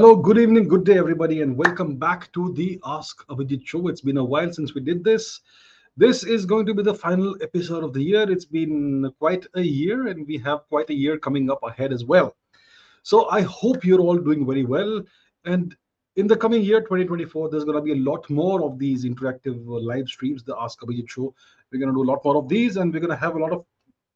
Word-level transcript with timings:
Hello, 0.00 0.14
good 0.14 0.38
evening, 0.38 0.68
good 0.68 0.84
day, 0.84 0.96
everybody, 0.96 1.42
and 1.42 1.56
welcome 1.56 1.96
back 1.96 2.30
to 2.30 2.52
the 2.52 2.78
Ask 2.86 3.26
Abhijit 3.26 3.66
show. 3.66 3.88
It's 3.88 4.00
been 4.00 4.18
a 4.18 4.24
while 4.24 4.52
since 4.52 4.72
we 4.72 4.80
did 4.80 5.02
this. 5.02 5.40
This 5.96 6.22
is 6.22 6.46
going 6.46 6.66
to 6.66 6.74
be 6.74 6.84
the 6.84 6.94
final 6.94 7.34
episode 7.42 7.82
of 7.82 7.92
the 7.92 8.00
year. 8.00 8.30
It's 8.30 8.44
been 8.44 9.12
quite 9.18 9.44
a 9.56 9.60
year, 9.60 10.06
and 10.06 10.24
we 10.24 10.38
have 10.38 10.60
quite 10.68 10.88
a 10.90 10.94
year 10.94 11.18
coming 11.18 11.50
up 11.50 11.58
ahead 11.64 11.92
as 11.92 12.04
well. 12.04 12.36
So 13.02 13.28
I 13.28 13.40
hope 13.40 13.84
you're 13.84 13.98
all 13.98 14.18
doing 14.18 14.46
very 14.46 14.64
well. 14.64 15.02
And 15.44 15.74
in 16.14 16.28
the 16.28 16.36
coming 16.36 16.62
year, 16.62 16.80
2024, 16.80 17.50
there's 17.50 17.64
going 17.64 17.74
to 17.74 17.82
be 17.82 18.00
a 18.00 18.04
lot 18.10 18.30
more 18.30 18.62
of 18.62 18.78
these 18.78 19.04
interactive 19.04 19.66
uh, 19.66 19.80
live 19.80 20.06
streams, 20.06 20.44
the 20.44 20.56
Ask 20.60 20.78
Abhijit 20.78 21.10
show. 21.10 21.34
We're 21.72 21.80
going 21.80 21.92
to 21.92 21.96
do 21.96 22.08
a 22.08 22.10
lot 22.12 22.24
more 22.24 22.36
of 22.36 22.48
these, 22.48 22.76
and 22.76 22.94
we're 22.94 23.00
going 23.00 23.10
to 23.10 23.16
have 23.16 23.34
a 23.34 23.40
lot 23.40 23.50
of 23.50 23.64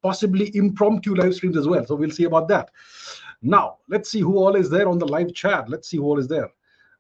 possibly 0.01 0.55
impromptu 0.55 1.17
live 1.17 1.35
streams 1.35 1.57
as 1.57 1.67
well. 1.67 1.85
So 1.87 1.97
we'll 1.97 2.13
see 2.13 2.25
about 2.25 2.47
that. 2.49 2.71
Now, 3.43 3.79
let's 3.89 4.09
see 4.09 4.21
who 4.21 4.39
all 4.39 4.55
is 4.55 4.71
there 4.71 4.89
on 4.89 4.99
the 4.99 5.07
live 5.07 5.35
chat. 5.35 5.69
Let's 5.69 5.89
see 5.89 5.97
who 5.97 6.05
all 6.05 6.19
is 6.19 6.29
there. 6.29 6.49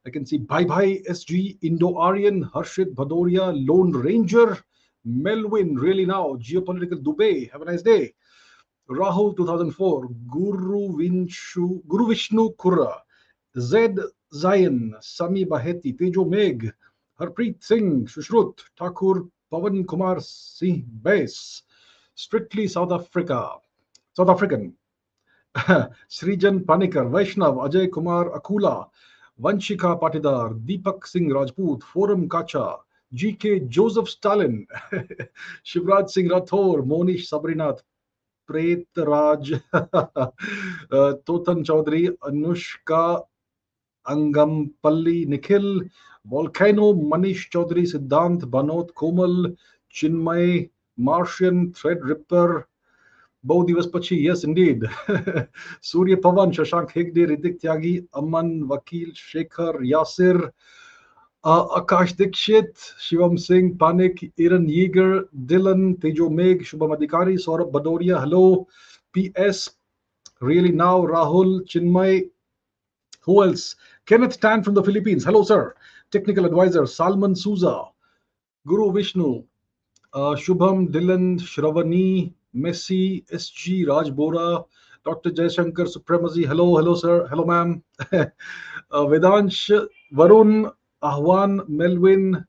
I 0.04 0.10
can 0.10 0.26
see 0.26 0.38
Bye 0.38 0.64
Bye 0.64 1.00
SG, 1.08 1.58
Indo 1.62 1.96
Aryan, 1.96 2.44
Harshit 2.46 2.94
Bhadoria, 2.94 3.52
Lone 3.68 3.92
Ranger, 3.92 4.58
Melvin, 5.04 5.76
really 5.76 6.04
now, 6.04 6.36
Geopolitical 6.40 7.00
Dubai. 7.00 7.50
Have 7.52 7.62
a 7.62 7.66
nice 7.66 7.82
day. 7.82 8.12
Rahul 8.90 9.36
2004, 9.36 10.08
Guru 10.28 10.96
Vinshu, 10.96 11.86
Guru 11.86 12.08
Vishnu 12.08 12.50
Kura, 12.58 13.00
Zed 13.56 13.96
Zayan, 14.34 14.92
Sami 15.00 15.44
Baheti, 15.44 15.96
Tejo 15.96 16.28
Meg, 16.28 16.72
Harpreet 17.20 17.62
Singh, 17.62 18.06
Shushrut, 18.06 18.58
Thakur, 18.76 19.28
Pavan 19.52 19.86
Kumar 19.86 20.20
Singh 20.20 20.84
Base, 21.02 21.62
Strictly 22.16 22.66
South 22.66 22.90
Africa, 22.90 23.58
South 24.14 24.28
African, 24.28 24.74
Srijan 25.54 26.58
Panekar 26.58 27.06
Vaishnav 27.08 27.58
Ajay 27.58 27.86
Kumar 27.86 28.28
Akula 28.34 28.74
Vanshika 29.38 29.94
Patidar 29.94 30.52
Deepak 30.66 31.06
Singh 31.06 31.32
Rajput 31.34 31.82
Foram 31.84 32.26
Kacha 32.26 32.64
GK 33.12 33.58
Joseph 33.68 34.08
Stalin 34.08 34.64
Shivraj 35.66 36.08
Singh 36.08 36.30
Rathore 36.32 36.82
Monish 36.84 37.28
Sabrinath 37.28 37.84
Pretraj 38.48 39.52
Totan 41.26 41.62
Chaudhary 41.62 42.06
Anushka 42.22 43.04
Angam 44.06 44.64
Palli 44.82 45.24
Nikhil 45.26 45.68
Volcano 46.26 46.92
Manish 47.08 47.48
Chaudhary 47.52 47.86
Siddhant 47.86 48.44
Banot 48.50 48.90
Komal 48.96 49.54
Chinmay 49.94 50.66
Martian 50.98 51.70
Threadripper 52.08 52.60
बहुत 53.44 53.66
दिवस 53.66 53.90
पछि 53.94 54.16
yes 54.28 54.44
indeed 54.44 54.86
Surya 55.90 56.16
Pawan 56.24 56.52
Shashank 56.58 56.90
Hegde 56.96 57.24
Hrithik 57.32 57.58
Tyagi 57.60 57.96
Aman 58.22 58.50
Vakil 58.72 59.12
Shekhar 59.16 59.82
Yasir 59.84 60.40
आकाश 61.44 62.12
दीक्षित 62.18 62.72
शिवम 63.08 63.36
सिंह 63.44 63.76
पानिक 63.80 64.24
इरन 64.24 64.68
यीगर 64.70 65.16
दिलन 65.52 65.92
Tejo 66.02 66.28
Megh 66.40 66.62
Shubham 66.64 66.94
Adhikari 66.94 67.36
Saurabh 67.46 67.72
Bhadauria 67.78 68.20
hello 68.20 68.44
P 69.14 69.32
S 69.46 69.68
really 70.42 70.72
now 70.84 71.06
Rahul 71.06 71.58
Chinmay 71.70 72.20
Who 73.22 73.44
else? 73.44 73.76
Kenneth 74.06 74.40
Tan 74.40 74.64
from 74.64 74.74
the 74.74 74.82
Philippines. 74.82 75.24
Hello, 75.24 75.44
sir. 75.44 75.74
Technical 76.12 76.44
advisor 76.44 76.86
Salman 76.86 77.36
Souza, 77.36 77.84
Guru 78.66 78.92
Vishnu, 78.92 79.44
uh, 80.14 80.34
Shubham 80.34 80.90
Messi, 82.54 83.24
SG, 83.32 83.86
Raj 83.88 84.10
Bora, 84.10 84.64
Dr. 85.04 85.30
Jaishankar 85.30 85.88
Supremacy. 85.88 86.44
Hello, 86.44 86.76
hello, 86.76 86.94
sir. 86.94 87.26
Hello, 87.28 87.44
ma'am. 87.44 87.82
uh, 88.12 88.26
Vedansh, 88.92 89.88
Varun, 90.14 90.72
Ahwan, 91.02 91.68
Melvin, 91.68 92.44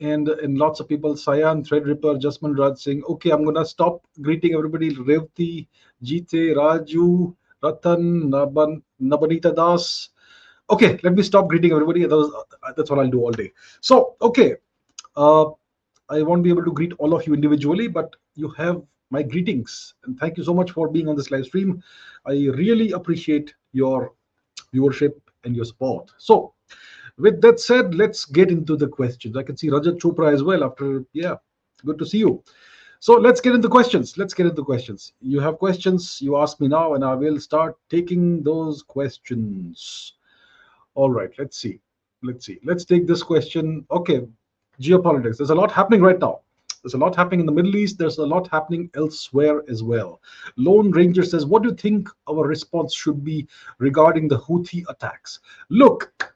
and 0.00 0.28
and 0.28 0.58
lots 0.58 0.80
of 0.80 0.88
people. 0.88 1.14
Sayan, 1.14 1.66
Threadripper, 1.66 2.20
Jasmine 2.20 2.54
Raj 2.54 2.78
Singh. 2.78 3.02
Okay, 3.08 3.30
I'm 3.30 3.44
gonna 3.44 3.64
stop 3.64 4.02
greeting 4.20 4.54
everybody. 4.54 4.94
Revti, 4.94 5.66
Jite, 6.04 6.54
Raju, 6.54 7.34
Ratan, 7.62 8.30
Naban, 8.30 8.82
Nabanita 9.00 9.54
Das. 9.54 10.10
Okay, 10.70 10.98
let 11.02 11.14
me 11.14 11.22
stop 11.22 11.48
greeting 11.48 11.72
everybody. 11.72 12.04
That 12.04 12.16
was, 12.16 12.32
uh, 12.34 12.72
that's 12.76 12.90
what 12.90 12.98
I'll 12.98 13.08
do 13.08 13.20
all 13.20 13.32
day. 13.32 13.52
So, 13.80 14.16
okay. 14.20 14.56
Uh, 15.16 15.46
I 16.10 16.22
won't 16.22 16.42
be 16.42 16.50
able 16.50 16.64
to 16.64 16.72
greet 16.72 16.92
all 16.98 17.14
of 17.14 17.26
you 17.26 17.34
individually, 17.34 17.88
but 17.88 18.14
you 18.34 18.48
have 18.50 18.82
my 19.10 19.22
greetings 19.22 19.94
and 20.04 20.18
thank 20.18 20.36
you 20.36 20.44
so 20.44 20.54
much 20.54 20.70
for 20.70 20.88
being 20.88 21.08
on 21.08 21.16
this 21.16 21.30
live 21.30 21.46
stream. 21.46 21.82
I 22.26 22.32
really 22.32 22.92
appreciate 22.92 23.54
your 23.72 24.12
viewership 24.74 25.12
and 25.44 25.56
your 25.56 25.64
support. 25.64 26.10
So, 26.18 26.54
with 27.16 27.40
that 27.40 27.58
said, 27.58 27.94
let's 27.94 28.24
get 28.24 28.50
into 28.50 28.76
the 28.76 28.86
questions. 28.86 29.36
I 29.36 29.42
can 29.42 29.56
see 29.56 29.68
Rajat 29.68 29.98
Chopra 29.98 30.32
as 30.32 30.42
well. 30.42 30.62
After 30.62 31.04
yeah, 31.12 31.36
good 31.84 31.98
to 31.98 32.06
see 32.06 32.18
you. 32.18 32.42
So 33.00 33.14
let's 33.14 33.40
get 33.40 33.54
into 33.54 33.68
questions. 33.68 34.18
Let's 34.18 34.34
get 34.34 34.46
into 34.46 34.64
questions. 34.64 35.12
You 35.20 35.38
have 35.40 35.58
questions, 35.58 36.20
you 36.20 36.36
ask 36.36 36.60
me 36.60 36.66
now, 36.66 36.94
and 36.94 37.04
I 37.04 37.14
will 37.14 37.38
start 37.38 37.76
taking 37.88 38.42
those 38.42 38.82
questions. 38.82 40.14
All 40.94 41.10
right, 41.10 41.30
let's 41.38 41.58
see. 41.58 41.80
Let's 42.24 42.44
see. 42.44 42.58
Let's 42.64 42.84
take 42.84 43.06
this 43.06 43.22
question. 43.22 43.86
Okay, 43.92 44.26
geopolitics. 44.80 45.36
There's 45.36 45.50
a 45.50 45.54
lot 45.54 45.70
happening 45.70 46.02
right 46.02 46.18
now. 46.18 46.40
There's 46.82 46.94
a 46.94 46.98
lot 46.98 47.16
happening 47.16 47.40
in 47.40 47.46
the 47.46 47.52
Middle 47.52 47.76
East. 47.76 47.98
There's 47.98 48.18
a 48.18 48.26
lot 48.26 48.48
happening 48.48 48.90
elsewhere 48.94 49.62
as 49.68 49.82
well. 49.82 50.20
Lone 50.56 50.90
Ranger 50.90 51.24
says, 51.24 51.44
What 51.46 51.62
do 51.62 51.70
you 51.70 51.74
think 51.74 52.08
our 52.28 52.46
response 52.46 52.94
should 52.94 53.24
be 53.24 53.48
regarding 53.78 54.28
the 54.28 54.38
Houthi 54.38 54.84
attacks? 54.88 55.40
Look, 55.70 56.34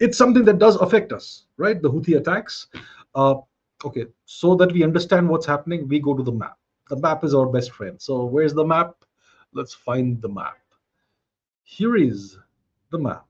it's 0.00 0.18
something 0.18 0.44
that 0.44 0.58
does 0.58 0.76
affect 0.76 1.12
us, 1.12 1.44
right? 1.56 1.80
The 1.80 1.90
Houthi 1.90 2.16
attacks. 2.16 2.68
Uh, 3.14 3.36
okay, 3.84 4.06
so 4.24 4.54
that 4.56 4.72
we 4.72 4.82
understand 4.82 5.28
what's 5.28 5.46
happening, 5.46 5.86
we 5.88 6.00
go 6.00 6.14
to 6.14 6.22
the 6.22 6.32
map. 6.32 6.58
The 6.88 6.96
map 6.96 7.24
is 7.24 7.34
our 7.34 7.46
best 7.46 7.72
friend. 7.72 8.00
So, 8.00 8.24
where's 8.24 8.54
the 8.54 8.64
map? 8.64 9.04
Let's 9.52 9.74
find 9.74 10.20
the 10.20 10.28
map. 10.28 10.58
Here 11.64 11.96
is 11.96 12.38
the 12.90 12.98
map. 12.98 13.26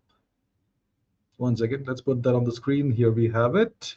One 1.37 1.57
second, 1.57 1.87
let's 1.89 2.01
put 2.01 2.23
that 2.23 2.35
on 2.35 2.45
the 2.45 2.53
screen. 2.53 2.91
Here 2.91 3.11
we 3.11 3.29
have 3.29 3.57
it 3.57 3.97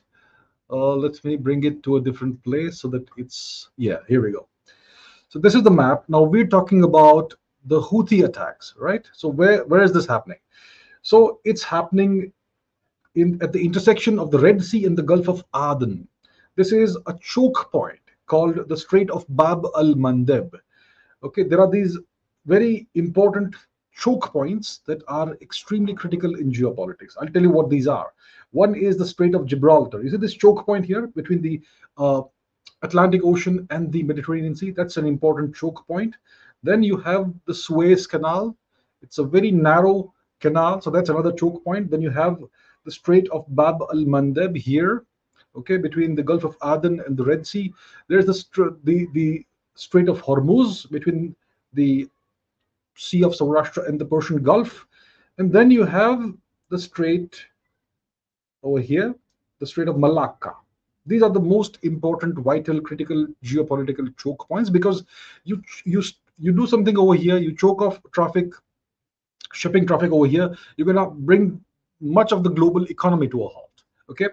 uh, 0.71 0.95
let 0.95 1.23
me 1.23 1.35
bring 1.35 1.63
it 1.63 1.83
to 1.83 1.97
a 1.97 2.01
different 2.01 2.43
place 2.43 2.79
so 2.79 2.87
that 2.89 3.07
it's 3.17 3.69
yeah 3.77 3.97
here 4.07 4.21
we 4.23 4.31
go. 4.31 4.47
So 5.29 5.39
this 5.39 5.55
is 5.55 5.63
the 5.63 5.71
map. 5.71 6.03
Now 6.07 6.21
we're 6.21 6.47
talking 6.47 6.83
about 6.83 7.33
the 7.65 7.81
houthi 7.81 8.25
attacks 8.25 8.73
right? 8.77 9.05
So 9.13 9.27
where 9.27 9.65
where 9.65 9.83
is 9.83 9.91
this 9.93 10.05
happening? 10.05 10.39
So 11.01 11.39
it's 11.43 11.63
happening 11.63 12.31
in 13.15 13.41
at 13.41 13.53
the 13.53 13.63
intersection 13.63 14.19
of 14.19 14.31
the 14.31 14.39
red 14.39 14.63
sea 14.63 14.85
and 14.85 14.97
the 14.97 15.03
gulf 15.03 15.27
of 15.27 15.43
aden. 15.55 16.07
This 16.55 16.71
is 16.71 16.97
a 17.07 17.17
choke 17.21 17.71
point 17.71 17.99
called 18.27 18.67
the 18.69 18.77
Strait 18.77 19.09
of 19.11 19.25
Bab 19.29 19.65
al 19.75 19.93
Mandeb. 19.93 20.51
Okay, 21.23 21.43
there 21.43 21.59
are 21.59 21.69
these 21.69 21.97
very 22.45 22.87
important 22.95 23.55
choke 23.95 24.31
points 24.31 24.79
that 24.85 25.01
are 25.07 25.37
extremely 25.41 25.93
critical 25.93 26.35
in 26.35 26.51
geopolitics. 26.51 27.13
I'll 27.19 27.27
tell 27.27 27.41
you 27.41 27.49
what 27.49 27.69
these 27.69 27.87
are. 27.87 28.11
One 28.51 28.75
is 28.75 28.97
the 28.97 29.05
Strait 29.05 29.35
of 29.35 29.45
Gibraltar. 29.45 30.03
You 30.03 30.09
see 30.09 30.17
this 30.17 30.33
choke 30.33 30.65
point 30.65 30.85
here 30.85 31.07
between 31.07 31.41
the 31.41 31.61
uh, 31.97 32.21
Atlantic 32.81 33.21
Ocean 33.23 33.65
and 33.69 33.91
the 33.91 34.03
Mediterranean 34.03 34.55
Sea? 34.55 34.71
That's 34.71 34.97
an 34.97 35.05
important 35.05 35.55
choke 35.55 35.87
point. 35.87 36.15
Then 36.61 36.83
you 36.83 36.97
have 36.97 37.33
the 37.45 37.53
Suez 37.53 38.05
Canal. 38.05 38.55
It's 39.01 39.17
a 39.17 39.23
very 39.23 39.51
narrow 39.51 40.13
canal, 40.39 40.81
so 40.81 40.89
that's 40.89 41.09
another 41.09 41.31
choke 41.31 41.63
point. 41.63 41.89
Then 41.89 42.01
you 42.01 42.09
have 42.09 42.43
the 42.83 42.91
Strait 42.91 43.27
of 43.29 43.45
Bab 43.49 43.81
al 43.81 44.05
Mandeb 44.05 44.57
here, 44.57 45.05
okay, 45.55 45.77
between 45.77 46.15
the 46.15 46.23
Gulf 46.23 46.43
of 46.43 46.57
Aden 46.63 47.01
and 47.05 47.15
the 47.15 47.23
Red 47.23 47.47
Sea. 47.47 47.73
There's 48.07 48.25
the 48.25 48.77
the 48.83 49.07
the 49.13 49.45
Strait 49.75 50.09
of 50.09 50.21
Hormuz 50.21 50.89
between 50.89 51.35
the 51.73 52.09
Sea 52.95 53.23
of 53.23 53.33
Saurashtra 53.33 53.87
and 53.87 53.99
the 53.99 54.05
Persian 54.05 54.41
Gulf. 54.41 54.87
And 55.37 55.51
then 55.51 55.69
you 55.69 55.83
have 55.83 56.33
the 56.69 56.79
strait 56.79 57.45
over 58.63 58.79
here, 58.79 59.13
the 59.59 59.67
Strait 59.67 59.87
of 59.87 59.97
Malacca. 59.97 60.53
These 61.05 61.21
are 61.21 61.29
the 61.29 61.39
most 61.39 61.77
important, 61.83 62.39
vital, 62.39 62.81
critical 62.81 63.27
geopolitical 63.43 64.15
choke 64.17 64.47
points 64.47 64.69
because 64.69 65.03
you 65.43 65.61
you 65.83 66.01
you 66.39 66.51
do 66.51 66.65
something 66.65 66.97
over 66.97 67.13
here, 67.13 67.37
you 67.37 67.55
choke 67.55 67.81
off 67.81 68.01
traffic, 68.11 68.53
shipping 69.53 69.85
traffic 69.85 70.11
over 70.11 70.25
here, 70.25 70.55
you're 70.75 70.87
gonna 70.87 71.09
bring 71.09 71.63
much 72.01 72.31
of 72.31 72.43
the 72.43 72.49
global 72.49 72.83
economy 72.85 73.27
to 73.27 73.43
a 73.43 73.47
halt. 73.47 73.83
Okay, 74.09 74.29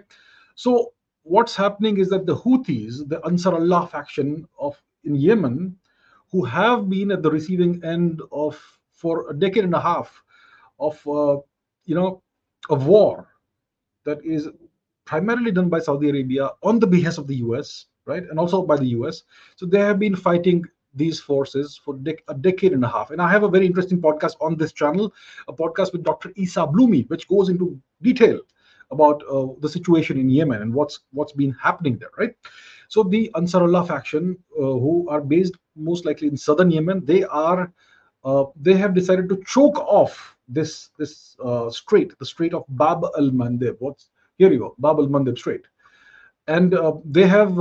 so 0.55 0.93
what's 1.21 1.55
happening 1.55 1.97
is 1.99 2.09
that 2.09 2.25
the 2.25 2.35
Houthis, 2.35 3.07
the 3.07 3.23
Ansar 3.25 3.53
Allah 3.53 3.87
faction 3.91 4.47
of 4.59 4.81
in 5.03 5.15
Yemen, 5.15 5.77
who 6.33 6.43
have 6.43 6.89
been 6.89 7.11
at 7.11 7.21
the 7.21 7.29
receiving 7.31 7.79
end 7.85 8.21
of 8.31 8.59
for 8.91 9.29
a 9.29 9.33
decade 9.33 9.63
and 9.63 9.75
a 9.75 9.79
half 9.79 10.21
of 10.79 10.95
uh, 11.07 11.37
you 11.85 11.95
know 11.95 12.21
of 12.69 12.87
war 12.87 13.27
that 14.03 14.17
is 14.25 14.49
primarily 15.05 15.51
done 15.51 15.69
by 15.69 15.79
Saudi 15.79 16.09
Arabia 16.09 16.49
on 16.63 16.79
the 16.79 16.87
behest 16.87 17.19
of 17.19 17.27
the 17.27 17.35
US, 17.47 17.85
right, 18.05 18.23
and 18.23 18.39
also 18.39 18.63
by 18.63 18.77
the 18.77 18.87
US. 18.97 19.23
So 19.55 19.65
they 19.67 19.79
have 19.79 19.99
been 19.99 20.15
fighting 20.15 20.65
these 20.95 21.19
forces 21.19 21.77
for 21.77 21.95
dec- 21.95 22.25
a 22.27 22.33
decade 22.33 22.73
and 22.73 22.83
a 22.83 22.87
half. 22.87 23.11
And 23.11 23.21
I 23.21 23.29
have 23.29 23.43
a 23.43 23.49
very 23.49 23.65
interesting 23.65 24.01
podcast 24.01 24.35
on 24.41 24.57
this 24.57 24.73
channel, 24.73 25.13
a 25.47 25.53
podcast 25.53 25.91
with 25.93 26.03
Dr. 26.03 26.31
Isa 26.35 26.61
Blumi, 26.61 27.09
which 27.09 27.27
goes 27.27 27.49
into 27.49 27.79
detail 28.01 28.39
about 28.91 29.23
uh, 29.31 29.47
the 29.59 29.69
situation 29.69 30.17
in 30.19 30.29
Yemen 30.29 30.61
and 30.61 30.73
what's 30.73 31.01
what's 31.11 31.33
been 31.33 31.51
happening 31.51 31.97
there, 31.97 32.11
right? 32.17 32.35
So 32.87 33.03
the 33.03 33.31
Ansarullah 33.35 33.87
faction, 33.87 34.37
uh, 34.57 34.61
who 34.61 35.07
are 35.09 35.21
based 35.21 35.55
most 35.75 36.05
likely 36.05 36.27
in 36.27 36.37
southern 36.37 36.71
Yemen, 36.71 37.05
they 37.05 37.23
are 37.23 37.71
uh, 38.23 38.45
they 38.55 38.73
have 38.75 38.93
decided 38.93 39.27
to 39.29 39.43
choke 39.45 39.77
off 39.79 40.37
this 40.47 40.89
this 40.97 41.35
uh, 41.43 41.69
strait, 41.69 42.17
the 42.19 42.25
Strait 42.25 42.53
of 42.53 42.63
Bab 42.69 43.03
al 43.17 43.31
Mandeb. 43.31 43.75
What's 43.79 44.09
here 44.37 44.51
you 44.51 44.59
go, 44.59 44.75
Bab 44.79 44.99
al 44.99 45.07
Mandeb 45.07 45.37
Strait, 45.37 45.65
and 46.47 46.75
they 47.05 47.27
have 47.27 47.57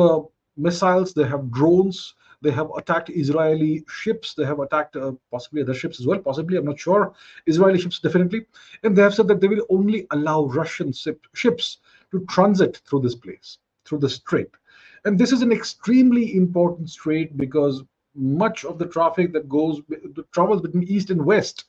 missiles, 0.56 1.14
they 1.14 1.24
have 1.24 1.50
drones, 1.50 2.14
they 2.42 2.50
have 2.50 2.70
attacked 2.76 3.10
Israeli 3.10 3.84
ships, 3.88 4.34
they 4.34 4.44
have 4.44 4.60
attacked 4.60 4.96
uh, 4.96 5.12
possibly 5.30 5.62
other 5.62 5.74
ships 5.74 6.00
as 6.00 6.06
well, 6.06 6.18
possibly 6.18 6.58
I'm 6.58 6.64
not 6.64 6.78
sure, 6.78 7.14
Israeli 7.46 7.78
ships 7.78 8.00
definitely, 8.00 8.46
and 8.82 8.94
they 8.94 9.02
have 9.02 9.14
said 9.14 9.28
that 9.28 9.40
they 9.40 9.48
will 9.48 9.64
only 9.70 10.06
allow 10.10 10.44
Russian 10.44 10.92
ships 10.92 11.78
to 12.10 12.24
transit 12.26 12.82
through 12.86 13.00
this 13.00 13.14
place, 13.14 13.58
through 13.84 13.98
the 13.98 14.08
strait 14.08 14.50
and 15.04 15.18
this 15.18 15.32
is 15.32 15.42
an 15.42 15.52
extremely 15.52 16.36
important 16.36 16.90
strait 16.90 17.36
because 17.36 17.82
much 18.14 18.64
of 18.64 18.78
the 18.78 18.86
traffic 18.86 19.32
that 19.32 19.48
goes, 19.48 19.80
the 19.88 20.24
travels 20.32 20.62
between 20.62 20.84
east 20.84 21.10
and 21.10 21.24
west 21.24 21.64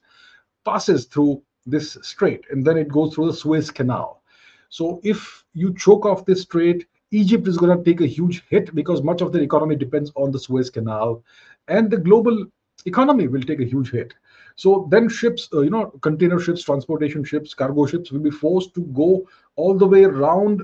passes 0.65 1.05
through 1.05 1.41
this 1.65 1.97
strait 2.01 2.43
and 2.51 2.65
then 2.65 2.77
it 2.77 2.89
goes 2.89 3.13
through 3.13 3.27
the 3.27 3.33
Suez 3.33 3.71
Canal. 3.71 4.21
So 4.69 4.99
if 5.03 5.45
you 5.53 5.73
choke 5.75 6.05
off 6.05 6.25
this 6.25 6.41
strait, 6.41 6.85
Egypt 7.11 7.47
is 7.47 7.57
going 7.57 7.77
to 7.77 7.83
take 7.83 8.01
a 8.01 8.07
huge 8.07 8.43
hit 8.49 8.73
because 8.73 9.03
much 9.03 9.21
of 9.21 9.31
their 9.31 9.43
economy 9.43 9.75
depends 9.75 10.11
on 10.15 10.31
the 10.31 10.39
Suez 10.39 10.71
Canal, 10.71 11.23
and 11.67 11.91
the 11.91 11.97
global 11.97 12.45
economy 12.85 13.27
will 13.27 13.43
take 13.43 13.59
a 13.59 13.65
huge 13.65 13.91
hit. 13.91 14.15
So 14.55 14.87
then 14.91 15.09
ships, 15.09 15.49
uh, 15.53 15.61
you 15.61 15.69
know, 15.69 15.87
container 16.01 16.39
ships, 16.39 16.63
transportation 16.63 17.23
ships, 17.23 17.53
cargo 17.53 17.85
ships 17.85 18.11
will 18.11 18.19
be 18.19 18.29
forced 18.29 18.73
to 18.75 18.81
go 18.93 19.27
all 19.55 19.77
the 19.77 19.85
way 19.85 20.03
around 20.03 20.61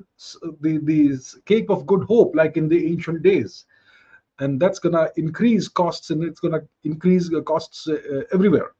the, 0.61 0.79
the 0.83 1.17
Cape 1.45 1.69
of 1.69 1.85
Good 1.85 2.03
Hope, 2.03 2.35
like 2.35 2.57
in 2.57 2.67
the 2.67 2.87
ancient 2.87 3.23
days. 3.23 3.65
And 4.39 4.59
that's 4.59 4.79
going 4.79 4.93
to 4.93 5.11
increase 5.17 5.67
costs 5.67 6.11
and 6.11 6.23
it's 6.23 6.39
going 6.39 6.53
to 6.53 6.67
increase 6.83 7.29
costs 7.45 7.87
uh, 7.87 8.21
everywhere. 8.31 8.71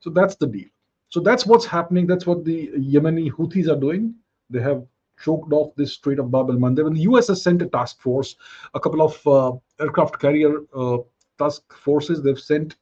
So 0.00 0.10
that's 0.10 0.34
the 0.36 0.46
deal. 0.46 0.68
So 1.08 1.20
that's 1.20 1.46
what's 1.46 1.66
happening. 1.66 2.06
That's 2.06 2.26
what 2.26 2.44
the 2.44 2.68
Yemeni 2.68 3.30
Houthis 3.30 3.68
are 3.68 3.78
doing. 3.78 4.14
They 4.50 4.60
have 4.60 4.84
choked 5.22 5.52
off 5.52 5.74
this 5.76 5.92
Strait 5.92 6.18
of 6.18 6.30
Bab 6.30 6.50
el 6.50 6.56
Mandeb. 6.56 6.86
And 6.86 6.96
the 6.96 7.02
US 7.02 7.28
has 7.28 7.42
sent 7.42 7.62
a 7.62 7.66
task 7.66 8.00
force, 8.00 8.36
a 8.74 8.80
couple 8.80 9.02
of 9.02 9.26
uh, 9.26 9.52
aircraft 9.80 10.18
carrier 10.18 10.60
uh, 10.74 10.98
task 11.38 11.72
forces. 11.72 12.22
They've 12.22 12.38
sent 12.38 12.74
uh, 12.74 12.76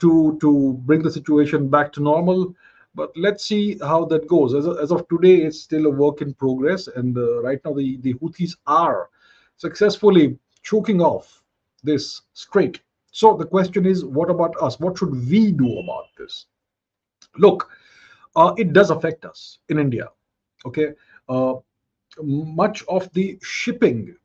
to 0.00 0.38
to 0.40 0.80
bring 0.84 1.02
the 1.02 1.10
situation 1.10 1.68
back 1.68 1.92
to 1.92 2.02
normal. 2.02 2.54
But 2.94 3.10
let's 3.16 3.44
see 3.44 3.78
how 3.78 4.04
that 4.06 4.26
goes. 4.28 4.54
As, 4.54 4.66
as 4.66 4.92
of 4.92 5.08
today, 5.08 5.36
it's 5.46 5.60
still 5.60 5.86
a 5.86 5.90
work 5.90 6.20
in 6.20 6.34
progress, 6.34 6.88
and 6.88 7.16
uh, 7.16 7.42
right 7.42 7.60
now 7.64 7.72
the 7.72 7.96
the 7.98 8.14
Houthis 8.14 8.56
are 8.66 9.08
successfully 9.56 10.38
choking 10.62 11.00
off 11.00 11.42
this 11.82 12.22
strait. 12.32 12.80
So 13.12 13.36
the 13.36 13.46
question 13.46 13.86
is, 13.86 14.04
what 14.04 14.30
about 14.30 14.54
us? 14.60 14.80
What 14.80 14.98
should 14.98 15.14
we 15.30 15.52
do 15.52 15.78
about 15.78 16.06
this? 16.18 16.46
Look, 17.38 17.70
uh, 18.36 18.54
it 18.56 18.72
does 18.72 18.90
affect 18.90 19.24
us 19.24 19.58
in 19.68 19.78
India. 19.78 20.08
Okay, 20.66 20.88
uh, 21.28 21.54
much 22.22 22.84
of 22.88 23.12
the 23.12 23.38
shipping 23.42 24.16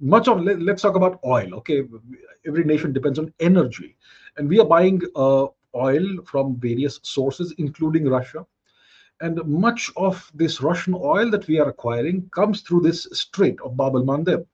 much 0.00 0.28
of 0.28 0.42
let, 0.42 0.58
us 0.68 0.82
talk 0.82 0.96
about 0.96 1.20
oil 1.24 1.54
okay? 1.56 1.84
Every 2.46 2.64
nation 2.64 2.92
depends 2.92 3.18
on 3.18 3.32
energy. 3.40 3.96
And 4.36 4.48
we 4.48 4.58
are 4.60 4.66
buying 4.66 5.02
uh, 5.14 5.46
oil 5.74 6.22
from 6.24 6.56
various 6.56 7.00
sources 7.02 7.54
including 7.58 8.08
russia. 8.08 8.46
And 9.20 9.44
much 9.46 9.90
of 9.96 10.30
this 10.34 10.62
russian 10.62 10.94
oil 10.94 11.30
that 11.30 11.46
we 11.46 11.58
are 11.60 11.68
acquiring 11.68 12.28
comes 12.30 12.62
through 12.62 12.80
this 12.80 13.06
strait 13.12 13.60
of 13.60 13.76
bab 13.76 13.94
el 13.94 14.04
mandeb 14.04 14.46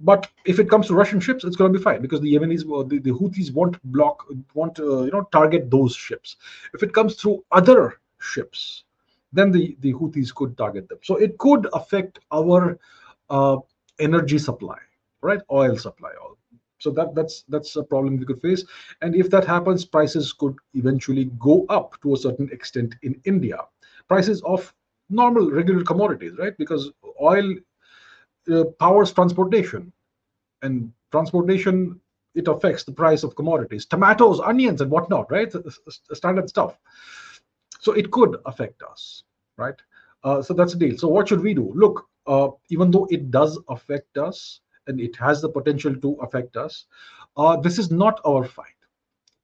but 0.00 0.28
if 0.44 0.58
it 0.58 0.68
comes 0.68 0.88
to 0.88 0.94
russian 0.94 1.20
ships 1.20 1.44
it's 1.44 1.56
going 1.56 1.72
to 1.72 1.78
be 1.78 1.82
fine 1.82 2.02
because 2.02 2.20
the 2.20 2.34
yemenis 2.34 2.62
uh, 2.62 2.82
the, 2.88 2.98
the 2.98 3.12
houthis 3.12 3.52
won't 3.52 3.82
block 3.92 4.26
won't 4.54 4.78
uh, 4.80 5.02
you 5.02 5.10
know 5.10 5.22
target 5.32 5.70
those 5.70 5.94
ships. 5.94 6.36
If 6.74 6.82
it 6.82 6.92
comes 6.92 7.14
through 7.14 7.44
other 7.52 8.00
ships 8.18 8.84
then 9.32 9.50
the 9.50 9.76
the 9.80 9.94
houthis 9.94 10.34
could 10.34 10.58
target 10.58 10.88
them. 10.88 10.98
So 11.02 11.16
it 11.16 11.38
could 11.38 11.66
affect 11.72 12.18
our 12.32 12.78
uh, 13.30 13.56
energy 13.98 14.38
supply, 14.38 14.78
right? 15.20 15.40
Oil 15.50 15.76
supply. 15.76 16.10
All 16.20 16.38
so 16.82 16.90
that 16.90 17.14
that's 17.14 17.44
that's 17.48 17.76
a 17.76 17.82
problem 17.84 18.16
we 18.16 18.26
could 18.26 18.40
face. 18.40 18.64
And 19.02 19.14
if 19.14 19.30
that 19.30 19.46
happens, 19.46 19.84
prices 19.84 20.32
could 20.32 20.56
eventually 20.74 21.26
go 21.38 21.64
up 21.68 21.94
to 22.02 22.14
a 22.14 22.16
certain 22.16 22.48
extent 22.50 22.96
in 23.02 23.20
India. 23.24 23.58
Prices 24.08 24.42
of 24.42 24.74
normal 25.08 25.50
regular 25.50 25.84
commodities, 25.84 26.32
right? 26.38 26.56
Because 26.58 26.90
oil 27.20 27.54
uh, 28.52 28.64
powers 28.80 29.12
transportation, 29.12 29.92
and 30.62 30.92
transportation 31.12 32.00
it 32.34 32.48
affects 32.48 32.82
the 32.82 32.92
price 32.92 33.22
of 33.22 33.36
commodities, 33.36 33.86
tomatoes, 33.86 34.40
onions, 34.40 34.80
and 34.80 34.90
whatnot, 34.90 35.30
right? 35.30 35.52
Standard 36.12 36.48
stuff. 36.48 36.78
So 37.78 37.92
it 37.92 38.10
could 38.10 38.38
affect 38.46 38.82
us, 38.82 39.24
right? 39.56 39.74
Uh, 40.24 40.40
so 40.40 40.54
that's 40.54 40.72
the 40.72 40.78
deal. 40.78 40.96
So 40.98 41.08
what 41.08 41.28
should 41.28 41.42
we 41.42 41.52
do? 41.52 41.70
Look, 41.74 42.08
uh, 42.26 42.48
even 42.68 42.90
though 42.90 43.06
it 43.10 43.30
does 43.30 43.58
affect 43.68 44.18
us 44.18 44.60
and 44.86 45.00
it 45.00 45.16
has 45.16 45.40
the 45.40 45.48
potential 45.48 45.94
to 45.94 46.14
affect 46.22 46.56
us, 46.56 46.86
uh, 47.36 47.56
this 47.56 47.78
is 47.78 47.90
not 47.90 48.20
our 48.26 48.44
fight. 48.44 48.66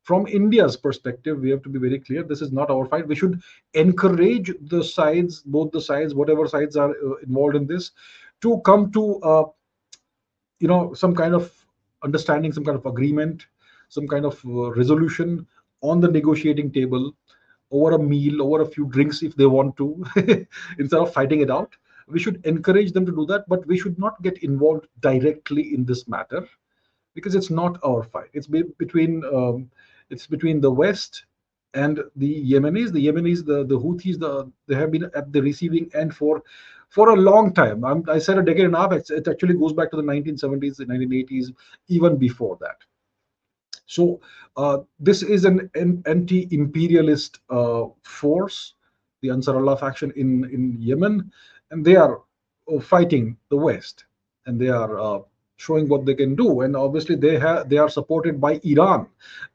From 0.02 0.26
India's 0.26 0.76
perspective, 0.76 1.38
we 1.40 1.50
have 1.50 1.62
to 1.62 1.68
be 1.68 1.78
very 1.78 1.98
clear 1.98 2.22
this 2.22 2.40
is 2.40 2.50
not 2.50 2.70
our 2.70 2.86
fight. 2.86 3.06
We 3.06 3.14
should 3.14 3.42
encourage 3.74 4.50
the 4.62 4.82
sides, 4.82 5.42
both 5.42 5.70
the 5.70 5.80
sides, 5.80 6.14
whatever 6.14 6.48
sides 6.48 6.76
are 6.76 6.90
uh, 6.90 7.16
involved 7.16 7.56
in 7.56 7.66
this, 7.66 7.90
to 8.40 8.60
come 8.64 8.90
to 8.92 9.20
uh, 9.20 9.44
you 10.60 10.68
know 10.68 10.94
some 10.94 11.14
kind 11.14 11.34
of 11.34 11.52
understanding, 12.02 12.52
some 12.52 12.64
kind 12.64 12.78
of 12.78 12.86
agreement, 12.86 13.46
some 13.88 14.08
kind 14.08 14.24
of 14.24 14.42
uh, 14.46 14.70
resolution 14.72 15.46
on 15.82 16.00
the 16.00 16.08
negotiating 16.08 16.72
table 16.72 17.14
over 17.70 17.96
a 17.96 17.98
meal, 17.98 18.40
over 18.42 18.62
a 18.62 18.66
few 18.66 18.86
drinks 18.86 19.22
if 19.22 19.36
they 19.36 19.44
want 19.44 19.76
to, 19.76 20.04
instead 20.78 21.00
of 21.00 21.12
fighting 21.12 21.42
it 21.42 21.50
out 21.50 21.76
we 22.10 22.18
should 22.18 22.44
encourage 22.44 22.92
them 22.92 23.06
to 23.06 23.12
do 23.12 23.26
that 23.26 23.48
but 23.48 23.66
we 23.66 23.78
should 23.78 23.98
not 23.98 24.20
get 24.22 24.38
involved 24.42 24.86
directly 25.00 25.74
in 25.74 25.84
this 25.84 26.08
matter 26.08 26.46
because 27.14 27.34
it's 27.34 27.50
not 27.50 27.78
our 27.84 28.02
fight 28.02 28.30
it's 28.32 28.46
be- 28.46 28.74
between 28.78 29.24
um, 29.34 29.70
it's 30.10 30.26
between 30.26 30.60
the 30.60 30.70
west 30.70 31.24
and 31.74 32.00
the 32.16 32.44
yemenis 32.52 32.92
the 32.92 33.06
yemenis 33.06 33.44
the 33.44 33.64
the 33.64 33.78
houthis 33.78 34.18
the 34.18 34.50
they 34.66 34.74
have 34.74 34.90
been 34.90 35.10
at 35.14 35.32
the 35.32 35.42
receiving 35.42 35.90
end 35.94 36.14
for 36.14 36.42
for 36.88 37.10
a 37.10 37.16
long 37.16 37.52
time. 37.52 37.84
I'm, 37.84 38.02
i 38.08 38.18
said 38.18 38.38
a 38.38 38.42
decade 38.42 38.64
and 38.64 38.74
a 38.74 38.78
half. 38.78 38.92
It 38.92 39.28
actually 39.28 39.54
goes 39.54 39.72
back 39.72 39.90
to 39.90 39.96
the 39.96 40.02
1970s, 40.02 40.76
the 40.76 40.86
1980s, 40.86 41.52
even 41.88 42.16
before 42.16 42.56
that. 42.60 42.76
So 43.86 44.20
uh, 44.56 44.78
this 44.98 45.22
is 45.22 45.44
an, 45.44 45.70
an 45.74 46.02
anti-imperialist 46.06 47.40
uh, 47.50 47.84
force, 48.02 48.74
the 49.22 49.30
Ansar 49.30 49.56
Allah 49.56 49.76
faction 49.76 50.12
in 50.16 50.44
in 50.52 50.76
Yemen, 50.80 51.30
and 51.70 51.84
they 51.84 51.96
are 51.96 52.22
uh, 52.72 52.80
fighting 52.80 53.36
the 53.50 53.56
West, 53.56 54.04
and 54.46 54.60
they 54.60 54.68
are 54.68 54.98
uh, 55.00 55.20
showing 55.56 55.88
what 55.88 56.04
they 56.06 56.14
can 56.14 56.34
do. 56.34 56.62
And 56.62 56.76
obviously, 56.76 57.16
they 57.16 57.38
have 57.38 57.68
they 57.68 57.78
are 57.78 57.88
supported 57.88 58.40
by 58.40 58.60
Iran. 58.64 59.06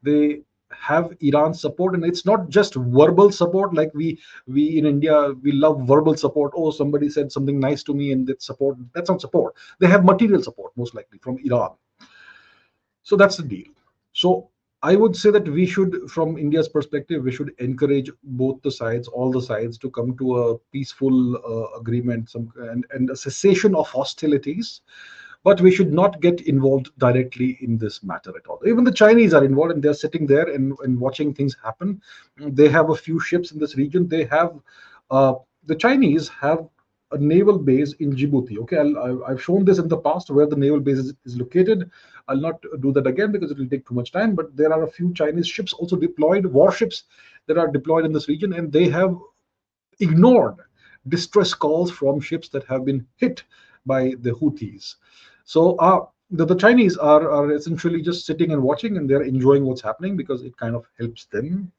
They 0.02 0.42
have 0.70 1.16
Iran 1.20 1.54
support, 1.54 1.94
and 1.94 2.04
it's 2.04 2.26
not 2.26 2.48
just 2.48 2.74
verbal 2.74 3.30
support 3.30 3.74
like 3.74 3.92
we 3.94 4.18
we 4.46 4.78
in 4.78 4.86
India 4.86 5.32
we 5.42 5.52
love 5.52 5.86
verbal 5.86 6.16
support. 6.16 6.52
Oh, 6.56 6.70
somebody 6.70 7.08
said 7.08 7.30
something 7.32 7.58
nice 7.60 7.82
to 7.84 7.94
me, 7.94 8.12
and 8.12 8.26
that 8.26 8.42
support 8.42 8.76
that's 8.92 9.10
not 9.10 9.20
support. 9.20 9.54
They 9.80 9.86
have 9.86 10.04
material 10.04 10.42
support 10.42 10.72
most 10.76 10.94
likely 10.94 11.18
from 11.18 11.38
Iran. 11.44 11.70
So 13.02 13.16
that's 13.16 13.36
the 13.36 13.42
deal. 13.42 13.72
So 14.12 14.50
I 14.84 14.96
would 14.96 15.16
say 15.16 15.30
that 15.30 15.48
we 15.48 15.64
should, 15.64 16.10
from 16.10 16.36
India's 16.36 16.68
perspective, 16.68 17.24
we 17.24 17.32
should 17.32 17.52
encourage 17.58 18.10
both 18.22 18.60
the 18.60 18.70
sides, 18.70 19.08
all 19.08 19.32
the 19.32 19.40
sides, 19.40 19.78
to 19.78 19.90
come 19.90 20.14
to 20.18 20.36
a 20.36 20.58
peaceful 20.72 21.36
uh, 21.36 21.78
agreement, 21.80 22.28
some 22.28 22.52
and, 22.56 22.86
and 22.90 23.08
a 23.08 23.16
cessation 23.16 23.74
of 23.74 23.88
hostilities 23.88 24.82
but 25.44 25.60
we 25.60 25.70
should 25.70 25.92
not 25.92 26.20
get 26.20 26.40
involved 26.48 26.90
directly 26.98 27.58
in 27.60 27.76
this 27.76 28.02
matter 28.02 28.32
at 28.34 28.46
all. 28.46 28.60
Even 28.66 28.82
the 28.82 28.90
Chinese 28.90 29.34
are 29.34 29.44
involved 29.44 29.72
and 29.72 29.82
they're 29.82 29.94
sitting 29.94 30.26
there 30.26 30.48
and, 30.48 30.72
and 30.82 30.98
watching 30.98 31.34
things 31.34 31.54
happen. 31.62 32.00
They 32.38 32.68
have 32.70 32.88
a 32.88 32.96
few 32.96 33.20
ships 33.20 33.52
in 33.52 33.58
this 33.58 33.76
region. 33.76 34.08
They 34.08 34.24
have, 34.24 34.58
uh, 35.10 35.34
the 35.66 35.76
Chinese 35.76 36.28
have 36.28 36.66
a 37.14 37.18
naval 37.18 37.58
base 37.58 37.92
in 37.94 38.12
Djibouti. 38.14 38.58
Okay, 38.58 38.78
i 38.78 39.30
have 39.30 39.42
shown 39.42 39.64
this 39.64 39.78
in 39.78 39.88
the 39.88 39.96
past 39.96 40.30
where 40.30 40.46
the 40.46 40.56
naval 40.56 40.80
base 40.80 40.98
is, 40.98 41.14
is, 41.24 41.36
located. 41.36 41.90
I'll 42.28 42.40
not 42.40 42.60
do 42.80 42.92
that 42.92 43.06
again 43.06 43.32
because 43.32 43.50
it 43.50 43.58
will 43.58 43.68
take 43.68 43.86
too 43.86 43.94
much 43.94 44.12
time. 44.12 44.34
But 44.34 44.56
there 44.56 44.72
are 44.72 44.82
a 44.82 44.90
few 44.90 45.14
Chinese 45.14 45.46
ships 45.46 45.72
also 45.72 45.96
deployed, 45.96 46.44
warships 46.46 47.04
that 47.46 47.58
are 47.58 47.68
deployed 47.68 48.04
in 48.04 48.12
this 48.12 48.28
region, 48.28 48.54
and 48.54 48.72
they 48.72 48.88
have 48.88 49.16
ignored 50.00 50.56
distress 51.08 51.54
calls 51.54 51.90
from 51.90 52.20
ships 52.20 52.48
that 52.48 52.64
have 52.64 52.84
been 52.84 53.06
hit 53.16 53.44
by 53.86 54.14
the 54.20 54.30
Houthis. 54.30 54.96
So 55.44 55.76
uh, 55.76 56.06
the, 56.30 56.46
the 56.46 56.54
Chinese 56.54 56.96
are, 56.96 57.30
are 57.30 57.52
essentially 57.52 58.02
just 58.02 58.26
sitting 58.26 58.52
and 58.52 58.62
watching 58.62 58.96
and 58.96 59.08
they're 59.08 59.22
enjoying 59.22 59.64
what's 59.64 59.82
happening 59.82 60.16
because 60.16 60.42
it 60.42 60.56
kind 60.56 60.74
of 60.74 60.86
helps 60.98 61.26
them. 61.26 61.70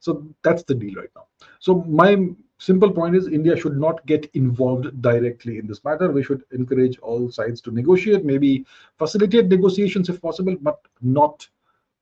So 0.00 0.26
that's 0.42 0.64
the 0.64 0.74
deal 0.74 0.94
right 0.94 1.10
now. 1.14 1.26
So 1.60 1.84
my 1.84 2.28
simple 2.58 2.90
point 2.90 3.16
is 3.16 3.26
India 3.26 3.56
should 3.56 3.76
not 3.78 4.04
get 4.06 4.30
involved 4.34 5.00
directly 5.02 5.58
in 5.58 5.66
this 5.66 5.84
matter. 5.84 6.10
We 6.10 6.22
should 6.22 6.44
encourage 6.52 6.98
all 6.98 7.30
sides 7.30 7.60
to 7.62 7.70
negotiate, 7.70 8.24
maybe 8.24 8.64
facilitate 8.98 9.46
negotiations 9.46 10.08
if 10.08 10.20
possible, 10.20 10.56
but 10.60 10.80
not 11.02 11.46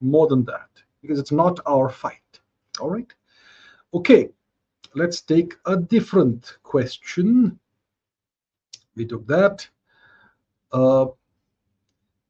more 0.00 0.26
than 0.26 0.44
that 0.44 0.68
because 1.00 1.18
it's 1.18 1.32
not 1.32 1.58
our 1.66 1.88
fight. 1.88 2.40
All 2.80 2.90
right. 2.90 3.12
Okay. 3.94 4.30
Let's 4.94 5.22
take 5.22 5.54
a 5.64 5.76
different 5.76 6.58
question. 6.62 7.58
We 8.94 9.06
took 9.06 9.26
that. 9.26 9.66
Uh, 10.70 11.06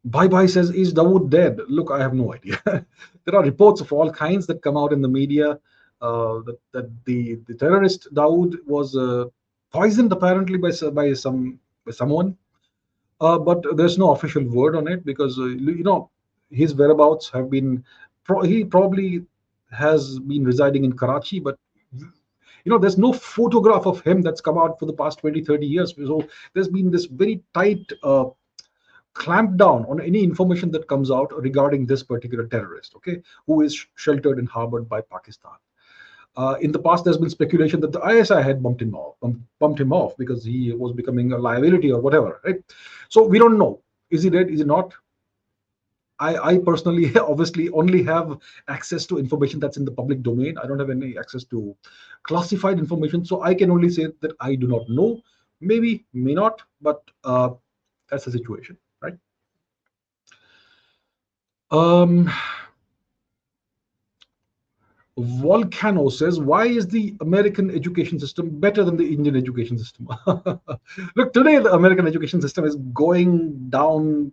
bye 0.05 0.29
bye 0.29 0.47
says, 0.47 0.71
Is 0.71 0.95
Dawood 0.95 1.29
dead? 1.29 1.59
Look, 1.69 1.91
I 1.91 1.99
have 1.99 2.15
no 2.15 2.35
idea. 2.35 2.61
there 2.65 3.35
are 3.35 3.43
reports 3.43 3.81
of 3.81 3.93
all 3.93 4.13
kinds 4.13 4.47
that 4.47 4.63
come 4.63 4.77
out 4.77 4.93
in 4.93 5.03
the 5.03 5.09
media 5.09 5.59
that, 6.03 6.59
that 6.73 7.05
the, 7.05 7.37
the 7.47 7.55
terrorist 7.55 8.09
Dawood 8.13 8.57
was 8.67 8.97
uh, 8.97 9.27
poisoned 9.71 10.13
apparently 10.13 10.59
by, 10.59 10.71
by, 10.91 11.13
some, 11.13 11.59
by 11.87 11.93
someone. 11.93 12.37
Uh, 13.21 13.39
but 13.39 13.65
there's 13.77 13.99
no 13.99 14.11
official 14.11 14.45
word 14.45 14.75
on 14.75 14.89
it 14.89 15.05
because, 15.05 15.39
uh, 15.39 15.45
you 15.45 15.85
know, 15.85 16.11
his 16.51 16.75
whereabouts 16.75 17.31
have 17.31 17.49
been, 17.49 17.85
pro- 18.25 18.43
he 18.43 18.65
probably 18.65 19.25
has 19.71 20.19
been 20.19 20.45
residing 20.45 20.85
in 20.85 20.93
Karachi, 20.93 21.41
but 21.41 21.57
you 22.65 22.71
know 22.71 22.79
there's 22.79 22.99
no 22.99 23.13
photograph 23.13 23.87
of 23.87 24.01
him 24.03 24.23
that's 24.23 24.41
come 24.41 24.59
out 24.59 24.79
for 24.79 24.87
the 24.87 24.93
past 24.93 25.19
20 25.19 25.43
30 25.43 25.67
years 25.67 25.95
so 25.97 26.27
there's 26.55 26.69
been 26.69 26.91
this 26.91 27.07
very 27.07 27.43
tight 27.55 27.93
uh, 28.03 28.27
clamp 29.15 29.57
down 29.57 29.85
on 29.89 30.01
any 30.01 30.23
information 30.23 30.71
that 30.71 30.89
comes 30.89 31.11
out 31.11 31.33
regarding 31.43 31.87
this 31.87 32.03
particular 32.03 32.47
terrorist 32.47 32.95
okay 32.97 33.21
who 33.47 33.63
is 33.63 33.87
sheltered 33.97 34.39
and 34.39 34.49
harbored 34.49 34.89
by 34.89 35.01
pakistan 35.01 35.53
uh, 36.37 36.57
in 36.61 36.73
the 36.73 36.79
past, 36.79 37.05
there's 37.05 37.19
been 37.19 37.31
speculation 37.31 37.81
that 37.81 37.93
the 37.93 38.07
ISI 38.07 38.43
had 38.43 38.63
bumped 38.63 38.81
him 38.81 38.95
off, 38.95 39.17
bumped 39.59 39.81
him 39.81 39.93
off 39.93 40.17
because 40.17 40.45
he 40.45 40.73
was 40.73 40.93
becoming 40.93 41.33
a 41.33 41.39
liability 41.39 41.93
or 41.93 42.01
whatever, 42.01 42.41
right? 42.45 42.63
So 43.09 43.23
we 43.23 43.39
don't 43.39 43.59
know. 43.59 43.81
Is 44.11 44.23
he 44.23 44.31
dead? 44.31 44.51
Is 44.51 44.61
he 44.61 44.65
not? 44.65 44.95
I, 46.19 46.37
I 46.53 46.59
personally 46.59 47.15
obviously 47.19 47.69
only 47.71 48.03
have 48.05 48.39
access 48.69 49.07
to 49.07 49.19
information 49.19 49.61
that's 49.61 49.77
in 49.77 49.85
the 49.85 49.91
public 49.91 50.23
domain. 50.23 50.57
I 50.57 50.67
don't 50.67 50.79
have 50.79 50.91
any 50.91 51.19
access 51.19 51.45
to 51.45 51.77
classified 52.23 52.79
information. 52.79 53.25
So 53.25 53.43
I 53.43 53.55
can 53.55 53.71
only 53.71 53.91
say 53.91 54.09
that 54.21 54.33
I 54.41 54.55
do 54.55 54.67
not 54.67 54.89
know. 54.89 55.21
Maybe, 55.61 56.07
may 56.13 56.35
not, 56.35 56.63
but 56.81 57.03
uh, 57.25 57.51
that's 58.11 58.25
the 58.25 58.33
situation, 58.33 58.77
right? 59.01 59.17
Um, 61.71 62.31
Volcano 65.19 66.09
says, 66.09 66.41
why 66.41 66.67
is 66.67 66.89
the 66.89 67.15
American 67.21 67.71
education 67.71 68.19
system 68.19 68.49
better 68.61 68.83
than 68.83 68.97
the 68.97 69.13
Indian 69.13 69.37
education 69.37 69.79
system? 69.79 70.09
Look, 71.17 71.33
today 71.33 71.59
the 71.59 71.73
American 71.73 72.07
education 72.07 72.41
system 72.41 72.65
is 72.65 72.77
going 72.95 73.69
down 73.69 74.33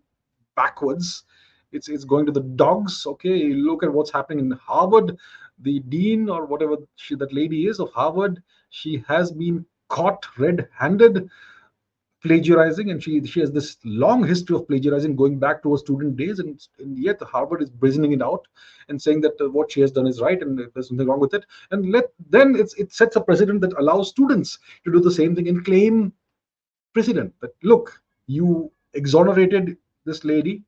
backwards. 0.56 1.24
It's 1.72 1.90
it's 1.90 2.06
going 2.06 2.26
to 2.26 2.32
the 2.32 2.42
dogs 2.42 3.06
okay? 3.06 3.54
Look 3.54 3.84
at 3.84 3.92
what's 3.92 4.12
happening 4.12 4.46
in 4.46 4.52
harvard. 4.52 5.18
The 5.60 5.80
dean 5.82 6.30
or 6.30 6.46
whatever 6.46 6.78
she, 6.96 7.16
that 7.16 7.34
lady 7.34 7.68
is 7.68 7.80
of 7.80 7.92
harvard 7.92 8.42
she 8.70 9.04
has 9.08 9.32
been 9.32 9.66
caught 9.90 10.26
red-handed 10.38 11.30
plagiarizing 12.22 12.92
and 12.92 13.02
she 13.02 13.26
she 13.26 13.40
has 13.40 13.52
this 13.52 13.78
long 13.86 14.28
history 14.28 14.56
of 14.56 14.68
plagiarizing 14.68 15.16
going 15.16 15.40
back 15.40 15.64
to 15.64 15.72
her 15.72 15.78
student 15.78 16.18
days 16.18 16.40
and, 16.40 16.68
and 16.80 16.98
yet 17.00 17.22
harvard 17.22 17.62
is 17.62 17.70
brazening 17.70 18.14
it 18.14 18.22
out 18.22 18.46
and 18.90 19.02
saying 19.02 19.22
that 19.22 19.40
uh, 19.40 19.50
what 19.50 19.72
she 19.72 19.80
has 19.80 19.90
done 19.90 20.06
is 20.06 20.20
right 20.20 20.42
and 20.42 20.60
there's 20.74 20.92
nothing 20.92 21.08
wrong 21.08 21.20
with 21.20 21.34
it 21.34 21.46
and 21.72 21.92
let 21.92 22.06
then 22.30 22.56
it 22.58 22.92
sets 22.92 23.16
a 23.16 23.22
precedent 23.22 23.62
that 23.62 23.72
allows 23.80 24.10
students 24.10 24.60
to 24.84 24.92
do 24.92 25.00
the 25.00 25.12
same 25.12 25.34
thing 25.34 25.48
and 25.48 25.64
claim 25.64 26.12
precedent 26.94 27.34
that 27.40 27.52
look 27.64 28.02
you 28.28 28.70
exonerated 28.94 29.78
this 30.06 30.24
lady 30.26 30.64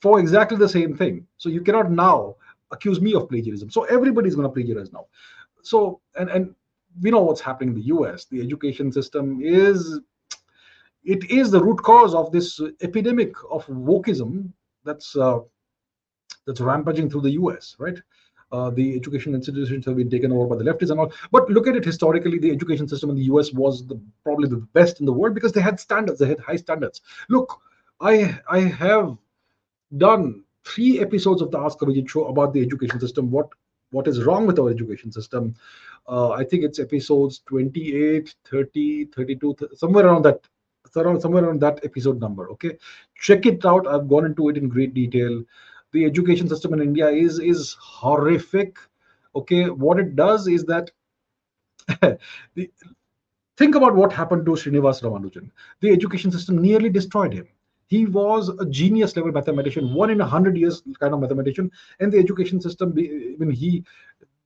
for 0.00 0.20
exactly 0.20 0.56
the 0.56 0.68
same 0.68 0.96
thing. 0.96 1.26
So 1.38 1.48
you 1.48 1.62
cannot 1.62 1.90
now 1.90 2.36
accuse 2.70 3.00
me 3.00 3.14
of 3.14 3.28
plagiarism. 3.28 3.70
So 3.70 3.84
everybody's 3.84 4.34
going 4.34 4.48
to 4.48 4.52
plagiarize 4.52 4.92
now. 4.92 5.06
So 5.62 6.00
and 6.14 6.28
and 6.30 6.54
we 7.02 7.10
know 7.10 7.22
what's 7.22 7.40
happening 7.40 7.70
in 7.70 7.74
the 7.74 7.86
U.S. 7.86 8.24
The 8.24 8.40
education 8.40 8.90
system 8.92 9.40
is 9.42 10.00
it 11.06 11.30
is 11.30 11.50
the 11.50 11.62
root 11.62 11.82
cause 11.82 12.14
of 12.14 12.32
this 12.32 12.60
epidemic 12.82 13.34
of 13.50 13.66
wokeism 13.66 14.52
that's 14.84 15.16
uh, 15.16 15.38
that's 16.46 16.60
rampaging 16.60 17.08
through 17.08 17.22
the 17.22 17.32
U.S. 17.32 17.76
Right. 17.78 17.98
Uh, 18.52 18.70
the 18.70 18.94
education 18.94 19.34
institutions 19.34 19.84
have 19.84 19.96
been 19.96 20.10
taken 20.10 20.30
over 20.30 20.46
by 20.46 20.56
the 20.56 20.64
leftists 20.64 20.90
and 20.90 21.00
all. 21.00 21.12
But 21.32 21.50
look 21.50 21.66
at 21.66 21.74
it 21.74 21.84
historically, 21.84 22.38
the 22.38 22.52
education 22.52 22.86
system 22.86 23.10
in 23.10 23.16
the 23.16 23.24
US 23.24 23.52
was 23.52 23.84
the, 23.86 24.00
probably 24.22 24.48
the 24.48 24.64
best 24.72 25.00
in 25.00 25.06
the 25.06 25.12
world 25.12 25.34
because 25.34 25.52
they 25.52 25.60
had 25.60 25.80
standards, 25.80 26.20
they 26.20 26.28
had 26.28 26.38
high 26.38 26.56
standards. 26.56 27.00
Look, 27.28 27.60
I 28.00 28.38
I 28.48 28.60
have 28.60 29.16
done 29.96 30.44
three 30.64 31.00
episodes 31.00 31.42
of 31.42 31.50
the 31.50 31.58
Ask 31.58 31.78
Abhijit 31.78 32.08
show 32.08 32.26
about 32.26 32.52
the 32.52 32.62
education 32.62 33.00
system. 33.00 33.30
What 33.30 33.48
what 33.90 34.08
is 34.08 34.24
wrong 34.24 34.46
with 34.46 34.58
our 34.58 34.70
education 34.70 35.10
system? 35.12 35.54
Uh, 36.08 36.30
I 36.30 36.44
think 36.44 36.62
it's 36.62 36.78
episodes 36.78 37.42
28, 37.46 38.34
30, 38.44 39.06
32, 39.06 39.54
th- 39.58 39.70
somewhere 39.74 40.06
around 40.06 40.22
that, 40.22 40.40
around 40.96 41.20
somewhere 41.20 41.44
around 41.44 41.60
that 41.60 41.80
episode 41.84 42.20
number. 42.20 42.50
Okay, 42.50 42.76
check 43.20 43.46
it 43.46 43.64
out. 43.64 43.86
I've 43.86 44.08
gone 44.08 44.26
into 44.26 44.48
it 44.48 44.56
in 44.56 44.68
great 44.68 44.94
detail. 44.94 45.42
The 45.92 46.04
education 46.04 46.48
system 46.48 46.74
in 46.74 46.82
India 46.82 47.08
is 47.08 47.38
is 47.38 47.76
horrific. 47.80 48.76
Okay, 49.34 49.70
what 49.70 49.98
it 49.98 50.16
does 50.16 50.46
is 50.48 50.64
that 50.64 50.90
the, 52.54 52.70
think 53.56 53.74
about 53.74 53.94
what 53.94 54.12
happened 54.12 54.44
to 54.46 54.52
Srinivas 54.52 55.02
Ramanujan. 55.02 55.50
The 55.80 55.90
education 55.90 56.30
system 56.30 56.60
nearly 56.60 56.90
destroyed 56.90 57.32
him 57.32 57.48
he 57.88 58.06
was 58.06 58.48
a 58.48 58.66
genius 58.66 59.16
level 59.16 59.32
mathematician, 59.32 59.94
one 59.94 60.10
in 60.10 60.20
a 60.20 60.26
hundred 60.26 60.56
years 60.56 60.82
kind 60.98 61.14
of 61.14 61.20
mathematician. 61.20 61.70
And 62.00 62.12
the 62.12 62.18
education 62.18 62.60
system, 62.60 62.92
when 62.92 63.50
he 63.50 63.84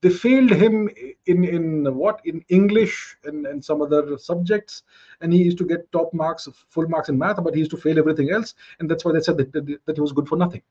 they 0.02 0.11
failed 0.11 0.50
him 0.50 0.88
in 1.26 1.45
in 1.45 1.95
what 1.95 2.21
in 2.25 2.45
English 2.49 3.16
and, 3.25 3.47
and 3.47 3.64
some 3.64 3.83
other 3.83 4.16
subjects, 4.19 4.83
and 5.21 5.33
he 5.33 5.42
used 5.42 5.59
to 5.59 5.64
get 5.64 5.90
top 5.92 6.12
marks, 6.14 6.49
full 6.69 6.88
marks 6.88 7.09
in 7.09 7.19
math, 7.19 7.42
but 7.42 7.54
he 7.54 7.61
used 7.61 7.71
to 7.73 7.76
fail 7.76 7.99
everything 7.99 8.30
else, 8.30 8.54
and 8.78 8.90
that's 8.90 9.04
why 9.04 9.12
they 9.12 9.21
said 9.21 9.37
that, 9.37 9.52
that, 9.52 9.78
that 9.85 9.97
he 9.97 10.00
was 10.00 10.12
good 10.12 10.28
for 10.28 10.37
nothing. 10.37 10.62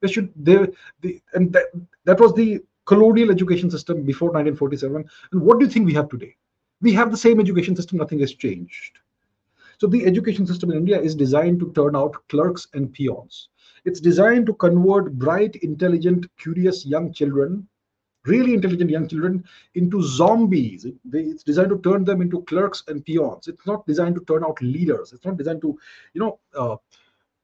They 0.00 0.08
should 0.08 0.32
they 0.36 0.68
the 1.00 1.20
and 1.34 1.52
that, 1.52 1.66
that 2.04 2.20
was 2.20 2.34
the 2.34 2.62
colonial 2.84 3.30
education 3.30 3.70
system 3.70 4.04
before 4.04 4.28
1947. 4.28 5.04
And 5.32 5.42
what 5.42 5.58
do 5.58 5.64
you 5.64 5.70
think 5.70 5.86
we 5.86 5.94
have 5.94 6.08
today? 6.08 6.36
We 6.80 6.92
have 6.92 7.10
the 7.10 7.16
same 7.16 7.40
education 7.40 7.74
system. 7.74 7.98
Nothing 7.98 8.20
has 8.20 8.34
changed. 8.34 8.98
So 9.78 9.86
the 9.86 10.06
education 10.06 10.46
system 10.46 10.70
in 10.70 10.78
India 10.78 11.00
is 11.00 11.14
designed 11.14 11.60
to 11.60 11.72
turn 11.72 11.96
out 11.96 12.16
clerks 12.28 12.68
and 12.74 12.92
peons. 12.92 13.48
It's 13.84 14.00
designed 14.00 14.46
to 14.46 14.54
convert 14.54 15.12
bright, 15.18 15.56
intelligent, 15.56 16.26
curious 16.38 16.86
young 16.86 17.12
children, 17.12 17.68
really 18.26 18.54
intelligent 18.54 18.90
young 18.90 19.08
children, 19.08 19.44
into 19.74 20.02
zombies. 20.02 20.86
It's 21.12 21.42
designed 21.42 21.70
to 21.70 21.78
turn 21.78 22.04
them 22.04 22.20
into 22.20 22.42
clerks 22.42 22.82
and 22.88 23.04
peons. 23.04 23.48
It's 23.48 23.66
not 23.66 23.86
designed 23.86 24.14
to 24.16 24.24
turn 24.24 24.44
out 24.44 24.60
leaders. 24.60 25.12
It's 25.12 25.24
not 25.24 25.36
designed 25.36 25.62
to, 25.62 25.78
you 26.14 26.20
know, 26.20 26.38
uh, 26.56 26.76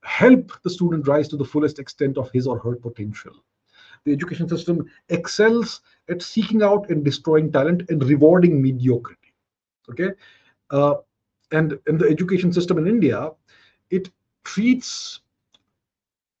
help 0.03 0.51
the 0.63 0.69
student 0.69 1.07
rise 1.07 1.27
to 1.29 1.37
the 1.37 1.45
fullest 1.45 1.79
extent 1.79 2.17
of 2.17 2.29
his 2.31 2.47
or 2.47 2.59
her 2.59 2.75
potential. 2.75 3.33
The 4.05 4.11
education 4.11 4.49
system 4.49 4.89
excels 5.09 5.81
at 6.09 6.21
seeking 6.21 6.61
out 6.61 6.89
and 6.89 7.05
destroying 7.05 7.51
talent 7.51 7.89
and 7.89 8.03
rewarding 8.03 8.61
mediocrity. 8.61 9.33
Okay, 9.89 10.09
uh, 10.71 10.95
and 11.51 11.79
in 11.87 11.97
the 11.97 12.07
education 12.09 12.51
system 12.51 12.77
in 12.77 12.87
India, 12.87 13.31
it 13.91 14.09
treats 14.43 15.21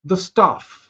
the 0.03 0.17
staff, 0.17 0.82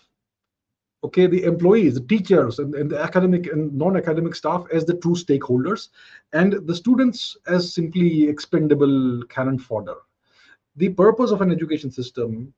okay, 1.03 1.27
the 1.27 1.43
employees, 1.43 1.95
the 1.95 2.01
teachers, 2.01 2.60
and, 2.60 2.74
and 2.75 2.89
the 2.89 3.00
academic 3.00 3.48
and 3.48 3.74
non-academic 3.74 4.36
staff 4.36 4.65
as 4.72 4.86
the 4.86 4.95
true 4.95 5.15
stakeholders, 5.15 5.89
and 6.31 6.53
the 6.67 6.75
students 6.75 7.36
as 7.48 7.74
simply 7.74 8.27
expendable 8.27 9.22
cannon 9.29 9.60
fodder. 9.60 9.98
The 10.77 10.89
purpose 10.89 11.31
of 11.31 11.41
an 11.41 11.51
education 11.51 11.91
system 11.91 12.53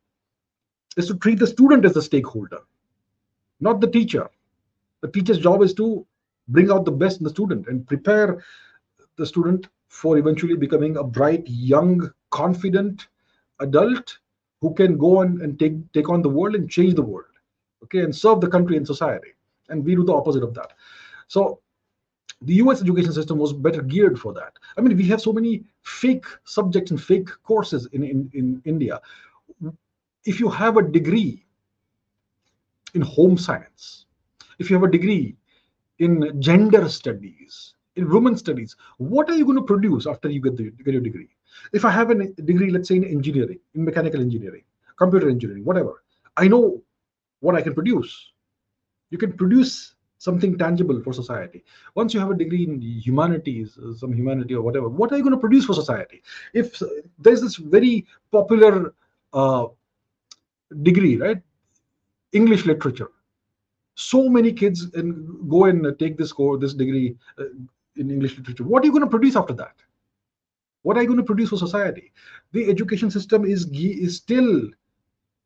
is 0.96 1.08
to 1.08 1.18
treat 1.18 1.40
the 1.40 1.48
student 1.48 1.86
as 1.86 1.94
the 1.94 2.02
stakeholder, 2.02 2.60
not 3.60 3.82
the 3.82 3.88
teacher. 3.88 4.30
The 5.02 5.10
teacher's 5.10 5.40
job 5.40 5.62
is 5.62 5.74
to 5.76 6.06
bring 6.48 6.72
out 6.72 6.86
the 6.86 6.92
best 6.92 7.20
in 7.20 7.24
the 7.24 7.30
student 7.30 7.68
and 7.68 7.88
prepare 7.88 8.44
the 9.18 9.26
student 9.26 9.68
for 9.88 10.18
eventually 10.18 10.56
becoming 10.56 10.98
a 10.98 11.04
bright, 11.04 11.44
young, 11.48 12.12
confident 12.30 13.08
adult 13.60 14.18
who 14.62 14.74
can 14.74 14.98
go 14.98 15.20
on 15.20 15.42
and 15.42 15.58
take, 15.60 15.92
take 15.94 16.10
on 16.10 16.22
the 16.22 16.30
world 16.30 16.56
and 16.56 16.70
change 16.70 16.94
the 16.96 17.02
world, 17.02 17.35
okay, 17.84 18.00
and 18.00 18.16
serve 18.16 18.42
the 18.42 18.48
country 18.48 18.78
and 18.78 18.86
society. 18.86 19.30
And 19.70 19.84
we 19.84 19.96
do 19.96 20.04
the 20.04 20.14
opposite 20.14 20.44
of 20.44 20.54
that. 20.54 20.74
So 21.28 21.60
the 22.42 22.56
US 22.56 22.82
education 22.82 23.14
system 23.14 23.38
was 23.38 23.54
better 23.54 23.82
geared 23.82 24.20
for 24.20 24.34
that. 24.34 24.54
I 24.78 24.82
mean, 24.82 24.96
we 24.98 25.06
have 25.08 25.22
so 25.22 25.34
many 25.34 25.64
fake 25.84 26.26
subjects 26.44 26.92
and 26.92 27.02
fake 27.02 27.30
courses 27.44 27.88
in, 27.94 28.04
in, 28.04 28.30
in 28.34 28.62
India. 28.66 29.00
If 30.26 30.40
you 30.40 30.50
have 30.50 30.78
a 30.78 30.82
degree 30.82 31.46
in 32.94 33.02
home 33.02 33.38
science, 33.38 34.06
if 34.60 34.70
you 34.70 34.76
have 34.76 34.84
a 34.84 34.92
degree 34.92 35.36
in 36.00 36.40
gender 36.42 36.90
studies, 36.90 37.76
in 37.96 38.10
women 38.10 38.36
studies, 38.36 38.76
what 38.98 39.30
are 39.30 39.36
you 39.36 39.46
going 39.46 39.58
to 39.58 39.64
produce 39.64 40.06
after 40.06 40.30
you 40.30 40.42
get, 40.42 40.58
the, 40.58 40.72
get 40.72 40.94
your 40.94 41.02
degree? 41.02 41.30
If 41.74 41.86
I 41.86 41.92
have 41.92 42.12
a 42.12 42.16
degree, 42.16 42.70
let's 42.70 42.90
say 42.90 42.98
in 42.98 43.06
engineering, 43.06 43.60
in 43.74 43.86
mechanical 43.86 44.20
engineering, 44.20 44.64
computer 44.98 45.30
engineering, 45.30 45.64
whatever, 45.64 46.04
I 46.38 46.48
know 46.48 46.82
what 47.40 47.56
I 47.56 47.62
can 47.62 47.74
produce. 47.74 48.32
You 49.10 49.18
can 49.18 49.34
produce 49.34 49.96
something 50.18 50.58
tangible 50.58 51.02
for 51.04 51.14
society. 51.14 51.64
Once 51.94 52.14
you 52.14 52.20
have 52.20 52.32
a 52.32 52.36
degree 52.36 52.64
in 52.64 52.82
humanities, 52.82 53.78
uh, 53.78 53.94
some 53.94 54.14
humanity 54.14 54.56
or 54.56 54.62
whatever, 54.62 54.90
what 54.90 55.12
are 55.12 55.18
you 55.18 55.24
going 55.24 55.36
to 55.36 55.40
produce 55.40 55.66
for 55.66 55.74
society? 55.74 56.22
If 56.54 56.82
uh, 56.82 56.88
there's 57.20 57.42
this 57.42 57.56
very 57.58 58.06
popular 58.32 58.94
uh, 59.34 59.68
degree, 60.82 61.18
right? 61.18 61.42
English 62.32 62.66
literature. 62.66 63.12
So 63.96 64.28
many 64.28 64.52
kids 64.52 64.88
and 64.94 65.50
go 65.50 65.66
and 65.66 65.86
uh, 65.86 65.94
take 66.00 66.18
this 66.18 66.34
course, 66.34 66.60
this 66.60 66.74
degree 66.74 67.16
uh, 67.40 67.46
in 67.96 68.12
English 68.12 68.38
literature. 68.38 68.64
What 68.64 68.84
are 68.84 68.88
you 68.88 68.92
going 68.92 69.04
to 69.04 69.10
produce 69.10 69.36
after 69.36 69.54
that? 69.54 69.76
What 70.82 70.98
are 70.98 71.02
you 71.02 71.08
going 71.08 71.20
to 71.20 71.24
produce 71.24 71.50
for 71.50 71.58
society? 71.58 72.12
The 72.52 72.70
education 72.70 73.10
system 73.10 73.46
is 73.46 73.66
is 73.72 74.18
still 74.18 74.70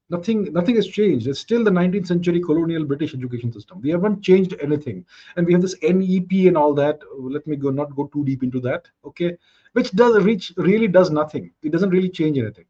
nothing. 0.10 0.52
Nothing 0.54 0.76
has 0.76 0.88
changed. 0.88 1.28
It's 1.28 1.40
still 1.40 1.64
the 1.64 1.72
19th 1.72 2.08
century 2.08 2.42
colonial 2.42 2.86
British 2.86 3.14
education 3.14 3.52
system. 3.52 3.82
We 3.82 3.90
haven't 3.90 4.22
changed 4.22 4.56
anything, 4.62 5.06
and 5.36 5.46
we 5.46 5.54
have 5.54 5.62
this 5.62 5.76
NEP 5.82 6.48
and 6.48 6.58
all 6.58 6.74
that. 6.76 7.00
Let 7.18 7.46
me 7.48 7.56
go 7.56 7.70
not 7.70 7.96
go 7.96 8.08
too 8.08 8.24
deep 8.26 8.44
into 8.44 8.60
that. 8.62 8.88
Okay, 9.06 9.38
which 9.74 9.92
does 9.92 10.24
reach 10.24 10.54
really 10.58 10.88
does 10.88 11.12
nothing. 11.12 11.52
It 11.64 11.72
doesn't 11.72 11.90
really 11.90 12.10
change 12.10 12.38
anything. 12.38 12.66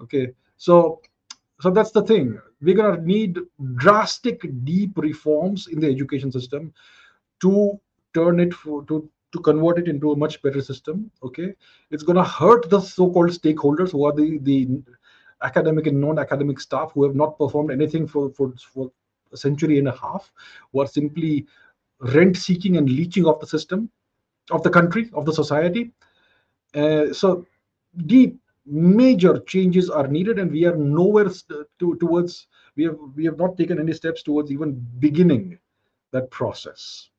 Okay, 0.00 0.28
so 0.56 1.00
so 1.60 1.70
that's 1.70 1.90
the 1.90 2.02
thing 2.02 2.38
we're 2.62 2.74
going 2.74 2.96
to 2.96 3.06
need 3.06 3.38
drastic 3.76 4.42
deep 4.64 4.96
reforms 4.96 5.68
in 5.68 5.80
the 5.80 5.86
education 5.86 6.32
system 6.32 6.72
to 7.40 7.78
turn 8.14 8.40
it 8.40 8.52
for, 8.52 8.84
to 8.84 9.08
to 9.32 9.38
convert 9.40 9.78
it 9.78 9.86
into 9.86 10.10
a 10.10 10.16
much 10.16 10.42
better 10.42 10.60
system 10.60 11.10
okay 11.22 11.54
it's 11.90 12.02
going 12.02 12.16
to 12.16 12.24
hurt 12.24 12.68
the 12.68 12.80
so-called 12.80 13.30
stakeholders 13.30 13.92
who 13.92 14.04
are 14.04 14.12
the 14.12 14.38
the 14.42 14.82
academic 15.42 15.86
and 15.86 16.00
non-academic 16.00 16.60
staff 16.60 16.92
who 16.92 17.04
have 17.04 17.14
not 17.14 17.38
performed 17.38 17.70
anything 17.70 18.06
for 18.06 18.30
for, 18.30 18.52
for 18.72 18.90
a 19.32 19.36
century 19.36 19.78
and 19.78 19.88
a 19.88 19.96
half 19.96 20.32
who 20.72 20.80
are 20.80 20.86
simply 20.86 21.46
rent 22.00 22.36
seeking 22.36 22.76
and 22.76 22.88
leeching 22.88 23.26
of 23.26 23.38
the 23.40 23.46
system 23.46 23.90
of 24.50 24.62
the 24.62 24.70
country 24.70 25.10
of 25.12 25.24
the 25.24 25.32
society. 25.32 25.92
Uh, 26.74 27.12
so 27.12 27.46
deep 28.06 28.38
major 28.66 29.38
changes 29.40 29.90
are 29.90 30.06
needed 30.06 30.38
and 30.38 30.50
we 30.50 30.64
are 30.64 30.76
nowhere 30.76 31.28
to, 31.78 31.96
towards 31.96 32.46
we 32.76 32.84
have 32.84 32.96
we 33.16 33.24
have 33.24 33.38
not 33.38 33.56
taken 33.56 33.78
any 33.78 33.92
steps 33.92 34.22
towards 34.22 34.50
even 34.50 34.86
beginning 34.98 35.58
that 36.12 36.30
process 36.30 37.10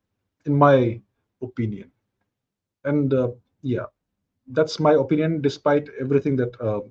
in 0.45 0.55
my 0.55 0.99
opinion. 1.41 1.91
And 2.83 3.13
uh, 3.13 3.29
yeah 3.61 3.85
that's 4.47 4.79
my 4.79 4.93
opinion 4.93 5.41
despite 5.41 5.87
everything 5.99 6.35
that 6.35 6.59
uh, 6.61 6.81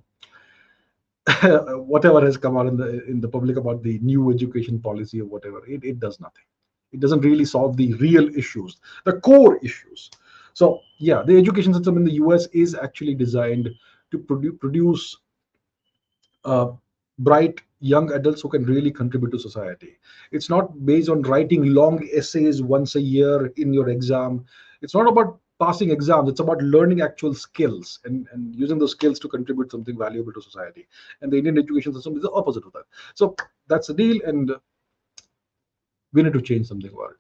whatever 1.43 2.21
has 2.25 2.37
come 2.37 2.57
out 2.57 2.67
in 2.67 2.77
the 2.77 3.05
in 3.07 3.21
the 3.21 3.29
public 3.29 3.57
about 3.57 3.83
the 3.83 3.99
new 3.99 4.31
education 4.31 4.79
policy 4.81 5.21
or 5.21 5.27
whatever 5.27 5.65
it, 5.67 5.85
it 5.85 6.01
does 6.01 6.19
nothing 6.21 6.45
it 6.93 7.01
doesn't 7.01 7.21
really 7.21 7.45
solve 7.45 7.77
the 7.77 7.93
real 7.95 8.35
issues 8.37 8.79
the 9.05 9.13
core 9.21 9.59
issues 9.63 10.11
so 10.55 10.81
yeah 10.99 11.23
the 11.23 11.37
education 11.37 11.75
system 11.75 11.97
in 11.97 12.05
the 12.05 12.13
us 12.13 12.47
is 12.53 12.75
actually 12.75 13.15
designed 13.15 13.69
to 14.11 14.19
produ- 14.19 14.59
produce 14.59 15.19
uh, 16.45 16.69
bright 17.19 17.61
young 17.81 18.13
adults 18.13 18.43
who 18.43 18.49
can 18.49 18.65
really 18.65 18.91
contribute 18.91 19.31
to 19.31 19.39
society. 19.39 19.97
It's 20.33 20.51
not 20.51 20.85
based 20.85 21.09
on 21.09 21.23
writing 21.23 21.75
long 21.75 22.07
essays 22.13 22.63
once 22.63 22.95
a 22.95 23.01
year 23.01 23.47
in 23.57 23.73
your 23.73 23.89
exam. 23.89 24.45
It's 24.83 24.95
not 24.95 25.09
about 25.09 25.39
passing 25.61 25.91
exams. 25.91 26.31
It's 26.31 26.41
about 26.41 26.63
learning 26.63 27.03
actual 27.03 27.35
skills 27.35 28.01
and, 28.05 28.27
and 28.33 28.57
using 28.57 28.79
those 28.79 28.93
skills 28.93 29.19
to 29.21 29.29
contribute 29.29 29.71
something 29.71 29.97
valuable 29.97 30.33
to 30.33 30.43
society. 30.43 30.89
And 31.21 31.31
the 31.33 31.37
Indian 31.37 31.59
education 31.59 31.95
system 31.95 32.17
is 32.17 32.23
the 32.23 32.31
opposite 32.33 32.65
of 32.67 32.73
that. 32.73 32.85
So 33.15 33.37
that's 33.69 33.89
the 33.89 33.95
deal, 33.95 34.21
and 34.25 34.51
we 36.13 36.23
need 36.23 36.33
to 36.33 36.43
change 36.43 36.67
something 36.67 36.93
about 36.93 37.11
it. 37.11 37.17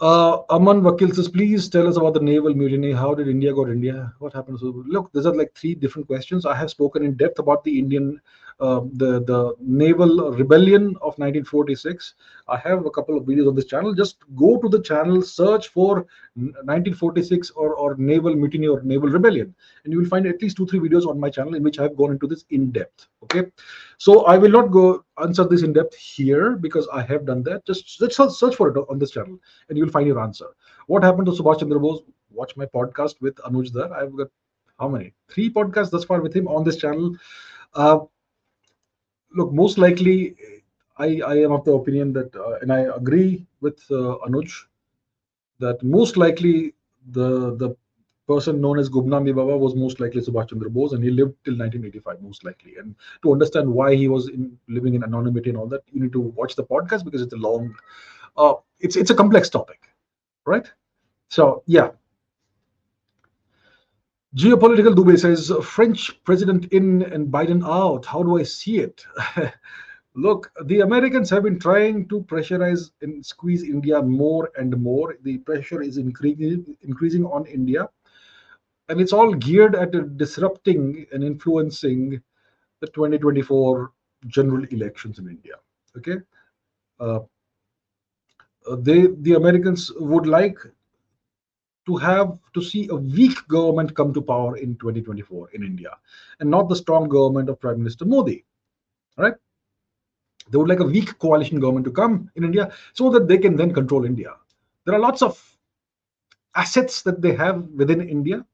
Uh, 0.00 0.42
Aman 0.50 0.82
Vakil 0.82 1.14
says, 1.14 1.28
please 1.28 1.68
tell 1.68 1.86
us 1.86 1.96
about 1.96 2.14
the 2.14 2.20
naval 2.20 2.52
mutiny. 2.52 2.90
How 2.90 3.14
did 3.14 3.28
India 3.28 3.54
got 3.54 3.68
India? 3.68 4.12
What 4.18 4.32
happened? 4.32 4.58
So, 4.58 4.82
look, 4.84 5.12
these 5.12 5.26
are 5.26 5.34
like 5.34 5.54
three 5.54 5.76
different 5.76 6.08
questions. 6.08 6.44
I 6.44 6.56
have 6.56 6.70
spoken 6.70 7.04
in 7.04 7.14
depth 7.14 7.38
about 7.38 7.62
the 7.62 7.78
Indian, 7.78 8.20
the 8.58 9.22
the 9.24 9.54
naval 9.60 10.32
rebellion 10.32 10.96
of 10.96 11.18
1946. 11.18 12.14
I 12.48 12.56
have 12.58 12.86
a 12.86 12.90
couple 12.90 13.16
of 13.16 13.24
videos 13.24 13.48
on 13.48 13.54
this 13.54 13.66
channel. 13.66 13.94
Just 13.94 14.18
go 14.36 14.58
to 14.58 14.68
the 14.68 14.80
channel, 14.80 15.22
search 15.22 15.68
for 15.68 16.06
1946 16.34 17.50
or 17.50 17.74
or 17.74 17.96
naval 17.96 18.34
mutiny 18.34 18.66
or 18.66 18.82
naval 18.82 19.08
rebellion, 19.08 19.54
and 19.84 19.92
you 19.92 19.98
will 19.98 20.08
find 20.08 20.26
at 20.26 20.40
least 20.42 20.56
two 20.56 20.66
three 20.66 20.80
videos 20.80 21.06
on 21.06 21.18
my 21.18 21.30
channel 21.30 21.54
in 21.54 21.62
which 21.62 21.78
I 21.78 21.84
have 21.84 21.96
gone 21.96 22.12
into 22.12 22.26
this 22.26 22.44
in 22.50 22.70
depth. 22.70 23.08
Okay, 23.24 23.44
so 23.98 24.24
I 24.24 24.38
will 24.38 24.50
not 24.50 24.70
go 24.70 25.04
answer 25.22 25.44
this 25.44 25.62
in 25.62 25.72
depth 25.72 25.96
here 25.96 26.56
because 26.56 26.88
I 26.92 27.02
have 27.02 27.26
done 27.26 27.42
that. 27.44 27.64
Just 27.66 28.00
let's 28.00 28.16
search 28.16 28.56
for 28.56 28.68
it 28.68 28.76
on 28.88 28.98
this 28.98 29.10
channel, 29.10 29.38
and 29.68 29.78
you'll 29.78 29.90
find 29.90 30.06
your 30.06 30.20
answer. 30.20 30.46
What 30.86 31.02
happened 31.04 31.26
to 31.26 31.32
Subhash 31.32 31.60
Chandra 31.60 31.80
Bose? 31.80 32.02
Watch 32.30 32.56
my 32.56 32.66
podcast 32.66 33.20
with 33.20 33.36
Anuj 33.36 33.72
there. 33.72 33.92
I've 33.92 34.16
got 34.16 34.28
how 34.78 34.88
many? 34.88 35.14
Three 35.28 35.48
podcasts 35.48 35.90
thus 35.90 36.04
far 36.04 36.20
with 36.20 36.34
him 36.34 36.48
on 36.48 36.64
this 36.64 36.76
channel. 36.76 37.14
Uh, 37.74 38.00
look, 39.34 39.52
most 39.52 39.78
likely, 39.78 40.36
I, 40.98 41.20
I 41.26 41.34
am 41.38 41.52
of 41.52 41.64
the 41.64 41.72
opinion 41.72 42.12
that, 42.14 42.34
uh, 42.36 42.58
and 42.60 42.72
I 42.72 42.80
agree 42.96 43.46
with 43.60 43.78
uh, 43.90 44.18
Anuj, 44.26 44.50
that 45.58 45.82
most 45.82 46.16
likely 46.16 46.74
the 47.10 47.54
the 47.56 47.76
person 48.28 48.60
known 48.60 48.78
as 48.78 48.88
Gumnami 48.88 49.34
Baba 49.34 49.56
was 49.56 49.74
most 49.74 49.98
likely 50.00 50.20
Subhash 50.20 50.48
Chandra 50.50 50.70
Bose, 50.70 50.92
and 50.92 51.02
he 51.02 51.10
lived 51.10 51.34
till 51.44 51.56
1985, 51.56 52.22
most 52.22 52.44
likely. 52.44 52.76
And 52.76 52.94
to 53.22 53.32
understand 53.32 53.68
why 53.72 53.94
he 53.96 54.08
was 54.08 54.28
in, 54.28 54.56
living 54.68 54.94
in 54.94 55.02
anonymity 55.02 55.50
and 55.50 55.58
all 55.58 55.66
that, 55.68 55.82
you 55.92 56.00
need 56.02 56.12
to 56.12 56.20
watch 56.20 56.54
the 56.54 56.64
podcast 56.64 57.04
because 57.04 57.20
it's 57.22 57.32
a 57.32 57.36
long, 57.36 57.74
uh, 58.36 58.54
it's 58.80 58.96
it's 58.96 59.10
a 59.10 59.14
complex 59.14 59.48
topic, 59.50 59.80
right? 60.46 60.70
So 61.30 61.62
yeah. 61.66 61.90
Geopolitical 64.36 64.94
Dubey 64.94 65.18
says 65.18 65.52
French 65.62 66.22
president 66.24 66.66
in 66.72 67.02
and 67.02 67.28
Biden 67.28 67.62
out. 67.64 68.06
How 68.06 68.22
do 68.22 68.38
I 68.38 68.42
see 68.42 68.78
it? 68.78 69.04
Look, 70.14 70.50
the 70.64 70.80
Americans 70.80 71.28
have 71.30 71.42
been 71.42 71.58
trying 71.58 72.08
to 72.08 72.22
pressurize 72.22 72.90
and 73.02 73.24
squeeze 73.24 73.62
India 73.62 74.02
more 74.02 74.50
and 74.56 74.76
more. 74.82 75.16
The 75.22 75.38
pressure 75.38 75.82
is 75.82 75.96
increasing 75.98 76.76
increasing 76.82 77.24
on 77.26 77.46
India 77.46 77.88
and 78.88 79.00
it's 79.00 79.12
all 79.12 79.32
geared 79.32 79.74
at 79.74 80.16
disrupting 80.18 81.06
and 81.12 81.24
influencing 81.24 82.22
the 82.80 82.86
2024 82.88 83.92
general 84.26 84.64
elections 84.70 85.18
in 85.18 85.28
India. 85.28 85.54
Okay, 85.96 86.16
uh, 87.00 87.20
uh, 88.70 88.76
they 88.80 89.08
the 89.20 89.34
Americans 89.34 89.90
would 89.96 90.26
like 90.26 90.58
to 91.86 91.96
have 91.96 92.38
to 92.54 92.62
see 92.62 92.88
a 92.88 92.94
weak 92.94 93.36
government 93.48 93.94
come 93.94 94.12
to 94.14 94.22
power 94.22 94.56
in 94.56 94.76
2024 94.76 95.50
in 95.54 95.62
India, 95.62 95.90
and 96.40 96.50
not 96.50 96.68
the 96.68 96.76
strong 96.76 97.08
government 97.08 97.48
of 97.48 97.60
Prime 97.60 97.78
Minister 97.78 98.04
Modi. 98.04 98.44
Right? 99.16 99.34
They 100.50 100.58
would 100.58 100.68
like 100.68 100.80
a 100.80 100.84
weak 100.84 101.18
coalition 101.18 101.60
government 101.60 101.86
to 101.86 101.92
come 101.92 102.30
in 102.36 102.44
India 102.44 102.72
so 102.92 103.10
that 103.10 103.28
they 103.28 103.38
can 103.38 103.56
then 103.56 103.72
control 103.72 104.04
India. 104.04 104.34
There 104.84 104.94
are 104.94 105.00
lots 105.00 105.22
of 105.22 105.40
assets 106.54 107.02
that 107.02 107.22
they 107.22 107.34
have 107.34 107.62
within 107.70 108.06
India. 108.08 108.44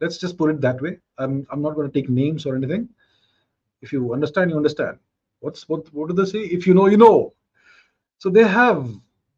Let's 0.00 0.18
just 0.18 0.38
put 0.38 0.50
it 0.50 0.60
that 0.60 0.80
way. 0.80 0.98
I'm, 1.18 1.46
I'm 1.50 1.62
not 1.62 1.74
going 1.74 1.90
to 1.90 1.92
take 1.92 2.08
names 2.08 2.46
or 2.46 2.56
anything. 2.56 2.88
If 3.80 3.92
you 3.92 4.12
understand, 4.12 4.50
you 4.50 4.56
understand. 4.56 4.98
What's 5.40 5.68
what? 5.68 5.92
What 5.92 6.08
do 6.08 6.14
they 6.14 6.30
say? 6.30 6.38
If 6.38 6.66
you 6.66 6.74
know, 6.74 6.86
you 6.86 6.96
know. 6.96 7.34
So 8.18 8.30
they 8.30 8.46
have 8.46 8.88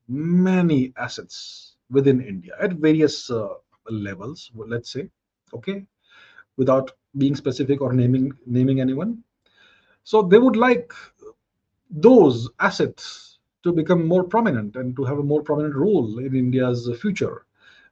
many 0.07 0.93
assets 0.99 1.74
within 1.95 2.21
India 2.21 2.53
at 2.61 2.73
various 2.73 3.31
uh, 3.31 3.55
levels. 3.91 4.51
Let's 4.55 4.93
say, 4.93 5.09
okay, 5.55 5.87
without 6.57 6.91
being 7.17 7.37
specific 7.37 7.81
or 7.81 7.93
naming 7.93 8.33
naming 8.47 8.81
anyone. 8.81 9.23
So 10.03 10.23
they 10.23 10.39
would 10.39 10.57
like 10.57 10.93
those 11.91 12.51
assets 12.61 13.39
to 13.63 13.73
become 13.73 14.07
more 14.07 14.25
prominent 14.25 14.77
and 14.77 14.95
to 14.97 15.05
have 15.05 15.19
a 15.19 15.23
more 15.23 15.43
prominent 15.43 15.75
role 15.75 16.19
in 16.19 16.35
India's 16.35 16.91
future. 17.01 17.47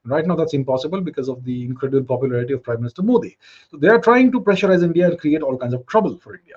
Right 0.04 0.26
now, 0.26 0.34
that's 0.34 0.52
impossible 0.52 1.00
because 1.00 1.28
of 1.28 1.44
the 1.44 1.64
incredible 1.64 2.04
popularity 2.04 2.52
of 2.54 2.62
Prime 2.64 2.80
Minister 2.80 3.02
Modi. 3.02 3.38
So 3.70 3.76
they 3.76 3.88
are 3.88 4.00
trying 4.00 4.32
to 4.32 4.40
pressurize 4.40 4.82
India 4.82 5.08
and 5.08 5.18
create 5.18 5.42
all 5.42 5.56
kinds 5.56 5.74
of 5.74 5.86
trouble 5.86 6.18
for 6.18 6.34
India. 6.34 6.56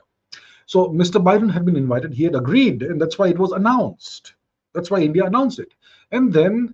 So 0.65 0.89
Mr. 0.89 1.23
Biden 1.23 1.51
had 1.51 1.63
been 1.63 1.75
invited, 1.75 2.11
he 2.11 2.23
had 2.23 2.35
agreed, 2.35 2.81
and 2.81 2.99
that's 2.99 3.19
why 3.19 3.27
it 3.27 3.37
was 3.37 3.51
announced. 3.51 4.33
That's 4.73 4.89
why 4.89 5.01
India 5.01 5.25
announced 5.25 5.59
it. 5.59 5.75
And 6.11 6.33
then, 6.33 6.73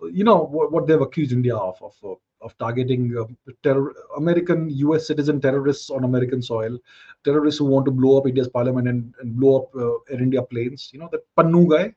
you 0.00 0.24
know, 0.24 0.38
what, 0.38 0.72
what 0.72 0.86
they've 0.86 1.00
accused 1.00 1.32
India 1.32 1.56
of, 1.56 1.80
of, 1.82 2.18
of 2.40 2.56
targeting 2.58 3.16
uh, 3.18 3.24
terror, 3.62 3.94
American 4.16 4.70
US 4.70 5.06
citizen 5.06 5.40
terrorists 5.40 5.90
on 5.90 6.04
American 6.04 6.40
soil, 6.40 6.78
terrorists 7.24 7.58
who 7.58 7.64
want 7.64 7.84
to 7.86 7.90
blow 7.90 8.18
up 8.18 8.26
India's 8.26 8.48
parliament 8.48 8.88
and, 8.88 9.12
and 9.20 9.36
blow 9.36 9.62
up 9.62 9.74
uh, 9.74 10.14
Air 10.14 10.22
India 10.22 10.42
planes. 10.42 10.90
You 10.92 11.00
know, 11.00 11.08
that 11.12 11.24
Pannu 11.36 11.68
guy, 11.68 11.94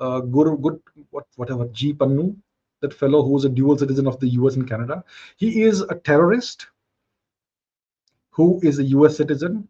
uh, 0.00 0.20
good, 0.20 0.62
good, 0.62 0.80
what, 1.10 1.26
whatever, 1.36 1.66
G. 1.68 1.92
Pannu, 1.92 2.36
that 2.80 2.94
fellow 2.94 3.22
who 3.22 3.36
is 3.36 3.44
a 3.44 3.48
dual 3.48 3.76
citizen 3.76 4.06
of 4.06 4.18
the 4.20 4.28
US 4.28 4.56
and 4.56 4.68
Canada. 4.68 5.04
He 5.36 5.62
is 5.62 5.80
a 5.80 5.94
terrorist 5.94 6.66
who 8.30 8.60
is 8.62 8.78
a 8.78 8.84
US 8.84 9.16
citizen 9.16 9.68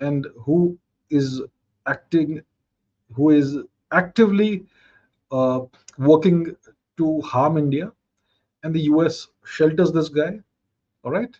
and 0.00 0.26
who 0.40 0.78
is 1.10 1.42
acting, 1.86 2.40
who 3.12 3.30
is 3.30 3.58
actively 3.92 4.64
uh, 5.30 5.60
working 5.98 6.54
to 6.96 7.20
harm 7.22 7.56
India. 7.56 7.92
And 8.62 8.74
the 8.74 8.82
US 8.82 9.28
shelters 9.44 9.92
this 9.92 10.08
guy, 10.08 10.40
all 11.04 11.12
right? 11.12 11.34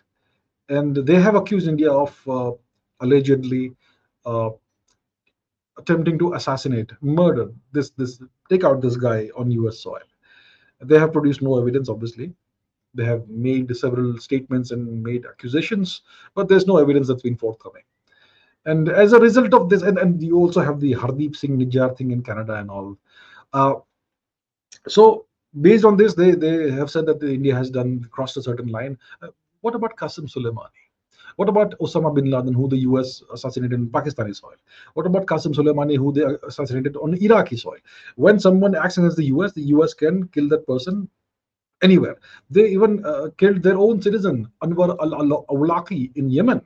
And 0.69 0.95
they 0.95 1.15
have 1.15 1.35
accused 1.35 1.67
India 1.67 1.91
of 1.91 2.27
uh, 2.27 2.51
allegedly 2.99 3.73
uh, 4.25 4.49
attempting 5.77 6.17
to 6.19 6.33
assassinate, 6.33 6.91
murder 7.01 7.51
this, 7.71 7.91
this, 7.91 8.21
take 8.49 8.63
out 8.63 8.81
this 8.81 8.97
guy 8.97 9.29
on 9.35 9.51
US 9.51 9.79
soil. 9.79 10.07
They 10.81 10.99
have 10.99 11.13
produced 11.13 11.41
no 11.41 11.59
evidence, 11.59 11.89
obviously. 11.89 12.33
They 12.93 13.05
have 13.05 13.27
made 13.29 13.75
several 13.75 14.17
statements 14.17 14.71
and 14.71 15.03
made 15.03 15.25
accusations, 15.25 16.01
but 16.33 16.47
there's 16.47 16.67
no 16.67 16.77
evidence 16.77 17.07
that's 17.07 17.21
been 17.21 17.37
forthcoming. 17.37 17.83
And 18.65 18.89
as 18.89 19.13
a 19.13 19.19
result 19.19 19.53
of 19.53 19.69
this, 19.69 19.81
and, 19.81 19.97
and 19.97 20.21
you 20.21 20.35
also 20.37 20.61
have 20.61 20.79
the 20.79 20.93
Hardeep 20.93 21.35
Singh 21.35 21.57
Nijjar 21.57 21.95
thing 21.97 22.11
in 22.11 22.21
Canada 22.21 22.55
and 22.55 22.69
all. 22.69 22.97
Uh, 23.53 23.75
so 24.87 25.26
based 25.61 25.85
on 25.85 25.97
this, 25.97 26.13
they, 26.13 26.31
they 26.31 26.71
have 26.71 26.89
said 26.89 27.05
that 27.05 27.21
India 27.23 27.55
has 27.55 27.69
done 27.69 28.07
crossed 28.11 28.37
a 28.37 28.41
certain 28.41 28.67
line. 28.67 28.97
Uh, 29.21 29.27
what 29.61 29.75
about 29.75 29.95
Qasem 29.95 30.31
Soleimani? 30.31 30.69
What 31.37 31.49
about 31.49 31.77
Osama 31.79 32.13
bin 32.15 32.31
Laden, 32.31 32.53
who 32.53 32.67
the 32.67 32.77
US 32.77 33.21
assassinated 33.31 33.73
in 33.73 33.87
Pakistani 33.87 34.35
soil? 34.35 34.55
What 34.95 35.05
about 35.05 35.27
Qasem 35.27 35.53
Soleimani, 35.53 35.95
who 35.95 36.11
they 36.11 36.23
assassinated 36.47 36.95
on 36.97 37.13
Iraqi 37.15 37.57
soil? 37.57 37.77
When 38.15 38.39
someone 38.39 38.75
acts 38.75 38.97
against 38.97 39.17
the 39.17 39.25
US, 39.25 39.53
the 39.53 39.61
US 39.73 39.93
can 39.93 40.27
kill 40.29 40.49
that 40.49 40.65
person 40.65 41.09
anywhere. 41.83 42.17
They 42.49 42.69
even 42.69 43.05
uh, 43.05 43.29
killed 43.37 43.61
their 43.61 43.77
own 43.77 44.01
citizen, 44.01 44.51
Anwar 44.63 44.97
al 44.99 45.45
Awlaki 45.49 46.15
in 46.15 46.29
Yemen, 46.31 46.61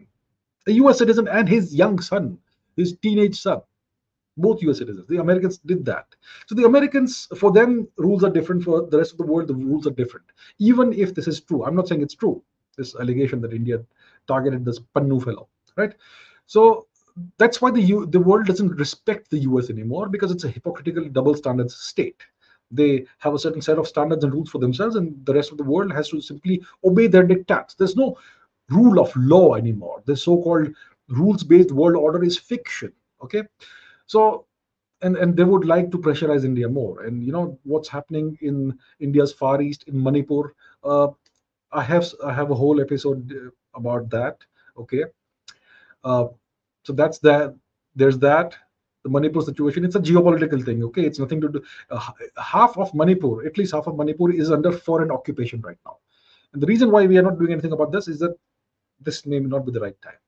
a 0.67 0.71
US 0.71 0.99
citizen 0.99 1.27
and 1.27 1.49
his 1.49 1.75
young 1.75 1.99
son, 1.99 2.37
his 2.77 2.95
teenage 2.97 3.39
son 3.39 3.61
both 4.41 4.61
US 4.63 4.79
citizens. 4.79 5.07
The 5.07 5.17
Americans 5.17 5.59
did 5.59 5.85
that. 5.85 6.07
So 6.47 6.55
the 6.55 6.65
Americans, 6.65 7.27
for 7.37 7.51
them, 7.51 7.87
rules 7.97 8.23
are 8.23 8.29
different. 8.29 8.63
For 8.63 8.87
the 8.87 8.97
rest 8.97 9.11
of 9.11 9.17
the 9.17 9.25
world, 9.25 9.47
the 9.47 9.55
rules 9.55 9.87
are 9.87 9.91
different. 9.91 10.25
Even 10.59 10.93
if 10.93 11.13
this 11.13 11.27
is 11.27 11.41
true, 11.41 11.63
I'm 11.63 11.75
not 11.75 11.87
saying 11.87 12.01
it's 12.01 12.15
true. 12.15 12.41
This 12.77 12.95
allegation 12.95 13.41
that 13.41 13.53
India 13.53 13.83
targeted 14.27 14.65
this 14.65 14.79
Pannu 14.95 15.23
fellow, 15.23 15.47
right? 15.75 15.93
So 16.45 16.87
that's 17.37 17.61
why 17.61 17.71
the 17.71 17.81
U, 17.81 18.05
the 18.05 18.19
world 18.19 18.47
doesn't 18.47 18.75
respect 18.77 19.29
the 19.29 19.39
US 19.39 19.69
anymore 19.69 20.09
because 20.09 20.31
it's 20.31 20.45
a 20.45 20.49
hypocritical 20.49 21.09
double 21.09 21.35
standards 21.35 21.75
state. 21.75 22.21
They 22.71 23.05
have 23.19 23.33
a 23.33 23.39
certain 23.39 23.61
set 23.61 23.77
of 23.77 23.87
standards 23.87 24.23
and 24.23 24.33
rules 24.33 24.49
for 24.49 24.59
themselves, 24.59 24.95
and 24.95 25.25
the 25.25 25.33
rest 25.33 25.51
of 25.51 25.57
the 25.57 25.63
world 25.63 25.91
has 25.91 26.07
to 26.09 26.21
simply 26.21 26.63
obey 26.85 27.07
their 27.07 27.27
diktats. 27.27 27.75
There's 27.75 27.97
no 27.97 28.17
rule 28.69 28.99
of 29.01 29.13
law 29.17 29.55
anymore. 29.55 30.01
The 30.05 30.15
so-called 30.15 30.69
rules-based 31.09 31.73
world 31.73 31.97
order 31.97 32.23
is 32.23 32.37
fiction. 32.37 32.93
Okay, 33.21 33.43
so 34.11 34.45
and 35.01 35.17
and 35.17 35.35
they 35.37 35.43
would 35.51 35.65
like 35.65 35.89
to 35.91 35.97
pressurize 35.97 36.43
India 36.45 36.67
more. 36.69 37.03
And 37.03 37.23
you 37.23 37.31
know 37.31 37.57
what's 37.63 37.89
happening 37.89 38.37
in 38.41 38.77
India's 38.99 39.33
far 39.33 39.61
east 39.61 39.87
in 39.87 40.01
Manipur. 40.07 40.53
Uh, 40.83 41.07
I 41.71 41.83
have 41.83 42.05
I 42.23 42.33
have 42.33 42.51
a 42.51 42.59
whole 42.61 42.81
episode 42.81 43.31
uh, 43.31 43.49
about 43.73 44.09
that. 44.09 44.37
Okay, 44.77 45.05
uh, 46.03 46.25
so 46.83 46.93
that's 46.93 47.19
that. 47.19 47.55
There's 47.95 48.19
that. 48.19 48.55
The 49.03 49.09
Manipur 49.09 49.41
situation. 49.41 49.85
It's 49.85 49.95
a 49.95 49.99
geopolitical 49.99 50.63
thing. 50.63 50.83
Okay, 50.89 51.05
it's 51.05 51.17
nothing 51.19 51.41
to 51.41 51.49
do. 51.49 51.63
Uh, 51.89 52.11
half 52.37 52.77
of 52.77 52.93
Manipur, 52.93 53.45
at 53.45 53.57
least 53.57 53.73
half 53.73 53.87
of 53.87 53.97
Manipur, 53.97 54.31
is 54.31 54.51
under 54.51 54.71
foreign 54.71 55.09
occupation 55.09 55.61
right 55.61 55.79
now. 55.85 55.97
And 56.53 56.61
the 56.61 56.67
reason 56.67 56.91
why 56.91 57.07
we 57.07 57.17
are 57.17 57.23
not 57.29 57.39
doing 57.39 57.53
anything 57.53 57.71
about 57.71 57.91
this 57.91 58.07
is 58.07 58.19
that 58.19 58.35
this 58.99 59.25
may 59.25 59.39
not 59.39 59.65
be 59.65 59.71
the 59.71 59.79
right 59.79 59.99
time. 60.03 60.21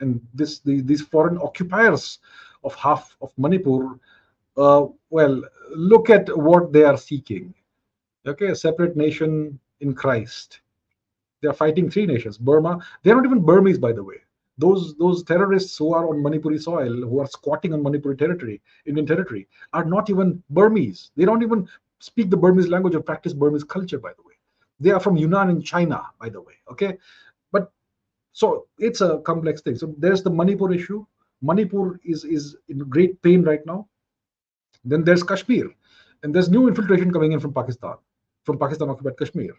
And 0.00 0.20
this 0.34 0.58
the, 0.58 0.80
these 0.80 1.02
foreign 1.02 1.38
occupiers 1.38 2.18
of 2.64 2.74
half 2.74 3.16
of 3.22 3.32
Manipur, 3.36 3.98
uh, 4.56 4.86
well, 5.10 5.42
look 5.74 6.10
at 6.10 6.36
what 6.36 6.72
they 6.72 6.84
are 6.84 6.96
seeking. 6.96 7.54
Okay, 8.26 8.48
a 8.48 8.56
separate 8.56 8.96
nation 8.96 9.58
in 9.80 9.94
Christ. 9.94 10.60
They 11.40 11.48
are 11.48 11.54
fighting 11.54 11.88
three 11.88 12.06
nations. 12.06 12.36
Burma. 12.36 12.80
They're 13.02 13.14
not 13.14 13.24
even 13.24 13.44
Burmese, 13.44 13.78
by 13.78 13.92
the 13.92 14.02
way. 14.02 14.16
Those 14.58 14.96
those 14.96 15.22
terrorists 15.22 15.78
who 15.78 15.94
are 15.94 16.08
on 16.08 16.16
Manipuri 16.16 16.60
soil, 16.60 16.92
who 16.92 17.20
are 17.20 17.28
squatting 17.28 17.72
on 17.72 17.82
Manipuri 17.82 18.18
territory, 18.18 18.60
Indian 18.86 19.06
territory, 19.06 19.46
are 19.72 19.84
not 19.84 20.10
even 20.10 20.42
Burmese. 20.50 21.12
They 21.16 21.24
don't 21.24 21.42
even 21.42 21.68
speak 22.00 22.28
the 22.28 22.36
Burmese 22.36 22.68
language 22.68 22.96
or 22.96 23.00
practice 23.00 23.32
Burmese 23.32 23.64
culture, 23.64 23.98
by 23.98 24.12
the 24.16 24.22
way. 24.22 24.34
They 24.80 24.90
are 24.90 25.00
from 25.00 25.16
Yunnan 25.16 25.50
in 25.50 25.62
China, 25.62 26.06
by 26.20 26.28
the 26.28 26.40
way. 26.40 26.54
Okay, 26.70 26.98
but 27.52 27.70
so 28.32 28.66
it's 28.78 29.00
a 29.00 29.18
complex 29.18 29.62
thing. 29.62 29.76
So 29.76 29.94
there's 29.96 30.22
the 30.22 30.30
Manipur 30.30 30.72
issue. 30.72 31.06
Manipur 31.42 32.00
is 32.04 32.24
is 32.24 32.56
in 32.68 32.78
great 32.78 33.20
pain 33.22 33.42
right 33.42 33.64
now. 33.66 33.88
Then 34.84 35.04
there's 35.04 35.22
Kashmir, 35.22 35.70
and 36.22 36.34
there's 36.34 36.50
new 36.50 36.68
infiltration 36.68 37.12
coming 37.12 37.32
in 37.32 37.40
from 37.40 37.52
Pakistan, 37.52 37.96
from 38.44 38.58
Pakistan 38.58 38.90
occupied 38.90 39.18
Kashmir. 39.18 39.54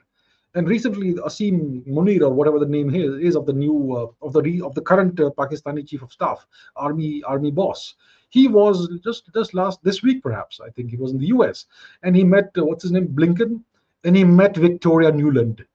And 0.56 0.68
recently, 0.68 1.14
Asim 1.14 1.86
Munir 1.88 2.22
or 2.22 2.32
whatever 2.32 2.58
the 2.58 2.66
name 2.66 2.94
is, 2.94 3.22
is 3.22 3.36
of 3.36 3.46
the 3.46 3.54
new 3.54 3.96
uh, 3.96 4.08
of 4.26 4.34
the 4.34 4.42
re, 4.42 4.62
of 4.62 4.74
the 4.74 4.82
current 4.82 5.20
uh, 5.20 5.30
Pakistani 5.38 5.88
chief 5.88 6.02
of 6.02 6.12
staff, 6.12 6.46
army 6.76 7.22
army 7.24 7.52
boss. 7.52 7.96
He 8.30 8.48
was 8.48 8.90
just 9.04 9.30
just 9.34 9.54
last 9.54 9.84
this 9.84 10.02
week, 10.02 10.24
perhaps 10.24 10.60
I 10.60 10.70
think 10.72 10.90
he 10.90 10.98
was 10.98 11.12
in 11.12 11.20
the 11.20 11.28
U.S. 11.28 11.66
and 12.04 12.16
he 12.16 12.24
met 12.24 12.52
uh, 12.58 12.66
what's 12.66 12.84
his 12.84 12.92
name 12.92 13.08
Blinken, 13.10 13.64
and 14.04 14.16
he 14.16 14.24
met 14.24 14.58
Victoria 14.58 15.12
Nuland. 15.12 15.66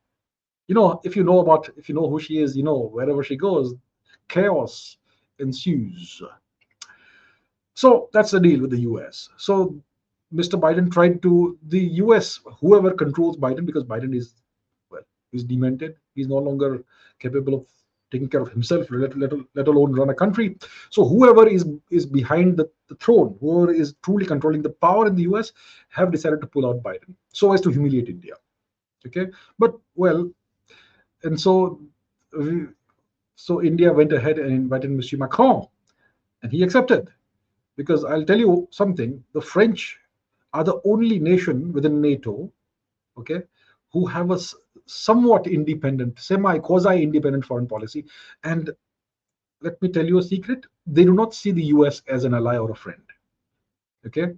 You 0.67 0.75
know, 0.75 1.01
if 1.05 1.15
you 1.15 1.23
know 1.23 1.39
about 1.39 1.71
if 1.77 1.89
you 1.89 1.95
know 1.95 2.09
who 2.09 2.19
she 2.19 2.39
is, 2.39 2.57
you 2.57 2.65
know 2.65 2.89
wherever 2.93 3.23
she 3.23 3.37
goes, 3.37 3.75
chaos 4.29 4.99
ensues. 5.39 6.23
So 7.75 8.09
that's 8.13 8.31
the 8.31 8.41
deal 8.41 8.61
with 8.61 8.71
the 8.71 8.81
US. 8.81 9.29
So 9.37 9.77
Mr. 10.33 10.61
Biden 10.61 10.91
tried 10.91 11.23
to, 11.23 11.59
the 11.69 11.81
US, 12.05 12.41
whoever 12.61 12.93
controls 12.93 13.37
Biden, 13.37 13.67
because 13.67 13.85
Biden 13.85 14.15
is, 14.15 14.35
well, 14.91 15.03
he's 15.33 15.45
demented. 15.45 15.97
He's 16.15 16.29
no 16.29 16.39
longer 16.39 16.85
capable 17.19 17.55
of 17.55 17.67
taking 18.11 18.29
care 18.29 18.41
of 18.41 18.51
himself, 18.51 18.87
let, 18.91 19.17
let, 19.19 19.33
let 19.55 19.67
alone 19.67 19.93
run 19.93 20.11
a 20.11 20.15
country. 20.15 20.57
So 20.91 21.05
whoever 21.05 21.49
is 21.49 21.67
is 21.91 22.07
behind 22.07 22.57
the, 22.57 22.71
the 22.89 22.95
throne, 22.97 23.37
whoever 23.41 23.73
is 23.73 23.95
truly 24.05 24.25
controlling 24.25 24.63
the 24.63 24.71
power 24.71 25.07
in 25.07 25.17
the 25.17 25.23
US, 25.23 25.53
have 25.89 26.13
decided 26.13 26.41
to 26.41 26.47
pull 26.47 26.67
out 26.67 26.83
Biden 26.83 27.15
so 27.33 27.53
as 27.53 27.61
to 27.63 27.71
humiliate 27.71 28.09
India. 28.09 28.35
Okay, 29.07 29.27
but 29.59 29.75
well, 29.97 30.31
and 31.25 31.41
so 31.41 31.81
so 33.37 33.63
India 33.63 33.93
went 33.93 34.13
ahead 34.13 34.39
and 34.39 34.53
invited 34.53 34.91
Mr. 34.91 35.19
Macron, 35.19 35.67
and 36.43 36.53
he 36.53 36.63
accepted. 36.63 37.09
Because 37.77 38.05
I'll 38.05 38.25
tell 38.25 38.39
you 38.39 38.69
something: 38.71 39.23
the 39.33 39.41
French 39.41 39.99
are 40.53 40.65
the 40.65 40.81
only 40.85 41.19
nation 41.19 41.73
within 41.73 42.01
NATO, 42.01 42.53
okay, 43.19 43.43
who 43.93 44.07
have 44.07 44.31
a 44.31 44.39
somewhat 44.87 45.47
independent, 45.47 46.19
semi 46.19 46.59
quasi 46.59 47.03
independent 47.03 47.45
foreign 47.45 47.67
policy. 47.67 48.05
And 48.45 48.71
let 49.61 49.81
me 49.83 49.89
tell 49.89 50.07
you 50.07 50.19
a 50.19 50.23
secret: 50.23 50.67
they 50.87 51.05
do 51.05 51.13
not 51.15 51.35
see 51.35 51.51
the 51.51 51.65
U.S. 51.77 52.03
as 52.07 52.25
an 52.25 52.35
ally 52.35 52.57
or 52.57 52.71
a 52.71 52.77
friend. 52.77 53.03
Okay, 54.07 54.35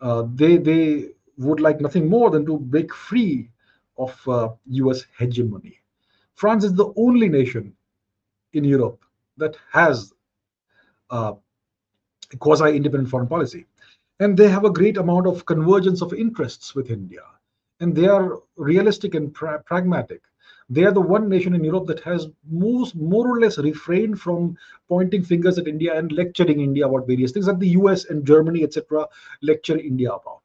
uh, 0.00 0.24
they 0.34 0.58
they 0.58 1.08
would 1.38 1.60
like 1.60 1.80
nothing 1.80 2.08
more 2.08 2.30
than 2.30 2.44
to 2.44 2.58
break 2.58 2.92
free 2.94 3.48
of 3.96 4.28
uh, 4.28 4.50
U.S. 4.66 5.06
hegemony. 5.18 5.78
France 6.34 6.64
is 6.64 6.74
the 6.74 6.92
only 6.96 7.28
nation 7.28 7.74
in 8.52 8.64
Europe 8.64 9.04
that 9.36 9.56
has 9.70 10.12
uh, 11.10 11.34
a 12.32 12.36
quasi 12.36 12.76
independent 12.76 13.08
foreign 13.10 13.28
policy. 13.28 13.66
And 14.20 14.36
they 14.36 14.48
have 14.48 14.64
a 14.64 14.70
great 14.70 14.98
amount 14.98 15.26
of 15.26 15.46
convergence 15.46 16.02
of 16.02 16.12
interests 16.12 16.74
with 16.74 16.90
India. 16.90 17.22
And 17.80 17.94
they 17.94 18.06
are 18.06 18.38
realistic 18.56 19.14
and 19.14 19.34
pra- 19.34 19.62
pragmatic. 19.64 20.22
They 20.70 20.84
are 20.84 20.92
the 20.92 21.00
one 21.00 21.28
nation 21.28 21.54
in 21.54 21.64
Europe 21.64 21.86
that 21.88 22.00
has 22.00 22.28
most, 22.48 22.94
more 22.94 23.26
or 23.28 23.40
less 23.40 23.58
refrained 23.58 24.20
from 24.20 24.56
pointing 24.88 25.24
fingers 25.24 25.58
at 25.58 25.66
India 25.66 25.98
and 25.98 26.12
lecturing 26.12 26.60
India 26.60 26.86
about 26.86 27.06
various 27.06 27.32
things 27.32 27.46
that 27.46 27.58
the 27.58 27.70
US 27.70 28.06
and 28.06 28.24
Germany, 28.24 28.62
etc., 28.62 29.06
lecture 29.42 29.76
India 29.76 30.10
about. 30.12 30.42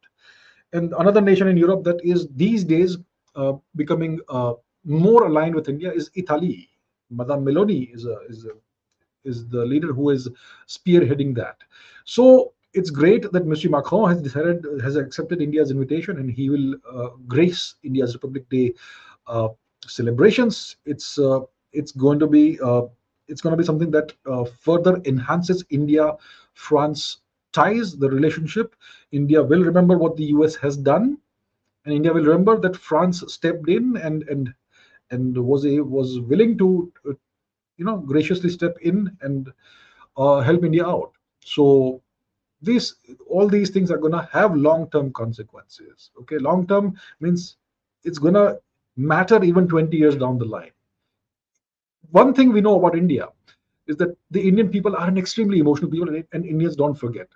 And 0.74 0.94
another 0.98 1.22
nation 1.22 1.48
in 1.48 1.56
Europe 1.56 1.84
that 1.86 2.04
is 2.04 2.28
these 2.36 2.64
days 2.64 2.98
uh, 3.36 3.54
becoming 3.76 4.20
uh, 4.28 4.54
more 4.84 5.28
aligned 5.28 5.56
with 5.56 5.70
India 5.70 5.92
is 5.92 6.10
Italy. 6.16 6.70
Madame 7.10 7.46
Meloni 7.46 7.94
is 7.94 8.06
a, 8.06 8.20
is 8.30 8.46
a, 8.46 8.52
is 9.24 9.48
the 9.48 9.66
leader 9.66 9.94
who 9.94 10.10
is 10.10 10.30
spearheading 10.68 11.36
that. 11.36 11.58
So 12.06 12.54
it's 12.74 12.90
great 12.90 13.32
that 13.32 13.46
Mr. 13.46 13.70
Macron 13.70 14.10
has 14.10 14.22
decided 14.22 14.66
has 14.82 14.96
accepted 14.96 15.42
India's 15.42 15.72
invitation 15.72 16.18
and 16.18 16.30
he 16.30 16.50
will 16.50 16.76
uh, 16.92 17.10
grace 17.28 17.76
India's 17.84 18.14
Republic 18.14 18.48
Day 18.50 18.74
uh, 19.28 19.50
celebrations. 19.86 20.78
It's 20.86 21.18
uh, 21.18 21.42
it's 21.74 21.92
going 21.92 22.20
to 22.20 22.28
be 22.28 22.60
uh, 22.62 22.84
it's 23.28 23.42
going 23.42 23.52
to 23.52 23.58
be 23.58 23.66
something 23.66 23.92
that 23.92 24.14
uh, 24.26 24.46
further 24.46 25.02
enhances 25.06 25.64
India 25.70 26.16
France 26.54 27.20
ties, 27.52 27.98
the 27.98 28.10
relationship. 28.10 28.76
India 29.12 29.42
will 29.42 29.64
remember 29.64 29.98
what 29.98 30.16
the 30.16 30.26
US 30.26 30.56
has 30.56 30.78
done, 30.78 31.18
and 31.86 31.94
India 31.94 32.14
will 32.14 32.24
remember 32.24 32.60
that 32.60 32.76
France 32.76 33.24
stepped 33.28 33.68
in 33.70 33.98
and 33.98 34.24
and 34.24 34.54
and 35.12 35.38
was 35.38 35.66
a 35.66 35.80
was 35.80 36.20
willing 36.20 36.58
to 36.58 36.92
uh, 37.08 37.14
you 37.78 37.86
know 37.86 37.98
graciously 37.98 38.50
step 38.50 38.78
in 38.82 39.16
and 39.22 39.52
uh, 40.18 40.40
help 40.40 40.64
India 40.64 40.86
out. 40.86 41.12
So 41.44 42.02
these 42.62 42.96
all 43.28 43.48
these 43.48 43.70
things 43.70 43.92
are 43.92 43.98
going 43.98 44.14
to 44.14 44.28
have 44.32 44.56
long 44.56 44.90
term 44.90 45.14
consequences. 45.14 46.12
Okay, 46.22 46.38
long 46.38 46.68
term 46.68 47.00
means 47.20 47.58
it's 48.04 48.18
going 48.18 48.34
to 48.34 48.60
matter 48.96 49.44
even 49.44 49.68
20 49.68 49.96
years 49.96 50.16
down 50.16 50.38
the 50.38 50.46
line. 50.46 50.72
One 52.12 52.34
thing 52.34 52.52
we 52.52 52.62
know 52.62 52.80
about 52.80 52.98
India 52.98 53.28
is 53.88 53.96
that 53.98 54.18
the 54.32 54.48
Indian 54.48 54.70
people 54.70 54.96
are 54.96 55.08
an 55.08 55.18
extremely 55.18 55.60
emotional 55.60 55.92
people, 55.92 56.10
and 56.34 56.46
Indians 56.46 56.76
don't 56.76 56.96
forget. 56.96 57.28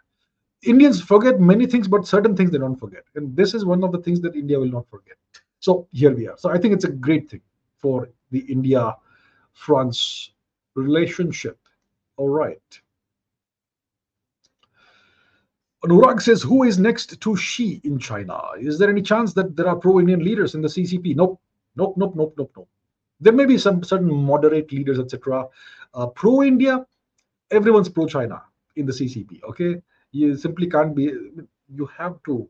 Indians 0.64 1.02
forget 1.02 1.40
many 1.40 1.66
things, 1.66 1.88
but 1.88 2.08
certain 2.08 2.36
things 2.36 2.52
they 2.52 2.58
don't 2.58 2.76
forget. 2.76 3.04
And 3.16 3.36
this 3.36 3.54
is 3.54 3.66
one 3.66 3.84
of 3.84 3.92
the 3.92 4.00
things 4.00 4.22
that 4.22 4.36
India 4.36 4.60
will 4.60 4.72
not 4.72 4.88
forget. 4.90 5.16
So 5.60 5.88
here 5.92 6.16
we 6.16 6.28
are. 6.28 6.38
So 6.38 6.50
I 6.50 6.58
think 6.58 6.74
it's 6.74 6.86
a 6.86 6.92
great 6.92 7.30
thing 7.30 7.42
for 7.82 8.10
the 8.32 8.40
India 8.40 8.96
France 9.54 10.32
relationship. 10.76 11.58
All 12.18 12.30
right. 12.30 12.82
Anurag 15.84 16.22
says, 16.22 16.44
Who 16.44 16.64
is 16.64 16.78
next 16.78 17.20
to 17.20 17.36
Xi 17.36 17.82
in 17.84 17.98
China? 17.98 18.40
Is 18.60 18.78
there 18.78 18.90
any 18.90 19.02
chance 19.02 19.34
that 19.34 19.56
there 19.56 19.68
are 19.68 19.76
pro 19.76 20.00
Indian 20.00 20.24
leaders 20.24 20.54
in 20.54 20.62
the 20.62 20.68
CCP? 20.68 21.16
Nope, 21.16 21.42
nope, 21.76 21.96
nope, 21.98 22.14
nope, 22.16 22.36
nope, 22.38 22.52
nope. 22.56 22.70
There 23.20 23.34
may 23.34 23.46
be 23.46 23.58
some 23.58 23.84
certain 23.84 24.14
moderate 24.14 24.72
leaders, 24.72 25.00
etc. 25.00 25.48
Uh, 25.94 26.08
pro 26.08 26.44
India, 26.44 26.86
everyone's 27.50 27.90
pro 27.90 28.06
China 28.06 28.44
in 28.76 28.86
the 28.86 28.92
CCP. 28.92 29.44
Okay, 29.44 29.82
you 30.12 30.36
simply 30.36 30.68
can't 30.68 30.96
be. 30.96 31.14
You 31.74 31.86
have 31.98 32.22
to 32.26 32.48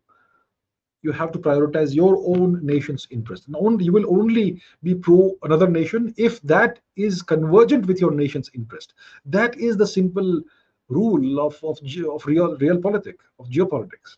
you 1.02 1.12
have 1.12 1.32
to 1.32 1.40
prioritize 1.40 1.94
your 1.94 2.22
own 2.26 2.64
nation's 2.66 3.08
interest. 3.10 3.48
And 3.48 3.56
only, 3.56 3.86
you 3.86 3.92
will 3.92 4.10
only 4.10 4.62
be 4.84 4.96
pro 4.96 5.32
another 5.44 5.68
nation 5.68 6.14
if 6.18 6.42
that 6.44 6.80
is 6.96 7.22
convergent 7.22 7.86
with 7.88 8.00
your 8.00 8.12
nation's 8.12 8.52
interest. 8.54 8.94
That 9.26 9.58
is 9.60 9.78
the 9.78 9.88
simple 9.88 10.42
rule 10.90 11.40
of, 11.40 11.56
of, 11.64 11.80
of 12.10 12.26
real, 12.26 12.56
real 12.58 12.80
politics, 12.80 13.26
of 13.40 13.50
geopolitics. 13.50 14.18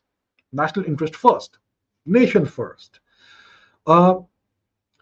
National 0.51 0.85
interest 0.85 1.15
first, 1.15 1.59
nation 2.05 2.45
first. 2.45 2.99
Uh, 3.87 4.15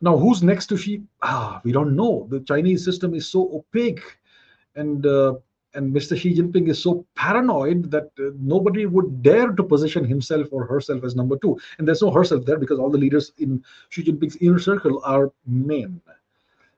now, 0.01 0.17
who's 0.17 0.41
next 0.41 0.67
to 0.67 0.77
Xi? 0.77 1.03
Ah, 1.21 1.61
we 1.63 1.71
don't 1.71 1.95
know. 1.95 2.27
The 2.29 2.39
Chinese 2.41 2.83
system 2.83 3.13
is 3.13 3.27
so 3.27 3.49
opaque 3.53 4.01
and 4.75 5.05
uh, 5.05 5.35
and 5.73 5.93
Mr. 5.93 6.17
Xi 6.17 6.35
Jinping 6.35 6.67
is 6.69 6.81
so 6.81 7.05
paranoid 7.15 7.91
that 7.91 8.09
uh, 8.19 8.31
nobody 8.39 8.85
would 8.85 9.23
dare 9.23 9.51
to 9.51 9.63
position 9.63 10.03
himself 10.03 10.47
or 10.51 10.65
herself 10.65 11.03
as 11.03 11.15
number 11.15 11.37
two. 11.37 11.57
And 11.77 11.87
there's 11.87 12.01
no 12.01 12.11
herself 12.11 12.45
there 12.45 12.59
because 12.59 12.79
all 12.79 12.89
the 12.89 12.97
leaders 12.97 13.31
in 13.37 13.63
Xi 13.89 14.03
Jinping's 14.03 14.35
inner 14.37 14.59
circle 14.59 15.01
are 15.03 15.31
men. 15.45 16.01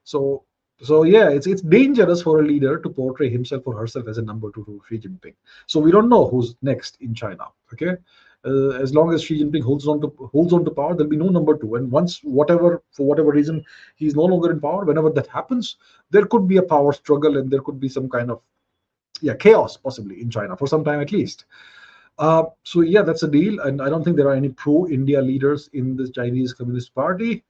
So, 0.03 0.43
so 0.81 1.03
yeah, 1.03 1.29
it's 1.29 1.47
it's 1.47 1.61
dangerous 1.61 2.21
for 2.21 2.41
a 2.41 2.45
leader 2.45 2.77
to 2.79 2.89
portray 2.89 3.29
himself 3.29 3.63
or 3.65 3.77
herself 3.77 4.07
as 4.07 4.17
a 4.17 4.21
number 4.21 4.51
two 4.51 4.65
to 4.65 4.81
Xi 4.89 4.99
Jinping. 4.99 5.35
So 5.65 5.79
we 5.79 5.91
don't 5.91 6.09
know 6.09 6.27
who's 6.27 6.55
next 6.61 6.97
in 7.01 7.15
China. 7.15 7.45
Okay. 7.73 7.95
Uh, 8.45 8.71
as 8.71 8.93
long 8.93 9.13
as 9.13 9.23
Xi 9.23 9.41
Jinping 9.41 9.63
holds 9.63 9.87
on 9.87 10.01
to 10.01 10.29
holds 10.33 10.51
on 10.51 10.65
to 10.65 10.71
power, 10.71 10.93
there'll 10.93 11.09
be 11.09 11.15
no 11.15 11.29
number 11.29 11.57
two. 11.57 11.75
And 11.75 11.89
once, 11.89 12.19
whatever 12.23 12.83
for 12.91 13.05
whatever 13.05 13.31
reason, 13.31 13.63
he's 13.95 14.15
no 14.15 14.23
longer 14.23 14.51
in 14.51 14.59
power. 14.59 14.83
Whenever 14.83 15.09
that 15.11 15.27
happens, 15.27 15.77
there 16.09 16.25
could 16.25 16.45
be 16.45 16.57
a 16.57 16.63
power 16.63 16.91
struggle, 16.91 17.37
and 17.37 17.49
there 17.49 17.61
could 17.61 17.79
be 17.79 17.87
some 17.87 18.09
kind 18.09 18.29
of 18.29 18.41
yeah 19.23 19.33
chaos 19.33 19.77
possibly 19.77 20.21
in 20.21 20.29
China 20.29 20.55
for 20.57 20.67
some 20.67 20.83
time 20.83 20.99
at 20.99 21.11
least. 21.11 21.45
Uh, 22.19 22.43
so 22.63 22.81
yeah, 22.81 23.01
that's 23.01 23.23
a 23.23 23.27
deal, 23.27 23.59
and 23.61 23.81
I 23.81 23.89
don't 23.89 24.03
think 24.03 24.17
there 24.17 24.27
are 24.27 24.35
any 24.35 24.49
pro-India 24.49 25.19
leaders 25.19 25.69
in 25.73 25.95
the 25.95 26.07
Chinese 26.11 26.53
Communist 26.53 26.93
Party. 26.93 27.43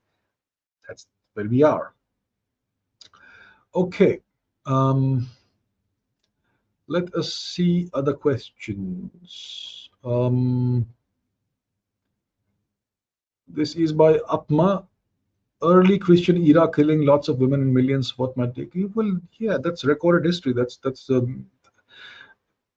That's 0.88 1.06
where 1.34 1.46
we 1.46 1.62
are. 1.62 1.92
Okay, 3.74 4.20
um, 4.64 5.28
let 6.86 7.12
us 7.14 7.34
see 7.34 7.90
other 7.92 8.14
questions. 8.14 9.90
Um, 10.04 10.86
this 13.48 13.74
is 13.74 13.92
by 13.92 14.20
Apma. 14.32 14.86
Early 15.62 15.98
Christian 15.98 16.36
era 16.36 16.70
killing 16.70 17.06
lots 17.06 17.28
of 17.28 17.38
women 17.38 17.62
and 17.62 17.72
millions. 17.72 18.18
What 18.18 18.36
might 18.36 18.54
take? 18.54 18.72
Well, 18.94 19.18
yeah, 19.38 19.56
that's 19.62 19.84
recorded 19.84 20.26
history. 20.26 20.52
That's 20.52 20.76
that's 20.76 21.08
um, 21.08 21.46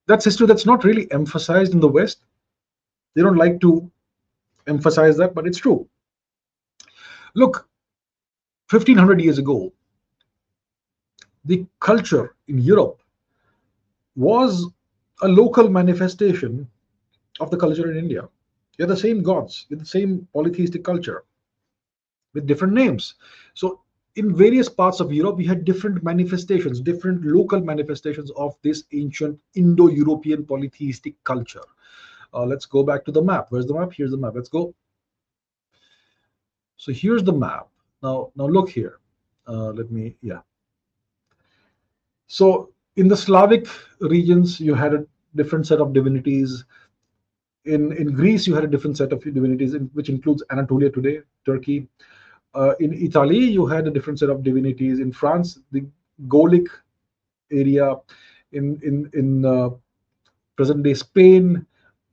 that's 0.08 0.26
history 0.26 0.48
that's 0.48 0.66
not 0.66 0.84
really 0.84 1.12
emphasized 1.12 1.74
in 1.74 1.80
the 1.80 1.88
West. 1.88 2.20
They 3.14 3.22
don't 3.22 3.38
like 3.38 3.60
to 3.62 3.90
emphasize 4.68 5.18
that, 5.18 5.34
but 5.34 5.46
it's 5.46 5.60
true. 5.60 5.88
Look, 7.36 7.68
1500 8.70 9.22
years 9.22 9.38
ago, 9.38 9.72
the 11.46 11.66
culture 11.80 12.36
in 12.48 12.58
Europe 12.58 13.02
was 14.16 14.68
a 15.22 15.28
local 15.28 15.70
manifestation 15.70 16.68
of 17.40 17.52
the 17.52 17.58
culture 17.58 17.92
in 17.92 17.98
India. 17.98 18.28
You're 18.78 18.88
the 18.88 18.98
same 18.98 19.24
gods, 19.24 19.66
you're 19.70 19.80
the 19.80 19.86
same 19.86 20.28
polytheistic 20.34 20.84
culture 20.84 21.24
with 22.34 22.48
different 22.48 22.74
names. 22.74 23.16
So 23.54 23.82
in 24.18 24.36
various 24.36 24.68
parts 24.68 25.00
of 25.00 25.14
Europe, 25.14 25.38
we 25.38 25.46
had 25.46 25.64
different 25.64 26.04
manifestations, 26.04 26.82
different 26.82 27.24
local 27.24 27.62
manifestations 27.62 28.32
of 28.32 28.56
this 28.64 28.84
ancient 28.92 29.40
Indo-European 29.54 30.44
polytheistic 30.44 31.14
culture. 31.24 31.68
Uh, 32.34 32.44
let's 32.44 32.66
go 32.66 32.84
back 32.84 33.06
to 33.06 33.12
the 33.12 33.22
map. 33.22 33.48
Where's 33.50 33.68
the 33.68 33.76
map? 33.76 33.94
Here's 33.94 34.12
the 34.12 34.18
map. 34.18 34.34
Let's 34.36 34.50
go. 34.50 34.74
So 36.78 36.92
here's 36.92 37.24
the 37.24 37.34
map. 37.34 37.68
Now, 38.02 38.32
now 38.36 38.48
look 38.48 38.70
here. 38.70 39.00
Uh, 39.48 39.70
let 39.70 39.92
me, 39.92 40.16
yeah. 40.22 40.42
So 42.26 42.72
in 42.96 43.08
the 43.08 43.16
Slavic 43.16 43.68
regions, 44.00 44.60
you 44.60 44.74
had 44.74 44.94
a 44.96 45.06
different 45.36 45.68
set 45.68 45.80
of 45.80 45.94
divinities. 45.94 46.66
In 47.66 47.92
in 47.94 48.14
Greece, 48.14 48.48
you 48.48 48.56
had 48.56 48.64
a 48.64 48.68
different 48.68 48.98
set 48.98 49.14
of 49.14 49.24
divinities, 49.24 49.74
in, 49.74 49.90
which 49.94 50.10
includes 50.10 50.44
Anatolia 50.52 50.90
today, 50.90 51.22
Turkey. 51.46 51.88
Uh, 52.58 52.74
in 52.80 52.94
Italy, 53.08 53.44
you 53.58 53.66
had 53.68 53.88
a 53.88 53.92
different 53.92 54.20
set 54.20 54.30
of 54.30 54.44
divinities. 54.44 55.00
In 55.00 55.12
France, 55.12 55.60
the 55.72 55.86
Gallic 56.28 56.68
area. 57.52 57.96
In 58.52 58.80
in 58.90 58.96
in 59.14 59.46
uh, 59.46 59.70
present 60.56 60.82
day 60.84 60.94
Spain, 60.94 61.66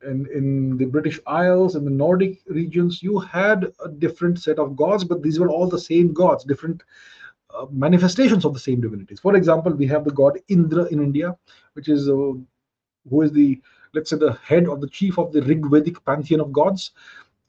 and 0.02 0.26
in 0.28 0.76
the 0.76 0.84
British 0.84 1.18
Isles 1.26 1.76
and 1.76 1.86
the 1.86 1.90
Nordic 1.90 2.40
regions, 2.46 3.02
you 3.02 3.18
had 3.18 3.72
a 3.84 3.88
different 3.88 4.38
set 4.38 4.58
of 4.58 4.76
gods, 4.76 5.04
but 5.04 5.22
these 5.22 5.38
were 5.40 5.50
all 5.50 5.68
the 5.68 5.78
same 5.78 6.12
gods, 6.12 6.44
different 6.44 6.82
uh, 7.54 7.66
manifestations 7.70 8.44
of 8.44 8.52
the 8.52 8.60
same 8.60 8.80
divinities. 8.80 9.20
For 9.20 9.36
example, 9.36 9.72
we 9.72 9.86
have 9.86 10.04
the 10.04 10.10
god 10.10 10.38
Indra 10.48 10.84
in 10.86 11.02
India, 11.02 11.36
which 11.74 11.88
is 11.88 12.08
uh, 12.08 12.32
who 13.10 13.22
is 13.22 13.32
the 13.32 13.60
let's 13.94 14.10
say 14.10 14.16
the 14.16 14.34
head 14.50 14.68
of 14.68 14.80
the 14.80 14.88
chief 14.88 15.18
of 15.18 15.32
the 15.32 15.40
Rigvedic 15.40 16.04
pantheon 16.04 16.40
of 16.40 16.52
gods. 16.52 16.90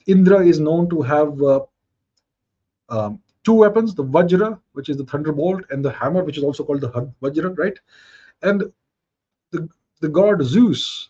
Indra 0.05 0.45
is 0.45 0.59
known 0.59 0.89
to 0.91 1.01
have 1.01 1.41
uh, 1.41 1.61
um, 2.89 3.19
two 3.43 3.53
weapons: 3.53 3.95
the 3.95 4.03
Vajra, 4.03 4.59
which 4.73 4.89
is 4.89 4.97
the 4.97 5.05
thunderbolt, 5.05 5.65
and 5.69 5.83
the 5.83 5.91
hammer, 5.91 6.23
which 6.23 6.37
is 6.37 6.43
also 6.43 6.63
called 6.63 6.81
the 6.81 6.89
Vajra, 7.21 7.57
right? 7.57 7.77
And 8.41 8.71
the 9.51 9.69
the 10.01 10.09
god 10.09 10.43
Zeus 10.43 11.09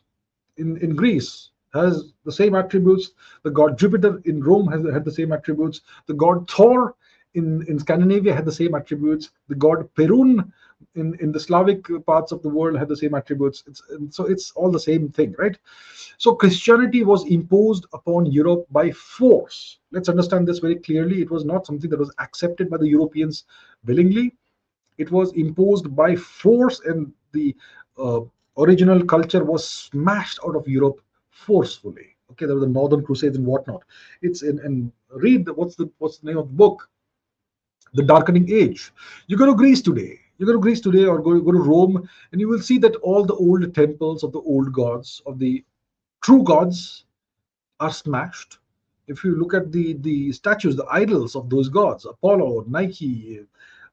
in 0.58 0.78
in 0.78 0.96
Greece 0.96 1.52
has 1.74 2.14
the 2.24 2.32
same 2.32 2.56
attributes. 2.56 3.12
The 3.44 3.52
god 3.52 3.78
Jupiter 3.78 4.22
in 4.26 4.42
Rome 4.44 4.68
has 4.68 4.86
had 4.94 5.06
the 5.06 5.12
same 5.12 5.32
attributes. 5.32 5.82
The 6.08 6.14
god 6.14 6.50
Thor 6.50 6.96
in, 7.34 7.66
in 7.68 7.78
Scandinavia 7.78 8.34
had 8.34 8.46
the 8.46 8.52
same 8.52 8.76
attributes. 8.76 9.32
The 9.50 9.56
god 9.56 9.90
Perun 9.96 10.52
in, 10.96 11.18
in 11.20 11.32
the 11.32 11.40
Slavic 11.40 11.86
parts 12.06 12.32
of 12.32 12.42
the 12.42 12.50
world 12.50 12.78
had 12.78 12.88
the 12.88 12.98
same 12.98 13.14
attributes. 13.14 13.64
It's, 13.68 13.82
so 14.10 14.26
it's 14.26 14.52
all 14.52 14.72
the 14.72 14.80
same 14.80 15.10
thing, 15.10 15.36
right? 15.38 15.58
So 16.18 16.36
Christianity 16.36 17.04
was 17.04 17.26
imposed 17.28 17.86
upon 17.94 18.26
Europe 18.28 18.66
by 18.72 18.92
force. 18.92 19.80
Let's 19.92 20.10
understand 20.10 20.48
this 20.48 20.60
very 20.60 20.76
clearly. 20.76 21.22
It 21.22 21.32
was 21.32 21.46
not 21.46 21.66
something 21.66 21.90
that 21.90 22.00
was 22.00 22.14
accepted 22.20 22.70
by 22.70 22.78
the 22.78 22.88
Europeans 22.88 23.46
willingly. 23.86 24.36
It 24.98 25.12
was 25.12 25.34
imposed 25.34 25.94
by 25.96 26.16
force, 26.16 26.80
and 26.86 27.12
the 27.34 27.56
uh, 27.98 28.22
original 28.58 29.04
culture 29.04 29.44
was 29.44 29.68
smashed 29.68 30.40
out 30.46 30.56
of 30.56 30.68
Europe 30.68 31.02
forcefully. 31.30 32.16
Okay, 32.32 32.46
there 32.46 32.56
were 32.56 32.62
the 32.62 32.68
Northern 32.68 33.04
Crusades 33.04 33.38
and 33.38 33.46
whatnot. 33.46 33.84
It's 34.22 34.42
in 34.42 34.60
and 34.60 34.92
read 35.10 35.46
the, 35.46 35.54
what's 35.54 35.76
the 35.76 35.90
what's 36.00 36.18
the 36.18 36.28
name 36.28 36.38
of 36.38 36.48
the 36.48 36.56
book? 36.56 36.90
The 37.94 38.04
Darkening 38.04 38.52
Age. 38.52 38.92
You 39.28 39.38
go 39.38 39.46
to 39.46 39.56
Greece 39.56 39.82
today. 39.82 40.20
You 40.38 40.46
go 40.46 40.54
to 40.54 40.60
Greece 40.60 40.82
today 40.82 41.06
or 41.06 41.22
go, 41.22 41.40
go 41.40 41.52
to 41.52 41.60
Rome, 41.60 42.10
and 42.32 42.42
you 42.42 42.48
will 42.48 42.60
see 42.60 42.78
that 42.80 42.96
all 42.98 43.26
the 43.26 43.36
old 43.36 43.74
temples 43.74 44.24
of 44.24 44.32
the 44.34 44.42
old 44.42 44.74
gods, 44.74 45.22
of 45.26 45.40
the 45.40 45.64
true 46.22 46.44
gods, 46.44 47.06
are 47.80 47.92
smashed. 47.92 48.60
If 49.08 49.24
you 49.24 49.36
look 49.36 49.54
at 49.54 49.72
the 49.72 49.94
the 49.94 50.32
statues, 50.32 50.76
the 50.76 50.88
idols 50.92 51.36
of 51.36 51.50
those 51.50 51.70
gods, 51.70 52.06
Apollo, 52.06 52.66
Nike, 52.68 53.42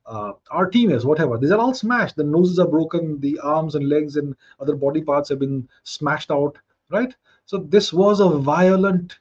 uh, 0.07 0.33
Artemis, 0.51 1.05
whatever. 1.05 1.39
These 1.39 1.53
are 1.53 1.59
all 1.59 1.75
smashed. 1.75 2.17
The 2.17 2.25
noses 2.25 2.59
are 2.59 2.67
broken, 2.67 3.21
the 3.21 3.39
arms 3.41 3.75
and 3.75 3.89
legs 3.89 4.17
and 4.17 4.35
other 4.59 4.75
body 4.75 5.03
parts 5.03 5.29
have 5.29 5.39
been 5.39 5.69
smashed 5.85 6.31
out, 6.31 6.59
right? 6.91 7.15
So 7.45 7.59
this 7.59 7.93
was 7.93 8.21
a 8.21 8.29
violent 8.29 9.19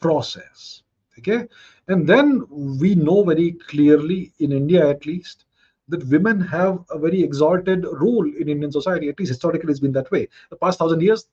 process. 0.00 0.82
Okay, 1.18 1.48
and 1.88 2.06
then 2.06 2.44
we 2.50 2.94
know 2.94 3.24
very 3.24 3.52
clearly 3.52 4.32
in 4.38 4.52
India, 4.52 4.86
at 4.86 5.06
least, 5.06 5.45
that 5.88 6.06
women 6.08 6.40
have 6.40 6.84
a 6.90 6.98
very 6.98 7.22
exalted 7.22 7.84
role 7.92 8.26
in 8.26 8.48
Indian 8.48 8.72
society. 8.72 9.08
At 9.08 9.18
least 9.18 9.30
historically, 9.30 9.70
it's 9.70 9.80
been 9.80 9.92
that 9.92 10.10
way. 10.10 10.28
The 10.50 10.56
past 10.56 10.78
thousand 10.78 11.00
years, 11.00 11.28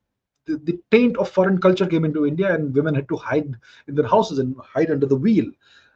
the, 0.46 0.58
the 0.58 0.80
taint 0.92 1.18
of 1.18 1.30
foreign 1.30 1.60
culture 1.60 1.88
came 1.88 2.06
into 2.06 2.26
India, 2.26 2.54
and 2.54 2.74
women 2.74 2.94
had 2.94 3.08
to 3.10 3.16
hide 3.16 3.56
in 3.88 3.96
their 3.96 4.08
houses 4.08 4.40
and 4.40 4.56
hide 4.62 4.92
under 4.92 5.06
the 5.06 5.16
wheel. 5.16 5.46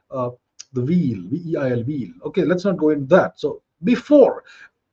Uh, 0.10 0.32
the 0.74 0.82
wheel, 0.82 1.22
V-E-I-L, 1.30 1.84
wheel. 1.84 2.10
Okay, 2.26 2.44
let's 2.44 2.66
not 2.66 2.78
go 2.78 2.90
into 2.90 3.06
that. 3.08 3.40
So 3.40 3.62
before, 3.84 4.44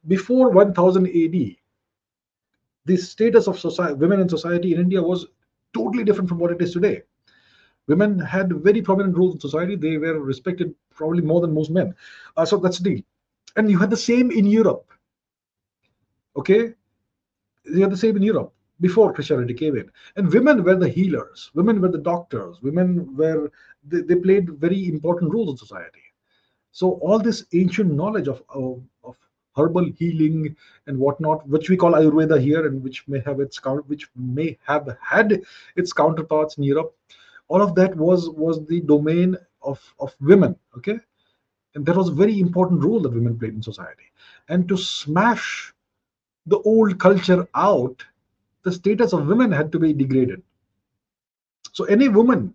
before 0.07 0.51
1000 0.51 1.07
AD, 1.07 1.57
the 2.87 2.97
status 2.97 3.49
of 3.49 3.59
society, 3.59 3.95
women 3.95 4.21
in 4.21 4.29
society 4.29 4.75
in 4.75 4.81
India 4.81 5.03
was 5.03 5.27
totally 5.73 6.05
different 6.05 6.29
from 6.29 6.39
what 6.39 6.53
it 6.53 6.61
is 6.61 6.73
today. 6.73 7.03
Women 7.87 8.19
had 8.19 8.53
very 8.63 8.81
prominent 8.83 9.17
roles 9.17 9.35
in 9.35 9.41
society. 9.41 9.77
They 9.77 9.99
were 9.99 10.21
respected 10.21 10.75
probably 10.95 11.23
more 11.23 11.41
than 11.41 11.53
most 11.53 11.71
men. 11.71 11.95
Uh, 12.37 12.45
so 12.45 12.57
that's 12.57 12.79
the 12.79 12.91
deal. 12.91 13.03
And 13.57 13.71
you 13.71 13.79
had 13.79 13.91
the 13.91 13.97
same 13.97 14.31
in 14.31 14.47
Europe. 14.47 14.91
Okay? 16.37 16.75
You 17.65 17.83
had 17.83 17.93
the 17.93 17.97
same 17.97 18.17
in 18.17 18.23
Europe 18.23 18.53
before 18.81 19.13
Christianity 19.13 19.55
came 19.55 19.77
in. 19.77 19.91
And 20.17 20.33
women 20.33 20.65
were 20.65 20.77
the 20.77 20.89
healers. 20.89 21.51
Women 21.55 21.81
were 21.81 21.91
the 21.91 21.99
doctors. 21.99 22.61
Women 22.63 23.17
were, 23.17 23.51
they, 23.87 24.01
they 24.01 24.17
played 24.17 24.51
very 24.51 24.89
important 24.89 25.33
roles 25.33 25.51
in 25.51 25.57
society. 25.57 26.03
So 26.73 26.93
all 26.95 27.21
this 27.21 27.45
ancient 27.53 27.93
knowledge 27.93 28.27
of, 28.27 28.43
of, 28.49 28.83
of 29.05 29.17
herbal 29.57 29.93
healing 29.97 30.57
and 30.87 30.99
whatnot, 30.99 31.47
which 31.49 31.71
we 31.71 31.77
call 31.77 31.93
Ayurveda 31.93 32.41
here, 32.41 32.67
and 32.67 32.83
which 32.83 33.07
may 33.07 33.21
have 33.21 33.41
its 33.41 33.61
which 33.87 34.09
may 34.17 34.59
have 34.67 34.97
had 35.01 35.41
its 35.77 35.93
counterparts 35.93 36.59
in 36.59 36.65
Europe. 36.65 36.97
All 37.49 37.63
of 37.63 37.75
that 37.77 37.95
was 37.97 38.29
was 38.31 38.67
the 38.67 38.81
domain 38.81 39.37
of 39.63 39.81
of 40.01 40.15
women. 40.21 40.57
Okay, 40.77 40.99
and 41.75 41.85
that 41.87 41.97
was 41.97 42.09
a 42.09 42.13
very 42.13 42.39
important 42.41 42.85
role 42.85 43.01
that 43.01 43.13
women 43.13 43.39
played 43.39 43.55
in 43.55 43.63
society. 43.63 44.05
And 44.49 44.69
to 44.69 44.77
smash 44.77 45.73
the 46.47 46.59
old 46.61 46.99
culture 46.99 47.49
out, 47.55 48.05
the 48.63 48.73
status 48.73 49.13
of 49.13 49.27
women 49.27 49.51
had 49.51 49.73
to 49.73 49.79
be 49.79 49.93
degraded. 49.93 50.43
So 51.73 51.85
any 51.85 52.09
woman 52.09 52.55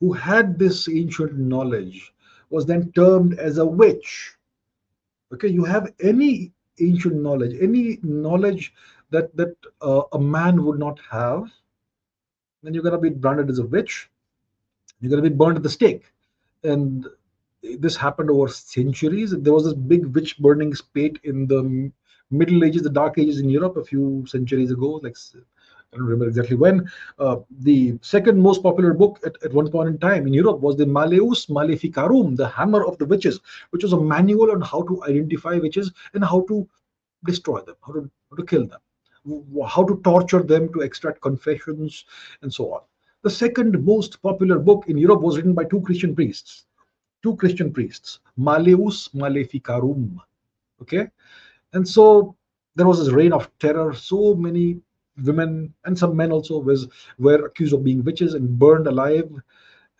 who 0.00 0.12
had 0.12 0.58
this 0.58 0.88
ancient 0.88 1.36
knowledge 1.38 2.12
was 2.50 2.66
then 2.66 2.92
termed 2.92 3.38
as 3.38 3.58
a 3.58 3.66
witch 3.66 4.38
okay 5.32 5.48
you 5.48 5.64
have 5.64 5.92
any 6.00 6.52
ancient 6.80 7.16
knowledge 7.16 7.56
any 7.60 7.98
knowledge 8.02 8.72
that 9.10 9.34
that 9.36 9.54
uh, 9.82 10.02
a 10.12 10.18
man 10.18 10.64
would 10.64 10.78
not 10.78 10.98
have 11.10 11.50
then 12.62 12.74
you're 12.74 12.82
going 12.82 12.92
to 12.92 12.98
be 12.98 13.10
branded 13.10 13.50
as 13.50 13.58
a 13.58 13.66
witch 13.66 14.10
you're 15.00 15.10
going 15.10 15.22
to 15.22 15.30
be 15.30 15.36
burned 15.36 15.56
at 15.56 15.62
the 15.62 15.68
stake 15.68 16.04
and 16.64 17.06
this 17.76 17.96
happened 17.96 18.30
over 18.30 18.48
centuries 18.48 19.30
there 19.30 19.52
was 19.52 19.64
this 19.64 19.74
big 19.74 20.06
witch 20.14 20.38
burning 20.38 20.74
spate 20.74 21.18
in 21.24 21.46
the 21.46 21.90
middle 22.30 22.64
ages 22.64 22.82
the 22.82 22.90
dark 22.90 23.18
ages 23.18 23.40
in 23.40 23.48
europe 23.48 23.76
a 23.76 23.84
few 23.84 24.24
centuries 24.26 24.70
ago 24.70 25.00
like 25.02 25.16
I 25.92 25.96
don't 25.96 26.04
remember 26.04 26.28
exactly 26.28 26.56
when. 26.56 26.90
Uh, 27.18 27.36
the 27.60 27.98
second 28.02 28.38
most 28.38 28.62
popular 28.62 28.92
book 28.92 29.20
at, 29.24 29.42
at 29.42 29.54
one 29.54 29.70
point 29.70 29.88
in 29.88 29.98
time 29.98 30.26
in 30.26 30.34
Europe 30.34 30.60
was 30.60 30.76
the 30.76 30.84
Malleus 30.84 31.48
Maleficarum, 31.48 32.36
the 32.36 32.46
Hammer 32.46 32.84
of 32.84 32.98
the 32.98 33.06
Witches, 33.06 33.40
which 33.70 33.84
was 33.84 33.94
a 33.94 34.00
manual 34.00 34.50
on 34.50 34.60
how 34.60 34.82
to 34.82 35.02
identify 35.04 35.54
witches 35.54 35.90
and 36.12 36.22
how 36.22 36.44
to 36.48 36.68
destroy 37.24 37.60
them, 37.60 37.76
how 37.86 37.94
to, 37.94 38.10
how 38.30 38.36
to 38.36 38.44
kill 38.44 38.66
them, 38.66 38.80
how 39.66 39.82
to 39.84 39.98
torture 40.04 40.42
them 40.42 40.70
to 40.74 40.80
extract 40.80 41.22
confessions, 41.22 42.04
and 42.42 42.52
so 42.52 42.74
on. 42.74 42.82
The 43.22 43.30
second 43.30 43.84
most 43.84 44.20
popular 44.22 44.58
book 44.58 44.84
in 44.88 44.98
Europe 44.98 45.22
was 45.22 45.36
written 45.36 45.54
by 45.54 45.64
two 45.64 45.80
Christian 45.80 46.14
priests. 46.14 46.66
Two 47.22 47.36
Christian 47.36 47.72
priests, 47.72 48.20
Malleus 48.36 49.12
Maleficarum. 49.14 50.20
Okay, 50.82 51.08
and 51.72 51.86
so 51.86 52.36
there 52.76 52.86
was 52.86 52.98
this 52.98 53.12
reign 53.12 53.32
of 53.32 53.50
terror. 53.58 53.92
So 53.94 54.34
many 54.34 54.80
women 55.24 55.74
and 55.84 55.98
some 55.98 56.16
men 56.16 56.32
also 56.32 56.58
was 56.58 56.88
were 57.18 57.46
accused 57.46 57.74
of 57.74 57.84
being 57.84 58.04
witches 58.04 58.34
and 58.34 58.58
burned 58.58 58.86
alive 58.86 59.30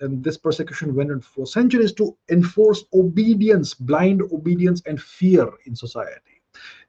and 0.00 0.22
this 0.22 0.36
persecution 0.36 0.94
went 0.94 1.10
on 1.10 1.20
for 1.20 1.46
centuries 1.46 1.92
to 1.92 2.16
enforce 2.30 2.84
obedience 2.94 3.74
blind 3.74 4.22
obedience 4.32 4.82
and 4.86 5.00
fear 5.00 5.48
in 5.66 5.74
society 5.74 6.40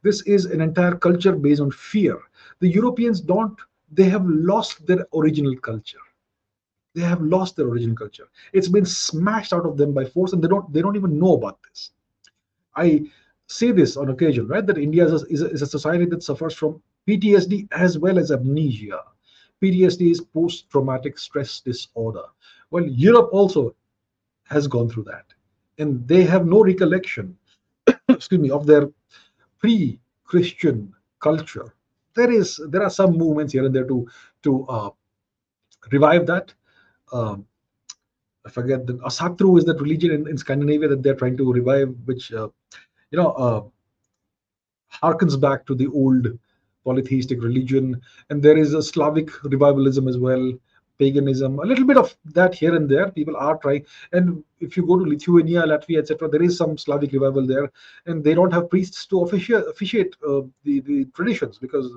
this 0.03 0.21
is 0.23 0.45
an 0.45 0.61
entire 0.61 0.95
culture 0.95 1.35
based 1.35 1.61
on 1.61 1.71
fear 1.71 2.19
the 2.59 2.67
europeans 2.67 3.19
don't 3.19 3.57
they 3.91 4.05
have 4.05 4.25
lost 4.25 4.85
their 4.85 5.05
original 5.15 5.55
culture 5.57 6.05
they 6.95 7.01
have 7.01 7.21
lost 7.21 7.55
their 7.55 7.67
original 7.67 7.95
culture 7.95 8.27
it's 8.53 8.67
been 8.67 8.85
smashed 8.85 9.53
out 9.53 9.65
of 9.65 9.77
them 9.77 9.93
by 9.93 10.05
force 10.05 10.33
and 10.33 10.43
they 10.43 10.47
don't 10.47 10.71
they 10.73 10.81
don't 10.81 10.95
even 10.95 11.19
know 11.19 11.33
about 11.33 11.59
this 11.63 11.91
i 12.75 13.01
say 13.47 13.71
this 13.71 13.97
on 13.97 14.09
occasion 14.09 14.47
right 14.47 14.65
that 14.65 14.77
india 14.77 15.05
is 15.05 15.23
a, 15.23 15.25
is 15.27 15.41
a, 15.41 15.49
is 15.51 15.61
a 15.61 15.67
society 15.67 16.05
that 16.05 16.23
suffers 16.23 16.53
from 16.53 16.81
PTSD 17.09 17.67
as 17.71 17.97
well 17.97 18.19
as 18.19 18.31
amnesia. 18.31 19.01
PTSD 19.61 20.11
is 20.11 20.21
post 20.21 20.69
traumatic 20.69 21.17
stress 21.17 21.59
disorder. 21.59 22.25
Well, 22.69 22.85
Europe 22.85 23.29
also 23.31 23.75
has 24.45 24.67
gone 24.67 24.89
through 24.89 25.05
that. 25.05 25.25
And 25.79 26.07
they 26.07 26.23
have 26.23 26.45
no 26.45 26.63
recollection, 26.63 27.35
excuse 28.09 28.39
me, 28.39 28.51
of 28.51 28.67
their 28.67 28.89
pre 29.59 29.99
Christian 30.23 30.93
culture. 31.19 31.73
There 32.13 32.31
is 32.31 32.59
there 32.69 32.83
are 32.83 32.89
some 32.89 33.17
movements 33.17 33.53
here 33.53 33.65
and 33.65 33.75
there 33.75 33.87
to 33.87 34.07
to 34.43 34.65
uh, 34.67 34.89
revive 35.91 36.27
that. 36.27 36.53
Um, 37.11 37.45
I 38.45 38.49
forget 38.49 38.87
the 38.87 38.93
Asatru 38.93 39.57
is 39.57 39.65
that 39.65 39.81
religion 39.81 40.11
in, 40.11 40.27
in, 40.27 40.37
Scandinavia 40.37 40.87
that 40.87 41.03
they're 41.03 41.15
trying 41.15 41.37
to 41.37 41.51
revive, 41.51 41.93
which 42.05 42.31
uh, 42.33 42.47
you 43.11 43.17
know 43.17 43.31
uh, 43.31 43.63
harkens 45.03 45.39
back 45.39 45.65
to 45.67 45.75
the 45.75 45.87
old 45.87 46.39
polytheistic 46.85 47.41
religion, 47.41 48.01
and 48.29 48.41
there 48.41 48.57
is 48.57 48.73
a 48.73 48.81
Slavic 48.81 49.43
revivalism 49.43 50.07
as 50.07 50.17
well, 50.17 50.53
paganism, 50.97 51.59
a 51.59 51.65
little 51.65 51.85
bit 51.85 51.97
of 51.97 52.15
that 52.25 52.55
here 52.55 52.75
and 52.75 52.89
there. 52.89 53.11
People 53.11 53.35
are 53.35 53.57
trying, 53.57 53.85
and 54.13 54.43
if 54.59 54.77
you 54.77 54.85
go 54.85 54.97
to 54.97 55.05
Lithuania, 55.05 55.63
Latvia, 55.63 55.99
etc., 55.99 56.29
there 56.29 56.43
is 56.43 56.57
some 56.57 56.77
Slavic 56.77 57.11
revival 57.11 57.45
there, 57.45 57.71
and 58.05 58.23
they 58.23 58.33
don't 58.33 58.53
have 58.53 58.69
priests 58.69 59.05
to 59.07 59.21
officiate, 59.21 59.65
officiate 59.67 60.15
uh, 60.27 60.41
the 60.63 60.79
the 60.81 61.05
traditions 61.13 61.57
because 61.57 61.91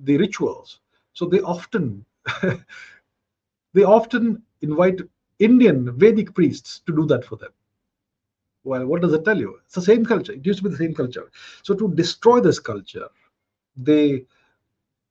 the 0.00 0.16
rituals. 0.16 0.80
So 1.12 1.26
they 1.26 1.40
often 1.40 2.04
they 3.72 3.84
often 3.84 4.42
invite 4.62 5.00
Indian 5.38 5.96
Vedic 5.98 6.34
priests 6.34 6.80
to 6.86 6.94
do 6.94 7.06
that 7.06 7.24
for 7.24 7.36
them. 7.36 7.50
Well, 8.64 8.86
what 8.86 9.02
does 9.02 9.12
it 9.12 9.24
tell 9.24 9.38
you? 9.38 9.58
It's 9.64 9.74
the 9.74 9.82
same 9.82 10.04
culture. 10.04 10.32
It 10.32 10.44
used 10.44 10.58
to 10.58 10.64
be 10.64 10.70
the 10.70 10.76
same 10.76 10.94
culture. 10.94 11.30
So 11.62 11.74
to 11.74 11.88
destroy 11.94 12.40
this 12.40 12.58
culture, 12.58 13.08
they 13.76 14.24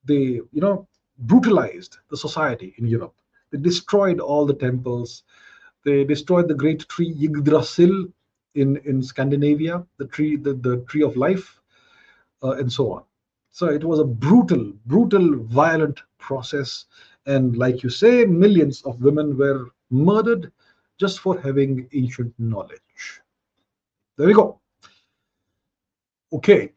they 0.04 0.40
you 0.52 0.60
know 0.60 0.86
brutalized 1.18 1.98
the 2.10 2.16
society 2.16 2.74
in 2.78 2.86
Europe. 2.86 3.14
They 3.50 3.58
destroyed 3.58 4.20
all 4.20 4.44
the 4.46 4.54
temples. 4.54 5.22
They 5.84 6.04
destroyed 6.04 6.48
the 6.48 6.54
great 6.54 6.86
tree 6.88 7.14
Yggdrasil 7.18 8.06
in, 8.54 8.76
in 8.84 9.02
Scandinavia, 9.02 9.86
the 9.98 10.06
tree, 10.06 10.36
the, 10.36 10.54
the 10.54 10.78
tree 10.88 11.02
of 11.02 11.16
life, 11.16 11.60
uh, 12.42 12.52
and 12.52 12.70
so 12.70 12.92
on. 12.92 13.02
So 13.52 13.68
it 13.68 13.84
was 13.84 14.00
a 14.00 14.04
brutal, 14.04 14.72
brutal, 14.86 15.36
violent 15.44 16.02
process. 16.18 16.86
And 17.26 17.56
like 17.56 17.82
you 17.82 17.90
say, 17.90 18.24
millions 18.24 18.82
of 18.82 19.02
women 19.02 19.36
were 19.36 19.66
murdered 19.90 20.52
just 20.98 21.20
for 21.20 21.40
having 21.40 21.88
ancient 21.92 22.32
knowledge. 22.38 23.20
There 24.16 24.26
we 24.26 24.34
go. 24.34 24.60
Okay. 26.32 26.72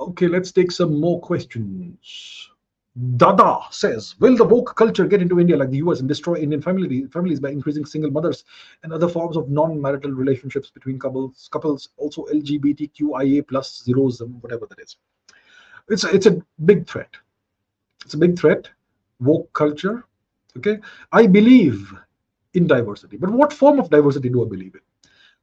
Okay, 0.00 0.26
let's 0.26 0.52
take 0.52 0.72
some 0.72 1.00
more 1.00 1.20
questions. 1.20 2.50
Dada 3.16 3.60
says, 3.70 4.14
Will 4.20 4.36
the 4.36 4.44
woke 4.44 4.76
culture 4.76 5.06
get 5.06 5.20
into 5.22 5.40
India 5.40 5.56
like 5.56 5.70
the 5.70 5.78
US 5.78 5.98
and 5.98 6.08
destroy 6.08 6.36
Indian 6.36 6.62
family, 6.62 7.06
families 7.06 7.40
by 7.40 7.50
increasing 7.50 7.84
single 7.84 8.10
mothers 8.10 8.44
and 8.82 8.92
other 8.92 9.08
forms 9.08 9.36
of 9.36 9.48
non 9.50 9.80
marital 9.80 10.12
relationships 10.12 10.70
between 10.70 10.98
couples, 10.98 11.48
couples 11.52 11.88
also 11.96 12.24
LGBTQIA 12.26 13.46
plus 13.48 13.82
zeros, 13.82 14.22
whatever 14.40 14.66
that 14.66 14.78
is? 14.78 14.96
It's 15.88 16.04
a, 16.04 16.14
it's 16.14 16.26
a 16.26 16.40
big 16.64 16.86
threat. 16.86 17.10
It's 18.04 18.14
a 18.14 18.18
big 18.18 18.38
threat. 18.38 18.68
Woke 19.24 19.52
culture. 19.52 20.04
Okay. 20.58 20.78
I 21.12 21.26
believe 21.26 21.92
in 22.54 22.66
diversity. 22.66 23.16
But 23.16 23.30
what 23.30 23.52
form 23.52 23.78
of 23.80 23.90
diversity 23.90 24.28
do 24.28 24.44
I 24.44 24.48
believe 24.48 24.74
in? 24.74 24.80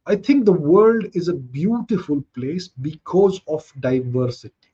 I 0.05 0.15
think 0.15 0.45
the 0.45 0.51
world 0.53 1.05
is 1.13 1.27
a 1.27 1.34
beautiful 1.34 2.23
place 2.36 2.67
because 2.69 3.41
of 3.47 3.71
diversity. 3.79 4.69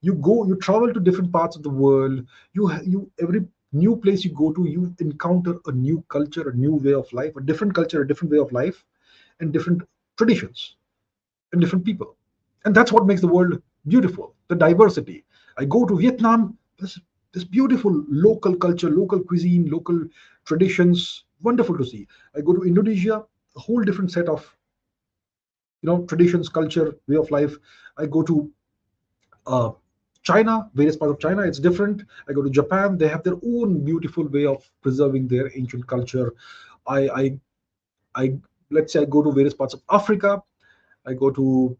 You 0.00 0.14
go, 0.14 0.46
you 0.46 0.56
travel 0.56 0.92
to 0.92 1.00
different 1.00 1.32
parts 1.32 1.56
of 1.56 1.62
the 1.62 1.70
world. 1.70 2.24
You, 2.52 2.72
you, 2.84 3.10
every 3.20 3.46
new 3.72 3.96
place 3.96 4.24
you 4.24 4.32
go 4.32 4.52
to, 4.52 4.64
you 4.68 4.94
encounter 5.00 5.56
a 5.66 5.72
new 5.72 6.04
culture, 6.08 6.48
a 6.50 6.54
new 6.56 6.74
way 6.76 6.94
of 6.94 7.12
life, 7.12 7.36
a 7.36 7.42
different 7.42 7.74
culture, 7.74 8.02
a 8.02 8.08
different 8.08 8.32
way 8.32 8.38
of 8.38 8.52
life, 8.52 8.84
and 9.40 9.52
different 9.52 9.82
traditions, 10.18 10.76
and 11.52 11.60
different 11.60 11.84
people. 11.84 12.16
And 12.64 12.74
that's 12.74 12.92
what 12.92 13.06
makes 13.06 13.20
the 13.20 13.28
world 13.28 13.60
beautiful. 13.88 14.34
The 14.48 14.56
diversity. 14.56 15.24
I 15.58 15.64
go 15.64 15.86
to 15.86 15.96
Vietnam. 15.98 16.58
This, 16.78 16.98
this 17.36 17.44
beautiful 17.44 18.04
local 18.08 18.56
culture, 18.56 18.90
local 18.90 19.20
cuisine, 19.20 19.70
local 19.70 20.04
traditions. 20.46 21.24
Wonderful 21.42 21.76
to 21.78 21.84
see. 21.84 22.08
I 22.34 22.40
go 22.40 22.54
to 22.54 22.62
Indonesia. 22.64 23.24
A 23.56 23.60
whole 23.60 23.82
different 23.84 24.10
set 24.12 24.28
of 24.28 24.56
you 25.82 25.88
know 25.88 26.04
traditions 26.06 26.48
culture 26.48 26.96
way 27.08 27.16
of 27.16 27.30
life 27.30 27.56
i 27.98 28.06
go 28.06 28.22
to 28.22 28.50
uh, 29.46 29.70
china 30.22 30.68
various 30.74 30.96
parts 30.96 31.12
of 31.12 31.20
china 31.20 31.42
it's 31.42 31.60
different 31.60 32.02
i 32.28 32.32
go 32.32 32.42
to 32.42 32.50
japan 32.50 32.98
they 32.98 33.08
have 33.08 33.22
their 33.22 33.38
own 33.54 33.84
beautiful 33.84 34.26
way 34.28 34.46
of 34.46 34.68
preserving 34.82 35.28
their 35.28 35.50
ancient 35.56 35.86
culture 35.86 36.32
i 36.88 37.00
i 37.22 37.38
i 38.16 38.32
let's 38.70 38.92
say 38.92 39.00
i 39.02 39.04
go 39.04 39.22
to 39.22 39.32
various 39.32 39.54
parts 39.54 39.74
of 39.74 39.82
africa 39.90 40.42
i 41.06 41.14
go 41.14 41.30
to 41.30 41.76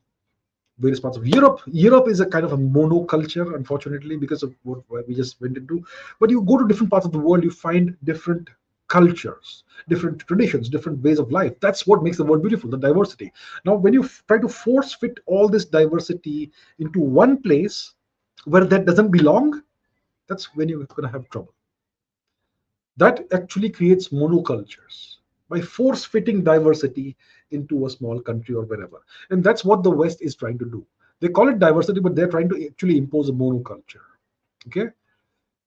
various 0.78 1.00
parts 1.00 1.16
of 1.16 1.26
europe 1.26 1.60
europe 1.66 2.08
is 2.08 2.20
a 2.20 2.26
kind 2.26 2.44
of 2.44 2.52
a 2.52 2.58
monoculture 2.58 3.54
unfortunately 3.54 4.16
because 4.16 4.42
of 4.42 4.54
what, 4.62 4.82
we 5.08 5.14
just 5.14 5.40
went 5.40 5.56
into 5.56 5.84
but 6.20 6.30
you 6.30 6.42
go 6.42 6.58
to 6.58 6.68
different 6.68 6.90
parts 6.90 7.06
of 7.06 7.12
the 7.12 7.18
world 7.18 7.42
you 7.42 7.50
find 7.50 7.96
different 8.04 8.48
cultures, 8.88 9.64
different 9.88 10.20
traditions, 10.20 10.68
different 10.68 11.02
ways 11.02 11.18
of 11.18 11.32
life. 11.32 11.58
That's 11.60 11.86
what 11.86 12.02
makes 12.02 12.16
the 12.16 12.24
world 12.24 12.42
beautiful, 12.42 12.70
the 12.70 12.78
diversity. 12.78 13.32
Now, 13.64 13.74
when 13.74 13.92
you 13.92 14.08
try 14.28 14.38
to 14.38 14.48
force 14.48 14.94
fit 14.94 15.18
all 15.26 15.48
this 15.48 15.64
diversity 15.64 16.52
into 16.78 17.00
one 17.00 17.42
place 17.42 17.94
where 18.44 18.64
that 18.64 18.86
doesn't 18.86 19.10
belong, 19.10 19.62
that's 20.28 20.54
when 20.54 20.68
you're 20.68 20.84
going 20.84 21.02
to 21.06 21.12
have 21.12 21.28
trouble. 21.30 21.54
That 22.96 23.26
actually 23.32 23.70
creates 23.70 24.08
monocultures 24.08 25.15
by 25.48 25.60
force 25.60 26.04
fitting 26.04 26.42
diversity 26.42 27.16
into 27.50 27.86
a 27.86 27.90
small 27.90 28.20
country 28.20 28.54
or 28.54 28.64
wherever. 28.64 29.02
And 29.30 29.42
that's 29.42 29.64
what 29.64 29.82
the 29.82 29.90
West 29.90 30.22
is 30.22 30.34
trying 30.34 30.58
to 30.58 30.64
do. 30.64 30.86
They 31.20 31.28
call 31.28 31.48
it 31.48 31.58
diversity, 31.58 32.00
but 32.00 32.14
they're 32.14 32.28
trying 32.28 32.48
to 32.50 32.66
actually 32.66 32.98
impose 32.98 33.28
a 33.28 33.32
monoculture. 33.32 34.02
Okay. 34.66 34.88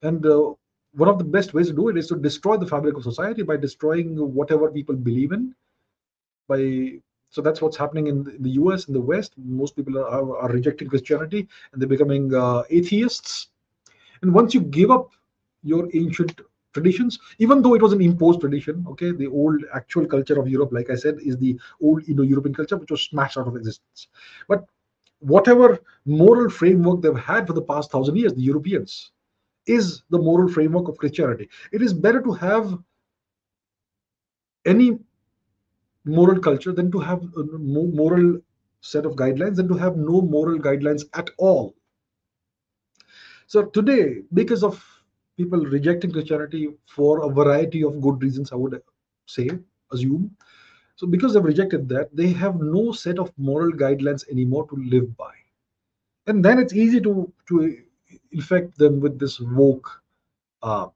And 0.02 0.24
uh, 0.24 0.52
one 0.92 1.08
of 1.08 1.18
the 1.18 1.24
best 1.24 1.54
ways 1.54 1.68
to 1.68 1.72
do 1.72 1.88
it 1.88 1.96
is 1.96 2.08
to 2.08 2.16
destroy 2.16 2.56
the 2.56 2.66
fabric 2.66 2.96
of 2.96 3.02
society 3.02 3.42
by 3.42 3.56
destroying 3.56 4.16
whatever 4.34 4.70
people 4.70 4.94
believe 4.94 5.32
in 5.32 5.54
by 6.48 6.92
so 7.32 7.40
that's 7.40 7.62
what's 7.62 7.76
happening 7.76 8.08
in 8.08 8.24
the 8.40 8.50
us 8.50 8.88
in 8.88 8.94
the 8.94 9.00
west 9.00 9.34
most 9.36 9.76
people 9.76 9.98
are, 9.98 10.36
are 10.36 10.48
rejecting 10.48 10.88
christianity 10.88 11.46
and 11.72 11.80
they're 11.80 11.88
becoming 11.88 12.34
uh, 12.34 12.62
atheists 12.70 13.48
and 14.22 14.34
once 14.34 14.52
you 14.52 14.60
give 14.60 14.90
up 14.90 15.10
your 15.62 15.88
ancient 15.94 16.40
traditions 16.72 17.18
even 17.38 17.62
though 17.62 17.74
it 17.74 17.82
was 17.82 17.92
an 17.92 18.00
imposed 18.00 18.40
tradition 18.40 18.84
okay 18.88 19.12
the 19.12 19.26
old 19.26 19.62
actual 19.74 20.06
culture 20.06 20.38
of 20.40 20.48
europe 20.48 20.72
like 20.72 20.90
i 20.90 20.94
said 20.94 21.16
is 21.20 21.36
the 21.38 21.58
old 21.82 22.02
indo-european 22.08 22.54
culture 22.54 22.76
which 22.76 22.90
was 22.90 23.02
smashed 23.02 23.36
out 23.36 23.48
of 23.48 23.56
existence 23.56 24.08
but 24.48 24.64
whatever 25.18 25.78
moral 26.06 26.48
framework 26.48 27.00
they've 27.02 27.16
had 27.16 27.46
for 27.46 27.52
the 27.52 27.62
past 27.62 27.90
thousand 27.90 28.16
years 28.16 28.34
the 28.34 28.42
europeans 28.42 29.12
is 29.66 30.02
the 30.10 30.18
moral 30.18 30.48
framework 30.48 30.88
of 30.88 30.98
Christianity. 30.98 31.48
It 31.72 31.82
is 31.82 31.92
better 31.92 32.20
to 32.22 32.32
have 32.32 32.78
any 34.66 34.98
moral 36.04 36.40
culture 36.40 36.72
than 36.72 36.90
to 36.92 36.98
have 36.98 37.22
a 37.36 37.42
moral 37.58 38.40
set 38.80 39.04
of 39.04 39.14
guidelines 39.14 39.56
than 39.56 39.68
to 39.68 39.74
have 39.74 39.96
no 39.96 40.20
moral 40.22 40.58
guidelines 40.58 41.04
at 41.14 41.30
all. 41.38 41.74
So 43.46 43.64
today, 43.64 44.22
because 44.32 44.62
of 44.62 44.82
people 45.40 45.64
rejecting 45.64 46.12
Christianity 46.12 46.68
for 46.86 47.24
a 47.24 47.32
variety 47.32 47.82
of 47.82 48.00
good 48.00 48.22
reasons, 48.22 48.52
I 48.52 48.56
would 48.56 48.80
say, 49.26 49.48
assume. 49.90 50.36
So 50.96 51.06
because 51.06 51.32
they've 51.32 51.52
rejected 51.52 51.88
that, 51.88 52.14
they 52.14 52.30
have 52.32 52.60
no 52.60 52.92
set 52.92 53.18
of 53.18 53.32
moral 53.38 53.72
guidelines 53.72 54.28
anymore 54.30 54.68
to 54.68 54.76
live 54.76 55.16
by. 55.16 55.32
And 56.26 56.44
then 56.44 56.58
it's 56.58 56.74
easy 56.74 57.00
to, 57.00 57.32
to 57.48 57.78
infect 58.32 58.76
them 58.76 59.00
with 59.00 59.18
this 59.18 59.40
woke 59.40 59.88
uh, 60.62 60.88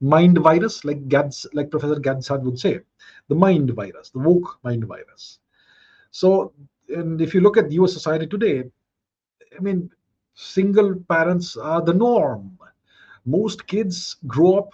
mind 0.00 0.38
virus, 0.38 0.84
like 0.86 1.06
Gads, 1.08 1.46
like 1.52 1.70
Professor 1.70 2.00
Gad 2.00 2.24
Saad 2.24 2.44
would 2.46 2.58
say, 2.58 2.80
the 3.28 3.34
mind 3.34 3.70
virus, 3.70 4.08
the 4.10 4.20
woke 4.20 4.58
mind 4.64 4.86
virus. 4.86 5.38
So, 6.12 6.54
and 6.88 7.20
if 7.20 7.34
you 7.34 7.40
look 7.40 7.58
at 7.58 7.70
U.S. 7.72 7.92
society 7.92 8.26
today, 8.26 8.64
I 9.56 9.60
mean, 9.60 9.90
single 10.34 10.94
parents 11.10 11.56
are 11.58 11.82
the 11.82 11.92
norm. 11.92 12.58
Most 13.24 13.66
kids 13.66 14.16
grow 14.26 14.58
up 14.58 14.70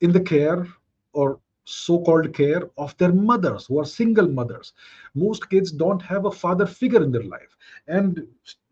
in 0.00 0.12
the 0.12 0.20
care 0.20 0.66
or 1.12 1.40
so-called 1.64 2.32
care 2.32 2.62
of 2.78 2.96
their 2.96 3.12
mothers 3.12 3.66
who 3.66 3.78
are 3.78 3.84
single 3.84 4.28
mothers. 4.28 4.72
Most 5.14 5.50
kids 5.50 5.70
don't 5.70 6.00
have 6.00 6.24
a 6.24 6.30
father 6.30 6.66
figure 6.66 7.02
in 7.02 7.12
their 7.12 7.24
life. 7.24 7.56
And 7.88 8.26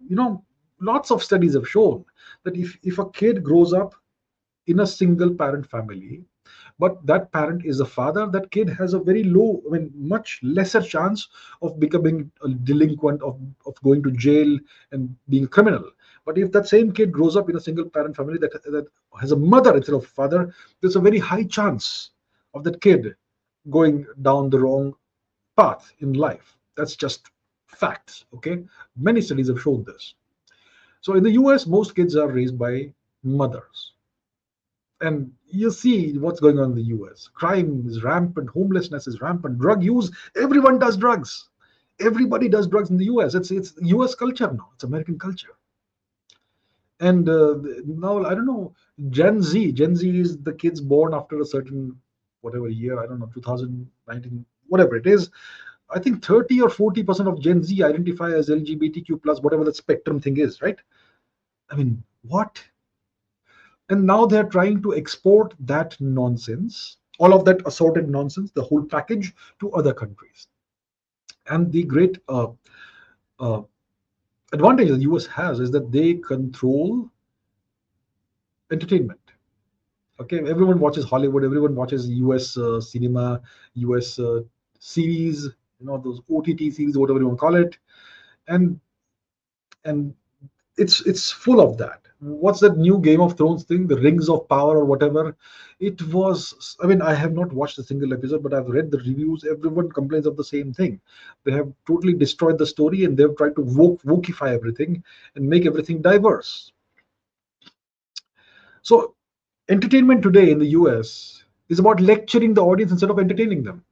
you 0.09 0.17
know 0.17 0.45
lots 0.81 1.11
of 1.11 1.23
studies 1.23 1.55
have 1.55 1.69
shown 1.69 2.05
that 2.45 2.57
if, 2.57 2.77
if 2.83 2.99
a 2.99 3.11
kid 3.11 3.43
grows 3.43 3.73
up 3.73 3.95
in 4.67 4.81
a 4.81 4.87
single 4.87 5.35
parent 5.35 5.67
family 5.67 6.23
but 6.79 7.05
that 7.07 7.33
parent 7.33 7.65
is 7.65 7.81
a 7.81 7.85
father 7.85 8.27
that 8.27 8.51
kid 8.51 8.69
has 8.69 8.95
a 8.95 8.99
very 8.99 9.25
low 9.25 9.63
i 9.67 9.73
mean 9.73 9.91
much 9.95 10.41
lesser 10.43 10.83
chance 10.83 11.29
of 11.63 11.79
becoming 11.81 12.31
a 12.43 12.49
delinquent 12.49 13.23
of, 13.23 13.41
of 13.67 13.81
going 13.83 14.03
to 14.03 14.11
jail 14.13 14.59
and 14.93 15.15
being 15.29 15.45
a 15.45 15.49
criminal 15.49 15.85
but 16.27 16.37
if 16.37 16.53
that 16.53 16.69
same 16.69 16.93
kid 16.93 17.11
grows 17.11 17.37
up 17.37 17.49
in 17.49 17.57
a 17.57 17.61
single 17.61 17.89
parent 17.89 18.15
family 18.15 18.37
that, 18.37 18.53
that 18.65 18.87
has 19.19 19.33
a 19.33 19.37
mother 19.37 19.75
instead 19.77 19.95
of 19.95 20.07
father 20.07 20.53
there's 20.81 20.97
a 20.97 21.01
very 21.01 21.19
high 21.19 21.45
chance 21.45 22.11
of 22.53 22.63
that 22.65 22.81
kid 22.83 23.15
going 23.71 24.07
down 24.23 24.51
the 24.51 24.59
wrong 24.59 24.95
path 25.57 25.93
in 26.01 26.13
life 26.13 26.57
that's 26.77 26.97
just 26.97 27.31
facts 27.67 28.27
okay 28.35 28.63
many 28.97 29.21
studies 29.21 29.49
have 29.49 29.61
shown 29.61 29.83
this 29.85 30.15
so 31.07 31.15
in 31.15 31.23
the 31.23 31.39
US, 31.43 31.69
most 31.69 31.95
kids 31.95 32.17
are 32.17 32.27
raised 32.27 32.59
by 32.59 32.93
mothers. 33.23 33.93
And 35.01 35.31
you 35.47 35.71
see 35.71 36.19
what's 36.19 36.41
going 36.41 36.59
on 36.59 36.71
in 36.71 36.75
the 36.75 36.97
US. 36.97 37.29
Crime 37.33 37.85
is 37.87 38.03
rampant, 38.03 38.51
homelessness 38.51 39.07
is 39.07 39.21
rampant, 39.21 39.61
drug 39.61 39.85
use, 39.85 40.11
everyone 40.35 40.81
does 40.81 40.97
drugs. 40.97 41.49
Everybody 42.01 42.49
does 42.49 42.67
drugs 42.67 42.91
in 42.91 42.97
the 42.97 43.05
US. 43.05 43.37
It's 43.37 43.53
it's 43.53 43.75
US 43.83 44.17
culture 44.17 44.51
now. 44.53 44.71
It's 44.75 44.83
American 44.83 45.17
culture. 45.17 45.55
And 47.01 47.29
uh, 47.29 47.57
now 47.87 48.25
I 48.25 48.35
don't 48.35 48.47
know, 48.47 48.75
Gen 49.11 49.43
Z. 49.43 49.73
Gen 49.73 49.95
Z 49.97 50.19
is 50.19 50.39
the 50.39 50.53
kids 50.53 50.81
born 50.81 51.15
after 51.15 51.41
a 51.41 51.45
certain 51.47 51.97
whatever 52.41 52.69
year, 52.69 52.99
I 53.01 53.07
don't 53.07 53.19
know, 53.21 53.31
2019, 53.35 54.45
whatever 54.69 54.97
it 54.97 55.07
is. 55.07 55.31
I 55.91 55.99
think 55.99 56.25
30 56.25 56.61
or 56.61 56.71
40% 56.71 57.29
of 57.29 57.41
Gen 57.41 57.63
Z 57.63 57.83
identify 57.83 58.31
as 58.33 58.49
LGBTQ 58.51 59.17
plus, 59.17 59.41
whatever 59.41 59.65
the 59.65 59.75
spectrum 59.75 60.21
thing 60.21 60.39
is, 60.39 60.61
right? 60.63 60.79
I 61.71 61.77
mean, 61.77 62.03
what? 62.23 62.63
And 63.89 64.07
now 64.07 64.27
they're 64.27 64.45
trying 64.49 64.81
to 64.83 64.95
export 64.95 65.55
that 65.61 66.01
nonsense, 66.01 66.99
all 67.19 67.35
of 67.35 67.45
that 67.47 67.67
assorted 67.67 68.09
nonsense, 68.09 68.53
the 68.53 68.63
whole 68.63 68.85
package 68.85 69.35
to 69.61 69.73
other 69.73 69.93
countries. 69.93 70.49
and 71.49 71.71
the 71.73 71.83
great 71.85 72.19
uh, 72.29 72.49
uh, 73.41 73.63
advantage 74.53 74.89
the 74.91 74.99
us 75.11 75.27
has 75.27 75.61
is 75.61 75.71
that 75.71 75.91
they 75.91 76.15
control 76.15 77.11
entertainment. 78.71 79.21
Okay 80.21 80.39
everyone 80.39 80.79
watches 80.81 81.05
hollywood 81.05 81.45
everyone 81.45 81.75
watches 81.75 82.09
us 82.09 82.57
uh, 82.57 82.81
cinema 82.81 83.43
us 83.77 84.19
uh, 84.19 84.41
series 84.79 85.45
you 85.79 85.87
know 85.87 85.99
those 85.99 86.21
ott 86.31 86.47
series 86.47 86.97
whatever 86.97 87.19
you 87.19 87.27
want 87.27 87.39
to 87.39 87.41
call 87.41 87.55
it. 87.55 87.77
And 88.49 88.81
and 89.85 90.15
it's 90.77 91.01
it's 91.07 91.31
full 91.31 91.61
of 91.61 91.77
that 91.79 92.06
what's 92.21 92.61
that 92.61 92.77
new 92.79 92.99
game 92.99 93.21
of 93.21 93.37
thrones 93.37 93.65
thing? 93.65 93.87
The 93.87 93.97
rings 94.01 94.29
of 94.29 94.49
power 94.49 94.79
or 94.79 94.85
whatever? 94.85 95.37
It 95.81 96.03
was 96.13 96.77
i 96.83 96.87
mean 96.87 97.03
i 97.03 97.13
have 97.15 97.35
not 97.35 97.53
watched 97.53 97.79
a 97.79 97.83
single 97.83 98.13
episode 98.15 98.43
but 98.43 98.55
i've 98.55 98.69
read 98.69 98.91
the 98.91 98.99
reviews. 98.99 99.45
Everyone 99.45 99.91
complains 99.91 100.27
of 100.27 100.37
the 100.37 100.45
same 100.45 100.73
thing. 100.73 101.01
They 101.45 101.53
have 101.53 101.73
totally 101.87 102.15
destroyed 102.15 102.59
the 102.59 102.67
story 102.67 103.05
and 103.05 103.17
they've 103.17 103.37
tried 103.37 103.57
to 103.57 103.63
woke 103.63 104.03
wokeify 104.03 104.53
everything 104.55 105.03
and 105.35 105.49
make 105.49 105.67
everything 105.67 106.01
diverse. 106.03 106.73
So 108.83 109.15
entertainment 109.69 110.23
today 110.23 110.51
in 110.51 110.59
the 110.59 110.69
us 110.69 111.45
is 111.69 111.79
about 111.79 112.01
lecturing 112.01 112.55
the 112.55 112.63
audience 112.65 112.93
instead 112.93 113.11
of 113.11 113.19
entertaining 113.19 113.63
them. 113.65 113.85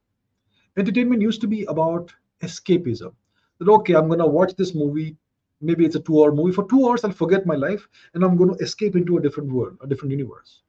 Entertainment 0.77 1.21
used 1.21 1.41
to 1.41 1.47
be 1.47 1.63
about 1.65 2.13
escapism. 2.41 3.13
That 3.59 3.69
okay 3.69 3.95
i'm 3.95 4.07
going 4.07 4.19
to 4.19 4.27
watch 4.27 4.55
this 4.55 4.73
movie 4.75 5.15
maybe 5.61 5.85
it's 5.85 5.95
a 5.95 5.99
two 5.99 6.21
hour 6.21 6.31
movie. 6.31 6.53
For 6.53 6.67
two 6.67 6.87
hours 6.87 7.03
i'll 7.03 7.11
forget 7.11 7.45
my 7.45 7.55
life 7.55 7.87
and 8.13 8.23
i'm 8.23 8.37
going 8.37 8.55
to 8.55 8.63
escape 8.63 8.95
into 8.95 9.17
a 9.17 9.21
different 9.21 9.51
world 9.51 9.77
a 9.81 9.87
different 9.87 10.11
universe. 10.11 10.61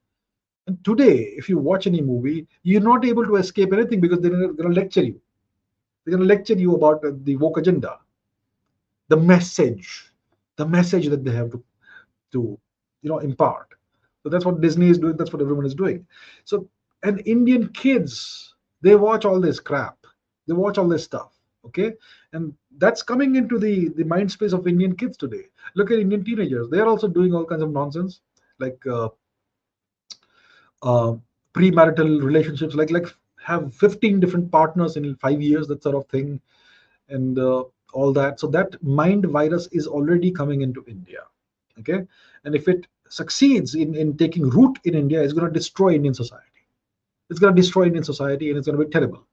And 0.67 0.83
today 0.83 1.33
if 1.37 1.49
you 1.49 1.57
watch 1.57 1.87
any 1.87 2.01
movie 2.01 2.47
you're 2.63 2.81
not 2.81 3.05
able 3.05 3.25
to 3.25 3.35
escape 3.35 3.73
anything 3.73 4.01
because 4.01 4.19
they're 4.19 4.31
going 4.31 4.55
to 4.57 4.81
lecture 4.81 5.03
you. 5.03 5.21
They're 6.05 6.17
going 6.17 6.27
to 6.27 6.33
lecture 6.33 6.53
you 6.53 6.75
about 6.75 7.03
the 7.25 7.35
woke 7.35 7.57
agenda. 7.57 7.99
The 9.09 9.17
message 9.17 10.11
the 10.57 10.65
message 10.65 11.07
that 11.07 11.23
they 11.23 11.31
have 11.31 11.51
to 11.51 11.63
to 12.33 12.59
you 13.01 13.09
know 13.09 13.19
impart. 13.19 13.69
So 14.23 14.29
that's 14.29 14.45
what 14.45 14.61
disney 14.61 14.89
is 14.89 14.97
doing. 14.97 15.17
That's 15.17 15.31
what 15.31 15.41
everyone 15.41 15.65
is 15.65 15.75
doing. 15.75 16.05
So 16.45 16.67
and 17.03 17.21
indian 17.25 17.69
kids 17.69 18.55
they 18.81 18.95
watch 18.95 19.25
all 19.25 19.39
this 19.39 19.59
crap. 19.59 19.97
They 20.47 20.53
watch 20.53 20.77
all 20.77 20.87
this 20.87 21.03
stuff 21.03 21.37
okay? 21.67 21.93
And 22.33 22.53
that's 22.77 23.03
coming 23.03 23.35
into 23.35 23.57
the 23.57 23.89
the 23.89 24.03
mind 24.03 24.31
space 24.31 24.53
of 24.53 24.67
indian 24.67 24.95
kids 24.95 25.17
today. 25.17 25.45
Look 25.75 25.91
at 25.91 25.99
indian 25.99 26.23
teenagers. 26.23 26.69
They're 26.69 26.87
also 26.87 27.07
doing 27.07 27.33
all 27.33 27.45
kinds 27.45 27.63
of 27.63 27.71
nonsense 27.71 28.21
like 28.59 28.79
uh, 28.87 29.09
uh, 30.81 31.15
premarital 31.53 32.23
relationships 32.23 32.75
like 32.75 32.91
like 32.91 33.07
have 33.43 33.73
15 33.73 34.19
different 34.19 34.51
partners 34.51 34.97
in 34.97 35.15
five 35.15 35.41
years 35.41 35.67
that 35.67 35.81
sort 35.81 35.95
of 35.95 36.07
thing 36.07 36.41
and 37.09 37.39
uh, 37.39 37.63
all 37.93 38.11
that. 38.13 38.39
So 38.39 38.47
that 38.47 38.81
mind 38.83 39.25
virus 39.25 39.67
is 39.71 39.87
already 39.87 40.31
coming 40.31 40.61
into 40.61 40.83
india 40.87 41.21
okay? 41.79 42.05
And 42.43 42.55
if 42.55 42.67
it 42.67 42.87
succeeds 43.09 43.75
in 43.75 43.95
in 43.95 44.17
taking 44.17 44.49
root 44.49 44.77
in 44.83 44.93
india 44.93 45.23
it's 45.23 45.33
going 45.33 45.47
to 45.47 45.59
destroy 45.59 45.93
indian 45.93 46.13
society. 46.13 46.43
It's 47.29 47.39
going 47.39 47.55
to 47.55 47.61
destroy 47.61 47.85
indian 47.85 48.03
society 48.03 48.49
and 48.49 48.57
it's 48.57 48.67
going 48.67 48.77
to 48.77 48.85
be 48.85 48.91
terrible 48.91 49.25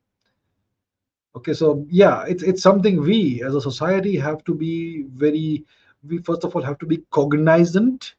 okay 1.37 1.53
so 1.53 1.85
yeah 1.91 2.25
it's 2.25 2.43
it's 2.43 2.63
something 2.63 3.01
we 3.01 3.43
as 3.45 3.55
a 3.55 3.61
society 3.61 4.17
have 4.17 4.45
to 4.45 4.55
be 4.55 5.05
very 5.15 5.65
we 6.09 6.19
first 6.19 6.45
of 6.45 6.55
all 6.55 6.63
have 6.63 6.79
to 6.79 6.87
be 6.87 7.03
cognizant 7.11 8.15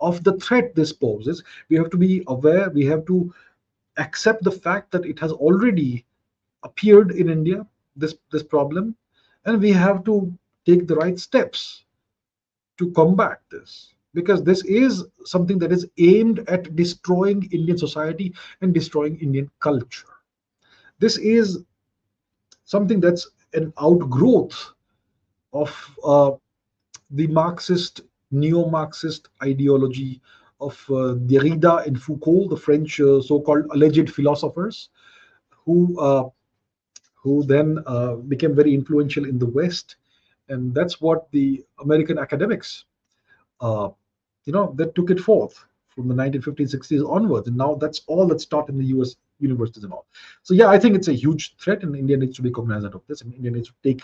of 0.00 0.22
the 0.24 0.36
threat 0.38 0.74
this 0.74 0.92
poses. 0.92 1.42
We 1.68 1.76
have 1.76 1.90
to 1.90 1.96
be 1.96 2.22
aware 2.26 2.70
we 2.70 2.84
have 2.86 3.04
to 3.06 3.32
accept 3.96 4.42
the 4.44 4.50
fact 4.50 4.90
that 4.92 5.04
it 5.04 5.18
has 5.20 5.32
already 5.32 6.04
appeared 6.64 7.12
in 7.12 7.28
india 7.28 7.66
this 7.96 8.16
this 8.32 8.42
problem 8.42 8.96
and 9.44 9.60
we 9.60 9.70
have 9.70 10.04
to 10.04 10.32
take 10.66 10.86
the 10.88 10.96
right 10.96 11.18
steps 11.18 11.84
to 12.78 12.90
combat 12.92 13.40
this 13.50 13.94
because 14.14 14.42
this 14.42 14.64
is 14.64 15.04
something 15.24 15.58
that 15.58 15.72
is 15.72 15.86
aimed 15.98 16.40
at 16.48 16.74
destroying 16.74 17.48
indian 17.52 17.78
society 17.78 18.32
and 18.62 18.74
destroying 18.74 19.18
indian 19.20 19.50
culture. 19.60 20.08
This 20.98 21.18
is 21.18 21.64
something 22.64 23.00
that's 23.00 23.28
an 23.52 23.72
outgrowth 23.80 24.72
of 25.52 25.98
uh, 26.04 26.32
the 27.10 27.26
Marxist, 27.28 28.02
neo 28.30 28.68
Marxist 28.68 29.28
ideology 29.42 30.20
of 30.60 30.74
uh, 30.88 31.14
Derrida 31.26 31.86
and 31.86 32.00
Foucault, 32.00 32.48
the 32.48 32.56
French 32.56 33.00
uh, 33.00 33.20
so 33.20 33.40
called 33.40 33.66
alleged 33.70 34.10
philosophers, 34.10 34.88
who, 35.50 35.98
uh, 36.00 36.28
who 37.14 37.44
then 37.44 37.78
uh, 37.86 38.14
became 38.16 38.54
very 38.54 38.74
influential 38.74 39.24
in 39.24 39.38
the 39.38 39.46
West. 39.46 39.96
And 40.48 40.74
that's 40.74 41.00
what 41.00 41.30
the 41.30 41.64
American 41.80 42.18
academics, 42.18 42.84
uh, 43.60 43.90
you 44.44 44.52
know, 44.52 44.74
that 44.76 44.94
took 44.94 45.10
it 45.10 45.20
forth 45.20 45.64
from 45.88 46.08
the 46.08 46.14
1950s, 46.14 46.74
60s 46.74 47.08
onwards. 47.08 47.48
And 47.48 47.56
now 47.56 47.76
that's 47.76 48.02
all 48.06 48.26
that's 48.26 48.44
taught 48.44 48.68
in 48.68 48.78
the 48.78 48.86
US 48.86 49.16
universities 49.38 49.84
and 49.84 49.92
all. 49.92 50.06
So 50.42 50.54
yeah, 50.54 50.68
I 50.68 50.78
think 50.78 50.94
it's 50.94 51.08
a 51.08 51.12
huge 51.12 51.56
threat, 51.56 51.82
and 51.82 51.96
India 51.96 52.16
needs 52.16 52.36
to 52.36 52.42
be 52.42 52.50
cognizant 52.50 52.94
of 52.94 53.02
this, 53.06 53.22
and 53.22 53.34
India 53.34 53.50
needs 53.50 53.68
to 53.68 53.74
take 53.82 54.02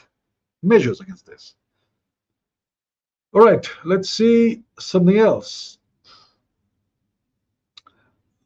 measures 0.63 1.01
against 1.01 1.27
this. 1.27 1.55
All 3.33 3.43
right, 3.43 3.67
let's 3.85 4.11
see 4.11 4.63
something 4.79 5.19
else. 5.19 5.79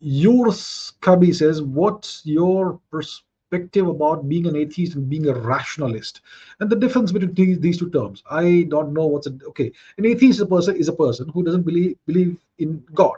Yours 0.01 0.93
Kabi 1.01 1.35
says, 1.35 1.63
"What's 1.63 2.21
your 2.27 2.79
perspective 2.91 3.89
about 3.89 4.29
being 4.29 4.47
an 4.47 4.57
atheist 4.57 4.97
and 4.97 5.09
being 5.09 5.29
a 5.29 5.33
rationalist, 5.33 6.21
and 6.61 6.69
the 6.69 6.77
difference 6.77 7.11
between 7.11 7.59
these, 7.63 7.79
two 7.79 7.89
terms?" 7.89 8.23
I 8.31 8.67
don't 8.69 8.93
know 8.93 9.07
what's 9.07 9.27
a, 9.27 9.39
okay. 9.49 9.73
An 9.97 10.05
atheist 10.05 10.37
is 10.37 10.41
a 10.43 10.47
person 10.47 10.77
is 10.77 10.89
a 10.89 10.93
person 10.93 11.31
who 11.31 11.43
doesn't 11.43 11.63
believe 11.63 11.97
believe 12.05 12.37
in 12.59 12.85
God. 12.93 13.17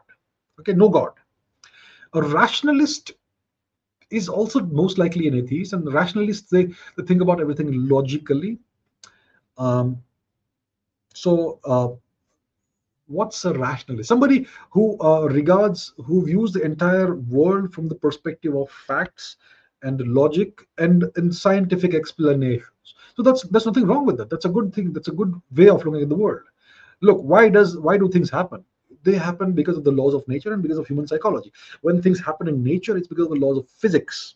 Okay, 0.61 0.75
no 0.75 0.89
God. 0.89 1.11
A 2.13 2.23
rationalist 2.23 3.13
is 4.11 4.29
also 4.29 4.61
most 4.61 4.99
likely 4.99 5.29
an 5.29 5.35
atheist, 5.35 5.73
and 5.73 5.93
rationalists 5.93 6.49
they, 6.51 6.67
they 6.97 7.05
think 7.07 7.21
about 7.21 7.41
everything 7.41 7.89
logically. 7.89 8.59
Um, 9.59 9.99
so, 11.15 11.61
uh, 11.65 11.89
what's 13.07 13.45
a 13.45 13.53
rationalist? 13.55 14.09
Somebody 14.09 14.47
who 14.71 15.01
uh, 15.01 15.27
regards, 15.31 15.95
who 16.05 16.25
views 16.25 16.53
the 16.53 16.63
entire 16.63 17.15
world 17.17 17.73
from 17.73 17.89
the 17.89 17.95
perspective 17.95 18.55
of 18.55 18.71
facts 18.71 19.37
and 19.83 20.01
logic 20.07 20.67
and, 20.79 21.05
and 21.17 21.35
scientific 21.35 21.95
explanations. 21.95 22.95
So 23.17 23.23
that's 23.23 23.43
there's 23.45 23.67
nothing 23.67 23.87
wrong 23.87 24.07
with 24.07 24.19
that. 24.19 24.31
That's 24.31 24.45
a 24.45 24.51
good 24.51 24.75
thing. 24.75 24.93
That's 24.93 25.09
a 25.09 25.13
good 25.13 25.35
way 25.55 25.69
of 25.69 25.85
looking 25.85 26.03
at 26.03 26.09
the 26.09 26.17
world. 26.17 26.43
Look, 27.01 27.21
why 27.23 27.49
does 27.49 27.79
why 27.79 27.97
do 27.99 28.09
things 28.09 28.31
happen? 28.31 28.65
They 29.07 29.17
happen 29.17 29.53
because 29.53 29.79
of 29.79 29.85
the 29.85 29.93
laws 29.93 30.13
of 30.13 30.27
nature 30.29 30.53
and 30.53 30.63
because 30.63 30.79
of 30.79 30.87
human 30.87 31.07
psychology. 31.07 31.53
When 31.81 32.03
things 32.03 32.21
happen 32.21 32.49
in 32.49 32.63
nature, 32.63 32.97
it's 32.99 33.09
because 33.09 33.27
of 33.27 33.31
the 33.31 33.45
laws 33.47 33.57
of 33.57 33.69
physics. 33.69 34.35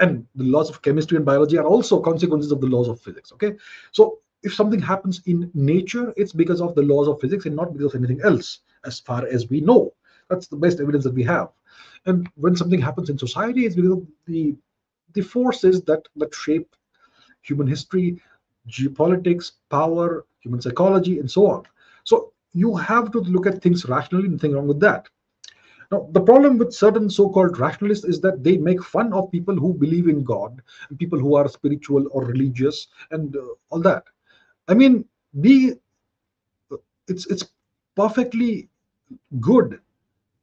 And 0.00 0.26
the 0.34 0.44
laws 0.44 0.68
of 0.68 0.82
chemistry 0.82 1.16
and 1.16 1.24
biology 1.24 1.56
are 1.58 1.64
also 1.64 2.00
consequences 2.00 2.50
of 2.52 2.60
the 2.60 2.66
laws 2.66 2.88
of 2.88 3.00
physics. 3.00 3.32
Okay. 3.32 3.54
So 3.92 4.18
if 4.42 4.54
something 4.54 4.80
happens 4.80 5.22
in 5.26 5.50
nature, 5.54 6.12
it's 6.16 6.32
because 6.32 6.60
of 6.60 6.74
the 6.74 6.82
laws 6.82 7.08
of 7.08 7.20
physics 7.20 7.46
and 7.46 7.56
not 7.56 7.72
because 7.72 7.94
of 7.94 8.00
anything 8.00 8.20
else, 8.24 8.60
as 8.84 9.00
far 9.00 9.26
as 9.26 9.48
we 9.48 9.60
know. 9.60 9.92
That's 10.28 10.48
the 10.48 10.56
best 10.56 10.80
evidence 10.80 11.04
that 11.04 11.14
we 11.14 11.24
have. 11.24 11.48
And 12.06 12.28
when 12.34 12.56
something 12.56 12.80
happens 12.80 13.10
in 13.10 13.18
society, 13.18 13.66
it's 13.66 13.76
because 13.76 13.92
of 13.92 14.06
the 14.26 14.56
the 15.14 15.22
forces 15.22 15.82
that 15.82 16.02
that 16.16 16.34
shape 16.34 16.68
human 17.42 17.66
history, 17.66 18.20
geopolitics, 18.68 19.52
power, 19.70 20.26
human 20.40 20.60
psychology, 20.60 21.18
and 21.20 21.30
so 21.30 21.46
on. 21.46 21.62
So 22.04 22.32
you 22.56 22.74
have 22.74 23.12
to 23.12 23.20
look 23.20 23.46
at 23.46 23.62
things 23.62 23.84
rationally, 23.84 24.28
nothing 24.28 24.52
wrong 24.52 24.66
with 24.66 24.80
that. 24.80 25.08
Now, 25.92 26.08
the 26.12 26.20
problem 26.20 26.58
with 26.58 26.72
certain 26.72 27.08
so 27.10 27.28
called 27.28 27.58
rationalists 27.58 28.04
is 28.04 28.20
that 28.22 28.42
they 28.42 28.56
make 28.56 28.82
fun 28.82 29.12
of 29.12 29.30
people 29.30 29.54
who 29.54 29.74
believe 29.74 30.08
in 30.08 30.24
God, 30.24 30.62
people 30.98 31.18
who 31.18 31.36
are 31.36 31.48
spiritual 31.48 32.08
or 32.10 32.24
religious, 32.24 32.88
and 33.10 33.36
uh, 33.36 33.40
all 33.70 33.80
that. 33.82 34.04
I 34.68 34.74
mean, 34.74 35.04
be 35.40 35.74
it's 37.06 37.26
it's 37.26 37.44
perfectly 37.94 38.68
good 39.38 39.78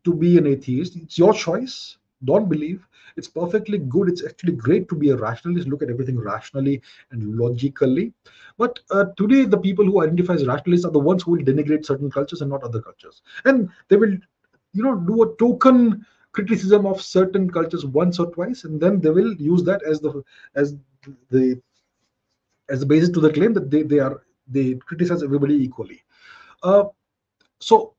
to 0.05 0.13
be 0.13 0.37
an 0.37 0.47
atheist. 0.47 0.95
It's 0.95 1.17
your 1.17 1.33
choice. 1.33 1.97
Don't 2.25 2.49
believe. 2.49 2.87
It's 3.15 3.27
perfectly 3.27 3.77
good. 3.77 4.09
It's 4.09 4.25
actually 4.25 4.53
great 4.53 4.87
to 4.89 4.95
be 4.95 5.09
a 5.09 5.15
rationalist, 5.15 5.67
look 5.67 5.81
at 5.81 5.89
everything 5.89 6.19
rationally 6.19 6.81
and 7.11 7.37
logically. 7.37 8.13
But 8.57 8.79
uh, 8.91 9.05
today, 9.17 9.45
the 9.45 9.57
people 9.57 9.85
who 9.85 10.03
identify 10.03 10.33
as 10.33 10.47
rationalists 10.47 10.85
are 10.85 10.91
the 10.91 10.99
ones 10.99 11.23
who 11.23 11.31
will 11.31 11.43
denigrate 11.43 11.85
certain 11.85 12.09
cultures 12.09 12.41
and 12.41 12.49
not 12.49 12.63
other 12.63 12.81
cultures. 12.81 13.21
And 13.45 13.69
they 13.89 13.97
will, 13.97 14.13
you 14.73 14.83
know, 14.83 14.95
do 14.95 15.23
a 15.23 15.35
token 15.37 16.05
criticism 16.31 16.85
of 16.85 17.01
certain 17.01 17.49
cultures 17.49 17.85
once 17.85 18.19
or 18.19 18.31
twice, 18.31 18.63
and 18.63 18.81
then 18.81 18.99
they 18.99 19.11
will 19.11 19.33
use 19.35 19.63
that 19.63 19.81
as 19.83 19.99
the 19.99 20.23
as 20.55 20.75
the 21.29 21.61
as 22.69 22.79
the 22.79 22.85
basis 22.85 23.09
to 23.09 23.19
the 23.19 23.31
claim 23.31 23.53
that 23.53 23.69
they, 23.69 23.83
they 23.83 23.99
are 23.99 24.23
they 24.47 24.73
criticize 24.75 25.23
everybody 25.23 25.55
equally. 25.55 26.01
Uh, 26.63 26.85
so 27.59 27.93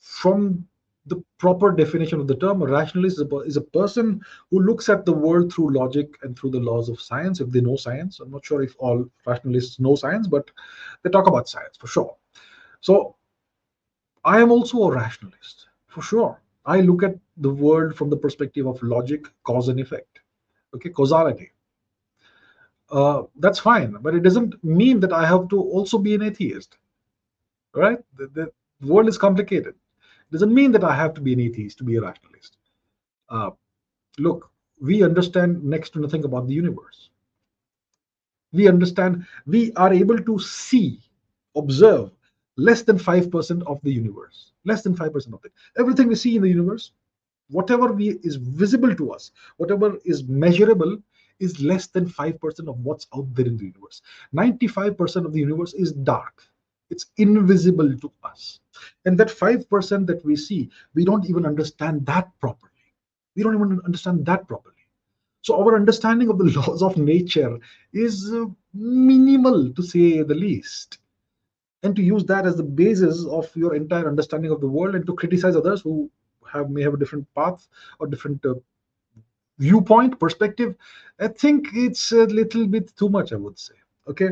from 0.00 0.66
the 1.06 1.22
proper 1.38 1.72
definition 1.72 2.20
of 2.20 2.28
the 2.28 2.36
term. 2.36 2.62
A 2.62 2.66
rationalist 2.66 3.18
is 3.18 3.26
a, 3.30 3.36
is 3.40 3.56
a 3.56 3.60
person 3.60 4.20
who 4.50 4.60
looks 4.60 4.88
at 4.88 5.04
the 5.04 5.12
world 5.12 5.52
through 5.52 5.72
logic 5.72 6.16
and 6.22 6.38
through 6.38 6.50
the 6.50 6.60
laws 6.60 6.88
of 6.88 7.00
science, 7.00 7.40
if 7.40 7.50
they 7.50 7.60
know 7.60 7.76
science. 7.76 8.20
I'm 8.20 8.30
not 8.30 8.44
sure 8.44 8.62
if 8.62 8.74
all 8.78 9.04
rationalists 9.26 9.80
know 9.80 9.96
science, 9.96 10.28
but 10.28 10.50
they 11.02 11.10
talk 11.10 11.26
about 11.26 11.48
science 11.48 11.76
for 11.76 11.88
sure. 11.88 12.16
So 12.80 13.16
I 14.24 14.40
am 14.40 14.52
also 14.52 14.84
a 14.84 14.92
rationalist 14.92 15.66
for 15.88 16.02
sure. 16.02 16.40
I 16.64 16.80
look 16.80 17.02
at 17.02 17.16
the 17.38 17.50
world 17.50 17.96
from 17.96 18.08
the 18.08 18.16
perspective 18.16 18.66
of 18.66 18.80
logic, 18.82 19.26
cause 19.42 19.68
and 19.68 19.80
effect, 19.80 20.20
okay, 20.74 20.90
causality. 20.90 21.50
Uh, 22.88 23.22
that's 23.36 23.58
fine, 23.58 23.96
but 24.00 24.14
it 24.14 24.22
doesn't 24.22 24.62
mean 24.62 25.00
that 25.00 25.12
I 25.12 25.26
have 25.26 25.48
to 25.48 25.60
also 25.60 25.98
be 25.98 26.14
an 26.14 26.22
atheist, 26.22 26.76
right? 27.74 27.98
The, 28.16 28.52
the 28.80 28.86
world 28.86 29.08
is 29.08 29.18
complicated 29.18 29.74
doesn't 30.32 30.52
mean 30.52 30.72
that 30.72 30.82
I 30.82 30.94
have 30.94 31.14
to 31.14 31.20
be 31.20 31.34
an 31.34 31.40
atheist 31.40 31.78
to 31.78 31.84
be 31.84 31.96
a 31.96 32.00
rationalist. 32.00 32.56
Uh, 33.28 33.50
look, 34.18 34.50
we 34.80 35.02
understand 35.04 35.62
next 35.62 35.90
to 35.90 36.00
nothing 36.00 36.24
about 36.24 36.48
the 36.48 36.54
universe. 36.54 37.10
We 38.52 38.68
understand, 38.68 39.24
we 39.46 39.72
are 39.74 39.92
able 39.92 40.18
to 40.18 40.38
see, 40.38 41.00
observe 41.54 42.10
less 42.56 42.82
than 42.82 42.98
5% 42.98 43.62
of 43.66 43.80
the 43.82 43.92
universe. 43.92 44.52
Less 44.64 44.82
than 44.82 44.94
5% 44.94 45.32
of 45.32 45.44
it. 45.44 45.52
Everything 45.78 46.08
we 46.08 46.14
see 46.14 46.36
in 46.36 46.42
the 46.42 46.48
universe, 46.48 46.92
whatever 47.48 47.92
we, 47.92 48.18
is 48.22 48.36
visible 48.36 48.94
to 48.94 49.12
us, 49.12 49.32
whatever 49.56 49.98
is 50.04 50.24
measurable, 50.24 50.98
is 51.40 51.60
less 51.60 51.86
than 51.88 52.08
5% 52.08 52.68
of 52.68 52.78
what's 52.80 53.06
out 53.14 53.34
there 53.34 53.46
in 53.46 53.56
the 53.56 53.64
universe. 53.64 54.02
95% 54.34 55.26
of 55.26 55.32
the 55.32 55.40
universe 55.40 55.74
is 55.74 55.92
dark 55.92 56.42
it's 56.92 57.06
invisible 57.16 57.96
to 57.98 58.12
us. 58.22 58.60
And 59.06 59.18
that 59.18 59.28
5% 59.28 60.06
that 60.06 60.24
we 60.24 60.36
see 60.36 60.70
we 60.94 61.04
don't 61.04 61.28
even 61.28 61.46
understand 61.46 62.06
that 62.06 62.28
properly. 62.38 62.70
We 63.34 63.42
don't 63.42 63.54
even 63.54 63.80
understand 63.84 64.24
that 64.26 64.46
properly. 64.46 64.76
So 65.40 65.60
our 65.60 65.74
understanding 65.74 66.28
of 66.28 66.38
the 66.38 66.44
laws 66.56 66.82
of 66.82 66.96
nature 66.96 67.58
is 67.92 68.32
uh, 68.32 68.44
minimal 68.74 69.72
to 69.72 69.82
say 69.82 70.22
the 70.22 70.34
least. 70.34 70.98
And 71.82 71.96
to 71.96 72.02
use 72.02 72.24
that 72.26 72.46
as 72.46 72.56
the 72.56 72.62
basis 72.62 73.24
of 73.26 73.50
your 73.56 73.74
entire 73.74 74.06
understanding 74.06 74.52
of 74.52 74.60
the 74.60 74.68
world 74.68 74.94
and 74.94 75.04
to 75.06 75.14
criticize 75.14 75.56
others 75.56 75.80
who 75.80 76.08
have 76.52 76.70
may 76.70 76.82
have 76.82 76.94
a 76.94 76.98
different 76.98 77.26
path 77.34 77.66
or 77.98 78.06
different 78.06 78.44
uh, 78.44 78.54
viewpoint 79.58 80.18
perspective 80.18 80.74
i 81.20 81.28
think 81.28 81.68
it's 81.74 82.12
a 82.12 82.24
little 82.40 82.66
bit 82.66 82.94
too 82.96 83.08
much 83.08 83.32
i 83.32 83.36
would 83.36 83.58
say. 83.58 83.74
Okay? 84.08 84.30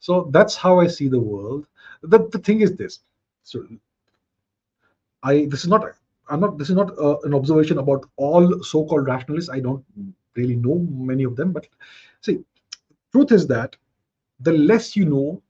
So 0.00 0.30
that's 0.32 0.54
how 0.54 0.80
i 0.80 0.86
see 0.86 1.08
the 1.08 1.20
world 1.20 1.66
the, 2.02 2.28
the 2.32 2.38
thing 2.38 2.60
is 2.60 2.76
this. 2.76 3.00
So 3.42 3.64
i 5.22 5.46
this 5.46 5.62
is 5.64 5.68
not 5.68 5.84
i'm 6.28 6.40
not 6.40 6.58
this 6.58 6.70
is 6.70 6.76
not 6.76 6.96
uh, 6.98 7.18
an 7.20 7.34
observation 7.34 7.78
about 7.78 8.08
all 8.16 8.62
so-called 8.62 9.06
rationalists. 9.06 9.50
I 9.50 9.60
don't 9.60 9.84
really 10.36 10.56
know 10.56 10.86
many 10.90 11.24
of 11.24 11.34
them 11.34 11.52
but 11.52 11.66
see 12.20 12.38
truth 13.12 13.32
is 13.32 13.46
that 13.48 13.74
the 14.40 14.52
less 14.52 14.94
you 14.94 15.04
know 15.04 15.42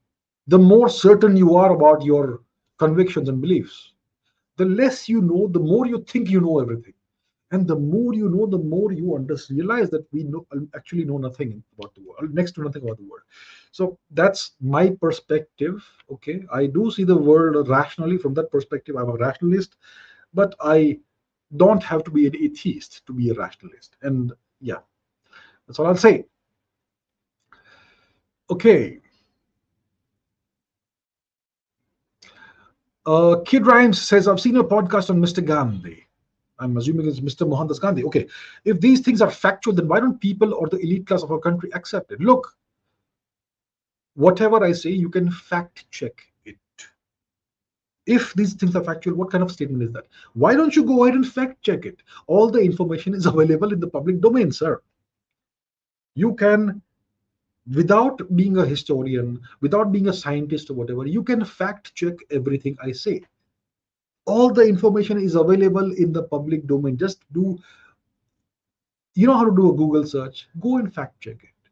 the 0.47 0.59
more 0.59 0.89
certain 0.89 1.37
you 1.37 1.57
are 1.57 1.75
about 1.75 2.03
your 2.03 2.41
convictions 2.79 3.29
and 3.29 3.41
beliefs. 3.41 3.93
The 4.57 4.65
less 4.65 5.09
you 5.09 5.21
know 5.21 5.49
the 5.49 5.59
more 5.61 5.87
you 5.87 6.03
think 6.09 6.31
you 6.31 6.41
know 6.41 6.61
everything. 6.61 6.95
And 7.51 7.67
the 7.67 7.77
more 7.77 8.15
you 8.15 8.29
know 8.29 8.47
the 8.47 8.59
more 8.59 8.93
you 8.93 9.15
understand 9.15 9.59
realize 9.59 9.91
that 9.91 10.07
we 10.13 10.25
know 10.25 10.47
actually 10.75 11.05
know 11.05 11.19
nothing 11.19 11.63
about 11.79 11.95
the 11.95 12.03
world 12.03 12.35
next 12.35 12.53
to 12.53 12.63
nothing 12.63 12.83
about 12.83 12.97
the 12.97 13.05
world 13.05 13.23
so 13.71 13.99
that's 14.11 14.53
my 14.61 14.91
perspective 15.01 15.85
okay 16.11 16.43
i 16.53 16.67
do 16.67 16.91
see 16.91 17.05
the 17.05 17.17
world 17.17 17.69
rationally 17.69 18.19
from 18.19 18.35
that 18.35 18.51
perspective 18.51 18.97
i'm 18.97 19.11
a 19.11 19.17
rationalist 19.17 19.77
but 20.35 20.55
i 20.63 20.99
don't 21.57 21.83
have 21.83 22.05
to 22.05 22.11
be 22.11 22.27
an 22.27 22.37
atheist 22.37 23.05
to 23.07 23.13
be 23.13 23.31
a 23.31 23.35
rationalist 23.35 23.97
and 24.03 24.33
yeah 24.61 24.79
that's 25.67 25.79
all 25.79 25.87
i'll 25.87 25.97
say 25.97 26.25
okay 28.51 29.01
uh, 33.09 33.41
Kid 33.47 33.65
Rhymes 33.65 34.03
says, 34.03 34.29
I've 34.29 34.39
seen 34.39 34.57
a 34.57 34.63
podcast 34.63 35.09
on 35.09 35.19
Mr. 35.19 35.43
Gandhi. 35.43 36.07
I'm 36.59 36.77
assuming 36.77 37.09
it's 37.09 37.21
Mr. 37.21 37.49
Mohandas 37.49 37.79
Gandhi. 37.79 38.05
Okay, 38.05 38.27
if 38.65 38.81
these 38.81 39.01
things 39.01 39.23
are 39.23 39.31
factual, 39.31 39.73
then 39.73 39.89
why 39.89 39.99
don't 40.01 40.21
people 40.21 40.53
or 40.53 40.69
the 40.69 40.79
elite 40.79 41.07
class 41.07 41.23
of 41.23 41.33
our 41.33 41.39
country 41.39 41.71
accept 41.73 42.13
it? 42.13 42.21
Look, 42.21 42.55
whatever 44.19 44.65
I 44.65 44.73
say, 44.73 44.91
you 44.91 45.09
can 45.09 45.31
fact 45.31 45.89
check 45.93 46.27
it. 46.45 46.57
If 48.05 48.35
these 48.35 48.55
things 48.55 48.75
are 48.75 48.83
factual, 48.83 49.15
what 49.15 49.31
kind 49.31 49.45
of 49.45 49.53
statement 49.53 49.85
is 49.85 49.93
that? 49.93 50.07
Why 50.35 50.55
don't 50.55 50.75
you 50.75 50.85
go 50.85 51.05
ahead 51.05 51.15
and 51.15 51.27
fact 51.27 51.63
check 51.63 51.87
it? 51.87 52.03
All 52.27 52.51
the 52.51 52.59
information 52.59 53.15
is 53.15 53.27
available 53.33 53.73
in 53.73 53.79
the 53.79 53.87
public 53.87 54.21
domain, 54.21 54.51
sir. 54.51 54.83
You 56.17 56.35
can, 56.35 56.83
without 57.73 58.21
being 58.35 58.59
a 58.59 58.67
historian, 58.67 59.41
without 59.61 59.93
being 59.93 60.09
a 60.09 60.13
scientist 60.13 60.69
or 60.69 60.75
whatever, 60.75 61.07
you 61.07 61.23
can 61.23 61.45
fact 61.45 61.95
check 61.95 62.15
everything 62.33 62.77
I 62.83 62.91
say. 62.91 63.23
All 64.27 64.53
the 64.53 64.63
information 64.63 65.19
is 65.19 65.37
available 65.37 65.93
in 65.93 66.13
the 66.13 66.25
public 66.25 66.67
domain. 66.67 66.97
Just 66.97 67.21
do, 67.33 67.57
you 69.15 69.29
know 69.29 69.37
how 69.37 69.45
to 69.45 69.55
do 69.55 69.71
a 69.71 69.77
Google 69.77 70.05
search, 70.05 70.49
go 70.59 70.79
and 70.79 70.93
fact 70.93 71.21
check 71.21 71.37
it. 71.45 71.71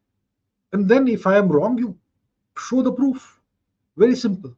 And 0.73 0.89
then 0.89 1.09
if 1.09 1.27
I 1.27 1.39
am 1.39 1.49
wrong, 1.49 1.77
you 1.77 1.99
show 2.59 2.83
the 2.83 2.93
proof. 2.93 3.41
Very 3.97 4.17
simple. 4.17 4.55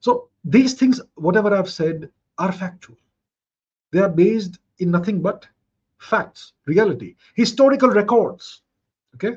So 0.00 0.28
these 0.44 0.74
things, 0.74 1.00
whatever 1.14 1.54
I've 1.54 1.70
said, 1.70 2.10
are 2.38 2.52
factual. 2.52 2.96
They 3.92 4.00
are 4.00 4.08
based 4.08 4.58
in 4.78 4.90
nothing 4.90 5.22
but 5.22 5.46
facts, 5.98 6.52
reality, 6.66 7.14
historical 7.34 7.88
records. 7.90 8.62
Okay. 9.14 9.36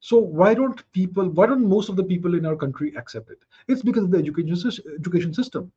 So 0.00 0.18
why 0.18 0.54
don't 0.54 0.82
people, 0.92 1.28
why 1.28 1.46
don't 1.46 1.68
most 1.68 1.88
of 1.88 1.96
the 1.96 2.04
people 2.04 2.34
in 2.34 2.46
our 2.46 2.56
country 2.56 2.94
accept 2.96 3.30
it? 3.30 3.44
It's 3.68 3.82
because 3.82 4.04
of 4.04 4.10
the 4.10 4.18
education, 4.18 4.56
education 4.98 5.34
system. 5.34 5.70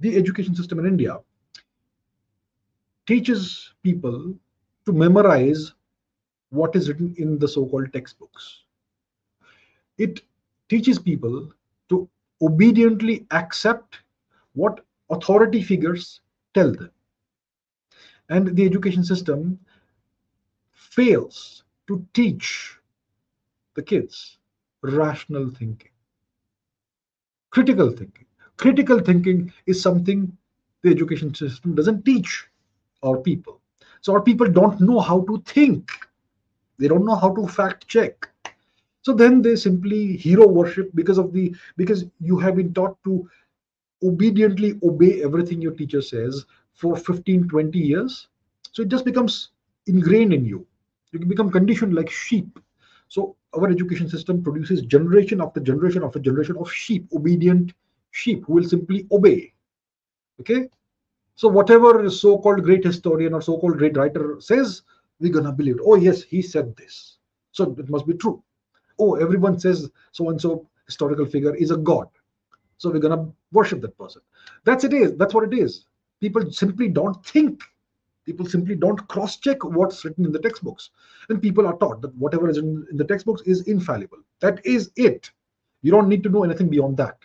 The 0.00 0.16
education 0.16 0.54
system 0.54 0.78
in 0.78 0.86
India 0.86 1.18
teaches 3.06 3.74
people 3.82 4.34
to 4.86 4.92
memorize 4.92 5.72
what 6.54 6.76
is 6.76 6.88
written 6.88 7.14
in 7.18 7.38
the 7.38 7.48
so-called 7.48 7.92
textbooks. 7.92 8.62
It 9.98 10.22
teaches 10.68 10.98
people 10.98 11.52
to 11.88 12.08
obediently 12.40 13.26
accept 13.30 13.98
what 14.54 14.84
authority 15.10 15.62
figures 15.62 16.20
tell 16.54 16.72
them. 16.72 16.90
And 18.30 18.56
the 18.56 18.64
education 18.64 19.04
system 19.04 19.58
fails 20.72 21.64
to 21.88 22.06
teach 22.14 22.78
the 23.74 23.82
kids 23.82 24.38
rational 24.82 25.50
thinking, 25.50 25.90
critical 27.50 27.90
thinking. 27.90 28.26
Critical 28.56 29.00
thinking 29.00 29.52
is 29.66 29.82
something 29.82 30.36
the 30.82 30.90
education 30.90 31.34
system 31.34 31.74
doesn't 31.74 32.04
teach 32.04 32.46
our 33.02 33.16
people. 33.18 33.60
So 34.00 34.12
our 34.12 34.22
people 34.22 34.48
don't 34.48 34.80
know 34.80 35.00
how 35.00 35.22
to 35.22 35.42
think 35.44 35.90
they 36.78 36.88
don't 36.88 37.04
know 37.04 37.16
how 37.16 37.34
to 37.34 37.46
fact 37.46 37.86
check. 37.88 38.28
So 39.02 39.12
then 39.12 39.42
they 39.42 39.54
simply 39.56 40.16
hero 40.16 40.46
worship 40.46 40.90
because 40.94 41.18
of 41.18 41.32
the 41.32 41.54
because 41.76 42.06
you 42.20 42.38
have 42.38 42.56
been 42.56 42.72
taught 42.72 42.96
to 43.04 43.28
obediently 44.02 44.78
obey 44.82 45.22
everything 45.22 45.60
your 45.60 45.72
teacher 45.72 46.00
says 46.02 46.44
for 46.72 46.96
15 46.96 47.48
20 47.48 47.78
years. 47.78 48.28
So 48.72 48.82
it 48.82 48.88
just 48.88 49.04
becomes 49.04 49.50
ingrained 49.86 50.32
in 50.32 50.44
you. 50.44 50.66
You 51.12 51.20
become 51.20 51.50
conditioned 51.50 51.94
like 51.94 52.10
sheep. 52.10 52.58
So 53.08 53.36
our 53.54 53.68
education 53.70 54.08
system 54.08 54.42
produces 54.42 54.82
generation 54.82 55.40
after 55.40 55.60
generation 55.60 56.02
after 56.02 56.18
generation 56.18 56.56
of 56.56 56.72
sheep 56.72 57.06
obedient 57.14 57.72
sheep 58.10 58.44
who 58.46 58.54
will 58.54 58.64
simply 58.64 59.06
obey. 59.12 59.52
Okay? 60.40 60.68
So 61.36 61.48
whatever 61.48 62.08
so-called 62.10 62.62
great 62.62 62.84
historian 62.84 63.34
or 63.34 63.42
so-called 63.42 63.78
great 63.78 63.96
writer 63.96 64.36
says 64.40 64.82
we're 65.20 65.32
gonna 65.32 65.52
believe 65.52 65.76
it. 65.76 65.82
Oh, 65.84 65.96
yes, 65.96 66.22
he 66.22 66.42
said 66.42 66.76
this. 66.76 67.18
So 67.52 67.74
it 67.78 67.88
must 67.88 68.06
be 68.06 68.14
true. 68.14 68.42
Oh, 68.98 69.14
everyone 69.16 69.58
says 69.58 69.90
so 70.12 70.30
and 70.30 70.40
so 70.40 70.68
historical 70.86 71.26
figure 71.26 71.54
is 71.54 71.70
a 71.70 71.76
god. 71.76 72.08
So 72.78 72.90
we're 72.90 72.98
gonna 72.98 73.30
worship 73.52 73.80
that 73.82 73.96
person. 73.96 74.22
That's 74.64 74.84
it 74.84 74.92
is. 74.92 75.16
That's 75.16 75.34
what 75.34 75.52
it 75.52 75.56
is. 75.56 75.86
People 76.20 76.50
simply 76.50 76.88
don't 76.88 77.24
think. 77.24 77.62
People 78.24 78.46
simply 78.46 78.74
don't 78.74 79.06
cross-check 79.08 79.62
what's 79.64 80.04
written 80.04 80.24
in 80.24 80.32
the 80.32 80.38
textbooks. 80.38 80.90
And 81.28 81.42
people 81.42 81.66
are 81.66 81.76
taught 81.76 82.00
that 82.02 82.14
whatever 82.16 82.48
is 82.48 82.56
in, 82.56 82.86
the 82.92 83.04
textbooks 83.04 83.42
is 83.42 83.62
infallible. 83.62 84.18
That 84.40 84.64
is 84.64 84.90
it. 84.96 85.30
You 85.82 85.90
don't 85.90 86.08
need 86.08 86.22
to 86.22 86.30
know 86.30 86.44
anything 86.44 86.68
beyond 86.68 86.96
that. 86.96 87.18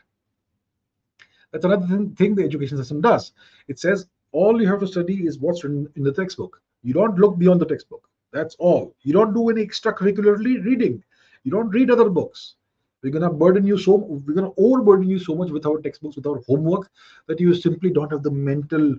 That's 1.51 1.65
another 1.65 2.05
thing 2.15 2.35
the 2.35 2.43
education 2.43 2.77
system 2.77 3.01
does. 3.01 3.31
It 3.67 3.79
says 3.79 4.07
all 4.31 4.61
you 4.61 4.67
have 4.67 4.81
to 4.81 4.87
study 4.87 5.25
is 5.25 5.39
what's 5.39 5.63
written 5.63 5.89
in 5.95 6.03
the 6.03 6.11
textbook. 6.11 6.61
You 6.83 6.93
don't 6.93 7.17
look 7.17 7.37
beyond 7.37 7.61
the 7.61 7.65
textbook. 7.65 8.07
That's 8.31 8.55
all. 8.59 8.95
You 9.01 9.13
don't 9.13 9.33
do 9.33 9.49
any 9.49 9.65
extracurricular 9.65 10.37
reading. 10.37 11.03
You 11.43 11.51
don't 11.51 11.69
read 11.69 11.89
other 11.89 12.09
books. 12.09 12.55
We're 13.01 13.11
gonna 13.11 13.31
burden 13.31 13.65
you 13.65 13.77
so 13.77 13.95
we're 13.95 14.33
gonna 14.33 14.51
overburden 14.57 15.07
you 15.09 15.19
so 15.19 15.33
much 15.35 15.49
with 15.51 15.65
our 15.65 15.81
textbooks, 15.81 16.17
with 16.17 16.27
our 16.27 16.41
homework, 16.47 16.89
that 17.27 17.39
you 17.39 17.53
simply 17.53 17.89
don't 17.89 18.11
have 18.11 18.23
the 18.23 18.31
mental 18.31 18.95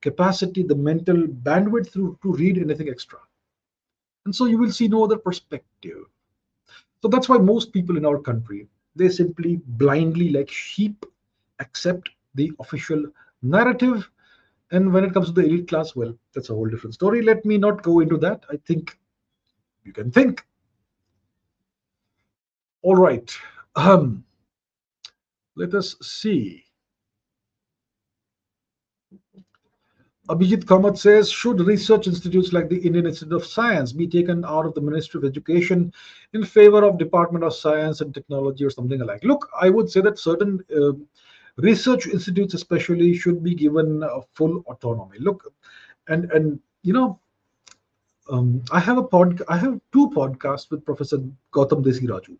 capacity, 0.00 0.62
the 0.62 0.74
mental 0.74 1.16
bandwidth 1.16 1.92
to, 1.92 2.18
to 2.22 2.32
read 2.32 2.58
anything 2.58 2.88
extra. 2.88 3.18
And 4.24 4.34
so 4.34 4.46
you 4.46 4.58
will 4.58 4.72
see 4.72 4.88
no 4.88 5.04
other 5.04 5.16
perspective. 5.16 6.04
So 7.00 7.08
that's 7.08 7.28
why 7.28 7.38
most 7.38 7.72
people 7.72 7.96
in 7.96 8.04
our 8.04 8.18
country, 8.18 8.66
they 8.96 9.08
simply 9.08 9.60
blindly, 9.66 10.30
like 10.30 10.50
sheep, 10.50 11.04
accept 11.60 12.10
the 12.34 12.50
official 12.58 13.04
narrative. 13.42 14.10
And 14.74 14.92
when 14.92 15.04
it 15.04 15.14
comes 15.14 15.28
to 15.28 15.32
the 15.32 15.46
elite 15.46 15.68
class, 15.68 15.94
well, 15.94 16.18
that's 16.34 16.50
a 16.50 16.52
whole 16.52 16.66
different 16.66 16.94
story. 16.94 17.22
Let 17.22 17.44
me 17.44 17.58
not 17.58 17.84
go 17.84 18.00
into 18.00 18.16
that. 18.18 18.42
I 18.50 18.56
think 18.66 18.98
you 19.84 19.92
can 19.92 20.10
think. 20.10 20.44
All 22.82 22.96
right. 22.96 23.32
Um, 23.76 24.24
let 25.54 25.74
us 25.74 25.94
see. 26.02 26.64
Abhijit 30.28 30.64
Kamath 30.64 30.98
says, 30.98 31.30
should 31.30 31.60
research 31.60 32.08
institutes 32.08 32.52
like 32.52 32.68
the 32.68 32.78
Indian 32.78 33.06
Institute 33.06 33.34
of 33.34 33.46
Science 33.46 33.92
be 33.92 34.08
taken 34.08 34.44
out 34.44 34.66
of 34.66 34.74
the 34.74 34.80
Ministry 34.80 35.18
of 35.18 35.24
Education 35.24 35.92
in 36.32 36.44
favor 36.44 36.82
of 36.82 36.98
Department 36.98 37.44
of 37.44 37.54
Science 37.54 38.00
and 38.00 38.12
Technology 38.12 38.64
or 38.64 38.70
something 38.70 38.98
like? 38.98 39.22
Look, 39.22 39.48
I 39.60 39.70
would 39.70 39.88
say 39.88 40.00
that 40.00 40.18
certain 40.18 40.64
uh, 40.76 40.94
research 41.56 42.06
institutes, 42.06 42.54
especially, 42.54 43.14
should 43.16 43.42
be 43.42 43.54
given 43.54 44.02
full 44.34 44.64
autonomy. 44.66 45.18
Look, 45.18 45.52
and 46.08 46.30
and 46.32 46.60
you 46.82 46.92
know, 46.92 47.18
um, 48.30 48.62
I 48.72 48.80
have 48.80 48.98
a 48.98 49.02
pod, 49.02 49.42
I 49.48 49.56
have 49.56 49.80
two 49.92 50.10
podcasts 50.10 50.70
with 50.70 50.84
Professor 50.84 51.18
Gautam 51.52 51.84
Desiraju. 51.84 52.36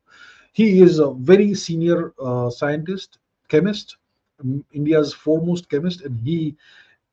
He 0.53 0.83
is 0.83 0.99
a 0.99 1.13
very 1.13 1.55
senior 1.55 2.15
uh, 2.21 2.49
scientist, 2.51 3.19
chemist, 3.49 3.97
um, 4.41 4.65
India's 4.73 5.13
foremost 5.13 5.69
chemist, 5.69 6.03
and 6.03 6.19
he 6.21 6.57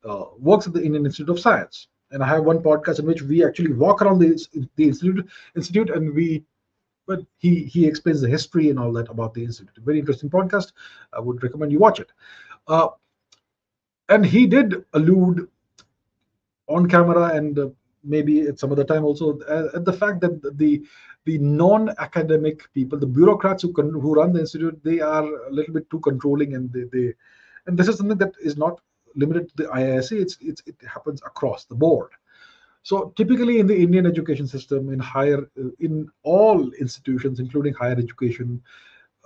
uh, 0.04 0.26
works 0.38 0.66
at 0.66 0.72
the 0.72 0.82
Indian 0.82 1.06
Institute 1.06 1.28
of 1.28 1.40
Science. 1.40 1.88
And 2.12 2.22
I 2.22 2.26
have 2.28 2.44
one 2.44 2.58
podcast 2.58 2.98
in 2.98 3.06
which 3.06 3.22
we 3.22 3.44
actually 3.44 3.72
walk 3.72 4.02
around 4.02 4.18
the, 4.18 4.38
the 4.76 4.84
institute, 4.84 5.26
institute 5.56 5.90
and 5.90 6.14
we 6.14 6.44
but 7.06 7.20
he 7.38 7.64
he 7.64 7.86
explains 7.86 8.20
the 8.20 8.28
history 8.28 8.70
and 8.70 8.78
all 8.78 8.92
that 8.92 9.08
about 9.08 9.34
the 9.34 9.44
institute. 9.44 9.84
Very 9.84 9.98
interesting 9.98 10.30
podcast. 10.30 10.72
I 11.12 11.20
would 11.20 11.42
recommend 11.42 11.72
you 11.72 11.78
watch 11.78 12.00
it. 12.00 12.10
Uh, 12.68 12.88
and 14.08 14.24
he 14.24 14.46
did 14.46 14.84
allude 14.92 15.48
on 16.68 16.88
camera 16.88 17.34
and 17.34 17.58
uh, 17.58 17.68
maybe 18.04 18.42
at 18.42 18.58
some 18.58 18.72
other 18.72 18.84
time 18.84 19.04
also 19.04 19.38
uh, 19.40 19.68
at 19.74 19.84
the 19.84 19.92
fact 19.92 20.20
that 20.20 20.56
the 20.58 20.82
the 21.24 21.38
non-academic 21.38 22.72
people, 22.74 22.98
the 22.98 23.06
bureaucrats 23.06 23.62
who 23.62 23.72
who 23.72 24.14
run 24.14 24.32
the 24.32 24.40
institute, 24.40 24.78
they 24.82 25.00
are 25.00 25.24
a 25.46 25.50
little 25.50 25.74
bit 25.74 25.88
too 25.90 26.00
controlling 26.00 26.54
and 26.54 26.72
they, 26.72 26.84
they 26.92 27.14
and 27.66 27.78
this 27.78 27.88
is 27.88 27.96
something 27.96 28.18
that 28.18 28.32
is 28.42 28.56
not 28.56 28.80
limited 29.14 29.48
to 29.48 29.56
the 29.56 29.68
IISc. 29.68 30.12
It's, 30.20 30.36
it's 30.40 30.62
it 30.66 30.76
happens 30.86 31.22
across 31.22 31.64
the 31.64 31.74
board. 31.74 32.10
So 32.82 33.12
typically 33.16 33.60
in 33.60 33.66
the 33.66 33.76
Indian 33.80 34.06
education 34.06 34.46
system, 34.48 34.92
in 34.92 34.98
higher, 34.98 35.48
in 35.78 36.10
all 36.24 36.72
institutions, 36.72 37.38
including 37.38 37.74
higher 37.74 37.96
education, 37.96 38.60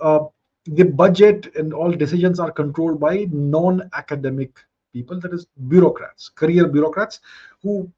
uh, 0.00 0.24
the 0.66 0.84
budget 0.84 1.54
and 1.56 1.72
all 1.72 1.90
decisions 1.90 2.38
are 2.38 2.50
controlled 2.50 3.00
by 3.00 3.28
non-academic 3.30 4.58
people, 4.92 5.20
that 5.20 5.32
is 5.32 5.46
bureaucrats, 5.68 6.28
career 6.28 6.68
bureaucrats, 6.68 7.20
who 7.62 7.90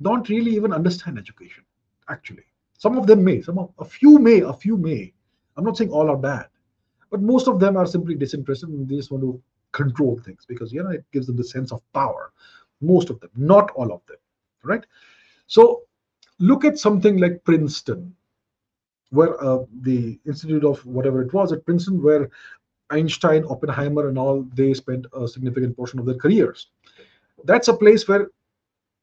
don't 0.00 0.28
really 0.28 0.50
even 0.52 0.72
understand 0.72 1.16
education. 1.16 1.64
Actually, 2.08 2.44
some 2.76 2.98
of 2.98 3.06
them 3.06 3.22
may, 3.22 3.40
some 3.40 3.58
of 3.58 3.70
a 3.78 3.84
few 3.84 4.18
may, 4.18 4.40
a 4.40 4.52
few 4.52 4.76
may. 4.76 5.12
I'm 5.56 5.64
not 5.64 5.76
saying 5.76 5.90
all 5.90 6.10
are 6.10 6.16
bad, 6.16 6.48
but 7.10 7.20
most 7.20 7.46
of 7.46 7.60
them 7.60 7.76
are 7.76 7.86
simply 7.86 8.16
disinterested 8.16 8.70
and 8.70 8.88
they 8.88 8.96
just 8.96 9.12
want 9.12 9.22
to 9.22 9.40
control 9.70 10.18
things 10.18 10.44
because 10.44 10.72
you 10.72 10.82
know 10.82 10.90
it 10.90 11.04
gives 11.12 11.26
them 11.26 11.36
the 11.36 11.44
sense 11.44 11.70
of 11.70 11.82
power. 11.92 12.32
Most 12.80 13.10
of 13.10 13.20
them, 13.20 13.30
not 13.36 13.70
all 13.72 13.92
of 13.92 14.00
them 14.08 14.16
right? 14.64 14.84
So 15.46 15.82
look 16.38 16.64
at 16.64 16.78
something 16.78 17.18
like 17.18 17.44
Princeton, 17.44 18.14
where 19.10 19.42
uh, 19.42 19.58
the 19.82 20.18
Institute 20.26 20.64
of 20.64 20.84
whatever 20.86 21.22
it 21.22 21.32
was 21.32 21.52
at 21.52 21.64
Princeton, 21.64 22.02
where 22.02 22.30
Einstein, 22.90 23.44
Oppenheimer, 23.48 24.08
and 24.08 24.18
all 24.18 24.42
they 24.54 24.74
spent 24.74 25.06
a 25.14 25.26
significant 25.26 25.76
portion 25.76 25.98
of 25.98 26.06
their 26.06 26.16
careers. 26.16 26.68
That's 27.44 27.68
a 27.68 27.76
place 27.76 28.06
where 28.06 28.28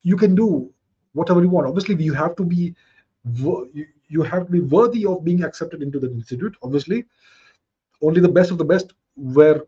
you 0.03 0.15
can 0.15 0.35
do 0.35 0.71
whatever 1.13 1.41
you 1.41 1.49
want. 1.49 1.67
Obviously, 1.67 1.95
you 2.03 2.13
have 2.13 2.35
to 2.35 2.43
be 2.43 2.75
you 4.07 4.21
have 4.23 4.45
to 4.45 4.51
be 4.51 4.61
worthy 4.61 5.05
of 5.05 5.23
being 5.23 5.43
accepted 5.43 5.83
into 5.83 5.99
the 5.99 6.11
institute. 6.11 6.55
Obviously, 6.63 7.05
only 8.01 8.21
the 8.21 8.29
best 8.29 8.51
of 8.51 8.57
the 8.57 8.65
best 8.65 8.93
were 9.15 9.65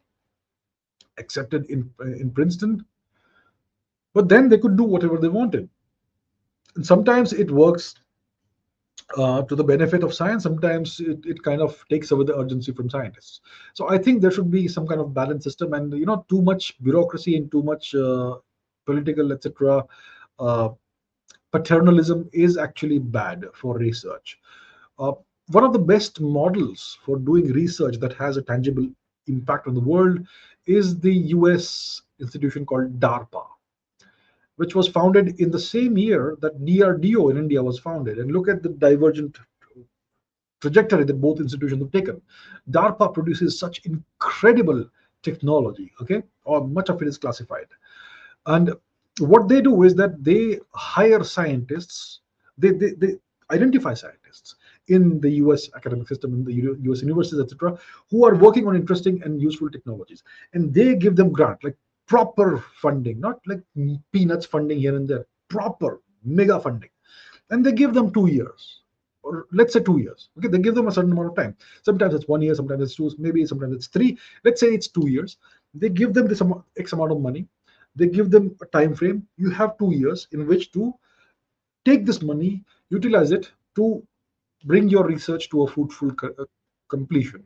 accepted 1.18 1.66
in 1.70 1.90
in 2.00 2.32
Princeton, 2.32 2.86
but 4.14 4.30
then 4.30 4.50
they 4.50 4.58
could 4.58 4.78
do 4.78 4.84
whatever 4.84 5.18
they 5.18 5.28
wanted 5.28 5.70
and 6.76 6.86
sometimes 6.86 7.34
it 7.34 7.52
works 7.52 7.96
uh, 9.18 9.42
to 9.44 9.56
the 9.56 9.64
benefit 9.64 10.04
of 10.04 10.14
science. 10.14 10.44
Sometimes 10.44 11.00
it, 11.00 11.20
it 11.26 11.44
kind 11.44 11.62
of 11.62 11.84
takes 11.90 12.12
away 12.12 12.26
the 12.26 12.38
urgency 12.38 12.72
from 12.72 12.90
scientists. 12.90 13.42
So 13.74 13.90
I 13.90 13.98
think 13.98 14.22
there 14.22 14.32
should 14.32 14.52
be 14.52 14.68
some 14.68 14.88
kind 14.88 15.02
of 15.02 15.14
balance 15.14 15.44
system, 15.44 15.74
and 15.74 15.92
you 15.94 16.06
know, 16.06 16.26
too 16.30 16.42
much 16.42 16.82
bureaucracy 16.82 17.36
and 17.36 17.52
too 17.52 17.64
much 17.64 17.94
uh, 17.96 18.36
political, 18.86 19.32
etc. 19.32 19.86
Uh, 20.40 20.70
paternalism 21.52 22.30
is 22.32 22.58
actually 22.58 23.00
bad 23.00 23.46
for 23.54 23.78
research. 23.78 24.40
Uh, 24.98 25.14
one 25.48 25.64
of 25.64 25.74
the 25.74 25.80
best 25.80 26.22
models 26.22 26.98
for 27.04 27.18
doing 27.18 27.52
research 27.52 27.98
that 27.98 28.14
has 28.14 28.38
a 28.38 28.42
tangible 28.42 28.88
impact 29.28 29.68
on 29.68 29.74
the 29.74 29.82
world 29.82 30.26
is 30.66 31.00
the 31.00 31.14
US 31.36 32.02
institution 32.20 32.66
called 32.66 33.00
DARPA 33.00 33.44
which 34.62 34.76
was 34.76 34.88
founded 34.88 35.40
in 35.40 35.50
the 35.50 35.60
same 35.60 35.98
year 35.98 36.38
that 36.40 36.64
DRDO 36.64 37.32
in 37.32 37.38
India 37.38 37.64
was 37.64 37.80
founded. 37.80 38.20
And 38.20 38.32
look 38.32 38.48
at 38.48 38.62
the 38.62 38.70
divergent 38.70 39.40
trajectory 40.60 41.04
that 41.04 41.20
both 41.20 41.40
institutions 41.40 41.82
have 41.82 41.92
taken. 41.92 42.22
DARPA 42.70 43.12
produces 43.12 43.58
such 43.58 43.82
incredible 43.86 44.86
technology, 45.24 45.92
okay, 46.00 46.22
or 46.44 46.68
much 46.68 46.90
of 46.90 47.02
it 47.02 47.08
is 47.08 47.18
classified. 47.18 47.66
And 48.46 48.76
what 49.18 49.50
they 49.50 49.62
do 49.62 49.82
is 49.82 49.96
that 49.96 50.24
they 50.24 50.60
hire 50.76 51.24
scientists, 51.24 52.20
they, 52.56 52.70
they, 52.70 52.92
they 52.92 53.16
identify 53.50 53.96
scientists 53.96 54.58
in 54.90 55.20
the 55.22 55.32
US 55.46 55.72
academic 55.76 56.08
system, 56.08 56.36
in 56.36 56.44
the 56.44 56.54
US 56.92 57.02
universities, 57.02 57.40
etc., 57.40 57.80
who 58.12 58.26
are 58.28 58.36
working 58.36 58.68
on 58.68 58.76
interesting 58.76 59.24
and 59.24 59.42
useful 59.42 59.72
technologies. 59.72 60.22
And 60.54 60.72
they 60.72 60.94
give 60.94 61.16
them 61.16 61.32
grant, 61.32 61.64
like 61.64 61.78
proper 62.12 62.62
funding, 62.82 63.22
not 63.22 63.40
like 63.48 63.62
peanuts 64.12 64.46
funding 64.46 64.80
here 64.80 64.98
and 64.98 65.08
there, 65.08 65.26
proper 65.48 66.02
mega 66.26 66.60
funding. 66.60 66.90
And 67.52 67.66
they 67.66 67.72
give 67.72 67.94
them 67.94 68.12
two 68.12 68.28
years, 68.28 68.82
or 69.24 69.46
let's 69.54 69.72
say 69.72 69.80
two 69.80 70.00
years. 70.00 70.28
Okay, 70.38 70.50
they 70.50 70.58
give 70.58 70.76
them 70.76 70.90
a 70.90 70.92
certain 70.92 71.14
amount 71.14 71.30
of 71.30 71.36
time. 71.38 71.56
Sometimes 71.84 72.14
it's 72.14 72.28
one 72.28 72.42
year, 72.42 72.54
sometimes 72.54 72.84
it's 72.84 72.96
two, 72.96 73.10
maybe 73.18 73.46
sometimes 73.46 73.74
it's 73.74 73.88
three. 73.88 74.18
Let's 74.44 74.60
say 74.60 74.68
it's 74.68 74.90
two 74.90 75.08
years. 75.08 75.38
They 75.74 75.88
give 75.88 76.14
them 76.14 76.28
this 76.28 76.42
amount, 76.42 76.66
X 76.78 76.92
amount 76.92 77.14
of 77.14 77.22
money. 77.22 77.48
They 77.96 78.08
give 78.08 78.30
them 78.30 78.58
a 78.62 78.66
time 78.66 78.94
frame. 78.94 79.26
You 79.38 79.50
have 79.52 79.78
two 79.78 79.94
years 79.94 80.28
in 80.34 80.46
which 80.48 80.74
to 80.74 80.94
take 81.86 82.06
this 82.06 82.22
money, 82.22 82.66
utilize 82.90 83.32
it 83.32 83.50
to 83.76 84.06
bring 84.66 84.90
your 84.90 85.06
research 85.06 85.50
to 85.52 85.64
a 85.64 85.68
fruitful 85.68 86.12
uh, 86.24 86.44
completion. 86.90 87.42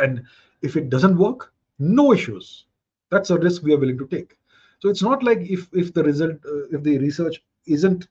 And 0.00 0.24
if 0.60 0.76
it 0.76 0.90
doesn't 0.90 1.16
work, 1.16 1.52
no 1.78 2.12
issues 2.12 2.64
that's 3.12 3.30
a 3.30 3.38
risk 3.38 3.62
we 3.62 3.74
are 3.74 3.78
willing 3.78 3.98
to 3.98 4.06
take. 4.06 4.36
So 4.80 4.88
it's 4.88 5.02
not 5.02 5.22
like 5.22 5.38
if 5.38 5.68
if 5.72 5.92
the 5.94 6.02
result 6.02 6.32
uh, 6.44 6.64
if 6.76 6.82
the 6.82 6.98
research 6.98 7.44
isn't 7.66 8.08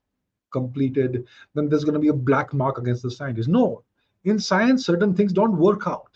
completed 0.52 1.26
then 1.56 1.68
there's 1.68 1.84
going 1.84 1.96
to 1.96 2.06
be 2.08 2.10
a 2.10 2.24
black 2.30 2.54
mark 2.54 2.78
against 2.78 3.04
the 3.04 3.12
scientist 3.12 3.50
no. 3.50 3.84
In 4.24 4.40
science 4.40 4.86
certain 4.86 5.16
things 5.16 5.34
don't 5.34 5.58
work 5.58 5.88
out. 5.88 6.12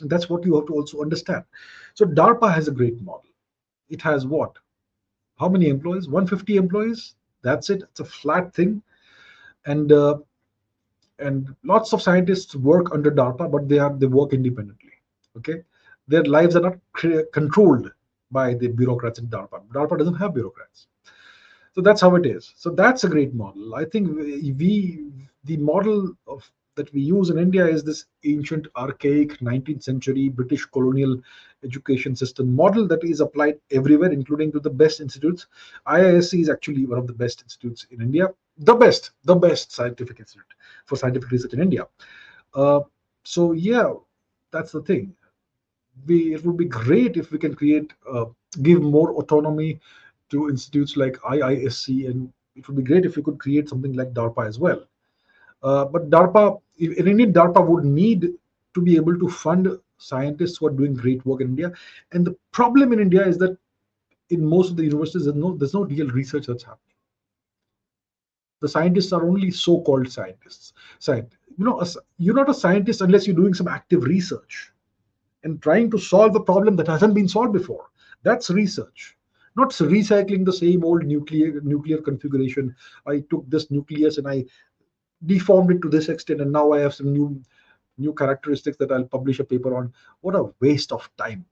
And 0.00 0.08
that's 0.08 0.30
what 0.30 0.44
you 0.44 0.54
have 0.54 0.66
to 0.68 0.74
also 0.74 1.02
understand. 1.02 1.44
So 1.94 2.06
darpa 2.06 2.54
has 2.54 2.68
a 2.68 2.76
great 2.80 3.02
model. 3.02 3.30
It 3.88 4.00
has 4.02 4.24
what? 4.26 4.56
How 5.40 5.48
many 5.48 5.68
employees? 5.68 6.06
150 6.06 6.56
employees. 6.56 7.14
That's 7.42 7.70
it. 7.70 7.82
It's 7.82 8.00
a 8.00 8.04
flat 8.04 8.54
thing. 8.54 8.82
And 9.66 9.90
uh, 9.90 10.18
and 11.18 11.54
lots 11.64 11.92
of 11.92 12.00
scientists 12.00 12.54
work 12.54 12.94
under 12.94 13.10
darpa 13.10 13.50
but 13.50 13.68
they 13.68 13.80
are 13.80 13.92
they 13.92 14.06
work 14.06 14.32
independently. 14.32 14.92
Okay? 15.36 15.62
Their 16.06 16.24
lives 16.24 16.54
are 16.54 16.60
not 16.60 16.78
controlled 17.32 17.90
by 18.30 18.54
the 18.54 18.68
bureaucrats 18.68 19.18
in 19.18 19.26
DARPA. 19.28 19.62
DARPA 19.72 19.98
doesn't 19.98 20.14
have 20.14 20.34
bureaucrats. 20.34 20.86
So 21.74 21.80
that's 21.80 22.00
how 22.00 22.14
it 22.16 22.26
is. 22.26 22.52
So 22.56 22.70
that's 22.70 23.04
a 23.04 23.08
great 23.08 23.34
model. 23.34 23.74
I 23.74 23.84
think 23.84 24.16
we, 24.16 25.10
the 25.44 25.56
model 25.56 26.12
of 26.26 26.50
that 26.74 26.92
we 26.92 27.00
use 27.00 27.30
in 27.30 27.38
India 27.38 27.66
is 27.66 27.82
this 27.82 28.06
ancient, 28.24 28.68
archaic 28.76 29.40
19th 29.40 29.82
century 29.82 30.28
British 30.28 30.64
colonial 30.66 31.20
education 31.64 32.14
system 32.14 32.54
model 32.54 32.86
that 32.86 33.02
is 33.02 33.20
applied 33.20 33.58
everywhere, 33.72 34.12
including 34.12 34.52
to 34.52 34.60
the 34.60 34.70
best 34.70 35.00
institutes. 35.00 35.48
IISc 35.88 36.40
is 36.40 36.48
actually 36.48 36.86
one 36.86 36.98
of 36.98 37.08
the 37.08 37.12
best 37.12 37.42
institutes 37.42 37.86
in 37.90 38.00
India, 38.00 38.28
the 38.58 38.74
best, 38.74 39.10
the 39.24 39.34
best 39.34 39.72
scientific 39.72 40.20
institute 40.20 40.46
for 40.86 40.94
scientific 40.94 41.30
research 41.30 41.52
in 41.52 41.60
India. 41.60 41.86
Uh, 42.54 42.80
so 43.24 43.52
yeah 43.52 43.92
that's 44.50 44.72
the 44.72 44.82
thing 44.82 45.14
we 46.06 46.34
it 46.34 46.44
would 46.44 46.56
be 46.56 46.64
great 46.64 47.16
if 47.16 47.30
we 47.30 47.38
can 47.38 47.54
create 47.54 47.92
uh, 48.10 48.26
give 48.62 48.82
more 48.82 49.12
autonomy 49.12 49.80
to 50.30 50.48
institutes 50.48 50.96
like 50.96 51.16
IISc, 51.18 52.08
and 52.08 52.32
it 52.56 52.66
would 52.68 52.76
be 52.76 52.82
great 52.82 53.06
if 53.06 53.16
we 53.16 53.22
could 53.22 53.38
create 53.38 53.68
something 53.68 53.94
like 53.94 54.12
DARPA 54.12 54.46
as 54.46 54.58
well. 54.58 54.84
Uh, 55.62 55.84
but 55.84 56.10
DARPA, 56.10 56.60
in 56.78 57.08
India, 57.08 57.26
DARPA 57.26 57.66
would 57.66 57.84
need 57.84 58.28
to 58.74 58.80
be 58.80 58.96
able 58.96 59.18
to 59.18 59.28
fund 59.28 59.68
scientists 59.96 60.58
who 60.58 60.66
are 60.66 60.70
doing 60.70 60.94
great 60.94 61.24
work 61.26 61.40
in 61.40 61.48
India. 61.48 61.72
And 62.12 62.26
the 62.26 62.36
problem 62.52 62.92
in 62.92 63.00
India 63.00 63.26
is 63.26 63.38
that 63.38 63.56
in 64.30 64.44
most 64.44 64.70
of 64.70 64.76
the 64.76 64.84
universities, 64.84 65.24
there's 65.24 65.36
no 65.36 65.56
there's 65.56 65.74
no 65.74 65.84
real 65.84 66.08
research 66.10 66.46
that's 66.46 66.62
happening. 66.62 66.84
The 68.60 68.68
scientists 68.68 69.12
are 69.12 69.24
only 69.24 69.50
so-called 69.50 70.10
scientists. 70.10 70.72
Scientists. 70.98 71.38
You 71.56 71.64
know, 71.64 71.84
you're 72.18 72.34
not 72.34 72.50
a 72.50 72.54
scientist 72.54 73.00
unless 73.00 73.26
you're 73.26 73.36
doing 73.36 73.54
some 73.54 73.68
active 73.68 74.04
research 74.04 74.72
and 75.44 75.62
trying 75.62 75.90
to 75.90 75.98
solve 75.98 76.34
a 76.36 76.40
problem 76.40 76.76
that 76.76 76.88
hasn't 76.88 77.14
been 77.14 77.28
solved 77.28 77.52
before. 77.52 77.90
That's 78.22 78.50
research 78.50 79.16
not 79.58 79.70
recycling 79.70 80.44
the 80.44 80.52
same 80.52 80.84
old 80.84 81.04
nuclear 81.04 81.60
nuclear 81.60 81.98
configuration. 82.00 82.74
I 83.06 83.20
took 83.28 83.48
this 83.50 83.70
nucleus 83.70 84.18
and 84.18 84.28
I 84.28 84.44
deformed 85.26 85.72
it 85.72 85.82
to 85.82 85.88
this 85.88 86.08
extent, 86.08 86.40
and 86.40 86.52
now 86.52 86.72
I 86.72 86.80
have 86.80 86.94
some 86.94 87.12
new 87.12 87.42
new 87.98 88.14
characteristics 88.14 88.76
that 88.78 88.92
I'll 88.92 89.12
publish 89.16 89.40
a 89.40 89.44
paper 89.44 89.76
on. 89.76 89.92
What 90.20 90.36
a 90.36 90.50
waste 90.60 90.92
of 90.92 91.10
time. 91.18 91.44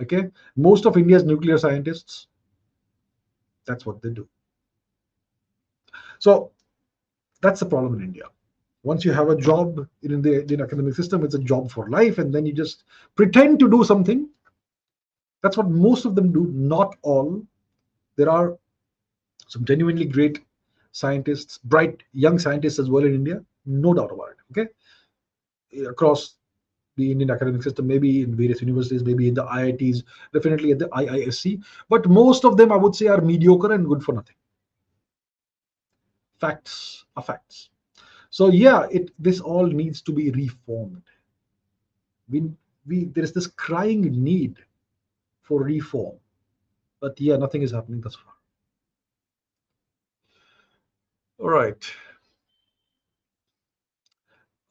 Okay, 0.00 0.28
most 0.56 0.86
of 0.86 0.96
India's 0.96 1.24
nuclear 1.24 1.58
scientists, 1.58 2.28
that's 3.66 3.84
what 3.84 4.00
they 4.00 4.10
do. 4.10 4.28
So 6.18 6.52
that's 7.42 7.60
the 7.60 7.66
problem 7.66 7.94
in 7.94 8.02
India. 8.04 8.24
Once 8.82 9.04
you 9.04 9.12
have 9.12 9.28
a 9.28 9.36
job 9.36 9.86
in 10.02 10.22
the 10.22 10.40
Indian 10.40 10.62
academic 10.62 10.94
system, 10.94 11.24
it's 11.24 11.34
a 11.34 11.38
job 11.38 11.70
for 11.70 11.88
life, 11.90 12.18
and 12.18 12.34
then 12.34 12.46
you 12.46 12.52
just 12.52 12.84
pretend 13.14 13.58
to 13.58 13.68
do 13.70 13.84
something 13.84 14.28
that's 15.42 15.56
what 15.56 15.70
most 15.70 16.04
of 16.04 16.14
them 16.14 16.32
do, 16.32 16.50
not 16.52 16.96
all. 17.02 17.42
There 18.16 18.28
are 18.28 18.58
some 19.48 19.64
genuinely 19.64 20.04
great 20.04 20.40
scientists, 20.92 21.58
bright 21.58 22.02
young 22.12 22.38
scientists 22.38 22.78
as 22.78 22.90
well 22.90 23.04
in 23.04 23.14
India, 23.14 23.42
no 23.64 23.94
doubt 23.94 24.12
about 24.12 24.30
it. 24.30 24.36
Okay. 24.50 25.86
Across 25.88 26.34
the 26.96 27.10
Indian 27.10 27.30
academic 27.30 27.62
system, 27.62 27.86
maybe 27.86 28.22
in 28.22 28.34
various 28.34 28.60
universities, 28.60 29.04
maybe 29.04 29.28
in 29.28 29.34
the 29.34 29.44
IITs, 29.44 30.02
definitely 30.34 30.72
at 30.72 30.78
the 30.78 30.88
IISc. 30.88 31.62
But 31.88 32.06
most 32.08 32.44
of 32.44 32.56
them, 32.56 32.72
I 32.72 32.76
would 32.76 32.94
say, 32.94 33.06
are 33.06 33.20
mediocre 33.20 33.72
and 33.72 33.88
good 33.88 34.02
for 34.02 34.12
nothing. 34.12 34.36
Facts 36.38 37.04
are 37.16 37.22
facts. 37.22 37.69
So 38.30 38.48
yeah, 38.48 38.86
it 38.90 39.10
this 39.18 39.40
all 39.40 39.66
needs 39.66 40.00
to 40.02 40.12
be 40.12 40.30
reformed. 40.30 41.02
We, 42.28 42.50
we 42.86 43.04
there 43.06 43.24
is 43.24 43.32
this 43.32 43.48
crying 43.48 44.02
need 44.02 44.56
for 45.42 45.62
reform. 45.62 46.16
But 47.00 47.20
yeah, 47.20 47.36
nothing 47.36 47.62
is 47.62 47.72
happening 47.72 48.00
thus 48.00 48.14
far. 48.14 48.34
All 51.40 51.48
right. 51.48 51.82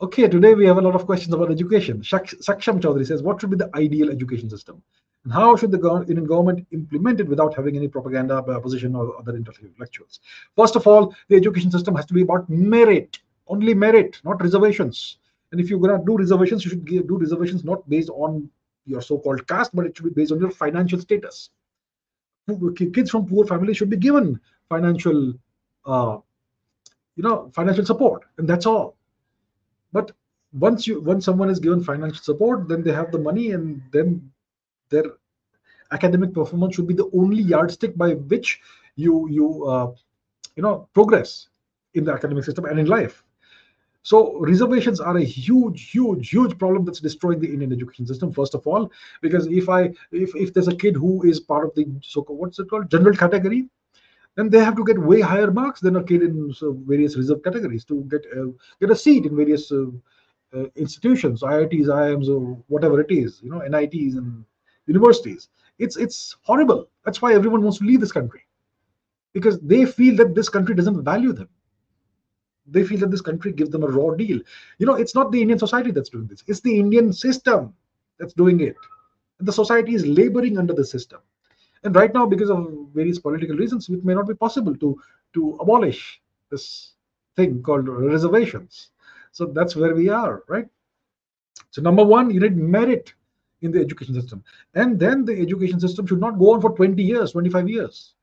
Okay, 0.01 0.29
today 0.29 0.53
we 0.53 0.65
have 0.65 0.77
a 0.77 0.81
lot 0.81 0.95
of 0.95 1.05
questions 1.05 1.33
about 1.33 1.51
education. 1.51 2.01
Saksham 2.01 2.79
Chaudhary 2.79 3.05
says, 3.05 3.21
what 3.21 3.41
should 3.41 3.49
be 3.49 3.57
the 3.57 3.69
ideal 3.75 4.09
education 4.09 4.49
system? 4.49 4.81
And 5.25 5.33
how 5.33 5.57
should 5.57 5.71
the 5.71 6.05
Indian 6.07 6.25
government 6.25 6.65
implement 6.71 7.19
it 7.19 7.27
without 7.27 7.53
having 7.53 7.75
any 7.75 7.89
propaganda, 7.89 8.41
by 8.41 8.53
opposition, 8.53 8.95
or 8.95 9.19
other 9.19 9.35
intellectuals? 9.35 10.21
First 10.55 10.77
of 10.77 10.87
all, 10.87 11.13
the 11.27 11.35
education 11.35 11.69
system 11.69 11.95
has 11.95 12.05
to 12.05 12.13
be 12.13 12.21
about 12.21 12.49
merit, 12.49 13.19
only 13.49 13.73
merit, 13.73 14.19
not 14.23 14.41
reservations. 14.41 15.17
And 15.51 15.59
if 15.59 15.69
you're 15.69 15.79
going 15.79 15.97
to 15.97 16.05
do 16.05 16.17
reservations, 16.17 16.63
you 16.63 16.71
should 16.71 16.85
do 16.85 17.17
reservations 17.17 17.63
not 17.63 17.87
based 17.89 18.09
on 18.09 18.49
your 18.85 19.01
so-called 19.01 19.47
caste, 19.47 19.75
but 19.75 19.85
it 19.85 19.97
should 19.97 20.05
be 20.05 20.11
based 20.11 20.31
on 20.31 20.39
your 20.39 20.51
financial 20.51 20.99
status. 20.99 21.49
Kids 22.93 23.11
from 23.11 23.27
poor 23.27 23.45
families 23.45 23.77
should 23.77 23.89
be 23.89 23.97
given 23.97 24.39
financial, 24.69 25.33
uh, 25.85 26.17
you 27.15 27.23
know, 27.23 27.51
financial 27.53 27.85
support, 27.85 28.23
and 28.37 28.47
that's 28.47 28.65
all. 28.65 28.95
But 29.91 30.11
once 30.53 30.87
you 30.87 30.99
once 30.99 31.25
someone 31.25 31.49
is 31.49 31.59
given 31.59 31.83
financial 31.83 32.23
support, 32.23 32.67
then 32.67 32.81
they 32.81 32.91
have 32.91 33.11
the 33.11 33.19
money, 33.19 33.51
and 33.51 33.83
then 33.91 34.31
their 34.89 35.03
academic 35.91 36.33
performance 36.33 36.75
should 36.75 36.87
be 36.87 36.95
the 36.95 37.09
only 37.13 37.43
yardstick 37.43 37.95
by 37.95 38.13
which 38.13 38.61
you 38.95 39.29
you 39.29 39.65
uh, 39.65 39.93
you 40.55 40.63
know 40.63 40.87
progress 40.93 41.49
in 41.93 42.03
the 42.03 42.11
academic 42.11 42.43
system 42.43 42.65
and 42.65 42.79
in 42.79 42.87
life 42.87 43.23
so 44.03 44.39
reservations 44.39 44.99
are 44.99 45.17
a 45.17 45.23
huge, 45.23 45.91
huge, 45.91 46.29
huge 46.29 46.57
problem 46.57 46.85
that's 46.85 47.01
destroying 47.01 47.39
the 47.39 47.51
Indian 47.51 47.73
education 47.73 48.07
system. 48.07 48.31
First 48.31 48.55
of 48.55 48.65
all, 48.65 48.91
because 49.21 49.47
if 49.47 49.67
I 49.67 49.91
if 50.11 50.35
if 50.35 50.53
there's 50.53 50.69
a 50.69 50.75
kid 50.75 50.95
who 50.95 51.23
is 51.23 51.39
part 51.39 51.65
of 51.65 51.75
the 51.75 51.85
so 52.01 52.21
what's 52.27 52.59
it 52.59 52.69
called 52.69 52.89
general 52.89 53.15
category, 53.15 53.67
then 54.35 54.49
they 54.49 54.59
have 54.59 54.75
to 54.77 54.85
get 54.85 54.97
way 54.97 55.19
higher 55.19 55.51
marks 55.51 55.81
than 55.81 55.97
a 55.97 56.03
kid 56.03 56.23
in 56.23 56.53
so 56.53 56.77
various 56.85 57.17
reserve 57.17 57.43
categories 57.43 57.83
to 57.85 58.03
get 58.09 58.25
uh, 58.37 58.47
get 58.79 58.91
a 58.91 58.95
seat 58.95 59.25
in 59.25 59.35
various 59.35 59.71
uh, 59.71 59.87
uh, 60.55 60.65
institutions, 60.75 61.41
IITs, 61.41 61.87
IIMs, 61.87 62.29
or 62.29 62.57
whatever 62.67 63.01
it 63.01 63.11
is, 63.11 63.41
you 63.43 63.51
know, 63.51 63.59
NITs 63.59 64.15
and 64.15 64.45
universities. 64.87 65.49
It's 65.77 65.97
it's 65.97 66.37
horrible. 66.43 66.89
That's 67.03 67.21
why 67.21 67.33
everyone 67.33 67.63
wants 67.63 67.79
to 67.79 67.85
leave 67.85 67.99
this 67.99 68.13
country 68.13 68.45
because 69.33 69.59
they 69.59 69.85
feel 69.85 70.15
that 70.15 70.35
this 70.35 70.49
country 70.49 70.73
doesn't 70.73 71.03
value 71.03 71.33
them 71.33 71.49
they 72.71 72.83
feel 72.83 72.99
that 72.99 73.11
this 73.11 73.21
country 73.21 73.51
gives 73.51 73.69
them 73.69 73.83
a 73.83 73.87
raw 73.87 74.13
deal. 74.15 74.39
You 74.77 74.85
know, 74.85 74.95
it's 74.95 75.15
not 75.15 75.31
the 75.31 75.41
Indian 75.41 75.59
society 75.59 75.91
that's 75.91 76.09
doing 76.09 76.27
this, 76.27 76.43
it's 76.47 76.61
the 76.61 76.79
Indian 76.79 77.13
system 77.13 77.73
that's 78.17 78.33
doing 78.33 78.61
it. 78.61 78.75
And 79.39 79.47
the 79.47 79.53
society 79.53 79.95
is 79.95 80.05
laboring 80.05 80.57
under 80.57 80.73
the 80.73 80.85
system. 80.85 81.19
And 81.83 81.95
right 81.95 82.13
now, 82.13 82.25
because 82.25 82.49
of 82.49 82.67
various 82.93 83.19
political 83.19 83.55
reasons, 83.55 83.87
it 83.89 84.03
may 84.03 84.13
not 84.13 84.27
be 84.27 84.33
possible 84.33 84.75
to, 84.75 85.01
to 85.33 85.57
abolish 85.61 86.21
this 86.49 86.93
thing 87.35 87.63
called 87.63 87.87
reservations. 87.87 88.89
So 89.31 89.45
that's 89.45 89.75
where 89.75 89.95
we 89.95 90.09
are, 90.09 90.43
right? 90.47 90.67
So, 91.71 91.81
number 91.81 92.03
one, 92.03 92.31
you 92.31 92.39
need 92.39 92.57
merit 92.57 93.13
in 93.61 93.71
the 93.71 93.79
education 93.79 94.13
system. 94.13 94.43
And 94.73 94.99
then 94.99 95.23
the 95.23 95.39
education 95.39 95.79
system 95.79 96.05
should 96.05 96.19
not 96.19 96.39
go 96.39 96.53
on 96.53 96.61
for 96.61 96.75
20 96.75 97.01
years, 97.01 97.31
25 97.31 97.69
years. 97.69 98.13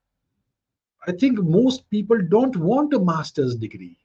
I 1.07 1.13
think 1.13 1.39
most 1.39 1.89
people 1.89 2.19
don't 2.21 2.57
want 2.57 2.93
a 2.93 2.99
master's 2.99 3.55
degree 3.55 3.97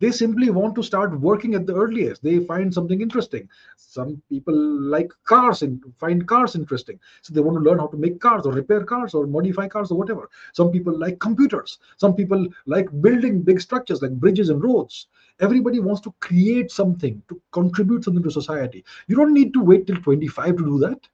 they 0.00 0.10
simply 0.10 0.50
want 0.50 0.74
to 0.76 0.82
start 0.82 1.18
working 1.20 1.54
at 1.54 1.66
the 1.66 1.74
earliest. 1.74 2.22
They 2.22 2.38
find 2.40 2.72
something 2.72 3.00
interesting. 3.00 3.48
Some 3.76 4.22
people 4.28 4.54
like 4.54 5.10
cars 5.24 5.62
and 5.62 5.82
find 5.98 6.26
cars 6.26 6.54
interesting. 6.54 7.00
So 7.22 7.34
they 7.34 7.40
want 7.40 7.56
to 7.56 7.62
learn 7.62 7.78
how 7.78 7.88
to 7.88 7.96
make 7.96 8.20
cars 8.20 8.46
or 8.46 8.52
repair 8.52 8.84
cars 8.84 9.14
or 9.14 9.26
modify 9.26 9.68
cars 9.68 9.90
or 9.90 9.98
whatever. 9.98 10.30
Some 10.52 10.70
people 10.70 10.96
like 10.96 11.18
computers. 11.18 11.78
Some 11.96 12.14
people 12.14 12.46
like 12.66 12.88
building 13.00 13.42
big 13.42 13.60
structures 13.60 14.02
like 14.02 14.12
bridges 14.12 14.50
and 14.50 14.62
roads. 14.62 15.08
Everybody 15.40 15.80
wants 15.80 16.00
to 16.02 16.14
create 16.20 16.70
something 16.70 17.22
to 17.28 17.40
contribute 17.52 18.04
something 18.04 18.22
to 18.22 18.30
society. 18.30 18.84
You 19.06 19.16
don't 19.16 19.34
need 19.34 19.52
to 19.54 19.62
wait 19.62 19.86
till 19.86 19.96
25 19.96 20.56
to 20.56 20.64
do 20.64 20.78
that. 20.80 21.08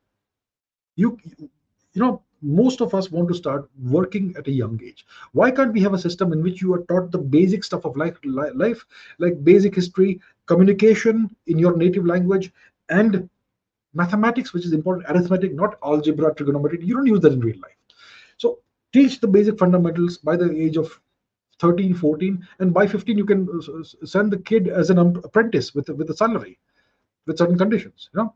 You 0.97 1.18
you 1.93 2.01
know 2.03 2.22
most 2.45 2.82
of 2.82 2.95
us 2.95 3.11
want 3.11 3.26
to 3.28 3.34
start 3.34 3.70
working 3.82 4.34
at 4.36 4.47
a 4.49 4.53
young 4.53 4.78
age. 4.84 5.07
Why 5.32 5.51
can't 5.51 5.72
we 5.72 5.80
have 5.80 5.95
a 5.95 5.99
system 5.99 6.32
in 6.32 6.42
which 6.42 6.61
you 6.61 6.74
are 6.74 6.84
taught 6.84 7.11
the 7.11 7.18
basic 7.18 7.64
stuff 7.64 7.86
of 7.86 7.97
life 7.97 8.18
life 8.24 8.84
like 9.18 9.42
basic 9.42 9.74
history 9.74 10.20
communication 10.47 11.34
in 11.47 11.59
your 11.59 11.74
native 11.74 12.05
language 12.05 12.53
and 12.90 13.28
mathematics 13.95 14.53
which 14.53 14.66
is 14.66 14.72
important 14.72 15.07
arithmetic 15.09 15.55
not 15.55 15.78
algebra 15.82 16.34
trigonometry. 16.34 16.84
You 16.84 16.97
don't 16.97 17.07
use 17.07 17.20
that 17.20 17.32
in 17.32 17.40
real 17.40 17.57
life. 17.62 17.78
So 18.36 18.59
teach 18.92 19.20
the 19.20 19.28
basic 19.28 19.59
fundamentals 19.59 20.18
by 20.18 20.36
the 20.36 20.55
age 20.55 20.76
of 20.76 21.01
13 21.61 21.95
14 21.95 22.47
and 22.59 22.74
by 22.74 22.86
15 22.86 23.16
you 23.16 23.24
can 23.24 23.49
send 24.05 24.30
the 24.30 24.38
kid 24.38 24.68
as 24.68 24.90
an 24.90 24.99
apprentice 24.99 25.74
with 25.74 25.88
with 25.88 26.11
a 26.11 26.16
salary 26.16 26.59
with 27.26 27.38
certain 27.38 27.57
conditions 27.57 28.11
you 28.12 28.20
know? 28.20 28.34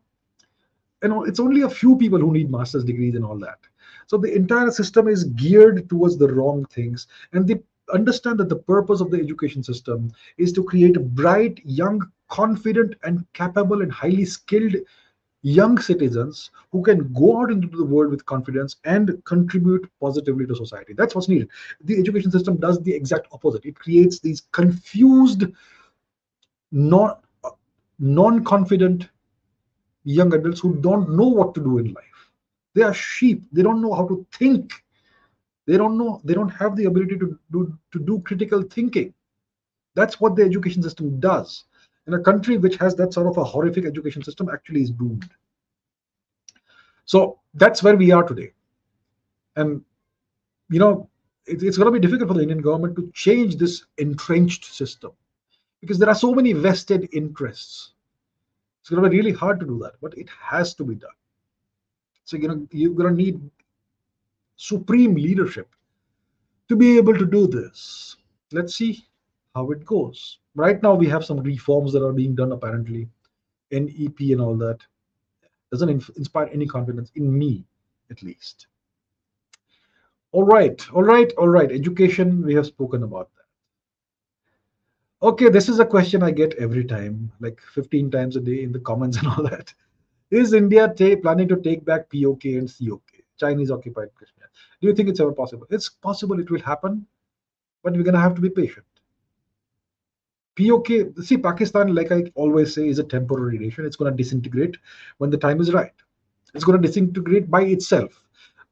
And 1.01 1.27
it's 1.27 1.39
only 1.39 1.61
a 1.61 1.69
few 1.69 1.95
people 1.95 2.19
who 2.19 2.33
need 2.33 2.49
master's 2.49 2.83
degrees 2.83 3.15
and 3.15 3.23
all 3.23 3.37
that 3.39 3.59
so 4.07 4.17
the 4.17 4.33
entire 4.35 4.71
system 4.71 5.07
is 5.07 5.23
geared 5.23 5.89
towards 5.89 6.17
the 6.17 6.27
wrong 6.27 6.65
things. 6.65 7.07
And 7.33 7.47
they 7.47 7.59
understand 7.93 8.39
that 8.39 8.49
the 8.49 8.55
purpose 8.55 9.01
of 9.01 9.11
the 9.11 9.19
education 9.19 9.63
system 9.63 10.11
is 10.37 10.51
to 10.53 10.63
create 10.63 10.99
bright, 11.15 11.59
young, 11.63 12.01
confident, 12.27 12.95
and 13.03 13.25
capable 13.33 13.81
and 13.81 13.91
highly 13.91 14.25
skilled 14.25 14.75
young 15.41 15.77
citizens 15.77 16.51
who 16.71 16.81
can 16.81 17.11
go 17.13 17.41
out 17.41 17.51
into 17.51 17.67
the 17.77 17.85
world 17.85 18.11
with 18.11 18.25
confidence 18.25 18.75
and 18.83 19.23
contribute 19.23 19.89
positively 20.01 20.45
to 20.45 20.55
society. 20.55 20.93
That's 20.93 21.15
what's 21.15 21.29
needed. 21.29 21.49
The 21.81 21.97
education 21.97 22.31
system 22.31 22.57
does 22.57 22.81
the 22.81 22.93
exact 22.93 23.27
opposite. 23.31 23.65
It 23.65 23.79
creates 23.79 24.19
these 24.19 24.41
confused, 24.51 25.45
non 26.71 27.15
uh, 27.43 27.49
non-confident 27.99 29.09
young 30.03 30.33
adults 30.33 30.59
who 30.59 30.75
don't 30.75 31.09
know 31.09 31.27
what 31.27 31.53
to 31.55 31.61
do 31.61 31.77
in 31.77 31.93
life 31.93 32.18
they 32.79 32.87
are 32.89 32.93
sheep 32.93 33.43
they 33.51 33.65
don't 33.69 33.81
know 33.85 33.93
how 33.99 34.07
to 34.11 34.17
think 34.39 34.73
they 35.67 35.77
don't 35.83 35.97
know 36.01 36.11
they 36.23 36.37
don't 36.41 36.57
have 36.61 36.75
the 36.81 36.85
ability 36.91 37.17
to 37.23 37.31
do 37.57 37.63
to 37.91 38.03
do 38.11 38.19
critical 38.31 38.67
thinking 38.77 39.13
that's 39.99 40.21
what 40.21 40.35
the 40.35 40.43
education 40.51 40.83
system 40.89 41.19
does 41.19 41.65
And 42.09 42.19
a 42.19 42.23
country 42.23 42.57
which 42.57 42.75
has 42.77 42.95
that 42.95 43.13
sort 43.13 43.27
of 43.27 43.37
a 43.37 43.43
horrific 43.43 43.85
education 43.85 44.23
system 44.23 44.49
actually 44.49 44.81
is 44.81 44.89
doomed. 44.89 45.29
So 47.05 47.39
that's 47.53 47.83
where 47.83 47.95
we 47.95 48.11
are 48.11 48.23
today. 48.23 48.53
And, 49.55 49.83
you 50.71 50.79
know, 50.79 51.07
it, 51.45 51.61
it's 51.61 51.77
going 51.77 51.91
to 51.93 51.99
be 51.99 52.05
difficult 52.05 52.29
for 52.29 52.33
the 52.33 52.41
Indian 52.41 52.61
government 52.61 52.95
to 52.95 53.11
change 53.13 53.57
this 53.57 53.85
entrenched 53.99 54.65
system 54.73 55.11
because 55.81 55.99
there 55.99 56.09
are 56.09 56.15
so 56.15 56.33
many 56.33 56.53
vested 56.53 57.09
interests. 57.13 57.91
It's 58.81 58.89
going 58.89 59.03
to 59.03 59.09
be 59.09 59.17
really 59.17 59.33
hard 59.33 59.59
to 59.59 59.67
do 59.67 59.77
that, 59.83 59.93
but 60.01 60.17
it 60.17 60.29
has 60.41 60.73
to 60.75 60.83
be 60.83 60.95
done. 60.95 61.18
So 62.29 62.37
you 62.37 62.47
know 62.47 62.67
you're 62.69 62.93
going 62.93 63.09
to 63.09 63.23
need 63.23 63.41
supreme 64.55 65.15
leadership 65.15 65.67
to 66.67 66.75
be 66.75 66.95
able 66.95 67.17
to 67.17 67.25
do 67.25 67.47
this. 67.47 68.17
Let's 68.51 68.75
see 68.75 69.07
how 69.55 69.71
it 69.71 69.83
goes. 69.83 70.37
Right 70.53 70.79
now 70.83 70.93
we 70.93 71.07
have 71.07 71.25
some 71.25 71.39
reforms 71.39 71.91
that 71.93 72.05
are 72.05 72.13
being 72.13 72.35
done 72.35 72.51
apparently, 72.51 73.09
NEP 73.71 74.19
and 74.19 74.41
all 74.41 74.55
that 74.57 74.77
doesn't 75.71 75.89
inspire 75.89 76.47
any 76.53 76.67
confidence 76.67 77.11
in 77.15 77.35
me, 77.35 77.65
at 78.11 78.21
least. 78.21 78.67
All 80.31 80.43
right, 80.43 80.79
all 80.93 81.01
right, 81.01 81.31
all 81.35 81.49
right. 81.49 81.71
Education, 81.71 82.45
we 82.45 82.53
have 82.53 82.67
spoken 82.67 83.01
about 83.01 83.31
that. 83.37 85.27
Okay, 85.27 85.49
this 85.49 85.67
is 85.67 85.79
a 85.79 85.85
question 85.85 86.21
I 86.21 86.29
get 86.29 86.53
every 86.59 86.85
time, 86.85 87.31
like 87.39 87.59
15 87.73 88.11
times 88.11 88.35
a 88.35 88.39
day 88.39 88.61
in 88.61 88.71
the 88.71 88.81
comments 88.81 89.17
and 89.23 89.27
all 89.29 89.41
that. 89.45 89.73
Is 90.31 90.53
India 90.53 90.93
planning 91.21 91.47
to 91.47 91.55
take 91.55 91.83
back 91.83 92.09
POK 92.09 92.45
and 92.45 92.69
COK, 92.69 93.01
Chinese 93.39 93.71
occupied 93.71 94.09
Kashmir? 94.19 94.49
Do 94.79 94.87
you 94.87 94.93
think 94.93 95.09
it's 95.09 95.19
ever 95.19 95.31
possible? 95.31 95.65
It's 95.71 95.89
possible 95.89 96.39
it 96.39 96.51
will 96.51 96.61
happen, 96.61 97.05
but 97.83 97.93
we're 97.93 98.03
going 98.03 98.13
to 98.13 98.19
have 98.19 98.35
to 98.35 98.41
be 98.41 98.49
patient. 98.49 98.85
POK, 100.55 100.87
see, 101.23 101.37
Pakistan, 101.37 101.95
like 101.95 102.11
I 102.11 102.25
always 102.35 102.73
say, 102.73 102.87
is 102.87 102.99
a 102.99 103.03
temporary 103.03 103.57
nation. 103.57 103.85
It's 103.85 103.95
going 103.95 104.11
to 104.11 104.17
disintegrate 104.17 104.77
when 105.17 105.29
the 105.29 105.37
time 105.37 105.61
is 105.61 105.73
right. 105.73 105.93
It's 106.53 106.63
going 106.63 106.79
to 106.79 106.87
disintegrate 106.87 107.49
by 107.49 107.61
itself. 107.61 108.23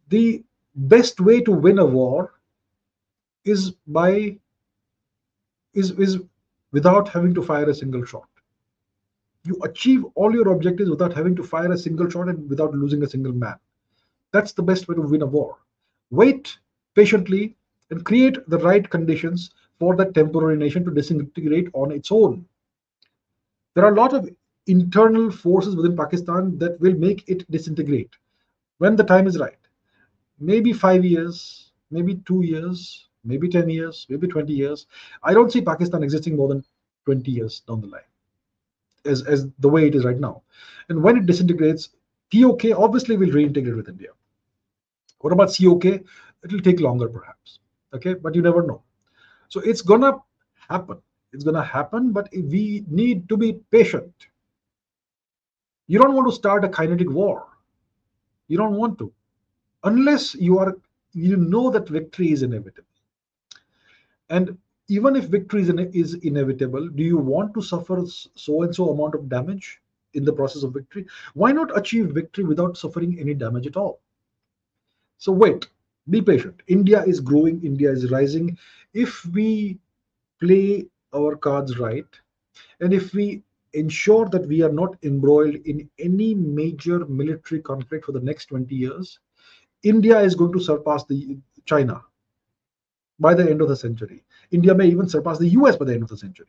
The 0.10 0.44
best 0.76 1.20
way 1.20 1.42
to 1.42 1.52
win 1.52 1.80
a 1.80 1.86
war 1.86 2.34
is 3.46 3.72
by 3.88 4.38
is 5.74 5.92
is 5.92 6.20
without 6.72 7.08
having 7.08 7.34
to 7.34 7.42
fire 7.42 7.70
a 7.70 7.74
single 7.74 8.04
shot 8.04 8.28
you 9.48 9.58
achieve 9.64 10.04
all 10.16 10.34
your 10.34 10.50
objectives 10.50 10.90
without 10.90 11.14
having 11.14 11.36
to 11.36 11.44
fire 11.44 11.72
a 11.72 11.78
single 11.78 12.10
shot 12.10 12.28
and 12.28 12.50
without 12.50 12.74
losing 12.74 13.04
a 13.04 13.10
single 13.10 13.32
man. 13.32 13.56
That's 14.34 14.52
the 14.52 14.62
best 14.62 14.88
way 14.88 14.96
to 14.96 15.02
win 15.02 15.22
a 15.22 15.26
war. 15.26 15.58
Wait 16.12 16.58
patiently 16.96 17.56
and 17.90 18.04
create 18.04 18.38
the 18.50 18.58
right 18.60 18.90
conditions 18.90 19.52
for 19.80 19.96
that 19.96 20.14
temporary 20.14 20.58
nation 20.58 20.84
to 20.84 20.92
disintegrate 20.92 21.70
on 21.74 21.92
its 21.92 22.12
own. 22.12 22.46
There 23.74 23.86
are 23.86 23.94
a 23.94 23.96
lot 23.96 24.14
of 24.14 24.30
internal 24.66 25.32
forces 25.32 25.76
within 25.76 25.96
pakistan 25.96 26.58
that 26.58 26.80
will 26.82 26.96
make 26.96 27.24
it 27.30 27.50
disintegrate 27.50 28.10
when 28.80 28.96
the 28.96 29.04
time 29.04 29.28
is 29.28 29.40
right. 29.40 29.58
Maybe 30.40 30.74
five 30.74 31.06
years, 31.06 31.72
maybe 31.90 32.16
two 32.26 32.42
years, 32.42 33.08
maybe 33.24 33.48
10 33.48 33.70
years, 33.70 34.06
maybe 34.10 34.28
20 34.28 34.52
years. 34.52 34.88
I 35.24 35.34
don't 35.34 35.52
see 35.52 35.62
Pakistan 35.62 36.04
existing 36.04 36.36
more 36.36 36.48
than 36.50 36.64
20 37.06 37.32
years 37.32 37.62
down 37.62 37.82
the 37.82 37.88
line 37.88 38.02
as, 39.08 39.24
as 39.24 39.48
the 39.60 39.70
way 39.70 39.88
it 39.88 39.96
is 39.96 40.06
right 40.06 40.20
now. 40.20 40.44
And 40.90 41.02
when 41.02 41.18
it 41.18 41.26
disintegrates, 41.26 41.90
POK 42.32 42.66
obviously 42.76 43.18
will 43.18 43.30
reintegrate 43.30 43.76
with 43.76 43.90
India. 43.90 44.10
What 45.20 45.34
about 45.34 45.56
COK? 45.56 45.86
It 45.86 46.52
will 46.52 46.62
take 46.62 46.80
longer 46.80 47.08
perhaps. 47.08 47.60
Okay, 47.94 48.14
but 48.14 48.36
you 48.36 48.42
never 48.42 48.66
know. 48.66 48.84
So 49.50 49.60
it's 49.62 49.82
gonna 49.82 50.18
happen. 50.70 50.98
It's 51.34 51.44
gonna 51.44 51.64
happen, 51.64 52.12
but 52.12 52.30
we 52.34 52.84
need 52.88 53.28
to 53.30 53.38
be 53.38 53.54
patient. 53.72 54.14
You 55.88 56.00
don't 56.00 56.14
want 56.14 56.28
to 56.28 56.36
start 56.36 56.66
a 56.66 56.70
kinetic 56.70 57.10
war. 57.10 57.48
You 58.50 58.58
don't 58.58 58.76
want 58.76 59.00
to 59.00 59.12
unless 59.84 60.36
you 60.36 60.60
are 60.60 60.78
you 61.14 61.38
know 61.38 61.70
that 61.70 61.88
victory 61.88 62.32
is 62.32 62.44
inevitable 62.44 62.88
and 64.30 64.58
even 64.90 65.16
if 65.16 65.26
victory 65.26 65.62
is, 65.62 65.70
in, 65.70 65.80
is 65.94 66.14
inevitable 66.16 66.88
do 66.90 67.04
you 67.04 67.18
want 67.18 67.54
to 67.54 67.62
suffer 67.62 68.04
so 68.06 68.64
and 68.64 68.76
so 68.76 68.90
amount 68.90 69.16
of 69.16 69.30
damage 69.30 69.82
in 70.14 70.24
the 70.24 70.34
process 70.34 70.64
of 70.64 70.74
victory? 70.74 71.06
Why 71.34 71.52
not 71.52 71.78
achieve 71.78 72.08
victory 72.08 72.44
without 72.44 72.78
suffering 72.78 73.18
any 73.20 73.34
damage 73.34 73.68
at 73.68 73.78
all? 73.78 74.00
So 75.18 75.32
wait 75.32 75.68
be 76.10 76.22
patient. 76.22 76.62
India 76.68 77.04
is 77.04 77.20
growing 77.20 77.64
india 77.64 77.92
is 77.92 78.12
rising. 78.12 78.58
If 78.94 79.26
we 79.26 79.78
play 80.40 80.88
our 81.14 81.36
cards 81.36 81.80
right 81.80 82.08
and 82.80 82.94
if 82.94 83.14
we 83.14 83.44
ensure 83.74 84.28
that 84.30 84.48
we 84.48 84.62
are 84.62 84.72
not 84.72 84.96
embroiled 85.04 85.56
in 85.56 85.90
any 86.00 86.34
major 86.34 87.06
military 87.06 87.62
conflict 87.62 88.06
for 88.06 88.12
the 88.12 88.20
next 88.20 88.46
20 88.48 88.74
years 88.74 89.20
India 89.84 90.20
is 90.20 90.36
going 90.36 90.52
to 90.54 90.60
surpass 90.60 91.04
the 91.06 91.38
China 91.66 92.04
by 93.20 93.34
the 93.34 93.50
end 93.50 93.62
of 93.62 93.70
the 93.70 93.76
century. 93.76 94.24
India 94.52 94.74
may 94.74 94.88
even 94.88 95.10
surpass 95.10 95.40
the 95.40 95.50
US 95.50 95.76
by 95.76 95.86
the 95.86 95.94
end 95.94 96.04
of 96.04 96.10
the 96.10 96.18
century. 96.18 96.48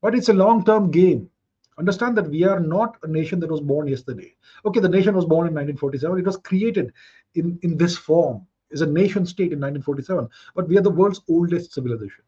But 0.00 0.14
it's 0.14 0.28
a 0.28 0.34
long-term 0.34 0.90
game. 0.90 1.30
Understand 1.78 2.16
that 2.18 2.28
we 2.28 2.44
are 2.44 2.60
not 2.60 2.96
a 3.02 3.08
nation 3.08 3.40
that 3.40 3.50
was 3.50 3.60
born 3.60 3.88
yesterday. 3.88 4.34
Okay, 4.66 4.80
the 4.80 4.88
nation 4.88 5.14
was 5.14 5.24
born 5.24 5.46
in 5.46 5.54
1947. 5.54 6.18
It 6.18 6.26
was 6.26 6.36
created 6.36 6.92
in, 7.34 7.58
in 7.62 7.78
this 7.78 7.96
form 7.96 8.46
as 8.72 8.82
a 8.82 8.86
nation 8.86 9.24
state 9.24 9.52
in 9.52 9.60
1947. 9.60 10.28
But 10.54 10.68
we 10.68 10.76
are 10.76 10.82
the 10.82 10.90
world's 10.90 11.22
oldest 11.28 11.72
civilization. 11.72 12.24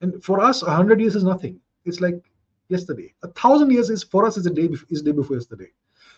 And 0.00 0.22
for 0.22 0.40
us, 0.40 0.62
100 0.62 1.00
years 1.00 1.16
is 1.16 1.24
nothing. 1.24 1.58
It's 1.84 2.00
like 2.00 2.22
yesterday. 2.68 3.14
A 3.22 3.28
thousand 3.28 3.70
years 3.70 3.90
is 3.90 4.04
for 4.04 4.24
us 4.24 4.36
is 4.36 4.46
a 4.46 4.50
day 4.50 4.68
is 4.90 5.02
day 5.02 5.12
before 5.12 5.36
yesterday. 5.36 5.70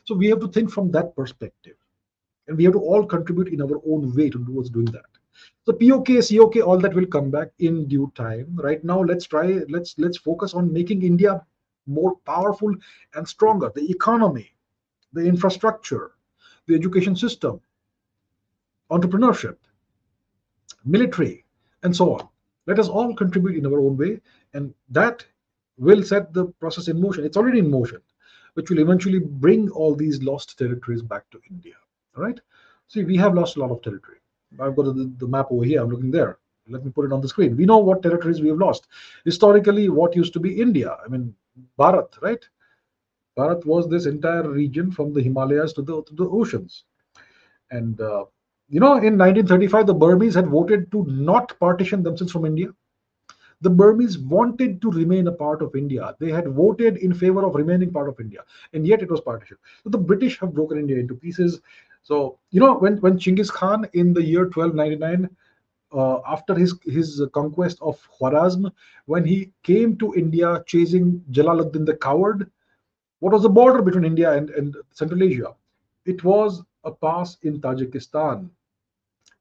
So 0.04 0.14
we 0.14 0.28
have 0.28 0.40
to 0.40 0.48
think 0.48 0.70
from 0.70 0.90
that 0.92 1.16
perspective 1.16 1.76
and 2.46 2.56
we 2.56 2.64
have 2.64 2.74
to 2.74 2.80
all 2.80 3.04
contribute 3.04 3.48
in 3.48 3.60
our 3.62 3.80
own 3.88 4.14
way 4.14 4.30
to 4.30 4.44
towards 4.44 4.70
doing 4.70 4.86
that 4.86 5.15
so 5.64 5.72
pok 5.72 6.06
cok 6.06 6.66
all 6.66 6.78
that 6.78 6.94
will 6.94 7.06
come 7.06 7.30
back 7.30 7.48
in 7.58 7.86
due 7.88 8.12
time. 8.14 8.46
Right 8.54 8.82
now 8.84 9.02
let's 9.02 9.26
try 9.26 9.60
let's 9.68 9.98
let's 9.98 10.18
focus 10.18 10.54
on 10.54 10.72
making 10.72 11.02
india 11.02 11.44
more 11.86 12.16
powerful 12.24 12.74
and 13.14 13.28
stronger. 13.28 13.70
The 13.74 13.90
economy 13.90 14.52
the 15.12 15.24
infrastructure 15.24 16.12
the 16.66 16.74
education 16.74 17.16
system 17.16 17.60
entrepreneurship 18.90 19.56
military 20.84 21.44
and 21.82 21.94
so 21.94 22.14
on. 22.14 22.28
Let 22.66 22.78
us 22.78 22.88
all 22.88 23.14
contribute 23.14 23.56
in 23.56 23.66
our 23.66 23.80
own 23.80 23.96
way 23.96 24.20
and 24.54 24.74
that 24.90 25.24
will 25.78 26.02
set 26.02 26.32
the 26.32 26.46
process 26.60 26.88
in 26.88 27.00
motion. 27.00 27.24
It's 27.24 27.36
already 27.36 27.58
in 27.60 27.70
motion 27.70 28.00
which 28.54 28.70
will 28.70 28.78
eventually 28.78 29.18
bring 29.18 29.68
all 29.70 29.94
these 29.94 30.22
lost 30.22 30.58
territories 30.58 31.02
back 31.02 31.28
to 31.30 31.40
india. 31.50 31.74
All 32.16 32.22
right. 32.22 32.40
See, 32.88 33.04
we 33.04 33.16
have 33.16 33.34
lost 33.34 33.56
a 33.56 33.60
lot 33.60 33.70
of 33.70 33.82
territory. 33.82 34.18
I've 34.60 34.76
got 34.76 34.84
the, 34.84 35.12
the 35.18 35.26
map 35.26 35.46
over 35.50 35.64
here. 35.64 35.82
I'm 35.82 35.90
looking 35.90 36.10
there. 36.10 36.38
Let 36.68 36.84
me 36.84 36.90
put 36.90 37.04
it 37.04 37.12
on 37.12 37.20
the 37.20 37.28
screen. 37.28 37.56
We 37.56 37.64
know 37.64 37.78
what 37.78 38.02
territories 38.02 38.40
we 38.40 38.48
have 38.48 38.58
lost. 38.58 38.88
Historically, 39.24 39.88
what 39.88 40.16
used 40.16 40.32
to 40.32 40.40
be 40.40 40.60
India? 40.60 40.96
I 41.04 41.08
mean, 41.08 41.34
Bharat, 41.78 42.20
right? 42.22 42.44
Bharat 43.36 43.64
was 43.64 43.88
this 43.88 44.06
entire 44.06 44.48
region 44.48 44.90
from 44.90 45.12
the 45.12 45.22
Himalayas 45.22 45.72
to 45.74 45.82
the, 45.82 46.02
to 46.02 46.14
the 46.14 46.28
oceans. 46.28 46.84
And, 47.70 48.00
uh, 48.00 48.24
you 48.68 48.80
know, 48.80 48.94
in 48.94 49.16
1935, 49.16 49.86
the 49.86 49.94
Burmese 49.94 50.34
had 50.34 50.48
voted 50.48 50.90
to 50.92 51.04
not 51.06 51.58
partition 51.60 52.02
themselves 52.02 52.32
from 52.32 52.46
India. 52.46 52.68
The 53.62 53.70
Burmese 53.70 54.18
wanted 54.18 54.82
to 54.82 54.90
remain 54.90 55.28
a 55.28 55.32
part 55.32 55.62
of 55.62 55.74
India. 55.74 56.14
They 56.20 56.30
had 56.30 56.48
voted 56.48 56.98
in 56.98 57.14
favor 57.14 57.44
of 57.44 57.54
remaining 57.54 57.90
part 57.90 58.08
of 58.08 58.20
India, 58.20 58.40
and 58.74 58.86
yet 58.86 59.02
it 59.02 59.10
was 59.10 59.20
partition. 59.20 59.56
So 59.82 59.88
the 59.88 59.98
British 59.98 60.38
have 60.40 60.52
broken 60.52 60.78
India 60.78 60.98
into 60.98 61.14
pieces. 61.14 61.60
So 62.06 62.38
you 62.52 62.60
know 62.60 62.74
when 62.78 62.98
when 62.98 63.18
Chinggis 63.18 63.50
Khan 63.50 63.84
in 63.92 64.14
the 64.14 64.22
year 64.22 64.44
1299, 64.44 65.28
uh, 65.92 66.20
after 66.24 66.54
his 66.54 66.78
his 66.84 67.20
conquest 67.32 67.78
of 67.82 67.98
Khwarazm, 68.16 68.70
when 69.06 69.24
he 69.24 69.50
came 69.64 69.96
to 69.96 70.14
India 70.14 70.62
chasing 70.66 71.20
Jalaluddin 71.32 71.84
the 71.84 71.96
Coward, 71.96 72.48
what 73.18 73.32
was 73.32 73.42
the 73.42 73.48
border 73.48 73.82
between 73.82 74.04
India 74.04 74.30
and, 74.34 74.50
and 74.50 74.76
Central 74.92 75.20
Asia? 75.20 75.52
It 76.04 76.22
was 76.22 76.62
a 76.84 76.92
pass 76.92 77.38
in 77.42 77.60
Tajikistan. 77.60 78.50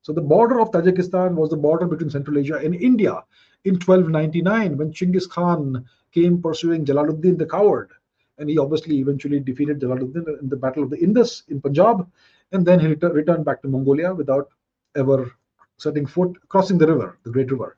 So 0.02 0.12
the 0.12 0.22
border 0.34 0.60
of 0.60 0.72
Tajikistan 0.72 1.36
was 1.36 1.52
the 1.52 1.58
border 1.58 1.86
between 1.86 2.10
Central 2.10 2.40
Asia 2.40 2.56
and 2.56 2.74
India 2.74 3.24
in 3.66 3.76
1299 3.76 4.76
when 4.78 4.92
Chinggis 4.92 5.30
Khan 5.30 5.86
came 6.12 6.42
pursuing 6.42 6.84
Jalaluddin 6.84 7.38
the 7.38 7.46
Coward. 7.46 7.92
And 8.40 8.50
he 8.50 8.58
obviously 8.58 8.98
eventually 8.98 9.40
defeated 9.40 9.80
Jalaluddin 9.80 10.42
in 10.42 10.50
the 10.50 10.58
Battle 10.58 10.82
of 10.82 10.90
the 10.90 10.98
Indus 10.98 11.44
in 11.50 11.62
Punjab 11.62 12.10
and 12.52 12.66
then 12.66 12.80
he 12.80 12.88
ret- 12.88 13.14
returned 13.14 13.46
back 13.46 13.62
to 13.62 13.68
Mongolia 13.68 14.14
without 14.14 14.50
ever 14.96 15.32
setting 15.78 16.06
foot 16.06 16.38
crossing 16.50 16.78
the 16.78 16.88
river, 16.88 17.18
the 17.24 17.32
Great 17.32 17.52
River. 17.52 17.78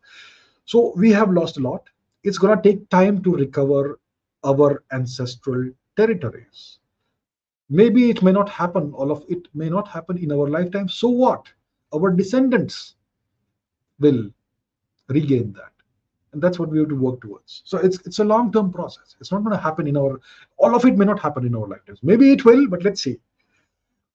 So 0.65 0.93
we 0.95 1.11
have 1.11 1.31
lost 1.31 1.57
a 1.57 1.61
lot. 1.61 1.89
It's 2.23 2.37
going 2.37 2.55
to 2.55 2.61
take 2.61 2.89
time 2.89 3.23
to 3.23 3.35
recover 3.35 3.99
our 4.45 4.83
ancestral 4.91 5.71
territories. 5.95 6.79
Maybe 7.69 8.09
it 8.09 8.21
may 8.23 8.31
not 8.31 8.49
happen, 8.49 8.93
all 8.93 9.11
of 9.11 9.25
it 9.29 9.47
may 9.53 9.69
not 9.69 9.87
happen 9.87 10.17
in 10.17 10.31
our 10.31 10.47
lifetime. 10.49 10.89
So 10.89 11.09
what? 11.09 11.47
Our 11.93 12.11
descendants 12.11 12.95
will 13.99 14.29
regain 15.09 15.53
that. 15.53 15.71
and 16.33 16.41
that's 16.41 16.59
what 16.59 16.69
we 16.69 16.79
have 16.79 16.89
to 16.89 16.95
work 16.95 17.21
towards. 17.21 17.61
So 17.65 17.77
it's 17.79 17.99
it's 18.05 18.19
a 18.19 18.23
long-term 18.23 18.71
process. 18.73 19.15
It's 19.19 19.31
not 19.31 19.43
going 19.43 19.55
to 19.55 19.61
happen 19.61 19.87
in 19.87 19.97
our 19.97 20.19
all 20.57 20.75
of 20.75 20.85
it 20.85 20.97
may 20.97 21.05
not 21.05 21.19
happen 21.19 21.45
in 21.45 21.55
our 21.55 21.67
lifetimes. 21.67 21.99
Maybe 22.03 22.31
it 22.31 22.45
will, 22.45 22.67
but 22.67 22.83
let's 22.83 23.01
see. 23.01 23.17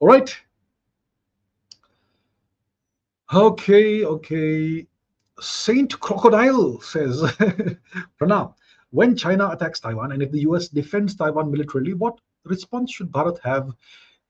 All 0.03 0.09
right. 0.09 0.37
Okay, 3.33 4.05
okay. 4.05 4.85
Saint 5.39 6.01
Crocodile 6.01 6.81
says, 6.81 7.23
Pranam, 8.21 8.53
when 8.91 9.17
China 9.17 9.51
attacks 9.51 9.79
Taiwan 9.79 10.11
and 10.11 10.21
if 10.21 10.33
the 10.33 10.41
US 10.41 10.67
defends 10.67 11.15
Taiwan 11.15 11.53
militarily, 11.53 11.95
what 11.95 12.19
response 12.43 12.91
should 12.91 13.13
Bharat 13.13 13.39
have 13.45 13.71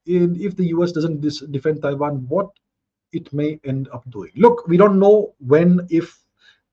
in 0.05 0.39
if 0.39 0.55
the 0.55 0.67
US 0.75 0.91
doesn't 0.91 1.21
defend 1.51 1.81
Taiwan? 1.81 2.27
What 2.27 2.51
it 3.11 3.33
may 3.33 3.59
end 3.63 3.89
up 3.91 4.07
doing? 4.11 4.31
Look, 4.35 4.67
we 4.67 4.77
don't 4.77 4.99
know 4.99 5.33
when, 5.39 5.87
if, 5.89 6.23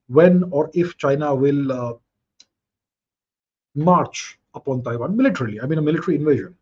when 0.08 0.44
or 0.50 0.70
if 0.74 0.98
China 0.98 1.34
will 1.34 1.72
uh, 1.72 1.94
march 3.74 4.38
upon 4.52 4.82
Taiwan 4.82 5.16
militarily. 5.16 5.58
I 5.58 5.64
mean, 5.64 5.78
a 5.78 5.82
military 5.82 6.16
invasion. 6.16 6.54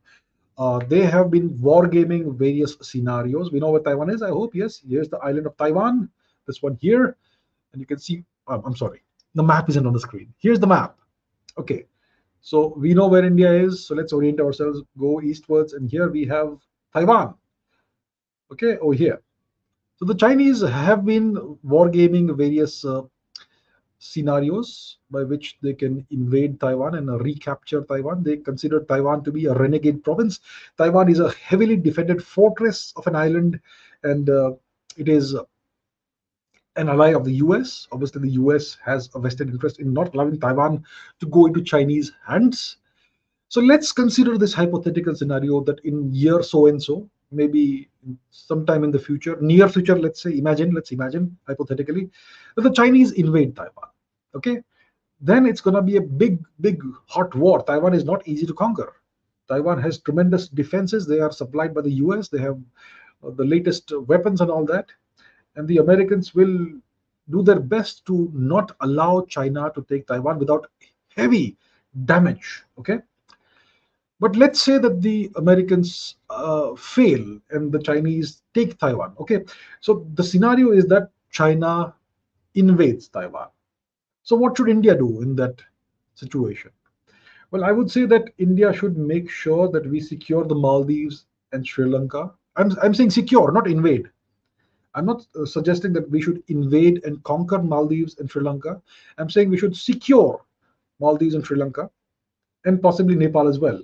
Uh, 0.58 0.80
they 0.88 1.02
have 1.02 1.30
been 1.30 1.50
wargaming 1.50 2.36
various 2.36 2.76
scenarios. 2.82 3.52
We 3.52 3.60
know 3.60 3.70
what 3.70 3.84
Taiwan 3.84 4.10
is, 4.10 4.22
I 4.22 4.28
hope. 4.28 4.54
Yes, 4.54 4.82
here's 4.88 5.08
the 5.08 5.18
island 5.18 5.46
of 5.46 5.56
Taiwan. 5.56 6.10
This 6.46 6.60
one 6.62 6.76
here. 6.80 7.16
And 7.72 7.80
you 7.80 7.86
can 7.86 7.98
see, 7.98 8.24
um, 8.48 8.62
I'm 8.64 8.74
sorry, 8.74 9.02
the 9.34 9.42
map 9.42 9.68
isn't 9.68 9.86
on 9.86 9.92
the 9.92 10.00
screen. 10.00 10.34
Here's 10.38 10.58
the 10.58 10.66
map. 10.66 10.96
Okay, 11.58 11.84
so 12.40 12.74
we 12.76 12.92
know 12.92 13.06
where 13.06 13.24
India 13.24 13.52
is. 13.52 13.86
So 13.86 13.94
let's 13.94 14.12
orient 14.12 14.40
ourselves, 14.40 14.82
go 14.98 15.20
eastwards. 15.20 15.74
And 15.74 15.88
here 15.88 16.08
we 16.10 16.24
have 16.26 16.58
Taiwan. 16.92 17.34
Okay, 18.52 18.78
over 18.78 18.94
here. 18.94 19.20
So 19.96 20.04
the 20.06 20.14
Chinese 20.14 20.62
have 20.62 21.04
been 21.04 21.34
wargaming 21.64 22.36
various 22.36 22.84
uh, 22.84 23.02
scenarios 23.98 24.98
by 25.10 25.24
which 25.24 25.58
they 25.62 25.74
can 25.74 26.06
invade 26.10 26.60
Taiwan 26.60 26.94
and 26.94 27.20
recapture 27.22 27.82
Taiwan. 27.82 28.22
They 28.22 28.36
consider 28.36 28.80
Taiwan 28.84 29.24
to 29.24 29.32
be 29.32 29.46
a 29.46 29.54
renegade 29.54 30.04
province. 30.04 30.40
Taiwan 30.76 31.10
is 31.10 31.20
a 31.20 31.32
heavily 31.32 31.76
defended 31.76 32.24
fortress 32.24 32.92
of 32.96 33.06
an 33.06 33.16
island, 33.16 33.60
and 34.04 34.30
uh, 34.30 34.52
it 34.96 35.08
is 35.08 35.34
an 36.76 36.88
ally 36.88 37.12
of 37.12 37.24
the 37.24 37.34
US. 37.34 37.88
Obviously, 37.90 38.22
the 38.22 38.34
US 38.42 38.78
has 38.84 39.10
a 39.14 39.20
vested 39.20 39.50
interest 39.50 39.80
in 39.80 39.92
not 39.92 40.14
allowing 40.14 40.38
Taiwan 40.38 40.84
to 41.20 41.26
go 41.26 41.46
into 41.46 41.62
Chinese 41.62 42.12
hands. 42.26 42.76
So 43.48 43.60
let's 43.60 43.92
consider 43.92 44.38
this 44.38 44.52
hypothetical 44.52 45.14
scenario 45.14 45.60
that 45.64 45.80
in 45.84 46.12
year 46.12 46.42
so 46.42 46.66
and 46.66 46.82
so, 46.82 47.08
maybe 47.30 47.88
sometime 48.30 48.84
in 48.84 48.90
the 48.90 48.98
future, 48.98 49.36
near 49.40 49.68
future, 49.68 49.98
let's 49.98 50.22
say, 50.22 50.36
imagine, 50.36 50.72
let's 50.72 50.92
imagine 50.92 51.36
hypothetically, 51.46 52.10
that 52.56 52.62
the 52.62 52.72
Chinese 52.72 53.12
invade 53.12 53.56
Taiwan. 53.56 53.88
Okay, 54.34 54.62
then 55.20 55.46
it's 55.46 55.60
going 55.60 55.74
to 55.74 55.82
be 55.82 55.96
a 55.96 56.00
big, 56.00 56.38
big 56.60 56.82
hot 57.06 57.34
war. 57.34 57.62
Taiwan 57.62 57.94
is 57.94 58.04
not 58.04 58.26
easy 58.26 58.46
to 58.46 58.54
conquer. 58.54 58.94
Taiwan 59.48 59.80
has 59.80 59.98
tremendous 59.98 60.48
defenses. 60.48 61.06
They 61.06 61.20
are 61.20 61.32
supplied 61.32 61.74
by 61.74 61.80
the 61.80 61.92
US. 62.04 62.28
They 62.28 62.38
have 62.38 62.58
uh, 63.24 63.30
the 63.30 63.44
latest 63.44 63.92
weapons 64.06 64.40
and 64.40 64.50
all 64.50 64.64
that. 64.66 64.86
And 65.56 65.66
the 65.66 65.78
Americans 65.78 66.34
will 66.34 66.68
do 67.30 67.42
their 67.42 67.60
best 67.60 68.06
to 68.06 68.30
not 68.32 68.76
allow 68.80 69.22
China 69.22 69.72
to 69.74 69.84
take 69.88 70.06
Taiwan 70.06 70.38
without 70.38 70.70
heavy 71.16 71.56
damage. 72.04 72.62
Okay. 72.78 72.98
But 74.20 74.34
let's 74.34 74.60
say 74.60 74.78
that 74.78 75.00
the 75.00 75.30
Americans 75.36 76.16
uh, 76.28 76.74
fail 76.74 77.38
and 77.50 77.70
the 77.70 77.78
Chinese 77.78 78.42
take 78.52 78.78
Taiwan. 78.78 79.14
Okay, 79.20 79.44
so 79.80 80.06
the 80.14 80.24
scenario 80.24 80.72
is 80.72 80.86
that 80.86 81.10
China 81.30 81.94
invades 82.54 83.08
Taiwan. 83.08 83.48
So 84.24 84.36
what 84.36 84.56
should 84.56 84.68
India 84.68 84.96
do 84.96 85.22
in 85.22 85.36
that 85.36 85.62
situation? 86.14 86.70
Well, 87.50 87.64
I 87.64 87.72
would 87.72 87.90
say 87.90 88.04
that 88.06 88.30
India 88.38 88.72
should 88.72 88.98
make 88.98 89.30
sure 89.30 89.70
that 89.70 89.88
we 89.88 90.00
secure 90.00 90.44
the 90.44 90.54
Maldives 90.54 91.26
and 91.52 91.66
Sri 91.66 91.86
Lanka. 91.88 92.32
I'm, 92.56 92.76
I'm 92.82 92.94
saying 92.94 93.10
secure, 93.10 93.52
not 93.52 93.68
invade. 93.68 94.10
I'm 94.94 95.06
not 95.06 95.24
uh, 95.40 95.46
suggesting 95.46 95.92
that 95.92 96.10
we 96.10 96.20
should 96.20 96.42
invade 96.48 97.04
and 97.04 97.22
conquer 97.22 97.62
Maldives 97.62 98.18
and 98.18 98.28
Sri 98.28 98.42
Lanka. 98.42 98.82
I'm 99.16 99.30
saying 99.30 99.48
we 99.48 99.58
should 99.58 99.76
secure 99.76 100.44
Maldives 100.98 101.34
and 101.34 101.46
Sri 101.46 101.56
Lanka 101.56 101.88
and 102.64 102.82
possibly 102.82 103.14
Nepal 103.14 103.46
as 103.48 103.58
well. 103.58 103.80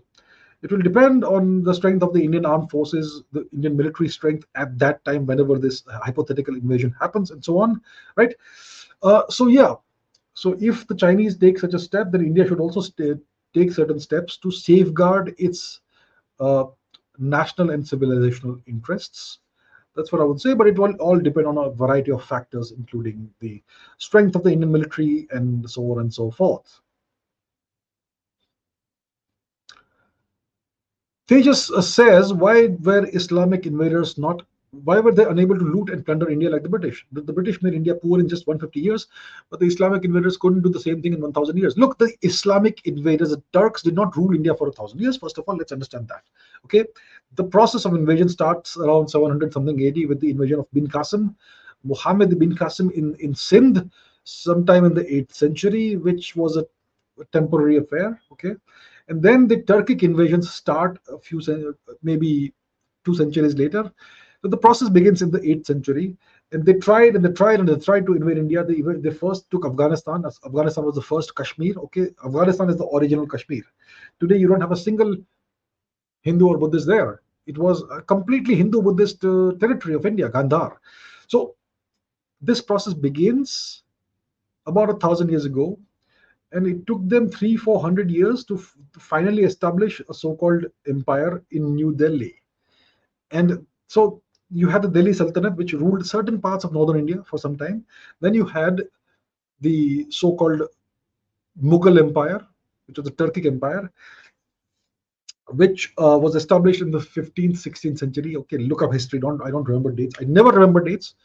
It 0.65 0.73
will 0.73 0.81
depend 0.81 1.25
on 1.25 1.62
the 1.62 1.75
strength 1.75 2.03
of 2.03 2.15
the 2.15 2.25
Indian 2.25 2.47
armed 2.47 2.71
forces, 2.71 3.23
the 3.33 3.47
Indian 3.53 3.77
military 3.77 4.09
strength 4.09 4.47
at 4.55 4.79
that 4.79 5.05
time, 5.05 5.27
whenever 5.27 5.59
this 5.59 5.85
hypothetical 5.87 6.57
invasion 6.57 6.95
happens, 6.99 7.31
and 7.31 7.45
so 7.45 7.59
on, 7.59 7.83
right? 8.17 8.35
Uh, 9.03 9.23
so 9.29 9.49
yeah, 9.49 9.75
so 10.33 10.57
if 10.61 10.87
the 10.89 10.95
Chinese 10.95 11.37
take 11.37 11.59
such 11.59 11.75
a 11.75 11.79
step, 11.79 12.11
then 12.11 12.25
India 12.25 12.49
should 12.49 12.61
also 12.61 12.81
take 13.55 13.73
certain 13.73 14.01
steps 14.01 14.39
to 14.39 14.51
safeguard 14.51 15.35
its 15.37 15.81
uh, 16.41 16.65
national 17.19 17.71
and 17.71 17.85
civilizational 17.85 18.61
interests. 18.67 19.41
That's 19.95 20.11
what 20.12 20.23
I 20.23 20.25
would 20.25 20.41
say, 20.41 20.55
but 20.55 20.67
it 20.67 20.79
will 20.79 20.95
all 20.95 21.21
depend 21.21 21.47
on 21.47 21.59
a 21.59 21.71
variety 21.71 22.11
of 22.11 22.25
factors, 22.25 22.73
including 22.73 23.31
the 23.41 23.62
strength 23.99 24.35
of 24.35 24.43
the 24.43 24.51
Indian 24.51 24.73
military 24.73 25.29
and 25.31 25.69
so 25.71 25.93
on 25.93 26.01
and 26.01 26.12
so 26.12 26.31
forth. 26.31 26.81
Tejas 31.27 31.70
uh, 31.70 31.81
says, 31.81 32.35
why 32.35 32.66
were 32.83 33.09
Islamic 33.14 33.64
invaders 33.66 34.18
not, 34.18 34.43
why 34.83 35.01
were 35.01 35.12
they 35.12 35.25
unable 35.25 35.59
to 35.59 35.64
loot 35.64 35.89
and 35.89 36.05
plunder 36.05 36.29
India 36.29 36.51
like 36.51 36.62
the 36.62 36.68
British? 36.68 37.07
The, 37.12 37.22
the, 37.22 37.33
British 37.33 37.62
made 37.62 37.72
India 37.72 37.95
poor 37.95 38.20
in 38.20 38.29
just 38.29 38.47
150 38.47 38.79
years, 38.79 39.07
but 39.49 39.59
the 39.59 39.66
Islamic 39.66 40.05
invaders 40.05 40.37
couldn't 40.37 40.61
do 40.61 40.68
the 40.68 40.81
same 40.81 41.01
thing 41.01 41.14
in 41.14 41.22
1000 41.22 41.57
years. 41.57 41.79
Look, 41.79 41.97
the 41.97 42.14
Islamic 42.20 42.87
invaders, 42.87 43.31
the 43.31 43.43
Turks 43.55 43.81
did 43.81 43.95
not 43.95 44.14
rule 44.18 44.35
India 44.35 44.55
for 44.55 44.68
a 44.68 44.72
thousand 44.72 45.01
years. 45.01 45.16
First 45.16 45.39
of 45.39 45.45
all, 45.47 45.57
let's 45.57 45.72
understand 45.72 46.09
that. 46.09 46.25
Okay. 46.66 46.85
The 47.37 47.45
process 47.45 47.87
of 47.87 47.95
invasion 47.95 48.29
starts 48.29 48.77
around 48.77 49.09
700 49.09 49.51
something 49.51 49.87
AD 49.87 50.07
with 50.07 50.20
the 50.20 50.31
invasion 50.31 50.59
of 50.59 50.70
Bin 50.72 50.89
Qasim, 50.89 51.35
Muhammad 51.85 52.39
bin 52.39 52.55
Qasim 52.55 52.93
in, 52.93 53.14
in 53.14 53.35
Sindh, 53.35 53.91
sometime 54.25 54.85
in 54.85 54.93
the 54.93 55.05
8th 55.05 55.33
century, 55.33 55.97
which 55.97 56.37
was 56.37 56.59
a, 56.59 56.66
a 57.18 57.25
temporary 57.33 57.79
affair. 57.79 58.20
Okay 58.33 58.57
and 59.09 59.23
then 59.23 59.47
the 59.47 59.59
Turkic 59.63 60.03
invasions 60.03 60.53
start 60.53 60.99
a 61.09 61.19
few 61.19 61.41
maybe 62.03 62.55
two 63.05 63.15
centuries 63.15 63.55
later. 63.55 63.91
So 64.43 64.49
the 64.49 64.57
process 64.57 64.89
begins 64.89 65.23
in 65.23 65.31
the 65.31 65.41
8th 65.41 65.67
century, 65.67 66.17
and 66.53 66.65
they 66.65 66.75
tried 66.75 67.17
and 67.17 67.25
they 67.25 67.33
tried 67.33 67.61
and 67.61 67.69
they 67.69 67.77
tried 67.77 68.07
to 68.07 68.15
invade 68.15 68.39
India. 68.39 68.63
They, 68.63 68.83
they 68.83 69.11
first 69.11 69.51
took 69.51 69.65
Afghanistan. 69.65 70.25
Afghanistan 70.45 70.85
was 70.85 70.95
the 70.95 71.03
first 71.03 71.35
Kashmir. 71.35 71.75
Okay, 71.77 72.09
Afghanistan 72.25 72.69
is 72.69 72.77
the 72.77 72.87
original 72.89 73.27
Kashmir. 73.27 73.63
Today 74.21 74.37
you 74.37 74.49
don't 74.49 74.61
have 74.61 74.73
a 74.73 74.77
single 74.77 75.17
Hindu 76.23 76.47
or 76.47 76.59
Buddhist 76.59 76.87
there. 76.87 77.23
It 77.47 77.59
was 77.59 77.83
a 77.91 78.01
completely 78.03 78.55
Hindu 78.55 78.83
Buddhist 78.83 79.25
uh, 79.25 79.53
territory 79.61 79.95
of 79.95 80.07
India, 80.07 80.29
Gandhar. 80.29 80.76
So 81.26 81.57
this 82.41 82.61
process 82.61 82.95
begins 82.95 83.83
about 84.67 84.91
a 84.91 84.95
thousand 84.95 85.31
years 85.31 85.45
ago 85.45 85.79
and 86.55 86.67
it 86.67 86.87
took 86.87 87.07
them 87.09 87.29
three, 87.29 87.57
four 87.57 87.81
hundred 87.81 88.11
years 88.11 88.45
to, 88.45 88.57
to 88.57 89.01
finally 89.01 89.43
establish 89.43 90.01
a 90.09 90.14
so-called 90.14 90.64
empire 90.89 91.43
in 91.51 91.75
New 91.75 91.93
Delhi. 91.95 92.35
And 93.33 93.67
so 93.89 94.22
you 94.51 94.68
had 94.68 94.83
the 94.83 94.89
Delhi 94.89 95.13
Sultanate, 95.13 95.57
which 95.57 95.72
ruled 95.72 96.07
certain 96.07 96.41
parts 96.41 96.64
of 96.64 96.72
northern 96.72 96.99
India 96.99 97.22
for 97.26 97.39
some 97.39 97.57
time. 97.57 97.85
Then 98.21 98.35
you 98.35 98.47
had 98.47 98.83
the 99.61 100.07
so-called 100.11 100.63
Mughal 101.61 101.99
Empire, 101.99 102.47
which 102.87 102.99
was 102.99 103.05
the 103.05 103.11
Turkic 103.13 103.47
Empire, 103.47 103.91
which 105.49 105.93
uh, 105.99 106.18
was 106.18 106.37
established 106.37 106.83
in 106.83 106.91
the 106.93 106.99
15th, 106.99 107.59
16th 107.59 107.99
century. 107.99 108.37
Okay, 108.37 108.59
look 108.59 108.83
up 108.83 108.93
history. 108.93 109.18
Don't 109.18 109.43
I 109.43 109.51
don't 109.51 109.67
remember 109.67 109.91
dates. 109.91 110.14
I 110.21 110.25
never 110.25 110.51
remember 110.51 110.83
dates 110.85 111.17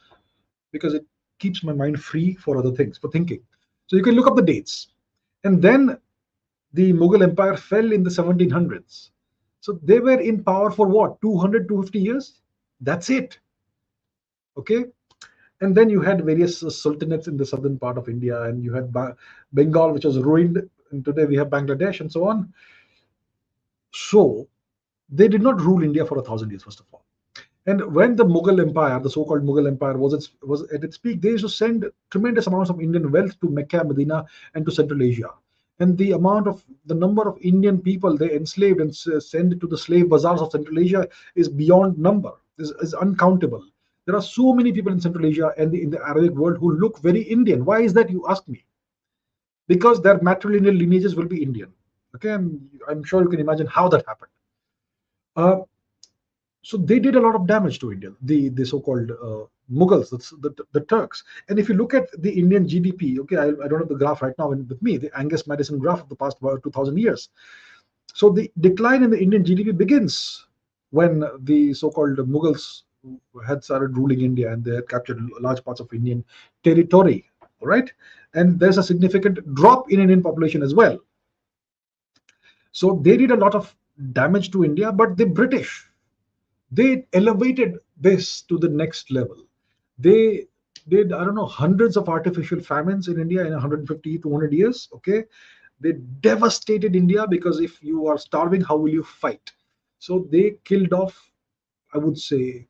because 0.72 0.96
it 0.96 1.06
keeps 1.38 1.64
my 1.64 1.74
mind 1.74 2.02
free 2.02 2.34
for 2.34 2.58
other 2.58 2.72
things, 2.72 2.98
for 2.98 3.12
thinking. 3.12 3.42
So 3.88 3.96
you 3.96 4.04
can 4.04 4.16
look 4.16 4.28
up 4.28 4.36
the 4.36 4.42
dates. 4.42 4.90
And 5.44 5.62
then 5.62 5.98
the 6.74 6.94
Mughal 6.94 7.24
Empire 7.24 7.58
fell 7.58 7.92
in 7.92 8.04
the 8.04 8.10
1700s. 8.10 9.10
So 9.62 9.80
they 9.84 10.00
were 10.00 10.20
in 10.20 10.44
power 10.44 10.72
for 10.72 10.88
what, 10.88 11.22
200, 11.22 11.68
250 11.68 12.00
years? 12.00 12.42
That's 12.82 13.10
it. 13.10 13.40
Okay. 14.58 14.86
And 15.62 15.76
then 15.76 15.90
you 15.90 16.02
had 16.02 16.24
various 16.24 16.64
uh, 16.64 16.68
sultanates 16.68 17.28
in 17.28 17.36
the 17.36 17.46
southern 17.46 17.78
part 17.78 17.98
of 17.98 18.08
India, 18.08 18.44
and 18.44 18.64
you 18.64 18.74
had 18.74 18.94
Bengal, 19.52 19.92
which 19.92 20.06
was 20.06 20.18
ruined. 20.18 20.70
And 20.92 21.04
today 21.04 21.26
we 21.26 21.36
have 21.36 21.48
Bangladesh 21.48 22.00
and 22.00 22.12
so 22.12 22.26
on. 22.26 22.54
So 23.94 24.48
they 25.10 25.28
did 25.28 25.42
not 25.42 25.60
rule 25.60 25.84
India 25.84 26.06
for 26.06 26.18
a 26.18 26.22
thousand 26.22 26.52
years, 26.52 26.64
first 26.64 26.80
of 26.80 26.86
all. 26.94 27.04
And 27.66 27.94
when 27.94 28.16
the 28.16 28.26
Mughal 28.26 28.62
Empire, 28.62 29.00
the 29.00 29.10
so-called 29.10 29.44
Mughal 29.44 29.68
Empire, 29.68 29.98
was 29.98 30.14
its, 30.14 30.32
was 30.42 30.64
at 30.72 30.84
its 30.84 30.98
peak, 30.98 31.22
they 31.22 31.30
used 31.30 31.44
to 31.44 31.50
send 31.50 31.86
tremendous 32.10 32.48
amounts 32.48 32.70
of 32.70 32.82
Indian 32.82 33.12
wealth 33.12 33.40
to 33.42 33.50
Mecca, 33.50 33.84
Medina, 33.84 34.26
and 34.56 34.66
to 34.66 34.72
Central 34.72 35.02
Asia. 35.04 35.30
And 35.80 35.98
the 35.98 36.14
amount 36.14 36.48
of 36.48 36.64
the 36.86 36.96
number 36.96 37.28
of 37.28 37.38
Indian 37.42 37.80
people 37.80 38.18
they 38.18 38.36
enslaved 38.36 38.82
and 38.82 38.96
sent 38.96 39.60
to 39.60 39.68
the 39.68 39.78
slave 39.78 40.10
bazaars 40.10 40.42
of 40.42 40.52
Central 40.52 40.80
Asia 40.80 41.08
is 41.36 41.48
beyond 41.48 41.98
number, 41.98 42.32
is, 42.58 42.72
is 42.82 42.94
uncountable. 42.94 43.64
There 44.06 44.16
are 44.16 44.22
so 44.22 44.54
many 44.54 44.72
people 44.72 44.92
in 44.92 45.00
Central 45.00 45.26
Asia 45.26 45.54
and 45.58 45.72
the, 45.72 45.82
in 45.84 45.90
the 45.90 46.02
Arabic 46.06 46.32
world 46.32 46.58
who 46.58 46.72
look 46.72 47.00
very 47.00 47.22
Indian. 47.22 47.64
Why 47.64 47.82
is 47.82 47.94
that? 47.94 48.10
You 48.10 48.26
ask 48.28 48.48
me. 48.48 48.66
because 49.70 50.02
their 50.02 50.18
matrilineal 50.20 50.78
lineages 50.78 51.16
will 51.16 51.28
be 51.28 51.42
Indian. 51.42 51.72
Okay, 52.16 52.32
I'm, 52.32 52.70
I'm 52.90 53.04
sure 53.04 53.22
you 53.22 53.30
can 53.30 53.40
imagine 53.40 53.68
how 53.68 53.88
that 53.90 54.06
happened. 54.06 54.32
Uh, 55.36 55.58
so 56.62 56.78
they 56.78 57.00
did 57.00 57.16
a 57.16 57.20
lot 57.20 57.36
of 57.36 57.48
damage 57.48 57.80
to 57.80 57.92
India, 57.92 58.12
the, 58.22 58.50
the 58.50 58.66
so-called 58.66 59.12
uh, 59.12 59.46
Mughals, 59.72 60.10
the, 60.10 60.50
the, 60.50 60.64
the, 60.74 60.82
Turks. 60.82 61.24
And 61.48 61.58
if 61.58 61.70
you 61.70 61.76
look 61.76 61.94
at 61.94 62.10
the 62.22 62.32
Indian 62.32 62.68
GDP, 62.68 63.20
okay, 63.20 63.38
I, 63.38 63.48
I 63.64 63.68
don't 63.68 63.80
have 63.80 63.88
the 63.88 63.96
graph 63.96 64.22
right 64.22 64.34
now 64.38 64.50
with 64.50 64.82
me, 64.82 64.98
the 64.98 65.12
Angus 65.18 65.48
Maddison 65.48 65.80
graph 65.80 66.02
of 66.02 66.10
the 66.10 66.16
past 66.16 66.38
2000 66.42 66.98
years. 66.98 67.30
So 68.14 68.30
the 68.30 68.52
decline 68.60 69.04
in 69.04 69.10
the 69.10 69.22
Indian 69.22 69.44
GDP 69.44 69.78
begins 69.78 70.46
when 70.90 71.24
the 71.42 71.74
so-called 71.74 72.18
Mughals 72.18 72.84
had 73.48 73.64
started 73.64 73.98
ruling 73.98 74.22
India 74.22 74.52
and 74.52 74.64
they 74.64 74.76
had 74.76 74.90
captured 74.90 75.20
large 75.40 75.64
parts 75.64 75.80
of 75.80 75.94
Indian 75.94 76.26
territory, 76.64 77.30
right? 77.62 77.92
And 78.34 78.60
there's 78.60 78.78
a 78.78 78.84
significant 78.84 79.56
drop 79.56 79.92
in 79.92 80.00
Indian 80.00 80.22
population 80.22 80.62
as 80.62 80.76
well. 80.76 80.98
So 82.72 83.00
they 83.04 83.18
did 83.18 83.32
a 83.32 83.36
lot 83.36 83.56
of 83.56 83.76
damage 84.14 84.52
to 84.52 84.64
India, 84.64 84.92
but 84.92 85.18
the 85.18 85.26
British, 85.26 85.89
they 86.72 87.06
elevated 87.14 87.78
this 88.00 88.42
to 88.44 88.58
the 88.58 88.70
next 88.70 89.12
level. 89.12 89.38
They 89.98 90.46
did, 90.88 91.14
I 91.14 91.24
don't 91.24 91.36
know, 91.36 91.46
hundreds 91.46 91.98
of 91.98 92.10
artificial 92.10 92.60
famines 92.60 93.08
in 93.08 93.20
India 93.20 93.46
in 93.46 93.52
150, 93.52 94.18
to 94.18 94.22
200 94.22 94.54
years. 94.54 94.90
Okay. 94.94 95.26
They 95.82 95.94
devastated 96.22 96.96
India 96.96 97.26
because 97.28 97.60
if 97.60 97.82
you 97.82 98.08
are 98.08 98.18
starving, 98.18 98.62
how 98.62 98.78
will 98.78 98.90
you 98.90 99.04
fight? 99.04 99.52
So 100.00 100.28
they 100.32 100.58
killed 100.64 100.94
off, 100.94 101.32
I 101.94 101.98
would 101.98 102.18
say, 102.18 102.68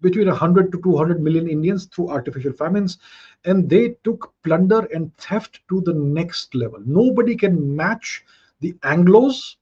between 0.00 0.28
100 0.28 0.72
to 0.72 0.80
200 0.82 1.22
million 1.22 1.48
Indians 1.48 1.86
through 1.86 2.08
artificial 2.08 2.52
famines. 2.52 2.98
And 3.44 3.68
they 3.68 3.96
took 4.04 4.32
plunder 4.42 4.88
and 4.94 5.14
theft 5.18 5.60
to 5.68 5.82
the 5.82 5.94
next 5.94 6.54
level. 6.54 6.80
Nobody 6.84 7.36
can 7.36 7.76
match 7.76 8.24
the 8.60 8.72
Anglos 8.82 9.56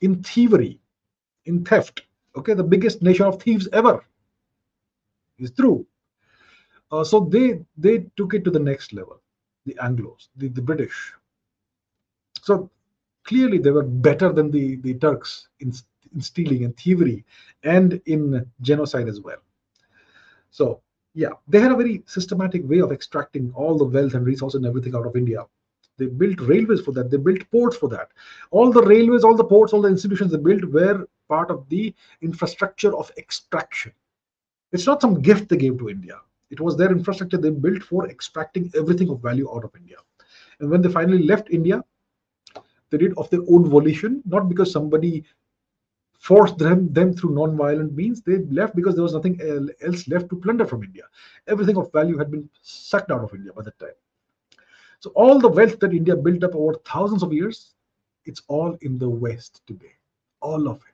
in 0.00 0.22
thievery, 0.22 0.80
in 1.46 1.64
theft. 1.64 2.02
Okay, 2.36 2.54
the 2.54 2.64
biggest 2.64 3.02
nation 3.02 3.26
of 3.26 3.40
thieves 3.40 3.68
ever 3.72 4.04
is 5.38 5.50
true. 5.52 5.86
Uh, 6.90 7.04
so 7.04 7.20
they 7.20 7.60
they 7.76 8.06
took 8.16 8.34
it 8.34 8.44
to 8.44 8.50
the 8.50 8.58
next 8.58 8.92
level, 8.92 9.20
the 9.66 9.74
Anglos, 9.74 10.28
the, 10.36 10.48
the 10.48 10.62
British. 10.62 11.12
So 12.42 12.70
clearly 13.24 13.58
they 13.58 13.70
were 13.70 13.82
better 13.82 14.32
than 14.32 14.50
the, 14.50 14.76
the 14.76 14.94
Turks 14.94 15.48
in, 15.60 15.72
in 16.14 16.20
stealing 16.20 16.64
and 16.64 16.76
thievery 16.76 17.24
and 17.62 18.00
in 18.06 18.44
genocide 18.60 19.08
as 19.08 19.20
well. 19.20 19.38
So 20.50 20.82
yeah, 21.14 21.30
they 21.48 21.60
had 21.60 21.72
a 21.72 21.76
very 21.76 22.02
systematic 22.06 22.68
way 22.68 22.80
of 22.80 22.92
extracting 22.92 23.52
all 23.54 23.78
the 23.78 23.84
wealth 23.84 24.14
and 24.14 24.26
resources 24.26 24.56
and 24.56 24.66
everything 24.66 24.94
out 24.94 25.06
of 25.06 25.16
India. 25.16 25.46
They 25.96 26.06
built 26.06 26.40
railways 26.40 26.80
for 26.80 26.92
that. 26.92 27.10
They 27.10 27.16
built 27.16 27.48
ports 27.50 27.76
for 27.76 27.88
that. 27.90 28.08
All 28.50 28.72
the 28.72 28.82
railways, 28.82 29.22
all 29.22 29.36
the 29.36 29.44
ports, 29.44 29.72
all 29.72 29.82
the 29.82 29.88
institutions 29.88 30.32
they 30.32 30.38
built 30.38 30.64
were 30.64 31.08
part 31.34 31.50
of 31.50 31.68
the 31.68 31.84
infrastructure 32.28 32.94
of 32.96 33.10
extraction. 33.24 33.92
It's 34.72 34.86
not 34.86 35.00
some 35.00 35.20
gift 35.28 35.48
they 35.48 35.56
gave 35.56 35.78
to 35.78 35.88
India. 35.88 36.18
It 36.50 36.60
was 36.60 36.76
their 36.76 36.92
infrastructure 36.92 37.38
they 37.38 37.50
built 37.50 37.82
for 37.82 38.08
extracting 38.08 38.70
everything 38.80 39.08
of 39.10 39.22
value 39.28 39.48
out 39.54 39.64
of 39.64 39.76
India. 39.82 39.98
And 40.60 40.70
when 40.70 40.82
they 40.82 40.92
finally 40.98 41.22
left 41.32 41.50
India, 41.50 41.82
they 42.90 42.98
did 42.98 43.16
of 43.18 43.30
their 43.30 43.44
own 43.54 43.68
volition, 43.68 44.22
not 44.24 44.48
because 44.48 44.70
somebody 44.70 45.24
forced 46.18 46.58
them, 46.58 46.92
them 46.98 47.12
through 47.12 47.34
non-violent 47.34 47.92
means. 48.00 48.22
They 48.22 48.38
left 48.58 48.76
because 48.76 48.94
there 48.94 49.02
was 49.02 49.14
nothing 49.18 49.40
else 49.86 50.08
left 50.08 50.30
to 50.30 50.36
plunder 50.36 50.66
from 50.66 50.84
India. 50.84 51.04
Everything 51.48 51.76
of 51.76 51.92
value 51.92 52.16
had 52.16 52.30
been 52.30 52.48
sucked 52.62 53.10
out 53.10 53.24
of 53.24 53.34
India 53.34 53.52
by 53.52 53.62
that 53.62 53.78
time. 53.78 53.98
So 55.00 55.10
all 55.22 55.38
the 55.38 55.54
wealth 55.58 55.78
that 55.80 55.92
India 55.92 56.16
built 56.16 56.44
up 56.44 56.54
over 56.54 56.74
thousands 56.84 57.22
of 57.22 57.32
years, 57.32 57.74
it's 58.24 58.42
all 58.48 58.72
in 58.80 58.98
the 58.98 59.10
West 59.26 59.62
today. 59.66 59.94
All 60.40 60.68
of 60.68 60.76
it. 60.76 60.93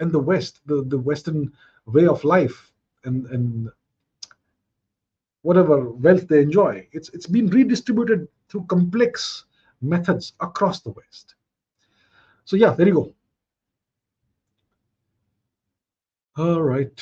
And 0.00 0.10
the 0.10 0.18
West, 0.18 0.60
the, 0.66 0.82
the 0.82 0.98
Western 0.98 1.52
way 1.86 2.06
of 2.06 2.24
life 2.24 2.72
and, 3.04 3.26
and 3.26 3.70
whatever 5.42 5.90
wealth 5.90 6.26
they 6.28 6.42
enjoy, 6.42 6.86
it's 6.92 7.08
it's 7.10 7.26
been 7.26 7.48
redistributed 7.48 8.28
through 8.48 8.64
complex 8.64 9.44
methods 9.80 10.32
across 10.40 10.80
the 10.80 10.90
West. 10.90 11.34
So 12.44 12.56
yeah, 12.56 12.72
there 12.72 12.86
you 12.86 12.94
go. 12.94 13.14
All 16.36 16.62
right. 16.62 17.00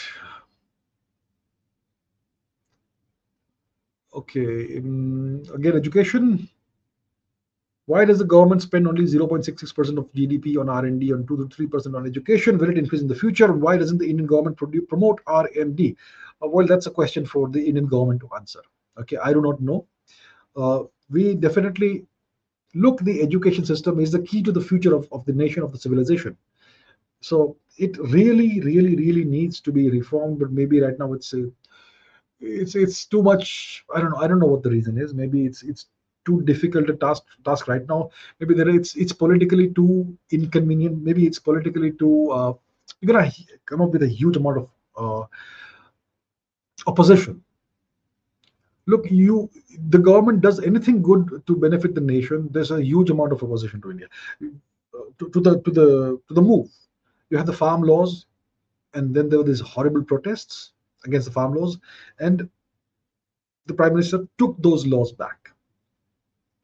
Okay. 4.15 4.79
Um, 4.79 5.43
again, 5.55 5.77
education. 5.77 6.49
Why 7.89 8.05
does 8.05 8.19
the 8.19 8.25
government 8.27 8.61
spend 8.61 8.87
only 8.87 9.05
0.66% 9.05 9.97
of 9.97 10.13
GDP 10.13 10.59
on 10.59 10.69
R&D 10.69 11.11
and 11.11 11.27
2 11.27 11.49
to 11.49 11.69
3% 11.69 11.97
on 11.97 12.07
education? 12.07 12.59
Will 12.59 12.69
it 12.69 12.77
increase 12.77 13.01
in 13.01 13.09
the 13.09 13.15
future? 13.15 13.51
Why 13.51 13.79
doesn't 13.79 13.97
the 13.97 14.11
Indian 14.11 14.27
government 14.27 14.59
promote 14.89 15.23
R&D? 15.27 15.97
Uh, 16.43 16.49
well, 16.49 16.67
that's 16.67 16.87
a 16.87 16.91
question 16.91 17.25
for 17.25 17.49
the 17.49 17.67
Indian 17.67 17.87
government 17.87 18.21
to 18.21 18.29
answer. 18.37 18.61
Okay, 19.01 19.17
I 19.17 19.33
do 19.33 19.41
not 19.41 19.63
know. 19.63 19.87
Uh, 20.55 20.83
we 21.09 21.35
definitely 21.35 22.05
look 22.75 23.01
the 23.01 23.23
education 23.23 23.65
system 23.65 24.01
is 24.01 24.13
the 24.13 24.21
key 24.21 24.43
to 24.43 24.53
the 24.53 24.61
future 24.61 24.95
of, 24.95 25.09
of 25.11 25.25
the 25.25 25.33
nation 25.33 25.63
of 25.63 25.73
the 25.73 25.79
civilization 25.79 26.37
so 27.21 27.57
it 27.79 27.97
really 27.99 28.61
really 28.61 28.95
really 28.97 29.25
needs 29.25 29.61
to 29.61 29.73
be 29.73 29.91
reformed 29.91 30.39
but 30.39 30.53
maybe 30.53 30.81
right 30.81 30.99
now 30.99 31.13
it's 31.13 31.33
a, 31.33 31.51
it's 32.41 32.75
it's 32.75 33.07
too 33.07 33.23
much 33.23 33.85
i 33.95 34.01
don't 34.01 34.11
know 34.11 34.19
i 34.19 34.27
don't 34.29 34.39
know 34.39 34.47
what 34.47 34.63
the 34.63 34.71
reason 34.71 34.99
is 34.99 35.15
maybe 35.15 35.47
it's 35.47 35.63
it's 35.63 35.87
too 36.25 36.43
difficult 36.43 36.91
a 36.91 36.95
task 36.95 37.25
task 37.45 37.69
right 37.69 37.87
now. 37.89 38.11
Maybe 38.41 38.55
there 38.55 38.69
it's 38.69 38.95
it's 38.97 39.13
politically 39.13 39.71
too 39.71 40.17
inconvenient. 40.31 41.03
Maybe 41.03 41.27
it's 41.27 41.39
politically 41.39 41.93
too 41.93 42.31
uh, 42.31 42.53
you're 43.01 43.13
gonna 43.13 43.31
come 43.67 43.83
up 43.83 43.91
with 43.91 44.03
a 44.03 44.09
huge 44.09 44.37
amount 44.37 44.59
of 44.59 44.69
uh, 44.97 45.27
opposition. 46.87 47.43
Look 48.87 49.11
you 49.11 49.51
the 49.91 49.99
government 49.99 50.41
does 50.41 50.61
anything 50.61 51.03
good 51.03 51.43
to 51.47 51.57
benefit 51.57 51.95
the 51.95 52.01
nation 52.01 52.49
there's 52.51 52.71
a 52.71 52.83
huge 52.83 53.11
amount 53.11 53.33
of 53.33 53.43
opposition 53.43 53.83
to 53.83 53.91
india. 53.91 54.09
Uh, 54.95 55.05
to, 55.19 55.29
to 55.31 55.41
the 55.41 55.61
to 55.63 55.71
the 55.71 56.21
to 56.29 56.35
the 56.35 56.43
move. 56.43 56.69
You 57.31 57.37
have 57.37 57.47
the 57.47 57.53
farm 57.53 57.83
laws, 57.83 58.27
and 58.95 59.15
then 59.15 59.29
there 59.29 59.39
were 59.39 59.45
these 59.45 59.61
horrible 59.61 60.03
protests 60.03 60.73
against 61.05 61.27
the 61.27 61.33
farm 61.33 61.55
laws, 61.55 61.79
and 62.19 62.49
the 63.67 63.75
prime 63.75 63.93
minister 63.93 64.27
took 64.39 64.57
those 64.63 64.87
laws 64.87 65.13
back. 65.13 65.48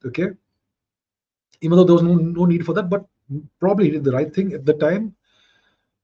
Okay, 0.06 0.28
even 1.60 1.78
though 1.78 1.84
there 1.84 1.94
was 1.94 2.02
no, 2.02 2.14
no 2.14 2.44
need 2.44 2.64
for 2.66 2.74
that, 2.74 2.90
but 2.90 3.06
probably 3.58 3.90
did 3.90 4.04
the 4.04 4.12
right 4.12 4.34
thing 4.34 4.52
at 4.52 4.66
the 4.66 4.74
time, 4.74 5.14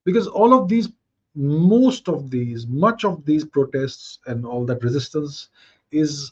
because 0.05 0.27
all 0.27 0.53
of 0.53 0.67
these, 0.67 0.89
most 1.35 2.09
of 2.09 2.29
these, 2.31 2.65
much 2.67 3.05
of 3.05 3.23
these 3.25 3.45
protests 3.45 4.19
and 4.25 4.45
all 4.45 4.65
that 4.65 4.83
resistance 4.83 5.49
is 5.91 6.31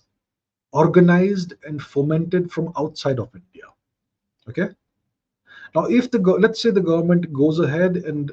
organized 0.71 1.53
and 1.67 1.81
fomented 1.81 2.51
from 2.51 2.73
outside 2.77 3.19
of 3.19 3.29
India. 3.35 3.65
Okay, 4.47 4.73
now, 5.75 5.85
if 5.85 6.09
the 6.09 6.19
let's 6.19 6.61
say 6.61 6.71
the 6.71 6.81
government 6.81 7.31
goes 7.31 7.59
ahead 7.59 7.97
and 7.97 8.31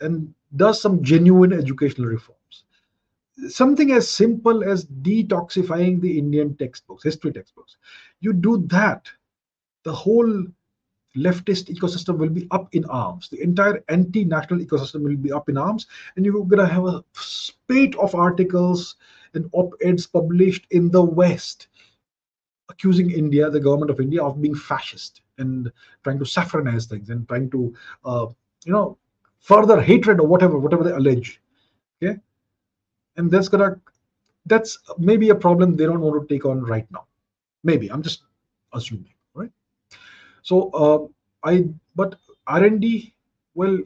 and 0.00 0.32
does 0.56 0.80
some 0.80 1.02
genuine 1.02 1.52
educational 1.52 2.06
reforms, 2.06 2.64
something 3.48 3.92
as 3.92 4.10
simple 4.10 4.62
as 4.64 4.86
detoxifying 4.86 6.00
the 6.00 6.18
Indian 6.18 6.56
textbooks, 6.56 7.02
history 7.02 7.32
textbooks, 7.32 7.76
you 8.20 8.32
do 8.32 8.58
that, 8.68 9.08
the 9.84 9.92
whole 9.92 10.44
leftist 11.16 11.74
ecosystem 11.74 12.16
will 12.16 12.30
be 12.30 12.46
up 12.50 12.68
in 12.74 12.84
arms. 12.86 13.28
The 13.28 13.42
entire 13.42 13.82
anti-national 13.88 14.60
ecosystem 14.60 15.02
will 15.02 15.16
be 15.16 15.32
up 15.32 15.48
in 15.48 15.58
arms, 15.58 15.86
and 16.16 16.24
you're 16.24 16.44
gonna 16.44 16.66
have 16.66 16.86
a 16.86 17.04
spate 17.12 17.94
of 17.96 18.14
articles 18.14 18.96
and 19.34 19.48
op-eds 19.52 20.06
published 20.06 20.66
in 20.70 20.90
the 20.90 21.02
West 21.02 21.68
accusing 22.68 23.10
India, 23.10 23.50
the 23.50 23.60
government 23.60 23.90
of 23.90 24.00
India, 24.00 24.22
of 24.22 24.40
being 24.40 24.54
fascist 24.54 25.22
and 25.38 25.70
trying 26.04 26.18
to 26.18 26.24
saffronize 26.24 26.86
things 26.86 27.10
and 27.10 27.28
trying 27.28 27.50
to, 27.50 27.74
uh, 28.04 28.26
you 28.64 28.72
know, 28.72 28.96
further 29.40 29.80
hatred 29.80 30.20
or 30.20 30.26
whatever, 30.26 30.58
whatever 30.58 30.84
they 30.84 30.92
allege. 30.92 31.40
Okay, 32.02 32.18
and 33.16 33.30
that's 33.30 33.48
gonna, 33.48 33.80
that's 34.46 34.78
maybe 34.98 35.30
a 35.30 35.34
problem 35.34 35.76
they 35.76 35.84
don't 35.84 36.00
want 36.00 36.20
to 36.20 36.34
take 36.34 36.44
on 36.44 36.62
right 36.62 36.86
now. 36.90 37.06
Maybe 37.64 37.90
I'm 37.90 38.02
just 38.02 38.22
assuming, 38.72 39.14
right? 39.34 39.50
So 40.42 40.70
uh, 40.70 41.48
I, 41.48 41.66
but 41.94 42.16
R 42.46 42.64
and 42.64 42.80
D, 42.80 43.14
well, 43.54 43.78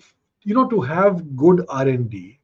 you 0.43 0.55
know, 0.55 0.69
to 0.69 0.81
have 0.81 1.37
good 1.37 1.65
R 1.69 1.89
and 1.89 2.09
D, 2.09 2.39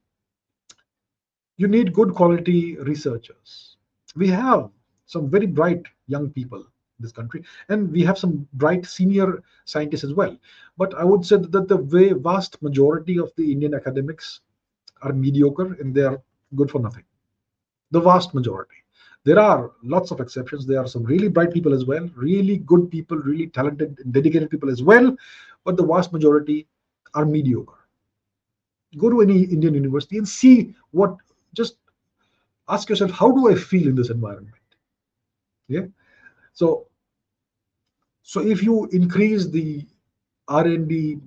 you 1.56 1.68
need 1.68 1.92
good 1.92 2.14
quality 2.14 2.76
researchers. 2.78 3.76
We 4.16 4.28
have 4.28 4.70
some 5.12 5.28
very 5.30 5.46
bright 5.46 5.82
young 6.06 6.30
people 6.30 6.60
in 6.60 7.00
this 7.00 7.12
country 7.12 7.44
and 7.68 7.90
we 7.92 8.02
have 8.02 8.18
some 8.18 8.46
bright 8.54 8.86
senior 8.86 9.42
scientists 9.64 10.04
as 10.04 10.14
well 10.14 10.36
but 10.78 10.94
i 10.94 11.04
would 11.04 11.24
say 11.24 11.36
that 11.36 11.68
the 11.68 11.78
vast 12.28 12.60
majority 12.62 13.18
of 13.18 13.30
the 13.36 13.52
indian 13.52 13.74
academics 13.74 14.40
are 15.02 15.12
mediocre 15.12 15.74
and 15.80 15.94
they 15.94 16.02
are 16.02 16.20
good 16.54 16.70
for 16.70 16.80
nothing 16.80 17.04
the 17.92 18.00
vast 18.00 18.34
majority 18.34 18.82
There 19.24 19.38
are 19.38 19.70
lots 19.84 20.10
of 20.10 20.20
exceptions. 20.20 20.66
There 20.66 20.80
are 20.80 20.88
some 20.88 21.04
really 21.04 21.28
bright 21.28 21.52
people 21.52 21.74
as 21.74 21.84
well, 21.84 22.08
really 22.16 22.56
good 22.70 22.90
people, 22.90 23.18
really 23.18 23.46
talented, 23.46 24.00
and 24.04 24.12
dedicated 24.12 24.50
people 24.50 24.70
as 24.70 24.82
well. 24.82 25.16
But 25.64 25.76
the 25.76 25.86
vast 25.86 26.12
majority 26.12 26.66
are 27.14 27.24
mediocre. 27.24 27.78
Go 28.98 29.10
to 29.10 29.20
any 29.20 29.42
Indian 29.42 29.74
university 29.74 30.18
and 30.18 30.28
see 30.28 30.74
what. 30.90 31.16
Just 31.60 31.76
ask 32.68 32.88
yourself, 32.88 33.12
how 33.12 33.30
do 33.30 33.48
I 33.52 33.54
feel 33.54 33.86
in 33.88 33.94
this 33.94 34.10
environment? 34.10 34.56
Yeah. 35.68 35.86
So, 36.52 36.88
so 38.22 38.40
if 38.40 38.62
you 38.62 38.86
increase 38.86 39.46
the 39.46 39.86
R&D 40.48 41.18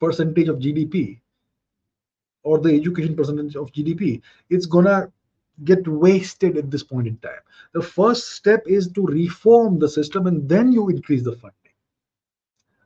percentage 0.00 0.48
of 0.48 0.58
GDP 0.58 1.20
or 2.46 2.58
the 2.58 2.72
education 2.80 3.16
percentage 3.16 3.56
of 3.56 3.72
GDP, 3.72 4.22
it's 4.50 4.66
gonna 4.66 5.10
get 5.64 5.86
wasted 5.88 6.56
at 6.56 6.70
this 6.70 6.84
point 6.84 7.06
in 7.08 7.16
time. 7.18 7.42
The 7.74 7.82
first 7.82 8.32
step 8.32 8.62
is 8.66 8.88
to 8.92 9.06
reform 9.06 9.78
the 9.78 9.88
system 9.88 10.26
and 10.26 10.48
then 10.48 10.72
you 10.72 10.88
increase 10.88 11.24
the 11.24 11.32
funding. 11.32 11.74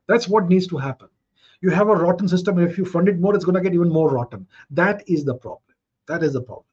That's 0.09 0.29
what 0.29 0.49
needs 0.49 0.67
to 0.69 0.79
happen. 0.79 1.09
You 1.61 1.71
have 1.71 1.89
a 1.89 1.95
rotten 1.95 2.27
system, 2.27 2.59
and 2.59 2.71
if 2.71 2.79
you 2.79 2.85
fund 2.87 3.07
it 3.09 3.21
more, 3.21 3.35
it's 3.35 3.45
going 3.45 3.55
to 3.55 3.61
get 3.61 3.75
even 3.75 3.91
more 3.91 4.11
rotten. 4.11 4.47
That 4.71 5.05
is 5.07 5.25
the 5.25 5.35
problem. 5.35 5.75
That 6.09 6.23
is 6.23 6.33
the 6.33 6.41
problem. 6.41 6.65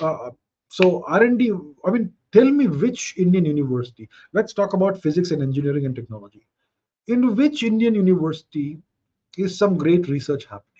Uh, 0.00 0.30
so 0.68 1.04
R&D, 1.06 1.52
I 1.86 1.90
mean, 1.92 2.12
tell 2.32 2.50
me 2.50 2.66
which 2.66 3.14
Indian 3.16 3.44
university. 3.44 4.08
Let's 4.32 4.52
talk 4.52 4.72
about 4.72 5.00
physics 5.00 5.30
and 5.30 5.40
engineering 5.40 5.86
and 5.86 5.94
technology. 5.94 6.46
In 7.06 7.36
which 7.36 7.62
Indian 7.62 7.94
university 7.94 8.78
is 9.38 9.56
some 9.56 9.78
great 9.78 10.08
research 10.08 10.44
happening? 10.46 10.73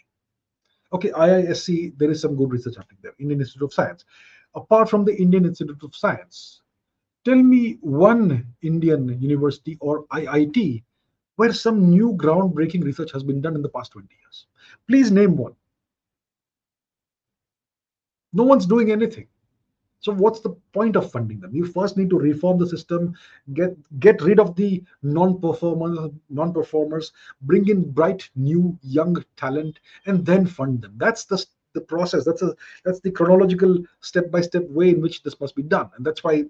Okay, 0.95 1.11
IISc, 1.11 1.99
there 1.99 2.11
is 2.11 2.21
some 2.21 2.37
good 2.37 2.53
research 2.53 2.77
happening 2.77 3.01
there, 3.03 3.15
Indian 3.19 3.41
Institute 3.41 3.65
of 3.65 3.73
Science. 3.73 4.05
Apart 4.55 4.89
from 4.89 5.05
the 5.05 5.15
Indian 5.17 5.45
Institute 5.45 5.83
of 5.83 5.95
Science, 5.95 6.63
tell 7.25 7.35
me 7.35 7.79
one 7.81 8.47
Indian 8.63 9.21
university 9.21 9.77
or 9.81 10.05
IIT 10.07 10.85
where 11.37 11.53
some 11.53 11.91
new 11.91 12.13
groundbreaking 12.13 12.85
research 12.85 13.11
has 13.11 13.25
been 13.25 13.41
done 13.41 13.57
in 13.57 13.63
the 13.63 13.69
past 13.69 13.91
20 13.91 14.07
years. 14.23 14.47
Please 14.87 15.11
name 15.11 15.37
one. 15.37 15.55
No 18.33 18.45
one's 18.45 18.67
doing 18.67 18.93
anything. 18.93 19.27
So 20.05 20.13
what's 20.13 20.41
the 20.41 20.51
point 20.75 20.97
of 20.97 21.11
funding 21.11 21.41
them? 21.41 21.55
You 21.55 21.65
first 21.65 21.97
need 21.97 22.11
to 22.11 22.19
reform 22.19 22.59
the 22.59 22.69
system, 22.69 23.15
get 23.55 23.75
get 24.01 24.21
rid 24.21 24.39
of 24.39 24.55
the 24.55 24.83
non-performers, 25.03 26.11
non-performers, 26.29 27.13
bring 27.41 27.69
in 27.69 27.91
bright, 27.91 28.29
new, 28.37 28.79
young 28.83 29.17
talent, 29.39 29.81
and 30.05 30.27
then 30.27 30.45
fund 30.45 30.83
them. 30.83 30.93
That's 30.99 31.25
the 31.25 31.43
the 31.73 31.81
process. 31.81 32.23
That's 32.23 32.43
a 32.43 32.55
that's 32.85 33.01
the 33.01 33.13
chronological 33.13 33.79
step-by-step 34.01 34.69
way 34.69 34.91
in 34.91 35.01
which 35.01 35.23
this 35.23 35.41
must 35.41 35.57
be 35.57 35.63
done, 35.63 35.89
and 35.97 36.05
that's 36.05 36.23
why 36.23 36.45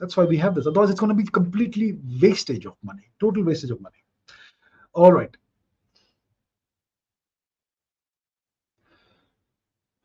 that's 0.00 0.16
why 0.16 0.24
we 0.24 0.38
have 0.38 0.56
this. 0.56 0.66
Otherwise, 0.66 0.90
it's 0.90 0.98
going 0.98 1.16
to 1.16 1.22
be 1.22 1.30
completely 1.30 1.98
wastage 2.20 2.66
of 2.66 2.74
money, 2.82 3.08
total 3.20 3.44
wastage 3.44 3.70
of 3.70 3.80
money. 3.80 4.02
All 4.92 5.12
right. 5.12 5.36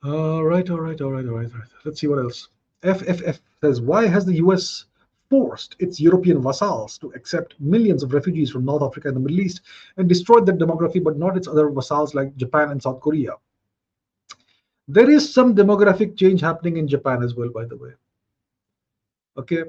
All 0.04 0.44
right, 0.44 0.70
all 0.70 0.82
right, 0.82 1.00
all 1.00 1.12
right, 1.12 1.26
all 1.26 1.36
right, 1.36 1.52
all 1.52 1.60
right. 1.60 1.70
Let's 1.86 2.02
see 2.02 2.08
what 2.08 2.20
else. 2.20 2.50
FFF 2.84 3.40
says, 3.62 3.80
why 3.80 4.06
has 4.06 4.26
the 4.26 4.36
US 4.36 4.86
forced 5.30 5.78
its 5.80 6.00
European 6.00 6.44
vassals 6.44 6.98
to 6.98 7.12
accept 7.16 7.56
millions 7.62 8.04
of 8.04 8.14
refugees 8.14 8.52
from 8.52 8.66
North 8.66 8.84
Africa 8.84 9.08
and 9.08 9.16
the 9.16 9.22
Middle 9.22 9.40
East 9.40 9.62
and 9.96 10.10
destroyed 10.10 10.46
their 10.46 10.58
demography, 10.58 11.02
but 11.02 11.18
not 11.18 11.38
its 11.38 11.48
other 11.48 11.70
vassals 11.70 12.14
like 12.14 12.36
Japan 12.36 12.72
and 12.72 12.84
South 12.84 13.00
Korea? 13.00 13.36
There 14.90 15.10
is 15.10 15.34
some 15.34 15.56
demographic 15.56 16.18
change 16.18 16.42
happening 16.42 16.76
in 16.76 16.88
Japan 16.88 17.24
as 17.24 17.36
well, 17.36 17.50
by 17.50 17.64
the 17.64 17.78
way. 17.78 17.92
Okay, 19.38 19.64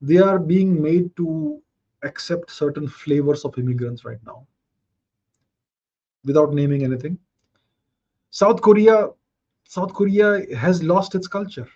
they 0.00 0.18
are 0.18 0.38
being 0.38 0.80
made 0.80 1.14
to 1.16 1.60
accept 2.04 2.52
certain 2.52 2.86
flavors 2.86 3.44
of 3.44 3.58
immigrants 3.58 4.04
right 4.04 4.24
now 4.24 4.46
without 6.24 6.54
naming 6.54 6.84
anything. 6.84 7.18
South 8.30 8.62
Korea 8.62 9.08
South 9.70 9.94
Korea 9.94 10.56
has 10.56 10.82
lost 10.82 11.14
its 11.14 11.28
culture. 11.28 11.68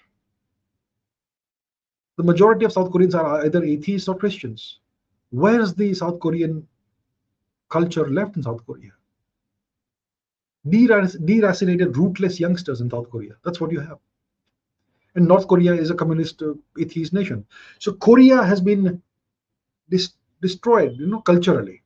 The 2.17 2.25
majority 2.25 2.65
of 2.65 2.73
South 2.73 2.91
Koreans 2.91 3.15
are 3.15 3.47
either 3.47 3.63
atheists 3.63 4.09
or 4.09 4.17
Christians. 4.17 4.81
Where's 5.31 5.75
the 5.75 5.95
South 5.95 6.19
Korean 6.19 6.67
culture 7.69 8.11
left 8.11 8.37
in 8.37 8.43
South 8.43 8.67
Korea? 8.67 8.91
Deracinated, 10.67 11.95
rootless 11.95 12.41
youngsters 12.41 12.81
in 12.81 12.91
South 12.91 13.09
Korea. 13.11 13.37
That's 13.45 13.61
what 13.61 13.71
you 13.71 13.79
have. 13.79 13.99
And 15.15 15.29
North 15.29 15.47
Korea 15.47 15.73
is 15.73 15.93
a 15.93 15.95
communist 15.95 16.43
uh, 16.43 16.55
atheist 16.77 17.13
nation. 17.13 17.47
So 17.79 17.93
Korea 17.93 18.43
has 18.43 18.61
been 18.61 19.01
dis- 19.89 20.15
destroyed, 20.43 20.97
you 20.99 21.07
know, 21.07 21.21
culturally. 21.21 21.85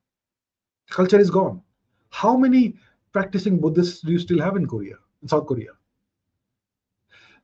Culture 0.89 1.21
is 1.21 1.29
gone. 1.29 1.61
How 2.09 2.35
many 2.35 2.77
practicing 3.13 3.61
Buddhists 3.61 4.01
do 4.01 4.11
you 4.11 4.19
still 4.19 4.41
have 4.41 4.57
in 4.57 4.67
Korea, 4.67 4.97
in 5.21 5.29
South 5.29 5.47
Korea? 5.47 5.73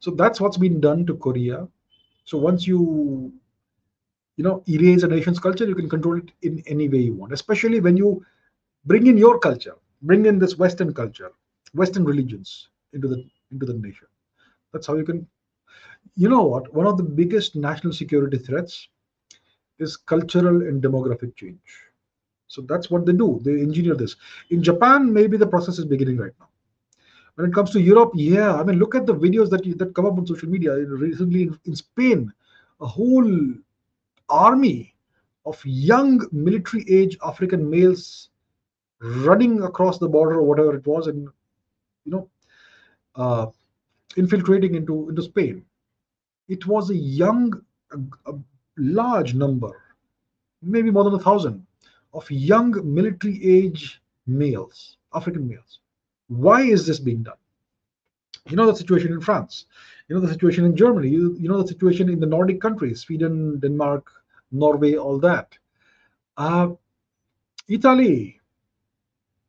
So 0.05 0.11
that's 0.11 0.39
what's 0.39 0.59
been 0.59 0.81
done 0.81 1.07
to 1.07 1.15
Korea. 1.17 1.67
So 2.27 2.37
once 2.37 2.67
you 2.67 3.33
you 4.37 4.45
know 4.45 4.63
erase 4.69 5.03
a 5.03 5.09
nation's 5.09 5.39
culture, 5.39 5.65
you 5.65 5.75
can 5.75 5.89
control 5.89 6.19
it 6.19 6.31
in 6.43 6.63
any 6.67 6.89
way 6.89 6.99
you 6.99 7.15
want, 7.15 7.33
especially 7.33 7.81
when 7.81 7.97
you 7.97 8.25
bring 8.85 9.07
in 9.07 9.17
your 9.17 9.39
culture, 9.39 9.77
bring 10.03 10.27
in 10.27 10.39
this 10.39 10.59
Western 10.59 10.93
culture, 10.93 11.31
Western 11.73 12.05
religions 12.05 12.69
into 12.93 13.09
the 13.09 13.25
into 13.51 13.65
the 13.65 13.75
nation. 13.75 14.09
That's 14.73 14.87
how 14.87 14.97
you 14.97 15.05
can. 15.05 15.27
You 16.17 16.29
know 16.29 16.43
what? 16.43 16.75
One 16.75 16.87
of 16.87 16.99
the 16.99 17.03
biggest 17.23 17.57
national 17.57 17.95
security 17.95 18.37
threats 18.39 18.89
is 19.79 19.97
cultural 19.97 20.63
and 20.69 20.83
demographic 20.83 21.37
change. 21.37 21.61
So 22.49 22.63
that's 22.63 22.91
what 22.91 23.07
they 23.07 23.13
do. 23.15 23.41
They 23.43 23.61
engineer 23.61 23.97
this. 23.97 24.17
In 24.51 24.63
Japan, 24.63 25.13
maybe 25.13 25.39
the 25.39 25.47
process 25.47 25.79
is 25.79 25.87
beginning 25.87 26.19
right 26.19 26.33
now 26.41 26.49
when 27.37 27.49
it 27.49 27.55
comes 27.55 27.71
to 27.73 27.81
Europe, 27.81 28.13
yeah, 28.15 28.55
I 28.55 28.63
mean, 28.63 28.79
look 28.79 28.95
at 28.95 29.07
the 29.07 29.15
videos 29.15 29.51
that 29.51 29.65
you, 29.65 29.75
that 29.75 29.95
come 29.95 30.07
up 30.07 30.17
on 30.17 30.27
social 30.27 30.49
media. 30.49 30.75
Recently 30.75 31.43
in, 31.43 31.59
in 31.65 31.75
Spain, 31.75 32.33
a 32.81 32.87
whole 32.87 33.55
army 34.29 34.95
of 35.45 35.61
young 35.65 36.27
military 36.33 36.85
age 36.89 37.19
African 37.25 37.69
males 37.69 38.31
running 39.01 39.63
across 39.63 39.99
the 39.99 40.09
border 40.09 40.37
or 40.37 40.45
whatever 40.45 40.77
it 40.77 40.87
was, 40.87 41.09
and 41.09 41.29
you 42.05 42.13
know, 42.13 42.29
uh, 43.17 43.47
infiltrating 44.17 44.75
into 44.75 45.09
into 45.09 45.23
Spain. 45.23 45.65
It 46.49 46.67
was 46.67 46.91
a 46.91 46.97
young, 46.97 47.53
a, 47.93 48.31
a 48.31 48.39
large 48.77 49.35
number, 49.35 49.83
maybe 50.63 50.91
more 50.91 51.05
than 51.05 51.15
a 51.15 51.19
thousand, 51.19 51.67
of 52.13 52.31
young 52.31 52.75
military 52.85 53.43
age 53.45 54.01
males, 54.27 54.99
African 55.13 55.49
males 55.49 55.81
why 56.29 56.63
is 56.63 56.87
this 56.87 56.99
being 56.99 57.23
done? 57.23 57.37
You 58.49 58.57
know 58.57 58.67
the 58.67 58.77
situation 58.77 59.13
in 59.13 59.21
France. 59.21 59.67
You 60.09 60.15
know 60.15 60.21
the 60.21 60.33
situation 60.33 60.65
in 60.65 60.77
Germany. 60.77 61.09
You, 61.09 61.37
you 61.39 61.49
know 61.49 61.63
the 61.63 61.69
situation 61.69 62.09
in 62.09 62.21
the 62.21 62.27
Nordic 62.27 62.61
countries, 62.61 63.01
Sweden, 63.01 63.59
Denmark, 63.61 64.11
Norway, 64.53 64.97
all 64.97 65.19
that. 65.21 65.57
Uh, 66.37 66.71
Italy. 67.69 68.41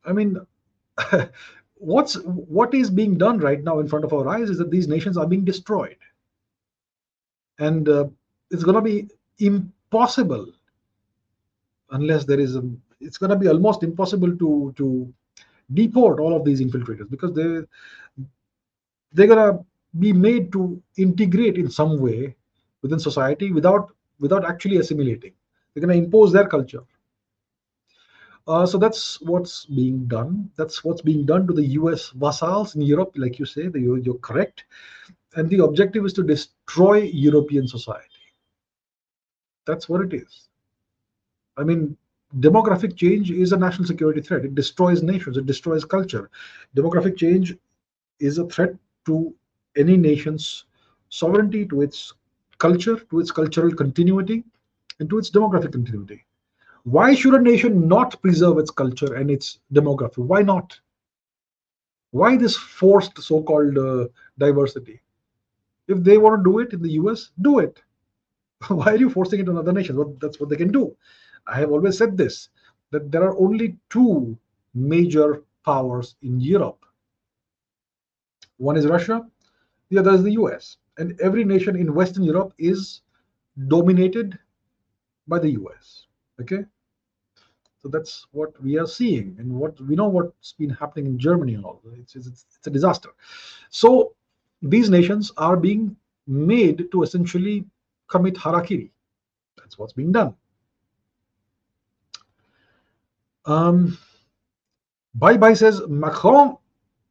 I 0.04 0.12
mean, 0.12 0.38
what's 1.74 2.14
what 2.24 2.74
is 2.74 2.90
being 2.90 3.18
done 3.18 3.38
right 3.38 3.62
now 3.62 3.80
in 3.80 3.88
front 3.88 4.04
of 4.04 4.12
our 4.12 4.28
eyes 4.28 4.48
is 4.48 4.58
that 4.58 4.70
these 4.70 4.88
nations 4.88 5.16
are 5.18 5.26
being 5.26 5.44
destroyed, 5.44 5.98
and 7.58 7.88
uh, 7.88 8.06
it's 8.50 8.64
going 8.64 8.76
to 8.76 8.82
be 8.82 9.08
impossible 9.38 10.52
unless 11.90 12.24
there 12.24 12.40
is 12.40 12.56
a. 12.56 12.62
It's 12.98 13.18
going 13.18 13.30
to 13.30 13.36
be 13.36 13.48
almost 13.48 13.82
impossible 13.82 14.36
to 14.38 14.72
to 14.76 15.12
deport 15.74 16.20
all 16.20 16.36
of 16.36 16.44
these 16.44 16.60
infiltrators 16.60 17.10
because 17.10 17.32
they 17.32 17.60
they're 19.12 19.26
gonna 19.26 19.58
be 19.98 20.12
made 20.12 20.52
to 20.52 20.80
integrate 20.96 21.56
in 21.56 21.70
some 21.70 21.98
way 22.00 22.34
within 22.82 22.98
society 22.98 23.52
without 23.52 23.90
without 24.20 24.44
actually 24.44 24.76
assimilating. 24.76 25.32
They're 25.74 25.80
gonna 25.80 25.94
impose 25.94 26.32
their 26.32 26.48
culture. 26.48 26.82
Uh, 28.48 28.64
so 28.64 28.78
that's 28.78 29.20
what's 29.22 29.66
being 29.66 30.06
done. 30.06 30.48
That's 30.56 30.84
what's 30.84 31.02
being 31.02 31.26
done 31.26 31.48
to 31.48 31.52
the 31.52 31.66
U.S. 31.80 32.10
vassals 32.10 32.76
in 32.76 32.82
Europe, 32.82 33.12
like 33.16 33.40
you 33.40 33.44
say. 33.44 33.66
The, 33.66 33.80
you're, 33.80 33.98
you're 33.98 34.18
correct, 34.18 34.64
and 35.34 35.50
the 35.50 35.64
objective 35.64 36.04
is 36.04 36.12
to 36.12 36.22
destroy 36.22 36.98
European 37.02 37.66
society. 37.66 38.04
That's 39.66 39.88
what 39.88 40.02
it 40.02 40.14
is. 40.14 40.48
I 41.56 41.64
mean, 41.64 41.96
demographic 42.40 42.96
change 42.96 43.30
is 43.30 43.52
a 43.52 43.56
national 43.56 43.86
security 43.86 44.20
threat. 44.20 44.44
It 44.44 44.54
destroys 44.54 45.02
nations, 45.02 45.36
it 45.36 45.46
destroys 45.46 45.84
culture. 45.84 46.30
Demographic 46.76 47.16
change 47.16 47.56
is 48.20 48.38
a 48.38 48.46
threat 48.46 48.74
to 49.06 49.34
any 49.76 49.96
nation's 49.96 50.64
sovereignty, 51.08 51.66
to 51.66 51.82
its 51.82 52.14
culture, 52.58 52.98
to 52.98 53.20
its 53.20 53.30
cultural 53.30 53.72
continuity, 53.74 54.44
and 55.00 55.08
to 55.10 55.18
its 55.18 55.30
demographic 55.30 55.72
continuity. 55.72 56.24
Why 56.84 57.14
should 57.14 57.34
a 57.34 57.40
nation 57.42 57.88
not 57.88 58.20
preserve 58.22 58.58
its 58.58 58.70
culture 58.70 59.14
and 59.14 59.30
its 59.30 59.58
demography? 59.72 60.18
Why 60.18 60.42
not? 60.42 60.78
Why 62.12 62.36
this 62.36 62.56
forced 62.56 63.20
so 63.20 63.42
called 63.42 63.76
uh, 63.76 64.08
diversity? 64.38 65.00
If 65.88 66.02
they 66.02 66.18
want 66.18 66.42
to 66.42 66.50
do 66.50 66.58
it 66.60 66.72
in 66.72 66.82
the 66.82 66.92
US, 66.92 67.30
do 67.42 67.58
it. 67.58 67.82
Why 68.68 68.92
are 68.92 68.96
you 68.96 69.10
forcing 69.10 69.40
it 69.40 69.48
on 69.48 69.58
other 69.58 69.72
nations? 69.72 69.98
Well, 69.98 70.16
that's 70.20 70.40
what 70.40 70.48
they 70.48 70.56
can 70.56 70.72
do. 70.72 70.96
I 71.46 71.58
have 71.60 71.70
always 71.70 71.98
said 71.98 72.16
this 72.16 72.48
that 72.90 73.10
there 73.10 73.22
are 73.24 73.38
only 73.38 73.76
two 73.90 74.38
major 74.74 75.42
powers 75.64 76.16
in 76.22 76.40
Europe. 76.40 76.84
One 78.58 78.76
is 78.76 78.86
Russia, 78.86 79.26
the 79.90 79.98
other 79.98 80.12
is 80.12 80.22
the 80.22 80.32
US. 80.32 80.76
And 80.98 81.20
every 81.20 81.44
nation 81.44 81.76
in 81.76 81.94
Western 81.94 82.22
Europe 82.22 82.54
is 82.58 83.02
dominated 83.68 84.38
by 85.26 85.38
the 85.38 85.50
US. 85.60 86.06
Okay? 86.40 86.64
So 87.80 87.88
that's 87.88 88.26
what 88.32 88.60
we 88.62 88.78
are 88.78 88.86
seeing, 88.86 89.36
and 89.38 89.52
what 89.52 89.80
we 89.80 89.94
know 89.94 90.08
what's 90.08 90.52
been 90.52 90.70
happening 90.70 91.06
in 91.06 91.18
Germany 91.18 91.54
and 91.54 91.64
all. 91.64 91.80
It's, 92.00 92.16
it's, 92.16 92.26
it's 92.26 92.66
a 92.66 92.70
disaster. 92.70 93.10
So 93.70 94.14
these 94.62 94.90
nations 94.90 95.30
are 95.36 95.56
being 95.56 95.94
made 96.26 96.90
to 96.90 97.02
essentially 97.02 97.64
commit 98.08 98.34
harakiri. 98.34 98.90
That's 99.56 99.78
what's 99.78 99.92
being 99.92 100.12
done. 100.12 100.34
Um, 103.46 103.96
bye 105.14 105.36
bye 105.36 105.54
says 105.54 105.80
Macron, 105.88 106.56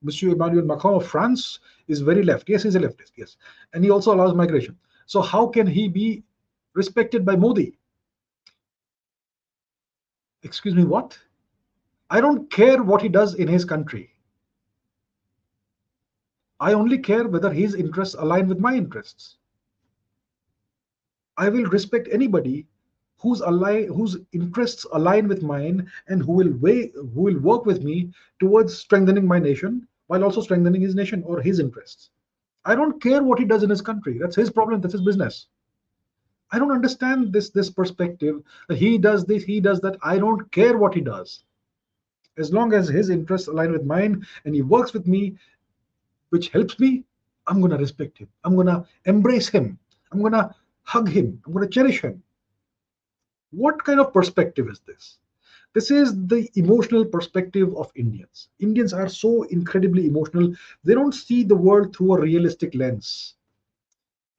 Monsieur 0.01 0.31
Emmanuel 0.31 0.65
Macron 0.65 0.95
of 0.95 1.07
France 1.07 1.59
is 1.87 2.01
very 2.01 2.23
left. 2.23 2.49
Yes, 2.49 2.63
he's 2.63 2.75
a 2.75 2.79
leftist. 2.79 3.11
Yes, 3.15 3.37
and 3.73 3.83
he 3.83 3.89
also 3.89 4.13
allows 4.13 4.35
migration. 4.35 4.77
So 5.05 5.21
how 5.21 5.47
can 5.47 5.65
he 5.65 5.87
be 5.87 6.23
respected 6.73 7.25
by 7.25 7.35
Modi? 7.35 7.77
Excuse 10.43 10.75
me, 10.75 10.83
what? 10.83 11.17
I 12.09 12.21
don't 12.21 12.51
care 12.51 12.83
what 12.83 13.01
he 13.01 13.09
does 13.09 13.35
in 13.35 13.47
his 13.47 13.65
country. 13.65 14.11
I 16.59 16.73
only 16.73 16.97
care 16.97 17.27
whether 17.27 17.51
his 17.51 17.75
interests 17.75 18.15
align 18.15 18.47
with 18.47 18.59
my 18.59 18.75
interests. 18.75 19.37
I 21.37 21.49
will 21.49 21.65
respect 21.65 22.07
anybody 22.11 22.67
whose 23.17 23.41
align 23.41 23.87
whose 23.87 24.17
interests 24.33 24.85
align 24.93 25.27
with 25.27 25.41
mine 25.41 25.89
and 26.07 26.21
who 26.21 26.33
will 26.33 26.51
weigh, 26.59 26.91
who 26.95 27.21
will 27.21 27.39
work 27.39 27.65
with 27.65 27.83
me 27.83 28.11
towards 28.39 28.77
strengthening 28.77 29.27
my 29.27 29.39
nation 29.39 29.87
while 30.07 30.23
also 30.23 30.41
strengthening 30.41 30.81
his 30.81 30.95
nation 30.95 31.23
or 31.25 31.41
his 31.41 31.59
interests. 31.59 32.09
I 32.65 32.75
don't 32.75 33.01
care 33.01 33.23
what 33.23 33.39
he 33.39 33.45
does 33.45 33.63
in 33.63 33.69
his 33.69 33.81
country. 33.81 34.17
That's 34.17 34.35
his 34.35 34.49
problem. 34.49 34.81
That's 34.81 34.93
his 34.93 35.01
business. 35.01 35.47
I 36.51 36.59
don't 36.59 36.71
understand 36.71 37.33
this 37.33 37.49
this 37.49 37.69
perspective 37.69 38.41
he 38.71 38.97
does 38.97 39.25
this, 39.25 39.43
he 39.43 39.59
does 39.59 39.81
that. 39.81 39.97
I 40.03 40.17
don't 40.17 40.49
care 40.51 40.77
what 40.77 40.93
he 40.93 41.01
does. 41.01 41.43
As 42.37 42.53
long 42.53 42.73
as 42.73 42.87
his 42.87 43.09
interests 43.09 43.47
align 43.47 43.71
with 43.71 43.85
mine 43.85 44.25
and 44.43 44.53
he 44.53 44.61
works 44.61 44.93
with 44.93 45.07
me, 45.07 45.37
which 46.29 46.49
helps 46.49 46.79
me, 46.79 47.03
I'm 47.47 47.61
gonna 47.61 47.77
respect 47.77 48.17
him. 48.17 48.27
I'm 48.43 48.55
gonna 48.55 48.85
embrace 49.05 49.47
him. 49.47 49.79
I'm 50.11 50.21
gonna 50.21 50.53
hug 50.83 51.09
him. 51.09 51.41
I'm 51.45 51.53
gonna 51.53 51.67
cherish 51.67 52.01
him. 52.01 52.21
What 53.55 53.83
kind 53.85 54.01
of 54.01 54.11
perspective 54.11 54.67
is 54.67 54.81
this? 54.81 55.19
This 55.73 55.89
is 55.89 56.13
the 56.27 56.49
emotional 56.55 57.05
perspective 57.05 57.73
of 57.77 57.91
Indians. 57.95 58.49
Indians 58.59 58.91
are 58.91 59.07
so 59.07 59.43
incredibly 59.43 60.07
emotional. 60.07 60.53
They 60.83 60.93
don't 60.93 61.13
see 61.13 61.43
the 61.43 61.55
world 61.55 61.95
through 61.95 62.15
a 62.15 62.21
realistic 62.21 62.75
lens. 62.75 63.35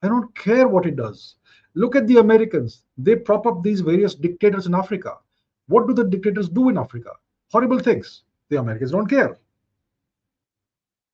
I 0.03 0.07
don't 0.07 0.33
care 0.35 0.67
what 0.67 0.85
it 0.85 0.95
does. 0.95 1.35
Look 1.73 1.95
at 1.95 2.05
the 2.07 2.17
Americans. 2.17 2.83
They 2.97 3.15
prop 3.15 3.47
up 3.47 3.63
these 3.63 3.81
various 3.81 4.13
dictators 4.13 4.67
in 4.67 4.75
Africa. 4.75 5.17
What 5.67 5.87
do 5.87 5.93
the 5.93 6.03
dictators 6.03 6.47
do 6.47 6.69
in 6.69 6.77
Africa? 6.77 7.11
Horrible 7.51 7.79
things. 7.79 8.23
The 8.49 8.59
Americans 8.59 8.91
don't 8.91 9.07
care. 9.07 9.37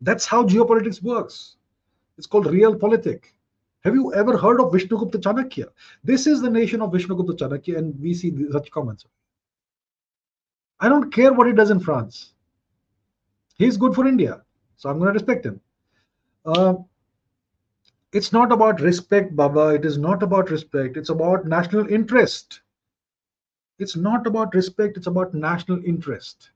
That's 0.01 0.25
how 0.25 0.43
geopolitics 0.43 1.01
works. 1.01 1.55
It's 2.17 2.27
called 2.27 2.47
real 2.47 2.75
realpolitik. 2.75 3.23
Have 3.83 3.95
you 3.95 4.13
ever 4.13 4.37
heard 4.37 4.61
of 4.61 4.71
Vishnugupta 4.71 5.17
Chanakya? 5.17 5.65
This 6.03 6.25
is 6.25 6.41
the 6.41 6.49
nation 6.49 6.81
of 6.81 6.91
Vishnugupta 6.91 7.37
Chanakya, 7.37 7.77
and 7.77 7.99
we 7.99 8.13
see 8.13 8.33
such 8.51 8.71
comments. 8.71 9.05
I 10.79 10.87
don't 10.87 11.11
care 11.11 11.33
what 11.33 11.47
he 11.47 11.53
does 11.53 11.69
in 11.69 11.79
France. 11.81 12.33
He's 13.57 13.75
good 13.75 13.93
for 13.93 14.07
India, 14.07 14.41
so 14.77 14.89
I'm 14.89 14.99
going 14.99 15.07
to 15.07 15.13
respect 15.13 15.45
him. 15.45 15.59
Uh, 16.45 16.75
it's 18.13 18.31
not 18.31 18.51
about 18.51 18.79
respect, 18.79 19.35
Baba. 19.35 19.69
It 19.69 19.85
is 19.85 19.97
not 19.97 20.23
about 20.23 20.49
respect. 20.49 20.95
It's 20.95 21.09
about 21.09 21.45
national 21.45 21.87
interest. 21.87 22.61
It's 23.79 23.95
not 23.95 24.27
about 24.27 24.53
respect. 24.55 24.97
It's 24.97 25.07
about 25.07 25.33
national 25.33 25.83
interest. 25.83 26.51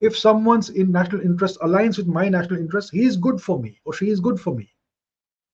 If 0.00 0.16
someone's 0.16 0.70
in 0.70 0.90
national 0.90 1.20
interest 1.22 1.58
aligns 1.60 1.98
with 1.98 2.06
my 2.06 2.28
national 2.28 2.60
interest, 2.60 2.92
he 2.92 3.04
is 3.04 3.16
good 3.16 3.40
for 3.40 3.58
me 3.58 3.80
or 3.84 3.92
she 3.92 4.10
is 4.10 4.20
good 4.20 4.40
for 4.40 4.54
me. 4.54 4.73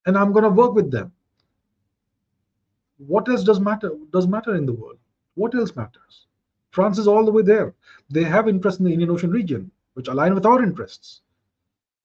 And 0.05 0.17
I'm 0.17 0.31
going 0.31 0.43
to 0.43 0.49
work 0.49 0.73
with 0.73 0.91
them. 0.91 1.11
What 2.97 3.27
else 3.29 3.43
does 3.43 3.59
matter? 3.59 3.91
Does 4.11 4.27
matter 4.27 4.55
in 4.55 4.65
the 4.65 4.73
world? 4.73 4.97
What 5.35 5.55
else 5.55 5.75
matters? 5.75 6.27
France 6.71 6.97
is 6.97 7.07
all 7.07 7.25
the 7.25 7.31
way 7.31 7.41
there. 7.41 7.73
They 8.09 8.23
have 8.23 8.47
interest 8.47 8.79
in 8.79 8.85
the 8.85 8.93
Indian 8.93 9.11
Ocean 9.11 9.31
region, 9.31 9.71
which 9.93 10.07
align 10.07 10.33
with 10.33 10.45
our 10.45 10.63
interests 10.63 11.21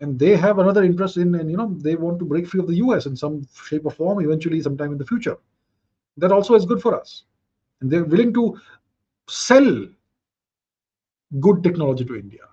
and 0.01 0.19
they 0.19 0.37
have 0.37 0.59
another 0.59 0.83
interest 0.83 1.17
in 1.17 1.35
and 1.35 1.51
you 1.51 1.57
know 1.57 1.75
they 1.81 1.97
want 1.97 2.19
to 2.19 2.25
break 2.25 2.47
free 2.47 2.61
of 2.61 2.67
the 2.69 2.75
us 2.75 3.07
in 3.07 3.17
some 3.17 3.47
shape 3.65 3.85
or 3.85 3.91
form 3.91 4.21
eventually 4.21 4.61
sometime 4.61 4.93
in 4.93 4.99
the 4.99 5.07
future 5.07 5.37
that 6.17 6.33
also 6.33 6.55
is 6.55 6.67
good 6.67 6.83
for 6.83 6.99
us 6.99 7.25
and 7.81 7.91
they're 7.91 8.05
willing 8.05 8.33
to 8.33 8.59
sell 9.29 9.87
good 11.41 11.63
technology 11.63 12.05
to 12.05 12.17
india 12.17 12.45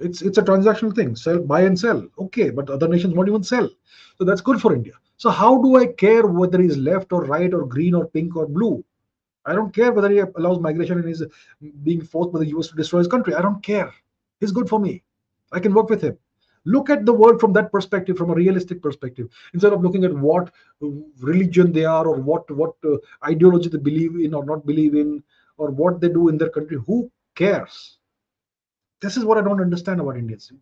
it's 0.00 0.22
it's 0.22 0.38
a 0.38 0.42
transactional 0.42 0.94
thing. 0.94 1.16
Sell 1.16 1.38
buy 1.40 1.62
and 1.62 1.78
sell. 1.78 2.06
Okay 2.18 2.50
but 2.50 2.70
other 2.70 2.88
nations 2.88 3.14
won't 3.14 3.28
even 3.28 3.42
sell. 3.42 3.68
So 4.18 4.24
that's 4.24 4.40
good 4.40 4.60
for 4.60 4.74
india. 4.74 4.94
So 5.16 5.30
how 5.30 5.60
do 5.62 5.76
i 5.76 5.86
care 5.86 6.26
whether 6.26 6.60
he's 6.60 6.76
left 6.76 7.12
or 7.12 7.24
right 7.24 7.52
or 7.52 7.66
green 7.66 7.94
or 7.94 8.06
pink 8.06 8.36
or 8.36 8.46
blue? 8.46 8.84
I 9.46 9.54
don't 9.54 9.74
care 9.74 9.92
whether 9.92 10.10
he 10.10 10.18
allows 10.18 10.60
migration 10.60 10.98
and 10.98 11.08
is 11.08 11.24
being 11.82 12.02
forced 12.02 12.32
by 12.32 12.40
the 12.40 12.46
us 12.46 12.68
to 12.68 12.76
destroy 12.76 12.98
his 12.98 13.08
country. 13.08 13.34
I 13.34 13.40
don't 13.40 13.62
care. 13.62 13.92
He's 14.40 14.52
good 14.52 14.68
for 14.68 14.78
me. 14.78 15.02
I 15.52 15.60
can 15.60 15.72
work 15.72 15.88
with 15.88 16.02
him. 16.02 16.18
Look 16.64 16.90
at 16.90 17.06
the 17.06 17.12
world 17.12 17.40
from 17.40 17.54
that 17.54 17.72
perspective 17.72 18.18
from 18.18 18.30
a 18.30 18.34
realistic 18.34 18.82
perspective. 18.82 19.28
Instead 19.54 19.72
of 19.72 19.82
looking 19.82 20.04
at 20.04 20.12
what 20.12 20.52
religion 21.20 21.72
they 21.72 21.84
are 21.84 22.06
or 22.06 22.16
what 22.20 22.50
what 22.50 22.74
uh, 22.84 22.96
ideology 23.24 23.70
they 23.70 23.78
believe 23.78 24.16
in 24.16 24.34
or 24.34 24.44
not 24.44 24.66
believe 24.66 24.94
in 24.94 25.22
or 25.56 25.70
what 25.70 26.00
they 26.00 26.08
do 26.08 26.28
in 26.28 26.36
their 26.36 26.50
country 26.50 26.78
who 26.86 27.10
cares 27.34 27.97
this 29.00 29.16
is 29.16 29.24
what 29.24 29.38
i 29.38 29.40
don't 29.40 29.60
understand 29.60 30.00
about 30.00 30.16
indians. 30.16 30.52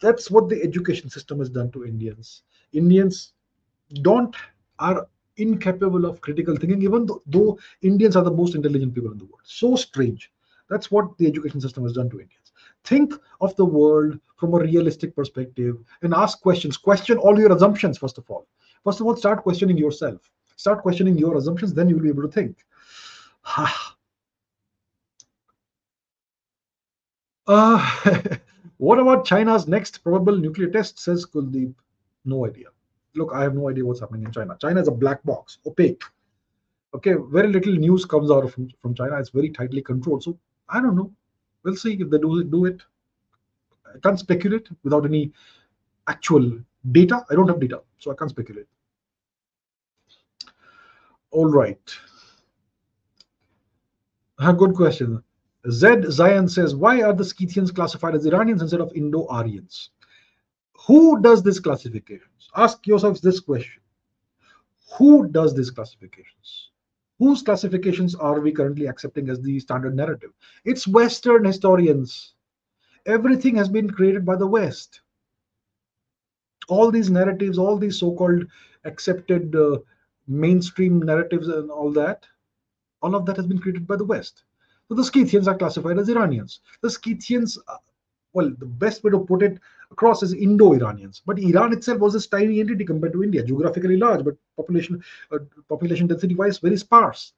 That's 0.00 0.30
what 0.30 0.48
the 0.48 0.62
education 0.62 1.10
system 1.10 1.38
has 1.38 1.50
done 1.50 1.70
to 1.72 1.84
indians. 1.84 2.42
Indians 2.72 3.32
don't 4.02 4.34
are 4.78 5.08
incapable 5.36 6.04
of 6.04 6.20
critical 6.20 6.56
thinking 6.56 6.82
even 6.82 7.06
though, 7.06 7.22
though 7.26 7.58
indians 7.82 8.16
are 8.16 8.24
the 8.24 8.30
most 8.30 8.54
intelligent 8.54 8.94
people 8.94 9.12
in 9.12 9.18
the 9.18 9.24
world. 9.24 9.42
So 9.44 9.76
strange. 9.76 10.32
That's 10.68 10.90
what 10.90 11.16
the 11.18 11.26
education 11.26 11.60
system 11.60 11.84
has 11.84 11.92
done 11.92 12.10
to 12.10 12.20
indians. 12.20 12.52
Think 12.84 13.14
of 13.40 13.54
the 13.56 13.64
world 13.64 14.18
from 14.36 14.54
a 14.54 14.58
realistic 14.58 15.14
perspective 15.14 15.76
and 16.02 16.14
ask 16.14 16.40
questions. 16.40 16.76
Question 16.76 17.18
all 17.18 17.38
your 17.38 17.52
assumptions 17.52 17.98
first 17.98 18.18
of 18.18 18.30
all. 18.30 18.46
First 18.84 19.00
of 19.00 19.06
all 19.06 19.16
start 19.16 19.42
questioning 19.42 19.78
yourself. 19.78 20.30
Start 20.56 20.82
questioning 20.82 21.16
your 21.16 21.36
assumptions 21.36 21.72
then 21.74 21.88
you'll 21.88 22.00
be 22.00 22.08
able 22.08 22.22
to 22.22 22.32
think 22.32 22.64
ah, 23.44 23.96
uh, 27.48 27.78
what 28.78 28.98
about 28.98 29.24
china's 29.24 29.66
next 29.66 30.02
probable 30.02 30.36
nuclear 30.36 30.70
test 30.70 30.98
says 30.98 31.26
kuldeep 31.26 31.74
no 32.24 32.46
idea 32.46 32.68
look 33.14 33.32
i 33.34 33.42
have 33.42 33.54
no 33.54 33.68
idea 33.68 33.84
what's 33.84 34.00
happening 34.00 34.24
in 34.24 34.32
china 34.32 34.56
china 34.60 34.80
is 34.80 34.88
a 34.88 34.92
black 34.92 35.22
box 35.24 35.58
opaque 35.66 36.04
okay 36.94 37.14
very 37.30 37.48
little 37.48 37.74
news 37.74 38.04
comes 38.04 38.30
out 38.30 38.50
from, 38.50 38.68
from 38.80 38.94
china 38.94 39.18
it's 39.18 39.30
very 39.30 39.50
tightly 39.50 39.82
controlled 39.82 40.22
so 40.22 40.38
i 40.68 40.80
don't 40.80 40.96
know 40.96 41.10
we'll 41.62 41.76
see 41.76 41.94
if 41.94 42.10
they 42.10 42.18
do, 42.18 42.44
do 42.44 42.64
it. 42.66 42.82
I 43.86 43.98
can't 44.02 44.18
speculate 44.18 44.68
without 44.84 45.04
any 45.04 45.32
actual 46.06 46.58
data. 46.92 47.24
I 47.30 47.34
don't 47.34 47.48
have 47.48 47.60
data, 47.60 47.82
so 47.98 48.10
I 48.10 48.14
can't 48.14 48.30
speculate. 48.30 48.66
All 51.30 51.46
right. 51.46 51.94
A 54.38 54.52
good 54.52 54.74
question. 54.74 55.22
Zed 55.70 56.04
Zion 56.12 56.48
says, 56.48 56.74
why 56.74 57.02
are 57.02 57.12
the 57.12 57.24
Scythians 57.24 57.70
classified 57.70 58.14
as 58.14 58.26
Iranians 58.26 58.62
instead 58.62 58.80
of 58.80 58.92
Indo-Aryans? 58.94 59.90
Who 60.86 61.20
does 61.20 61.42
this 61.42 61.60
classifications? 61.60 62.50
Ask 62.56 62.86
yourselves 62.86 63.20
this 63.20 63.40
question. 63.40 63.82
Who 64.96 65.28
does 65.28 65.54
these 65.54 65.70
classifications? 65.70 66.68
whose 67.18 67.42
classifications 67.42 68.14
are 68.14 68.40
we 68.40 68.52
currently 68.52 68.86
accepting 68.86 69.28
as 69.28 69.40
the 69.40 69.58
standard 69.60 69.94
narrative? 69.94 70.30
It's 70.64 70.86
Western 70.86 71.44
historians. 71.44 72.34
Everything 73.06 73.56
has 73.56 73.68
been 73.68 73.90
created 73.90 74.24
by 74.24 74.36
the 74.36 74.46
West. 74.46 75.00
All 76.68 76.90
these 76.90 77.10
narratives, 77.10 77.58
all 77.58 77.76
these 77.76 77.98
so 77.98 78.14
called 78.14 78.44
accepted 78.84 79.54
uh, 79.56 79.78
mainstream 80.26 81.00
narratives 81.00 81.48
and 81.48 81.70
all 81.70 81.90
that, 81.92 82.26
all 83.02 83.14
of 83.14 83.26
that 83.26 83.36
has 83.36 83.46
been 83.46 83.58
created 83.58 83.86
by 83.86 83.96
the 83.96 84.04
West. 84.04 84.44
So 84.88 84.94
the 84.94 85.04
Scythians 85.04 85.46
are 85.48 85.56
classified 85.56 85.98
as 85.98 86.08
Iranians. 86.08 86.60
The 86.80 86.90
Scythians, 86.90 87.58
uh, 87.68 87.76
well, 88.32 88.50
the 88.58 88.66
best 88.66 89.04
way 89.04 89.10
to 89.10 89.18
put 89.18 89.42
it 89.42 89.58
across 89.90 90.22
is 90.22 90.32
Indo-Iranians. 90.32 91.22
But 91.24 91.38
Iran 91.38 91.72
itself 91.72 91.98
was 91.98 92.14
this 92.14 92.26
tiny 92.26 92.60
entity 92.60 92.84
compared 92.84 93.12
to 93.12 93.22
India, 93.22 93.42
geographically 93.42 93.96
large, 93.96 94.24
but 94.24 94.36
population 94.56 95.02
uh, 95.32 95.38
population 95.68 96.06
density-wise 96.06 96.58
very 96.58 96.76
sparse. 96.76 97.32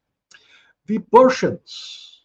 The 0.87 0.99
Persians 0.99 2.23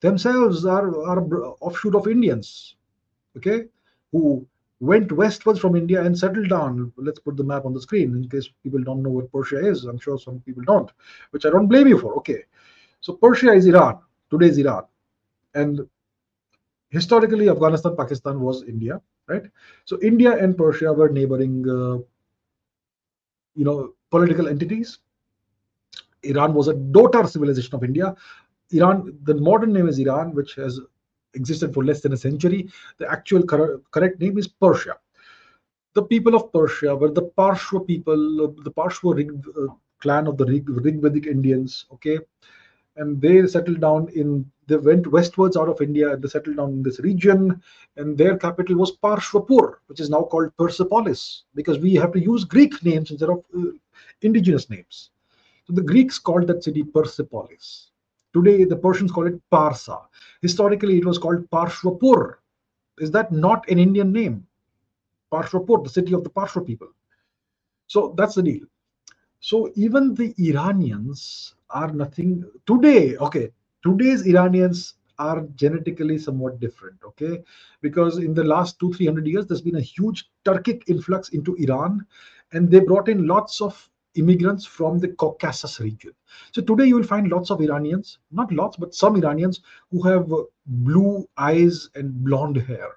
themselves 0.00 0.64
are, 0.64 0.88
are 1.06 1.22
offshoot 1.60 1.94
of 1.94 2.06
Indians, 2.06 2.76
okay, 3.36 3.64
who 4.12 4.46
went 4.80 5.10
westwards 5.12 5.58
from 5.58 5.74
India 5.74 6.02
and 6.02 6.16
settled 6.18 6.48
down. 6.48 6.92
Let's 6.96 7.18
put 7.18 7.36
the 7.36 7.44
map 7.44 7.64
on 7.64 7.72
the 7.72 7.80
screen 7.80 8.14
in 8.14 8.28
case 8.28 8.48
people 8.62 8.82
don't 8.82 9.02
know 9.02 9.10
where 9.10 9.26
Persia 9.26 9.66
is. 9.66 9.84
I'm 9.84 9.98
sure 9.98 10.18
some 10.18 10.40
people 10.40 10.62
don't, 10.64 10.90
which 11.30 11.46
I 11.46 11.50
don't 11.50 11.66
blame 11.66 11.88
you 11.88 11.98
for. 11.98 12.14
Okay, 12.16 12.44
so 13.00 13.14
Persia 13.14 13.52
is 13.52 13.66
Iran. 13.66 13.98
Today 14.30 14.46
is 14.46 14.58
Iran, 14.58 14.84
and 15.54 15.88
historically 16.90 17.48
Afghanistan, 17.48 17.96
Pakistan 17.96 18.40
was 18.40 18.62
India, 18.64 19.00
right? 19.28 19.44
So 19.84 19.98
India 20.02 20.36
and 20.36 20.56
Persia 20.56 20.92
were 20.92 21.08
neighboring, 21.08 21.68
uh, 21.68 21.98
you 23.54 23.64
know, 23.64 23.94
political 24.10 24.48
entities. 24.48 24.98
Iran 26.22 26.54
was 26.54 26.68
a 26.68 26.74
daughter 26.74 27.26
civilization 27.26 27.74
of 27.74 27.84
India. 27.84 28.14
Iran, 28.70 29.16
the 29.22 29.34
modern 29.34 29.72
name 29.72 29.88
is 29.88 29.98
Iran, 29.98 30.34
which 30.34 30.54
has 30.54 30.80
existed 31.34 31.72
for 31.72 31.84
less 31.84 32.00
than 32.00 32.12
a 32.12 32.16
century. 32.16 32.68
The 32.98 33.10
actual 33.10 33.42
cor 33.44 33.80
correct 33.90 34.20
name 34.20 34.38
is 34.38 34.48
Persia. 34.48 34.96
The 35.94 36.02
people 36.02 36.34
of 36.34 36.52
Persia 36.52 36.94
were 36.94 37.10
the 37.10 37.30
Parshva 37.38 37.86
people, 37.86 38.52
the 38.62 38.70
Parshva 38.70 39.14
Rig, 39.14 39.30
uh, 39.56 39.72
clan 40.00 40.26
of 40.26 40.36
the 40.36 40.44
Rig, 40.44 40.66
Rigvedic 40.66 41.26
Indians, 41.26 41.86
okay? 41.92 42.18
And 42.96 43.20
they 43.20 43.46
settled 43.46 43.80
down 43.80 44.08
in, 44.14 44.50
they 44.66 44.76
went 44.76 45.06
westwards 45.06 45.56
out 45.56 45.68
of 45.68 45.80
India 45.80 46.12
and 46.12 46.22
they 46.22 46.28
settled 46.28 46.56
down 46.56 46.70
in 46.70 46.82
this 46.82 46.98
region. 47.00 47.62
And 47.96 48.16
their 48.16 48.36
capital 48.36 48.76
was 48.76 48.96
Parshvapur, 48.96 49.76
which 49.86 50.00
is 50.00 50.10
now 50.10 50.22
called 50.22 50.56
Persepolis, 50.56 51.44
because 51.54 51.78
we 51.78 51.94
have 51.94 52.12
to 52.12 52.20
use 52.20 52.44
Greek 52.44 52.82
names 52.82 53.10
instead 53.10 53.28
of 53.28 53.44
uh, 53.56 53.72
indigenous 54.22 54.70
names. 54.70 55.10
So 55.66 55.74
the 55.74 55.82
Greeks 55.82 56.18
called 56.18 56.46
that 56.46 56.64
city 56.64 56.82
Persepolis. 56.84 57.90
Today, 58.32 58.64
the 58.64 58.76
Persians 58.76 59.12
call 59.12 59.26
it 59.26 59.40
Parsa. 59.50 60.00
Historically, 60.42 60.98
it 60.98 61.04
was 61.04 61.18
called 61.18 61.48
Parshvapur. 61.50 62.36
Is 62.98 63.10
that 63.10 63.32
not 63.32 63.68
an 63.68 63.78
Indian 63.78 64.12
name? 64.12 64.46
Parshvapur, 65.32 65.84
the 65.84 65.90
city 65.90 66.14
of 66.14 66.22
the 66.22 66.30
Parshva 66.30 66.64
people. 66.64 66.88
So 67.88 68.14
that's 68.16 68.34
the 68.34 68.42
deal. 68.42 68.66
So 69.40 69.70
even 69.74 70.14
the 70.14 70.34
Iranians 70.38 71.55
are 71.70 71.92
nothing 71.92 72.44
today. 72.66 73.16
Okay, 73.16 73.50
today's 73.82 74.26
Iranians 74.26 74.94
are 75.18 75.42
genetically 75.54 76.18
somewhat 76.18 76.60
different. 76.60 76.96
Okay, 77.04 77.42
because 77.80 78.18
in 78.18 78.34
the 78.34 78.44
last 78.44 78.78
two 78.78 78.92
three 78.92 79.06
hundred 79.06 79.26
years, 79.26 79.46
there's 79.46 79.62
been 79.62 79.76
a 79.76 79.80
huge 79.80 80.28
Turkic 80.44 80.82
influx 80.88 81.30
into 81.30 81.54
Iran, 81.56 82.06
and 82.52 82.70
they 82.70 82.80
brought 82.80 83.08
in 83.08 83.26
lots 83.26 83.60
of 83.60 83.88
immigrants 84.14 84.64
from 84.64 84.98
the 84.98 85.08
Caucasus 85.08 85.78
region. 85.78 86.12
So 86.52 86.62
today 86.62 86.86
you 86.86 86.96
will 86.96 87.02
find 87.02 87.28
lots 87.28 87.50
of 87.50 87.60
Iranians, 87.60 88.18
not 88.30 88.50
lots, 88.50 88.76
but 88.76 88.94
some 88.94 89.16
Iranians 89.16 89.60
who 89.90 90.02
have 90.02 90.32
blue 90.66 91.28
eyes 91.36 91.90
and 91.94 92.24
blonde 92.24 92.56
hair. 92.56 92.88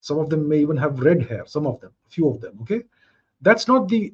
Some 0.00 0.18
of 0.18 0.28
them 0.30 0.48
may 0.48 0.58
even 0.58 0.76
have 0.76 1.00
red 1.00 1.22
hair, 1.22 1.44
some 1.46 1.66
of 1.66 1.80
them, 1.80 1.92
a 2.06 2.10
few 2.10 2.28
of 2.28 2.40
them, 2.40 2.58
okay? 2.60 2.82
That's 3.40 3.66
not 3.68 3.88
the 3.88 4.12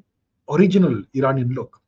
original 0.49 1.03
Iranian 1.13 1.49
look. 1.49 1.81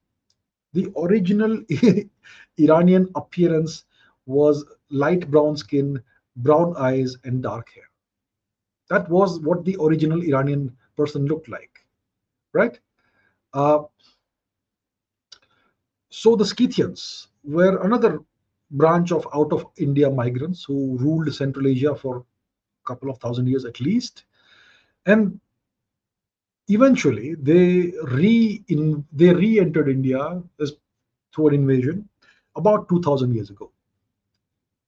The 0.77 0.93
original 0.95 1.63
Iranian 2.59 3.09
appearance 3.15 3.85
was 4.27 4.63
light 4.91 5.27
brown 5.31 5.57
skin, 5.57 5.99
brown 6.35 6.75
eyes, 6.77 7.17
and 7.23 7.41
dark 7.41 7.69
hair. 7.73 7.89
That 8.91 9.09
was 9.09 9.39
what 9.39 9.65
the 9.65 9.75
original 9.81 10.21
Iranian 10.21 10.77
person 10.95 11.25
looked 11.25 11.49
like, 11.49 11.83
right? 12.53 12.79
Uh, 13.55 13.85
so 16.11 16.35
the 16.35 16.45
Scythians 16.45 17.29
were 17.43 17.83
another 17.83 18.19
branch 18.69 19.11
of 19.11 19.27
out 19.33 19.51
of 19.51 19.65
India 19.77 20.11
migrants 20.11 20.63
who 20.63 20.95
ruled 20.99 21.33
Central 21.33 21.65
Asia 21.65 21.95
for 21.95 22.17
a 22.17 22.23
couple 22.85 23.09
of 23.09 23.17
thousand 23.17 23.47
years 23.47 23.65
at 23.65 23.81
least. 23.81 24.25
And 25.07 25.39
eventually 26.67 27.35
they 27.35 27.93
re 28.03 28.63
in 28.67 29.05
they 29.11 29.33
re-entered 29.33 29.89
India 29.89 30.41
as 30.59 30.73
through 31.33 31.49
an 31.49 31.55
invasion 31.55 32.07
about 32.55 32.89
2000 32.89 33.33
years 33.33 33.49
ago. 33.49 33.71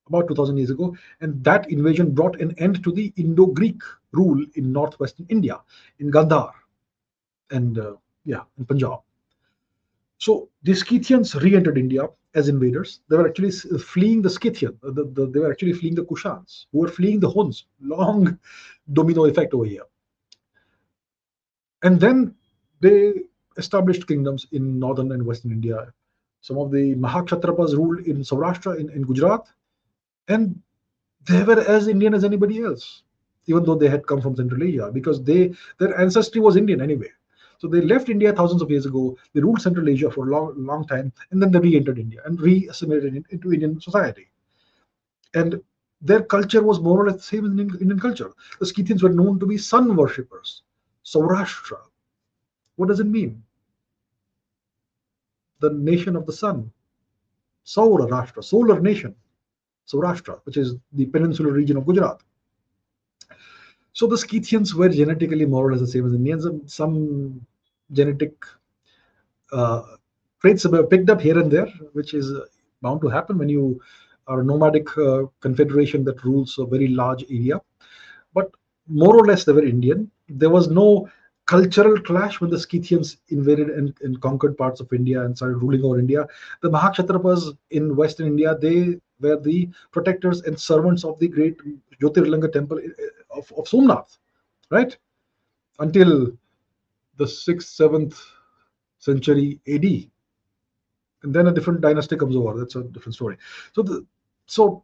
About 0.07 0.27
2000 0.27 0.57
years 0.57 0.72
ago, 0.72 0.95
and 1.22 1.43
that 1.43 1.69
invasion 1.69 2.11
brought 2.11 2.41
an 2.41 2.56
end 2.57 2.84
to 2.84 2.91
the 2.91 3.14
Indo-Greek 3.15 3.80
rule 4.11 4.43
in 4.56 4.72
northwestern 4.72 5.27
India, 5.30 5.61
in 5.99 6.10
Gandhar, 6.10 6.51
and 7.51 7.77
uh, 7.77 7.93
yeah, 8.26 8.41
in 8.57 8.65
Punjab. 8.65 9.01
So 10.18 10.49
the 10.64 10.73
Scythians 10.73 11.35
re-entered 11.35 11.77
India 11.77 12.07
as 12.34 12.49
invaders. 12.49 13.01
They 13.07 13.18
were 13.18 13.27
actually 13.27 13.51
fleeing 13.51 14.23
the 14.23 14.30
Scythian. 14.30 14.77
The, 14.81 15.06
the, 15.14 15.27
they 15.27 15.39
were 15.39 15.51
actually 15.51 15.73
fleeing 15.73 15.95
the 15.95 16.06
Kushans, 16.06 16.65
who 16.72 16.80
were 16.80 16.89
fleeing 16.89 17.19
the 17.19 17.30
Huns. 17.30 17.65
Long 17.80 18.38
domino 18.93 19.26
effect 19.26 19.53
over 19.53 19.65
here. 19.65 19.84
And 21.84 21.99
then 21.99 22.35
they 22.81 23.14
established 23.57 24.07
kingdoms 24.07 24.47
in 24.51 24.80
northern 24.80 25.11
and 25.11 25.26
western 25.26 25.51
India. 25.51 25.93
Some 26.41 26.57
of 26.57 26.72
the 26.72 26.95
Mahakshatrapas 26.95 27.76
ruled 27.76 27.99
in 28.07 28.18
Saurashtra, 28.18 28.80
in, 28.80 28.89
in 28.89 29.03
Gujarat, 29.03 29.47
and 30.27 30.61
they 31.27 31.43
were 31.43 31.60
as 31.60 31.88
Indian 31.88 32.14
as 32.14 32.23
anybody 32.23 32.64
else, 32.64 33.03
even 33.47 33.64
though 33.64 33.76
they 33.76 33.89
had 33.89 34.07
come 34.07 34.22
from 34.22 34.35
Central 34.35 34.64
Asia, 34.64 34.89
because 34.93 35.22
they 35.22 35.53
their 35.80 35.99
ancestry 35.99 36.39
was 36.39 36.56
Indian 36.56 36.81
anyway. 36.81 37.10
So 37.57 37.68
they 37.68 37.81
left 37.81 38.07
India 38.07 38.31
thousands 38.31 38.61
of 38.61 38.72
years 38.72 38.85
ago. 38.85 39.18
They 39.34 39.41
ruled 39.41 39.61
Central 39.61 39.89
Asia 39.89 40.10
for 40.10 40.27
a 40.27 40.31
long, 40.31 40.53
long 40.65 40.88
time, 40.88 41.11
and 41.31 41.41
then 41.41 41.51
they 41.51 41.60
re-entered 41.60 41.99
India 41.99 42.22
and 42.26 42.39
re-assimilated 42.39 43.26
into 43.30 43.53
Indian 43.53 43.81
society. 43.81 44.30
And 45.34 45.61
their 46.01 46.23
culture 46.23 46.64
was 46.64 46.80
more 46.80 47.01
or 47.03 47.07
less 47.07 47.18
the 47.18 47.23
same 47.23 47.45
as 47.45 47.81
Indian, 47.81 47.99
culture. 47.99 48.31
The 48.60 48.65
Scythians 48.65 49.03
were 49.03 49.10
known 49.10 49.39
to 49.39 49.45
be 49.45 49.57
sun 49.57 49.93
worshippers. 49.97 50.64
Saurashtra. 51.05 51.80
What 52.76 52.89
does 52.89 52.99
it 52.99 53.07
mean? 53.07 53.43
The 55.59 55.71
nation 55.71 56.15
of 56.15 56.26
the 56.26 56.34
sun. 56.34 56.71
Saurashtra, 57.65 58.43
solar 58.43 58.80
nation. 58.80 59.15
Saurashtra, 59.88 60.39
which 60.43 60.57
is 60.57 60.76
the 60.93 61.05
peninsular 61.07 61.51
region 61.51 61.77
of 61.77 61.85
Gujarat. 61.85 62.21
So 63.93 64.07
the 64.07 64.17
Scythians 64.17 64.76
were 64.76 64.89
genetically 64.89 65.45
more 65.45 65.67
or 65.67 65.71
less 65.71 65.81
the 65.81 65.88
same 65.88 66.05
as 66.05 66.13
Indians. 66.13 66.45
Some 66.71 67.45
genetic 67.91 68.34
uh, 69.51 69.81
traits 70.41 70.65
were 70.65 70.85
picked 70.85 71.09
up 71.09 71.19
here 71.19 71.38
and 71.38 71.51
there, 71.51 71.67
which 71.93 72.13
is 72.13 72.31
bound 72.81 73.01
to 73.01 73.09
happen 73.09 73.38
when 73.38 73.49
you 73.49 73.81
are 74.27 74.41
a 74.41 74.43
nomadic 74.43 74.95
uh, 74.97 75.23
confederation 75.41 76.03
that 76.05 76.23
rules 76.23 76.57
a 76.59 76.65
very 76.65 76.88
large 76.88 77.23
area. 77.30 77.59
But 78.34 78.51
more 78.88 79.17
or 79.17 79.26
less, 79.26 79.43
they 79.43 79.51
were 79.51 79.65
Indian. 79.65 80.09
There 80.30 80.49
was 80.49 80.69
no 80.69 81.10
cultural 81.45 81.99
clash 81.99 82.39
when 82.39 82.51
the 82.51 82.60
Scythians 82.60 83.18
invaded 83.30 83.69
and, 83.72 83.93
and, 84.01 84.22
conquered 84.22 84.56
parts 84.56 84.80
of 84.80 84.93
India 84.93 85.23
and 85.23 85.35
started 85.35 85.57
ruling 85.57 85.84
over 85.84 85.97
India. 85.97 86.27
The 86.61 86.69
Mahakshatrapas 86.69 87.57
in 87.72 87.95
Western 87.95 88.27
India, 88.27 88.56
they 88.56 88.99
were 89.19 89.39
the 89.39 89.68
protectors 89.91 90.41
and 90.41 90.60
servants 90.60 91.03
of 91.03 91.18
the 91.18 91.27
great 91.27 91.57
Jyotirlinga 91.99 92.53
temple 92.53 92.77
uh, 92.77 93.38
of, 93.39 93.51
of 93.57 93.68
Somnath, 93.68 94.19
right? 94.69 94.95
Until 95.80 96.38
the 97.18 97.26
6th, 97.26 97.69
7th 97.81 98.15
century 98.99 99.60
AD. 99.68 99.85
And 101.23 101.34
then 101.34 101.47
a 101.47 101.51
different 101.51 101.81
dynasty 101.81 102.15
comes 102.15 102.35
over. 102.35 102.57
That's 102.60 102.76
a 102.76 102.84
different 102.84 103.15
story. 103.15 103.38
So 103.73 103.81
the 103.81 104.06
so 104.45 104.84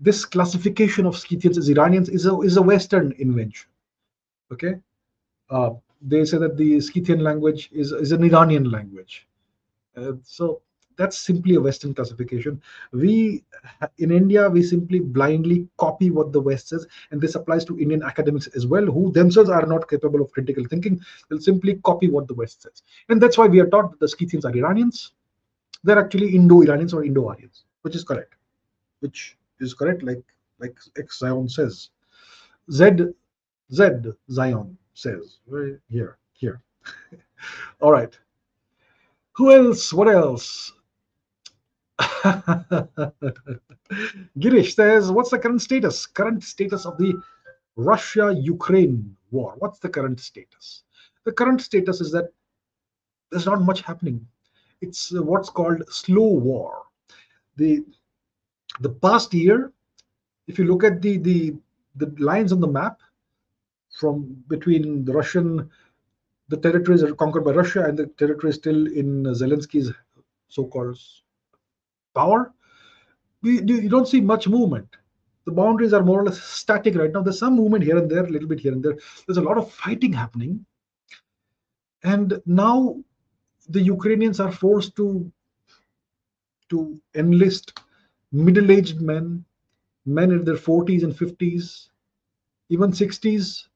this 0.00 0.24
classification 0.24 1.06
of 1.06 1.16
Scythians 1.16 1.58
as 1.58 1.68
Iranians 1.68 2.08
is 2.08 2.26
a 2.26 2.38
is 2.40 2.56
a 2.56 2.62
Western 2.62 3.12
invention. 3.18 3.68
Okay. 4.54 4.74
Uh, 5.50 5.70
they 6.00 6.24
say 6.24 6.38
that 6.38 6.56
the 6.56 6.80
Scythian 6.80 7.20
language 7.20 7.70
is, 7.72 7.92
is 7.92 8.12
an 8.12 8.24
Iranian 8.24 8.70
language. 8.70 9.26
Uh, 9.96 10.12
so 10.22 10.62
that's 10.96 11.18
simply 11.18 11.56
a 11.56 11.60
western 11.60 11.94
classification. 11.94 12.60
We 12.92 13.44
in 13.98 14.10
india 14.10 14.48
we 14.48 14.62
simply 14.62 15.00
blindly 15.00 15.66
copy 15.78 16.10
what 16.10 16.32
the 16.32 16.40
west 16.40 16.68
says 16.68 16.86
and 17.10 17.20
this 17.20 17.34
applies 17.34 17.64
to 17.64 17.78
indian 17.78 18.02
academics 18.02 18.46
as 18.48 18.66
well 18.66 18.84
who 18.84 19.10
themselves 19.12 19.50
are 19.50 19.66
not 19.66 19.88
capable 19.88 20.20
of 20.20 20.30
critical 20.32 20.64
thinking. 20.64 21.00
They'll 21.28 21.40
simply 21.40 21.74
copy 21.84 22.08
what 22.08 22.28
the 22.28 22.34
west 22.34 22.62
says. 22.62 22.82
And 23.08 23.20
that's 23.20 23.38
why 23.38 23.46
we 23.46 23.60
are 23.60 23.66
taught 23.68 23.90
that 23.90 24.00
the 24.00 24.08
scythians 24.08 24.44
are 24.44 24.56
iranians. 24.56 25.12
They're 25.82 25.98
actually 25.98 26.34
indo-iranians 26.34 26.94
or 26.94 27.04
indo-aryans 27.04 27.64
which 27.82 27.96
is 27.96 28.04
correct. 28.04 28.34
Which 29.00 29.36
is 29.60 29.74
correct 29.74 30.02
like 30.02 30.22
like 30.58 30.76
x 30.96 31.18
zion 31.18 31.48
says. 31.48 31.90
Z 32.70 32.90
z 33.72 33.90
zion 34.30 34.76
says 34.94 35.38
right 35.46 35.78
here 35.88 36.18
here 36.32 36.62
all 37.80 37.92
right 37.92 38.18
who 39.32 39.52
else 39.52 39.92
what 39.92 40.08
else 40.08 40.72
Girish 44.38 44.74
says, 44.74 45.10
what's 45.12 45.30
the 45.30 45.38
current 45.38 45.62
status? 45.62 46.06
Current 46.06 46.42
status 46.42 46.86
of 46.86 46.98
the 46.98 47.14
Russia 47.76 48.34
Ukraine 48.36 49.16
war. 49.30 49.54
What's 49.58 49.78
the 49.78 49.88
current 49.88 50.20
status? 50.20 50.82
The 51.24 51.32
current 51.32 51.60
status 51.60 52.00
is 52.00 52.10
that 52.12 52.32
there's 53.30 53.46
not 53.46 53.62
much 53.62 53.80
happening. 53.82 54.26
It's 54.80 55.14
uh, 55.14 55.22
what's 55.22 55.50
called 55.50 55.82
slow 55.88 56.26
war. 56.26 56.82
The 57.56 57.84
the 58.80 58.90
past 58.90 59.32
year, 59.32 59.72
if 60.48 60.58
you 60.58 60.64
look 60.64 60.84
at 60.84 61.00
the 61.00 61.18
the 61.18 61.54
the 61.96 62.12
lines 62.18 62.52
on 62.52 62.60
the 62.60 62.66
map 62.66 63.00
from 63.94 64.44
between 64.48 65.04
the 65.04 65.12
Russian 65.12 65.70
the 66.48 66.56
territories 66.58 67.02
are 67.02 67.14
conquered 67.14 67.44
by 67.44 67.52
Russia 67.52 67.84
and 67.84 67.98
the 67.98 68.06
territory 68.06 68.50
is 68.50 68.56
still 68.56 68.86
in 68.86 69.24
Zelensky's 69.24 69.90
so-called 70.48 70.98
power, 72.14 72.52
we, 73.42 73.62
you 73.62 73.88
don't 73.88 74.08
see 74.08 74.20
much 74.20 74.46
movement. 74.46 74.88
The 75.46 75.52
boundaries 75.52 75.92
are 75.92 76.02
more 76.02 76.20
or 76.20 76.24
less 76.24 76.42
static 76.42 76.96
right 76.96 77.12
now. 77.12 77.22
There's 77.22 77.38
some 77.38 77.56
movement 77.56 77.84
here 77.84 77.98
and 77.98 78.10
there, 78.10 78.24
a 78.24 78.30
little 78.30 78.48
bit 78.48 78.60
here 78.60 78.72
and 78.72 78.82
there. 78.82 78.98
There's 79.26 79.38
a 79.38 79.42
lot 79.42 79.58
of 79.58 79.70
fighting 79.70 80.12
happening. 80.12 80.64
And 82.02 82.40
now 82.46 82.96
the 83.68 83.80
Ukrainians 83.80 84.40
are 84.40 84.52
forced 84.52 84.96
to, 84.96 85.30
to 86.70 87.00
enlist 87.14 87.78
middle-aged 88.32 89.00
men, 89.00 89.44
men 90.06 90.30
in 90.30 90.44
their 90.44 90.56
40s 90.56 91.04
and 91.04 91.14
50s, 91.14 91.88
even 92.68 92.92
60s. 92.92 93.68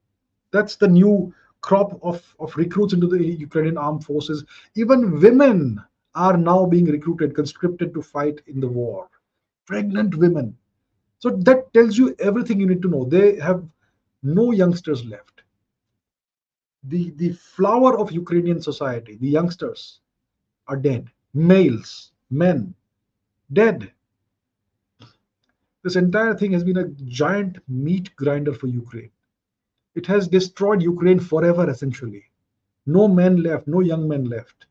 That's 0.51 0.77
the 0.77 0.89
new 0.89 1.35
crop 1.61 1.99
of, 2.03 2.23
of 2.39 2.57
recruits 2.57 2.93
into 2.93 3.07
the 3.07 3.23
Ukrainian 3.23 3.77
armed 3.77 4.05
forces. 4.05 4.45
Even 4.75 5.21
women 5.21 5.83
are 6.15 6.37
now 6.37 6.67
being 6.67 6.87
recruited, 6.87 7.35
conscripted 7.35 7.93
to 7.95 8.03
fight 8.03 8.41
in 8.47 8.61
the 8.61 8.69
war. 8.69 9.09
Pregnant 9.67 10.15
women. 10.17 10.57
So 11.19 11.31
that 11.31 11.73
tells 11.75 11.99
you 11.99 12.15
everything 12.19 12.61
you 12.61 12.67
need 12.67 12.83
to 12.83 12.89
know. 12.89 13.05
They 13.05 13.37
have 13.41 13.65
no 14.23 14.53
youngsters 14.53 15.05
left. 15.05 15.43
The, 16.85 17.11
the 17.17 17.33
flower 17.33 17.99
of 17.99 18.13
Ukrainian 18.13 18.63
society, 18.63 19.17
the 19.17 19.29
youngsters, 19.29 20.01
are 20.69 20.77
dead. 20.77 21.11
Males, 21.35 22.13
men, 22.31 22.75
dead. 23.53 23.93
This 25.83 25.97
entire 25.97 26.35
thing 26.35 26.53
has 26.53 26.65
been 26.65 26.79
a 26.79 26.89
giant 26.89 27.59
meat 27.69 28.15
grinder 28.17 28.53
for 28.55 28.67
Ukraine. 28.67 29.11
It 29.99 30.07
has 30.07 30.29
destroyed 30.29 30.81
Ukraine 30.81 31.19
forever, 31.19 31.69
essentially. 31.69 32.25
No 32.87 33.09
men 33.09 33.43
left, 33.43 33.67
no 33.67 33.81
young 33.81 34.07
men 34.09 34.25
left. 34.25 34.67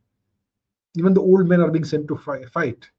Even 0.95 1.14
the 1.14 1.22
old 1.22 1.49
men 1.49 1.62
are 1.62 1.70
being 1.70 1.84
sent 1.84 2.08
to 2.08 2.16
fight. 2.16 2.90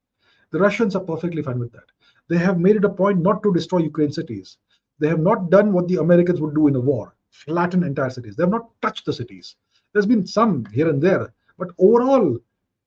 The 0.51 0.59
Russians 0.59 0.95
are 0.95 1.03
perfectly 1.03 1.41
fine 1.41 1.57
with 1.57 1.71
that. 1.71 1.89
They 2.27 2.37
have 2.37 2.59
made 2.59 2.75
it 2.75 2.85
a 2.85 2.89
point 3.01 3.19
not 3.19 3.41
to 3.41 3.53
destroy 3.53 3.79
Ukraine 3.79 4.11
cities. 4.11 4.57
They 4.99 5.07
have 5.07 5.19
not 5.29 5.49
done 5.49 5.73
what 5.73 5.87
the 5.87 5.97
Americans 5.97 6.39
would 6.39 6.53
do 6.53 6.67
in 6.67 6.75
a 6.75 6.79
war 6.79 7.15
flatten 7.31 7.83
entire 7.83 8.11
cities. 8.11 8.35
They 8.35 8.43
have 8.43 8.51
not 8.57 8.69
touched 8.81 9.05
the 9.05 9.13
cities. 9.13 9.55
There's 9.93 10.05
been 10.05 10.25
some 10.27 10.65
here 10.65 10.89
and 10.89 11.01
there, 11.01 11.33
but 11.57 11.69
overall, 11.79 12.37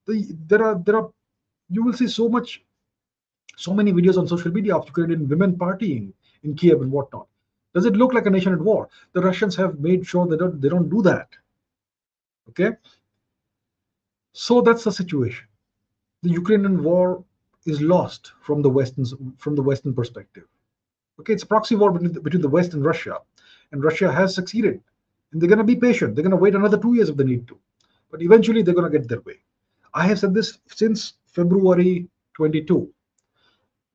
the, 0.07 0.37
there 0.47 0.63
are 0.65 0.81
there 0.87 0.97
are 0.99 1.11
you 1.69 1.83
will 1.83 1.95
see 1.95 2.07
so 2.07 2.29
much, 2.29 2.65
so 3.57 3.75
many 3.75 3.93
videos 3.93 4.19
on 4.19 4.29
social 4.29 4.53
media 4.53 4.77
of 4.77 4.87
Ukrainian 4.87 5.29
women 5.29 5.57
partying 5.57 6.13
in 6.45 6.55
Kiev 6.55 6.81
and 6.83 6.93
whatnot. 6.93 7.27
Does 7.75 7.87
it 7.87 7.97
look 7.97 8.13
like 8.13 8.27
a 8.27 8.31
nation 8.31 8.53
at 8.53 8.61
war? 8.61 8.89
The 9.13 9.23
Russians 9.23 9.57
have 9.57 9.81
made 9.81 10.07
sure 10.07 10.27
they 10.27 10.37
don't 10.37 10.61
they 10.61 10.69
don't 10.69 10.91
do 10.91 11.03
that. 11.03 11.29
Okay. 12.51 12.73
So 14.33 14.61
that's 14.61 14.85
the 14.85 14.93
situation. 14.93 15.47
The 16.23 16.31
Ukrainian 16.31 16.83
war 16.83 17.25
is 17.67 17.81
lost 17.81 18.33
from 18.43 18.63
the 18.63 18.71
Western 18.71 19.05
from 19.39 19.55
the 19.57 19.63
Western 19.63 19.95
perspective. 19.95 20.45
Okay, 21.21 21.35
it's 21.35 21.43
a 21.43 21.47
proxy 21.47 21.77
war 21.77 21.93
between 21.93 22.13
the, 22.13 22.21
between 22.21 22.43
the 22.43 22.49
West 22.49 22.75
and 22.75 22.85
Russia, 22.85 23.19
and 23.71 23.85
Russia 23.85 24.11
has 24.11 24.35
succeeded. 24.35 24.81
And 25.31 25.41
they're 25.41 25.49
going 25.49 25.59
to 25.59 25.65
be 25.65 25.77
patient. 25.77 26.15
They're 26.15 26.23
going 26.23 26.39
to 26.39 26.45
wait 26.45 26.55
another 26.55 26.79
two 26.79 26.95
years 26.95 27.09
if 27.09 27.17
they 27.17 27.25
need 27.25 27.47
to, 27.49 27.59
but 28.11 28.23
eventually 28.23 28.63
they're 28.63 28.75
going 28.75 28.91
to 28.91 28.99
get 28.99 29.09
their 29.09 29.21
way. 29.21 29.39
I 29.95 30.07
have 30.07 30.19
said 30.19 30.35
this 30.35 30.59
since 30.67 31.15
February 31.27 32.09
22 32.35 32.93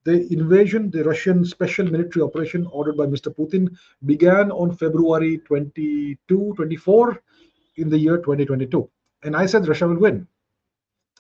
the 0.08 0.32
invasion, 0.32 0.90
the 0.90 1.04
Russian 1.04 1.44
special 1.44 1.86
military 1.86 2.24
operation 2.24 2.66
ordered 2.72 2.96
by 2.96 3.06
Mr. 3.06 3.28
Putin, 3.40 3.78
began 4.06 4.52
on 4.52 4.74
February 4.74 5.40
22, 5.40 6.54
24 6.56 7.22
in 7.76 7.90
the 7.90 7.98
year 7.98 8.16
2022. 8.16 8.90
And 9.24 9.36
I 9.36 9.46
said 9.46 9.68
Russia 9.68 9.86
will 9.86 10.00
win. 10.00 10.26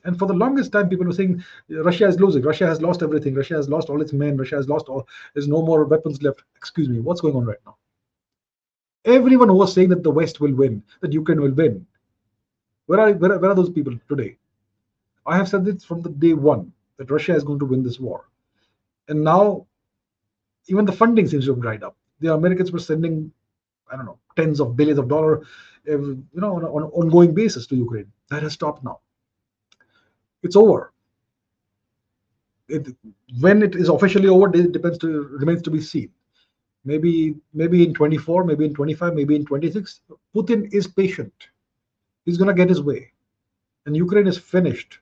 And 0.05 0.17
for 0.17 0.25
the 0.25 0.33
longest 0.33 0.71
time, 0.71 0.87
people 0.87 1.05
were 1.05 1.11
saying 1.11 1.43
Russia 1.69 2.07
is 2.07 2.17
losing. 2.17 2.43
Russia 2.43 2.65
has 2.65 2.81
lost 2.81 3.03
everything. 3.03 3.35
Russia 3.35 3.55
has 3.55 3.67
lost 3.67 3.89
all 3.89 4.01
its 4.01 4.13
men. 4.13 4.37
Russia 4.37 4.55
has 4.55 4.69
lost 4.69 4.87
all. 4.87 5.05
There's 5.33 5.49
no 5.49 5.61
more 5.61 5.83
weapons 5.83 6.21
left. 6.21 6.43
Excuse 6.55 6.87
me. 6.87 7.01
What's 7.01 7.19
going 7.19 7.35
on 7.35 7.43
right 7.43 7.63
now? 7.65 7.75
Everyone 9.03 9.53
was 9.53 9.73
saying 9.73 9.89
that 9.89 10.03
the 10.03 10.11
West 10.11 10.39
will 10.39 10.53
win, 10.53 10.81
that 11.01 11.11
Ukraine 11.11 11.41
will 11.41 11.51
win, 11.51 11.85
where 12.85 13.01
are 13.01 13.11
where, 13.11 13.37
where 13.37 13.51
are 13.51 13.55
those 13.55 13.69
people 13.69 13.99
today? 14.07 14.37
I 15.25 15.35
have 15.35 15.49
said 15.49 15.65
this 15.65 15.83
from 15.83 16.01
the 16.01 16.09
day 16.09 16.33
one 16.33 16.71
that 16.97 17.11
Russia 17.11 17.35
is 17.35 17.43
going 17.43 17.59
to 17.59 17.65
win 17.65 17.83
this 17.83 17.99
war 17.99 18.27
and 19.07 19.23
now 19.23 19.65
even 20.67 20.85
the 20.85 20.91
funding 20.91 21.27
seems 21.27 21.45
to 21.45 21.51
have 21.51 21.61
dried 21.61 21.83
up. 21.83 21.95
The 22.19 22.33
Americans 22.33 22.71
were 22.71 22.79
sending, 22.79 23.31
I 23.91 23.95
don't 23.95 24.05
know, 24.05 24.19
tens 24.35 24.59
of 24.59 24.75
billions 24.75 24.99
of 24.99 25.07
dollars, 25.07 25.47
you 25.85 26.25
know, 26.33 26.55
on, 26.55 26.63
an 26.63 26.89
ongoing 26.91 27.33
basis 27.33 27.67
to 27.67 27.75
Ukraine. 27.75 28.11
That 28.29 28.43
has 28.43 28.53
stopped 28.53 28.83
now. 28.83 28.99
It's 30.43 30.55
over. 30.55 30.93
It, 32.67 32.87
when 33.39 33.63
it 33.63 33.75
is 33.75 33.87
officially 33.89 34.27
over, 34.27 34.53
it 34.53 34.73
depends 34.73 34.97
to 34.99 35.23
remains 35.39 35.61
to 35.63 35.71
be 35.71 35.81
seen. 35.81 36.09
Maybe 36.83 37.35
maybe 37.53 37.83
in 37.85 37.93
24, 37.93 38.43
maybe 38.43 38.65
in 38.65 38.73
25, 38.73 39.13
maybe 39.13 39.35
in 39.35 39.45
26. 39.45 40.01
Putin 40.35 40.73
is 40.73 40.87
patient. 40.87 41.33
He's 42.25 42.37
gonna 42.37 42.53
get 42.53 42.69
his 42.69 42.81
way, 42.81 43.11
and 43.85 43.95
Ukraine 43.95 44.27
is 44.27 44.37
finished. 44.37 44.99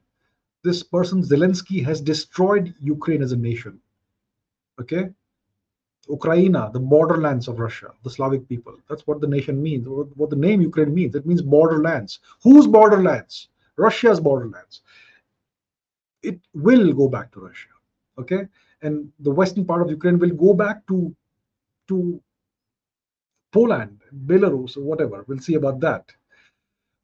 This 0.64 0.84
person 0.84 1.24
Zelensky 1.24 1.84
has 1.84 2.02
destroyed 2.02 2.74
Ukraine 2.80 3.24
as 3.24 3.32
a 3.32 3.38
nation 3.38 3.80
okay 4.80 5.10
Ukraine, 6.08 6.52
the 6.52 6.80
borderlands 6.80 7.48
of 7.48 7.60
Russia, 7.60 7.92
the 8.04 8.10
Slavic 8.10 8.48
people. 8.48 8.78
That's 8.90 9.08
what 9.08 9.22
the 9.22 9.28
nation 9.28 9.62
means, 9.62 9.88
what 9.88 10.30
the 10.30 10.36
name 10.36 10.62
Ukraine 10.62 10.94
means. 10.94 11.16
It 11.16 11.26
means 11.26 11.42
borderlands. 11.42 12.20
Whose 12.44 12.68
borderlands? 12.68 13.50
Russia's 13.78 14.20
borderlands. 14.20 14.82
It 16.22 16.40
will 16.54 16.94
go 16.94 17.08
back 17.08 17.32
to 17.34 17.40
Russia, 17.40 17.70
okay? 18.18 18.48
And 18.82 19.12
the 19.20 19.32
western 19.32 19.66
part 19.66 19.82
of 19.82 19.90
Ukraine 19.90 20.20
will 20.20 20.32
go 20.32 20.54
back 20.54 20.86
to 20.88 21.16
to 21.88 22.22
Poland, 23.52 24.02
Belarus, 24.26 24.76
whatever. 24.76 25.24
We'll 25.28 25.40
see 25.40 25.56
about 25.56 25.80
that. 25.82 26.12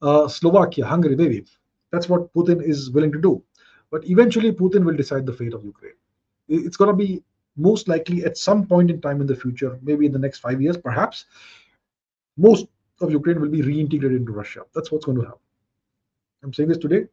Uh, 0.02 0.27
Slovakia, 0.27 0.85
Hungary, 0.85 1.15
maybe. 1.15 1.45
That's 1.91 2.10
what 2.10 2.34
Putin 2.34 2.64
is 2.64 2.89
willing 2.89 3.11
to 3.11 3.22
do. 3.22 3.43
But 3.91 4.07
eventually, 4.07 4.52
Putin 4.52 4.84
will 4.84 4.95
decide 4.95 5.26
the 5.26 5.34
fate 5.34 5.53
of 5.53 5.64
Ukraine. 5.64 5.99
It's 6.48 6.77
going 6.77 6.89
to 6.89 6.95
be 6.95 7.23
most 7.57 7.88
likely 7.88 8.23
at 8.26 8.38
some 8.38 8.65
point 8.65 8.90
in 8.90 9.02
time 9.02 9.22
in 9.22 9.28
the 9.28 9.36
future, 9.36 9.78
maybe 9.82 10.06
in 10.06 10.11
the 10.11 10.19
next 10.19 10.40
five 10.40 10.61
years, 10.61 10.78
perhaps, 10.78 11.26
most 12.38 12.68
of 13.02 13.11
Ukraine 13.11 13.41
will 13.41 13.49
be 13.49 13.61
reintegrated 13.61 14.15
into 14.15 14.32
Russia. 14.32 14.61
That's 14.73 14.91
what's 14.91 15.06
going 15.06 15.18
to 15.18 15.26
happen. 15.26 15.40
I'm 16.44 16.53
saying 16.53 16.69
this 16.69 16.78
today. 16.78 17.07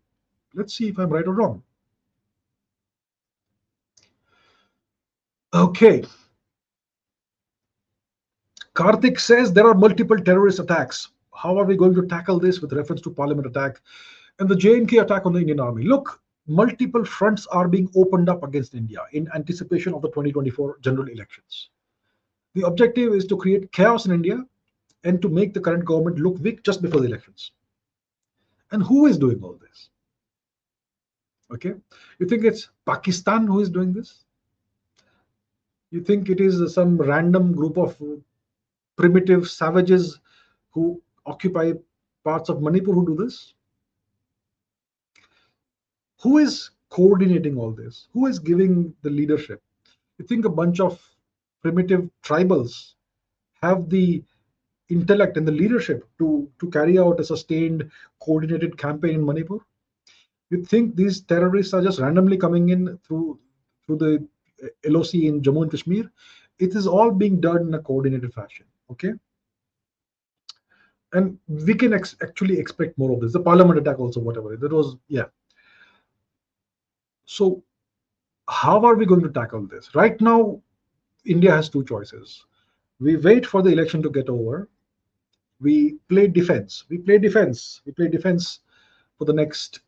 Let's 0.54 0.74
see 0.74 0.88
if 0.88 0.98
I'm 0.98 1.10
right 1.10 1.26
or 1.26 1.34
wrong. 1.34 1.62
Okay. 5.52 6.04
Karthik 8.74 9.18
says 9.18 9.52
there 9.52 9.66
are 9.66 9.74
multiple 9.74 10.16
terrorist 10.16 10.60
attacks. 10.60 11.08
How 11.34 11.58
are 11.58 11.64
we 11.64 11.76
going 11.76 11.94
to 11.94 12.06
tackle 12.06 12.38
this 12.38 12.60
with 12.60 12.72
reference 12.72 13.00
to 13.02 13.10
parliament 13.10 13.46
attack 13.46 13.80
and 14.38 14.48
the 14.48 14.56
J&K 14.56 14.98
attack 14.98 15.26
on 15.26 15.32
the 15.32 15.40
Indian 15.40 15.60
army? 15.60 15.84
Look, 15.84 16.20
multiple 16.48 17.04
fronts 17.04 17.46
are 17.46 17.68
being 17.68 17.88
opened 17.94 18.28
up 18.28 18.42
against 18.42 18.74
India 18.74 19.00
in 19.12 19.28
anticipation 19.34 19.94
of 19.94 20.02
the 20.02 20.08
2024 20.08 20.78
general 20.80 21.06
elections. 21.08 21.68
The 22.54 22.66
objective 22.66 23.12
is 23.12 23.26
to 23.26 23.36
create 23.36 23.70
chaos 23.70 24.06
in 24.06 24.12
India 24.12 24.42
and 25.04 25.20
to 25.22 25.28
make 25.28 25.52
the 25.54 25.60
current 25.60 25.84
government 25.84 26.18
look 26.18 26.38
weak 26.40 26.62
just 26.64 26.82
before 26.82 27.02
the 27.02 27.06
elections. 27.06 27.52
And 28.72 28.82
who 28.82 29.06
is 29.06 29.18
doing 29.18 29.42
all 29.42 29.58
this? 29.60 29.90
Okay, 31.50 31.74
you 32.18 32.26
think 32.26 32.44
it's 32.44 32.68
Pakistan 32.86 33.46
who 33.46 33.60
is 33.60 33.70
doing 33.70 33.92
this? 33.92 34.24
You 35.90 36.02
think 36.02 36.28
it 36.28 36.40
is 36.40 36.74
some 36.74 36.98
random 36.98 37.52
group 37.52 37.78
of 37.78 37.96
primitive 38.96 39.48
savages 39.48 40.18
who 40.70 41.00
occupy 41.24 41.72
parts 42.24 42.48
of 42.48 42.60
Manipur 42.60 42.92
who 42.92 43.06
do 43.06 43.24
this? 43.24 43.54
Who 46.20 46.38
is 46.38 46.70
coordinating 46.90 47.56
all 47.56 47.70
this? 47.70 48.08
Who 48.12 48.26
is 48.26 48.38
giving 48.38 48.94
the 49.02 49.10
leadership? 49.10 49.62
You 50.18 50.26
think 50.26 50.44
a 50.44 50.50
bunch 50.50 50.80
of 50.80 51.00
primitive 51.62 52.08
tribals 52.24 52.94
have 53.62 53.88
the 53.88 54.22
intellect 54.88 55.36
and 55.36 55.46
the 55.46 55.52
leadership 55.52 56.08
to, 56.18 56.48
to 56.60 56.70
carry 56.70 56.98
out 56.98 57.20
a 57.20 57.24
sustained, 57.24 57.90
coordinated 58.20 58.76
campaign 58.78 59.14
in 59.14 59.24
Manipur? 59.24 59.58
You 60.50 60.64
think 60.64 60.96
these 60.96 61.20
terrorists 61.20 61.74
are 61.74 61.82
just 61.82 62.00
randomly 62.00 62.36
coming 62.36 62.70
in 62.70 62.98
through 63.06 63.38
through 63.84 63.96
the 63.96 64.26
LOC 64.86 65.14
in 65.14 65.42
Jammu 65.42 65.62
and 65.62 65.70
Kashmir? 65.70 66.10
It 66.58 66.74
is 66.74 66.86
all 66.86 67.10
being 67.10 67.40
done 67.40 67.68
in 67.68 67.74
a 67.74 67.78
coordinated 67.78 68.32
fashion. 68.34 68.66
Okay. 68.90 69.12
And 71.12 71.38
we 71.48 71.74
can 71.74 71.92
ex- 71.94 72.16
actually 72.22 72.58
expect 72.58 72.98
more 72.98 73.12
of 73.12 73.20
this. 73.20 73.32
The 73.32 73.40
parliament 73.40 73.78
attack, 73.78 73.98
also, 73.98 74.20
whatever. 74.20 74.56
That 74.56 74.72
was, 74.72 74.96
yeah. 75.08 75.24
So, 77.28 77.62
how 78.48 78.82
are 78.86 78.94
we 78.94 79.04
going 79.04 79.20
to 79.22 79.28
tackle 79.28 79.66
this? 79.66 79.94
Right 79.94 80.18
now, 80.18 80.62
India 81.26 81.50
has 81.50 81.68
two 81.68 81.84
choices. 81.84 82.46
We 83.00 83.16
wait 83.16 83.44
for 83.44 83.60
the 83.60 83.68
election 83.68 84.02
to 84.04 84.10
get 84.10 84.30
over. 84.30 84.70
We 85.60 85.96
play 86.08 86.28
defense. 86.28 86.84
We 86.88 86.96
play 86.96 87.18
defense. 87.18 87.82
We 87.84 87.92
play 87.92 88.08
defense 88.08 88.60
for 89.18 89.26
the 89.26 89.34
next 89.34 89.80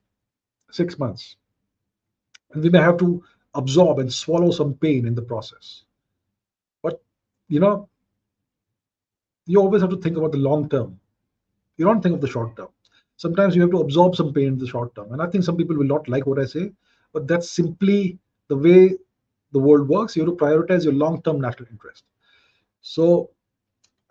six 0.71 0.99
months. 0.99 1.37
And 2.53 2.63
we 2.63 2.69
may 2.69 2.81
have 2.81 2.99
to 2.99 3.25
absorb 3.55 4.01
and 4.01 4.13
swallow 4.13 4.51
some 4.51 4.75
pain 4.75 5.07
in 5.07 5.15
the 5.15 5.23
process. 5.23 5.85
But, 6.83 7.03
you 7.49 7.59
know, 7.59 7.89
you 9.47 9.61
always 9.61 9.81
have 9.81 9.91
to 9.91 9.97
think 9.97 10.19
about 10.19 10.33
the 10.33 10.39
long 10.39 10.69
term. 10.69 11.01
You 11.79 11.87
don't 11.87 12.03
think 12.03 12.17
of 12.17 12.21
the 12.21 12.29
short 12.29 12.55
term. 12.57 12.69
Sometimes 13.17 13.57
you 13.57 13.63
have 13.63 13.71
to 13.71 13.81
absorb 13.81 14.15
some 14.15 14.35
pain 14.35 14.49
in 14.49 14.59
the 14.59 14.67
short 14.67 14.95
term. 14.95 15.15
And 15.15 15.23
I 15.23 15.27
think 15.27 15.43
some 15.43 15.57
people 15.57 15.77
will 15.77 15.85
not 15.85 16.07
like 16.07 16.27
what 16.27 16.39
I 16.39 16.45
say, 16.45 16.71
but 17.13 17.27
that's 17.27 17.51
simply 17.51 18.19
the 18.49 18.57
way 18.57 18.97
the 19.53 19.59
world 19.59 19.89
works. 19.89 20.17
You 20.17 20.25
have 20.25 20.37
to 20.37 20.45
prioritize 20.45 20.85
your 20.85 20.93
long 20.93 21.23
term 21.23 21.41
national 21.41 21.69
interest. 21.71 22.05
So 22.83 23.31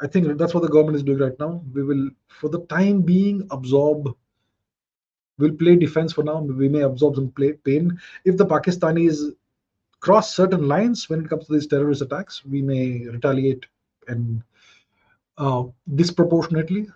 I 0.01 0.07
think 0.07 0.37
that's 0.37 0.53
what 0.53 0.63
the 0.63 0.69
government 0.69 0.97
is 0.97 1.03
doing 1.03 1.19
right 1.19 1.37
now. 1.39 1.63
We 1.73 1.83
will, 1.83 2.09
for 2.27 2.49
the 2.49 2.65
time 2.67 3.01
being, 3.01 3.47
absorb. 3.51 4.15
We'll 5.37 5.55
play 5.55 5.75
defense 5.75 6.13
for 6.13 6.23
now. 6.23 6.41
We 6.41 6.67
may 6.67 6.81
absorb 6.81 7.15
some 7.15 7.31
play, 7.31 7.53
pain. 7.53 7.97
If 8.25 8.37
the 8.37 8.45
Pakistanis 8.45 9.31
cross 10.01 10.33
certain 10.33 10.67
lines 10.67 11.09
when 11.09 11.23
it 11.23 11.29
comes 11.29 11.47
to 11.47 11.53
these 11.53 11.67
terrorist 11.67 12.01
attacks, 12.01 12.45
we 12.45 12.61
may 12.61 13.05
retaliate 13.07 13.65
and 14.07 14.43
uh, 15.37 15.63
disproportionately. 15.95 16.87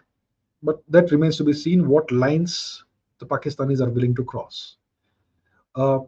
But 0.62 0.82
that 0.90 1.12
remains 1.12 1.38
to 1.38 1.44
be 1.44 1.54
seen 1.54 1.88
what 1.88 2.12
lines 2.12 2.84
the 3.20 3.26
Pakistanis 3.26 3.82
are 3.82 3.90
willing 3.90 4.16
to 4.16 4.24
cross. 4.24 4.78
Uh, 5.76 6.00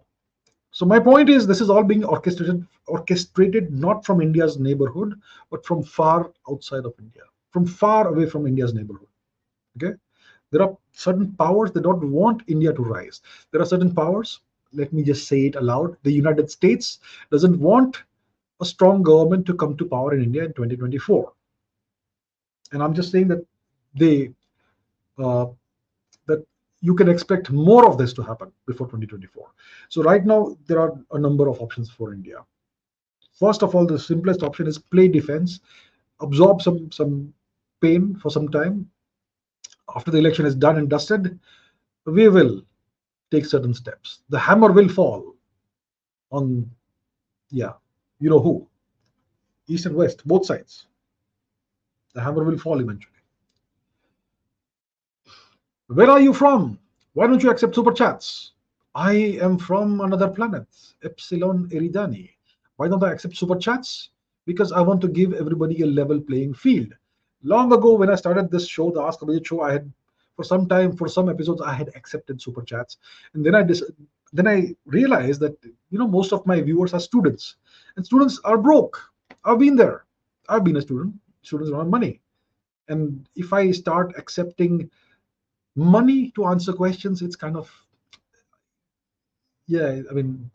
so 0.71 0.85
my 0.85 0.99
point 0.99 1.29
is, 1.29 1.47
this 1.47 1.61
is 1.61 1.69
all 1.69 1.83
being 1.83 2.03
orchestrated, 2.03 2.65
orchestrated 2.87 3.71
not 3.71 4.05
from 4.05 4.21
India's 4.21 4.59
neighborhood, 4.59 5.19
but 5.49 5.65
from 5.65 5.83
far 5.83 6.31
outside 6.49 6.85
of 6.85 6.93
India, 6.99 7.23
from 7.51 7.65
far 7.65 8.09
away 8.09 8.25
from 8.25 8.45
India's 8.45 8.73
neighborhood. 8.73 9.07
Okay, 9.77 9.95
there 10.51 10.61
are 10.63 10.77
certain 10.91 11.31
powers 11.33 11.71
that 11.71 11.83
don't 11.83 12.11
want 12.11 12.43
India 12.47 12.73
to 12.73 12.81
rise. 12.81 13.21
There 13.51 13.61
are 13.61 13.65
certain 13.65 13.93
powers. 13.93 14.41
Let 14.73 14.91
me 14.91 15.03
just 15.03 15.27
say 15.27 15.45
it 15.45 15.55
aloud: 15.55 15.95
the 16.03 16.11
United 16.11 16.51
States 16.51 16.99
doesn't 17.31 17.57
want 17.59 18.03
a 18.61 18.65
strong 18.65 19.01
government 19.01 19.45
to 19.47 19.53
come 19.53 19.75
to 19.77 19.85
power 19.85 20.13
in 20.13 20.23
India 20.23 20.43
in 20.43 20.53
2024. 20.53 21.31
And 22.71 22.83
I'm 22.83 22.93
just 22.93 23.11
saying 23.11 23.27
that 23.29 23.45
they 23.93 24.33
uh, 25.17 25.47
you 26.81 26.93
can 26.93 27.09
expect 27.09 27.51
more 27.51 27.87
of 27.87 27.97
this 27.97 28.13
to 28.13 28.21
happen 28.21 28.51
before 28.67 28.87
2024. 28.87 29.47
So 29.89 30.03
right 30.03 30.25
now 30.25 30.57
there 30.67 30.79
are 30.79 30.93
a 31.11 31.19
number 31.19 31.47
of 31.47 31.59
options 31.61 31.89
for 31.89 32.13
India. 32.13 32.37
First 33.39 33.63
of 33.63 33.75
all, 33.75 33.85
the 33.85 33.99
simplest 33.99 34.43
option 34.43 34.67
is 34.67 34.77
play 34.77 35.07
defense, 35.07 35.59
absorb 36.21 36.61
some 36.61 36.91
some 36.91 37.33
pain 37.81 38.15
for 38.21 38.29
some 38.29 38.47
time. 38.49 38.89
After 39.95 40.11
the 40.11 40.17
election 40.17 40.45
is 40.45 40.55
done 40.55 40.77
and 40.77 40.89
dusted, 40.89 41.39
we 42.05 42.29
will 42.29 42.63
take 43.31 43.45
certain 43.45 43.73
steps. 43.73 44.21
The 44.29 44.39
hammer 44.39 44.71
will 44.71 44.89
fall 44.89 45.35
on, 46.31 46.69
yeah, 47.49 47.73
you 48.19 48.29
know 48.29 48.39
who, 48.39 48.67
east 49.67 49.85
and 49.85 49.95
west, 49.95 50.25
both 50.25 50.45
sides. 50.45 50.87
The 52.13 52.21
hammer 52.21 52.43
will 52.43 52.57
fall 52.57 52.79
eventually. 52.79 53.14
Where 55.87 56.09
are 56.09 56.19
you 56.19 56.33
from? 56.33 56.79
Why 57.13 57.27
don't 57.27 57.43
you 57.43 57.51
accept 57.51 57.75
super 57.75 57.91
chats? 57.91 58.53
I 58.95 59.13
am 59.39 59.59
from 59.59 60.01
another 60.01 60.29
planet, 60.29 60.65
Epsilon 61.03 61.69
Eridani. 61.69 62.31
Why 62.77 62.87
don't 62.87 63.03
I 63.03 63.11
accept 63.11 63.37
super 63.37 63.55
chats? 63.55 64.09
Because 64.47 64.71
I 64.71 64.81
want 64.81 64.99
to 65.01 65.07
give 65.07 65.33
everybody 65.33 65.81
a 65.81 65.85
level 65.85 66.19
playing 66.19 66.55
field. 66.55 66.91
Long 67.43 67.71
ago, 67.71 67.93
when 67.93 68.09
I 68.09 68.15
started 68.15 68.49
this 68.49 68.67
show, 68.67 68.89
the 68.89 69.01
Ask 69.01 69.19
Abhijit 69.19 69.45
show, 69.45 69.61
I 69.61 69.73
had 69.73 69.91
for 70.35 70.43
some 70.43 70.67
time, 70.67 70.97
for 70.97 71.07
some 71.07 71.29
episodes, 71.29 71.61
I 71.61 71.73
had 71.73 71.89
accepted 71.95 72.41
super 72.41 72.63
chats, 72.63 72.97
and 73.35 73.45
then 73.45 73.53
I 73.53 73.61
dis- 73.61 73.83
then 74.33 74.47
I 74.47 74.75
realized 74.87 75.39
that 75.41 75.55
you 75.91 75.99
know 75.99 76.07
most 76.07 76.33
of 76.33 76.47
my 76.47 76.61
viewers 76.61 76.95
are 76.95 76.99
students, 76.99 77.57
and 77.95 78.03
students 78.03 78.39
are 78.43 78.57
broke. 78.57 78.99
I've 79.43 79.59
been 79.59 79.75
there. 79.75 80.05
I've 80.49 80.63
been 80.63 80.77
a 80.77 80.81
student. 80.81 81.13
Students 81.43 81.69
don't 81.69 81.79
have 81.79 81.89
money, 81.89 82.21
and 82.89 83.29
if 83.35 83.53
I 83.53 83.69
start 83.69 84.15
accepting 84.17 84.89
money 85.75 86.31
to 86.31 86.45
answer 86.45 86.73
questions 86.73 87.21
it's 87.21 87.35
kind 87.35 87.57
of 87.57 87.71
yeah 89.67 90.01
i 90.09 90.13
mean 90.13 90.49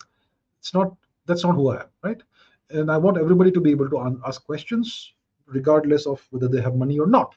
it's 0.58 0.72
not 0.72 0.94
that's 1.26 1.44
not 1.44 1.54
who 1.54 1.70
i 1.70 1.80
am 1.82 1.88
right? 2.02 2.22
And 2.70 2.90
i 2.90 2.96
want 2.96 3.18
everybody 3.18 3.50
to 3.50 3.60
be 3.60 3.70
able 3.70 3.90
to 3.90 4.20
ask 4.26 4.44
questions 4.44 5.12
regardless 5.46 6.06
of 6.06 6.24
whether 6.30 6.48
they 6.48 6.60
have 6.60 6.76
money 6.76 6.98
or 6.98 7.06
not. 7.06 7.34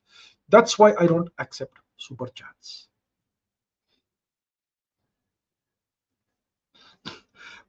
That's 0.49 0.77
why 0.77 0.93
i 0.99 1.07
don't 1.07 1.29
accept 1.39 1.77
super 1.97 2.27
chats. 2.27 2.87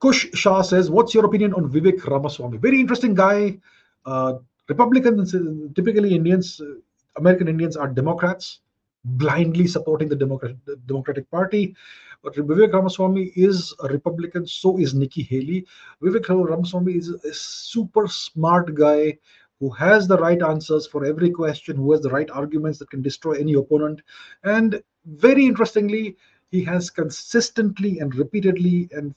Kush 0.01 0.27
shah 0.35 0.61
says 0.61 0.91
what's 0.91 1.15
your 1.15 1.25
opinion 1.25 1.55
on 1.55 1.71
vivek 1.71 2.05
ramaswamy? 2.07 2.59
Very 2.59 2.79
interesting 2.79 3.15
guy. 3.15 3.59
Uh, 4.05 4.35
republicans 4.69 5.35
typically 5.75 6.15
indians 6.15 6.61
uh, 6.61 6.75
american 7.17 7.49
indians 7.49 7.77
are 7.77 7.89
democrats 7.89 8.61
blindly 9.05 9.67
supporting 9.67 10.09
the 10.09 10.17
Democratic, 10.17 10.65
the 10.65 10.77
Democratic 10.87 11.31
Party. 11.31 11.75
But 12.23 12.35
Vivek 12.35 12.73
Ramaswamy 12.73 13.33
is 13.37 13.75
a 13.83 13.89
Republican, 13.89 14.47
so 14.47 14.79
is 14.79 14.95
Nikki 14.95 15.23
Haley. 15.23 15.67
Vivek 16.03 16.29
Ramaswamy 16.29 16.95
is 16.95 17.11
a 17.11 17.35
super 17.35 18.09
smart 18.09 18.75
guy 18.75 19.19
who 19.61 19.71
has 19.71 20.09
the 20.09 20.19
right 20.19 20.43
answers 20.43 20.87
for 20.87 21.05
every 21.05 21.31
question, 21.31 21.77
who 21.77 21.93
has 21.93 22.01
the 22.01 22.11
right 22.11 22.31
arguments 22.31 22.79
that 22.79 22.91
can 22.91 23.03
destroy 23.03 23.33
any 23.33 23.55
opponent. 23.55 24.01
And 24.43 24.83
very 25.07 25.45
interestingly, 25.45 26.17
he 26.51 26.65
has 26.65 26.91
consistently 26.91 27.99
and 27.99 28.15
repeatedly 28.15 28.89
and 28.93 29.15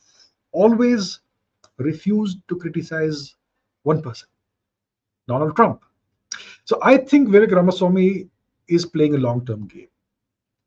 always 0.51 1.21
refused 1.77 2.39
to 2.49 2.55
criticize 2.55 3.35
one 3.83 4.01
person, 4.01 4.27
Donald 5.27 5.55
Trump. 5.55 5.83
So 6.65 6.79
I 6.83 6.97
think 6.97 7.29
Vivek 7.29 7.51
Ramaswamy 7.51 8.27
is 8.67 8.85
playing 8.85 9.15
a 9.15 9.19
long-term 9.19 9.67
game. 9.67 9.87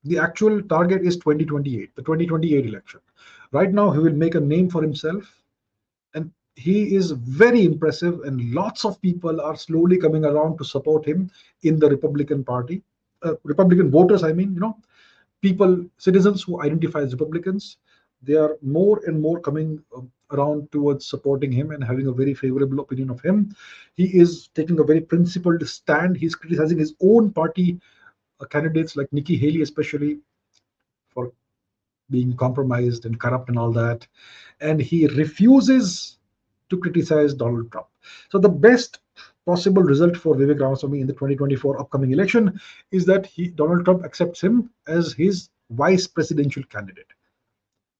The 0.04 0.18
actual 0.18 0.62
target 0.62 1.02
is 1.02 1.16
2028, 1.16 1.94
the 1.94 2.02
2028 2.02 2.66
election. 2.66 3.00
Right 3.52 3.72
now, 3.72 3.90
he 3.90 3.98
will 3.98 4.12
make 4.12 4.34
a 4.34 4.40
name 4.40 4.70
for 4.70 4.82
himself, 4.82 5.42
and 6.14 6.30
he 6.56 6.94
is 6.94 7.10
very 7.10 7.64
impressive. 7.64 8.20
And 8.20 8.52
lots 8.54 8.84
of 8.84 9.00
people 9.02 9.40
are 9.40 9.56
slowly 9.56 9.98
coming 9.98 10.24
around 10.24 10.56
to 10.58 10.64
support 10.64 11.04
him 11.04 11.30
in 11.62 11.78
the 11.78 11.90
Republican 11.90 12.44
Party, 12.44 12.82
uh, 13.22 13.34
Republican 13.44 13.90
voters. 13.90 14.22
I 14.24 14.32
mean, 14.32 14.54
you 14.54 14.60
know, 14.60 14.76
people, 15.42 15.84
citizens 15.98 16.42
who 16.42 16.62
identify 16.62 17.00
as 17.00 17.12
Republicans, 17.12 17.76
they 18.22 18.34
are 18.34 18.56
more 18.62 19.00
and 19.06 19.20
more 19.20 19.40
coming 19.40 19.82
um, 19.96 20.10
around 20.32 20.70
towards 20.72 21.06
supporting 21.06 21.52
him 21.52 21.70
and 21.70 21.82
having 21.82 22.06
a 22.06 22.12
very 22.12 22.34
favorable 22.34 22.80
opinion 22.80 23.10
of 23.10 23.20
him. 23.20 23.54
He 23.94 24.06
is 24.18 24.48
taking 24.54 24.78
a 24.78 24.84
very 24.84 25.00
principled 25.00 25.66
stand. 25.68 26.16
He's 26.16 26.34
criticizing 26.34 26.78
his 26.78 26.94
own 27.00 27.32
party 27.32 27.80
uh, 28.40 28.46
candidates 28.46 28.96
like 28.96 29.12
Nikki 29.12 29.36
Haley, 29.36 29.62
especially 29.62 30.18
for 31.08 31.32
being 32.10 32.36
compromised 32.36 33.06
and 33.06 33.18
corrupt 33.18 33.48
and 33.48 33.58
all 33.58 33.72
that. 33.72 34.06
And 34.60 34.80
he 34.80 35.06
refuses 35.06 36.18
to 36.70 36.78
criticize 36.78 37.34
Donald 37.34 37.70
Trump. 37.72 37.88
So 38.30 38.38
the 38.38 38.48
best 38.48 39.00
possible 39.46 39.82
result 39.82 40.16
for 40.16 40.34
Vivek 40.34 40.60
Ramaswamy 40.60 41.00
in 41.00 41.06
the 41.06 41.12
2024 41.12 41.80
upcoming 41.80 42.12
election 42.12 42.60
is 42.92 43.04
that 43.06 43.26
he 43.26 43.48
Donald 43.48 43.84
Trump 43.84 44.04
accepts 44.04 44.40
him 44.40 44.70
as 44.86 45.12
his 45.12 45.50
vice 45.70 46.06
presidential 46.06 46.62
candidate. 46.64 47.06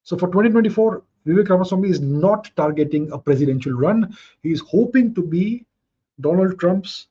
So 0.02 0.16
for 0.16 0.27
2024, 0.28 1.02
Vivek 1.27 1.48
Ramaswamy 1.48 1.90
is 1.90 2.01
not 2.01 2.51
targeting 2.56 3.10
a 3.12 3.18
presidential 3.18 3.72
run. 3.72 4.16
He 4.43 4.52
is 4.52 4.60
hoping 4.60 5.14
to 5.14 5.22
be 5.22 5.66
Donald 6.20 6.59
Trump's 6.59 7.09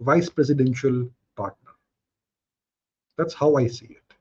vice 0.00 0.28
presidential 0.28 1.08
partner. 1.36 1.70
That's 3.16 3.34
how 3.34 3.56
I 3.56 3.66
see 3.66 3.86
it. 3.86 4.14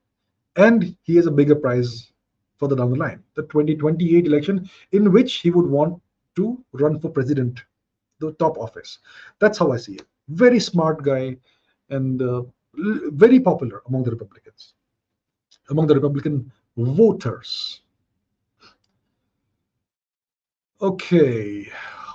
And 0.56 0.96
he 1.04 1.16
has 1.16 1.26
a 1.26 1.32
bigger 1.32 1.56
prize 1.56 2.12
further 2.58 2.76
down 2.76 2.92
the 2.92 2.98
line, 2.98 3.24
the 3.36 3.44
2028 3.44 4.28
election, 4.28 4.70
in 4.92 5.12
which 5.12 5.36
he 5.36 5.52
would 5.52 5.68
want 5.68 6.02
to 6.36 6.64
run 6.74 7.00
for 7.00 7.10
president, 7.10 7.64
the 8.20 8.34
top 8.34 8.58
office. 8.58 9.00
That's 9.40 9.58
how 9.58 9.72
I 9.72 9.78
see 9.78 9.94
it. 9.94 10.06
Very 10.28 10.60
smart 10.60 11.02
guy 11.04 11.38
and 11.90 12.22
uh, 12.22 12.44
very 12.76 13.40
popular 13.40 13.82
among 13.88 14.04
the 14.04 14.12
Republicans, 14.12 14.74
among 15.70 15.88
the 15.88 15.96
Republican 15.96 16.52
voters. 16.76 17.82
Okay, 20.82 21.70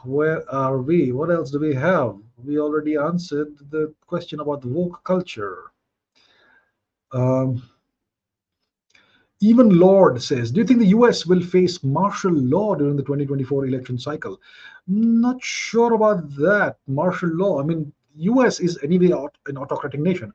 where 0.04 0.50
are 0.50 0.78
we? 0.80 1.12
What 1.12 1.30
else 1.30 1.50
do 1.50 1.58
we 1.58 1.74
have? 1.74 2.16
We 2.42 2.58
already 2.58 2.96
answered 2.96 3.58
the 3.68 3.92
question 4.06 4.40
about 4.40 4.64
woke 4.64 5.04
culture. 5.04 5.64
Um, 7.12 7.62
even 9.40 9.78
Lord 9.78 10.22
says, 10.22 10.50
Do 10.50 10.60
you 10.60 10.66
think 10.66 10.78
the 10.80 10.96
US 10.96 11.26
will 11.26 11.42
face 11.42 11.84
martial 11.84 12.32
law 12.32 12.74
during 12.74 12.96
the 12.96 13.02
2024 13.02 13.66
election 13.66 13.98
cycle? 13.98 14.40
Not 14.86 15.44
sure 15.44 15.92
about 15.92 16.34
that. 16.36 16.78
Martial 16.86 17.28
law. 17.34 17.60
I 17.60 17.64
mean, 17.64 17.92
US 18.16 18.60
is 18.60 18.78
anyway 18.82 19.10
an 19.46 19.58
autocratic 19.58 20.00
nation. 20.00 20.32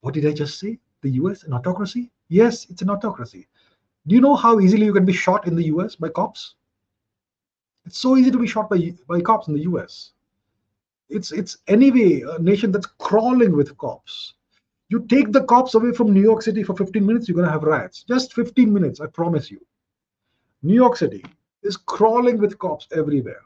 What 0.00 0.14
did 0.14 0.26
I 0.26 0.32
just 0.32 0.58
say? 0.58 0.80
The 1.02 1.10
US, 1.10 1.44
an 1.44 1.52
autocracy? 1.52 2.10
Yes, 2.28 2.66
it's 2.70 2.82
an 2.82 2.90
autocracy. 2.90 3.46
Do 4.08 4.16
you 4.16 4.20
know 4.20 4.34
how 4.34 4.58
easily 4.58 4.86
you 4.86 4.92
can 4.92 5.04
be 5.04 5.12
shot 5.12 5.46
in 5.46 5.54
the 5.54 5.66
US 5.66 5.94
by 5.94 6.08
cops? 6.08 6.56
It's 7.86 7.98
so 7.98 8.16
easy 8.16 8.30
to 8.30 8.38
be 8.38 8.46
shot 8.46 8.70
by, 8.70 8.94
by 9.08 9.20
cops 9.20 9.48
in 9.48 9.54
the 9.54 9.62
US. 9.62 10.12
It's 11.08 11.32
it's 11.32 11.58
anyway 11.66 12.22
a 12.22 12.38
nation 12.38 12.70
that's 12.70 12.86
crawling 12.98 13.56
with 13.56 13.76
cops. 13.78 14.34
You 14.88 15.06
take 15.06 15.32
the 15.32 15.44
cops 15.44 15.74
away 15.74 15.92
from 15.92 16.12
New 16.12 16.22
York 16.22 16.42
City 16.42 16.62
for 16.62 16.76
15 16.76 17.04
minutes, 17.04 17.28
you're 17.28 17.36
gonna 17.36 17.50
have 17.50 17.62
riots. 17.62 18.02
Just 18.04 18.34
15 18.34 18.72
minutes, 18.72 19.00
I 19.00 19.06
promise 19.06 19.50
you. 19.50 19.60
New 20.62 20.74
York 20.74 20.96
City 20.96 21.24
is 21.62 21.76
crawling 21.76 22.38
with 22.38 22.58
cops 22.58 22.86
everywhere. 22.92 23.42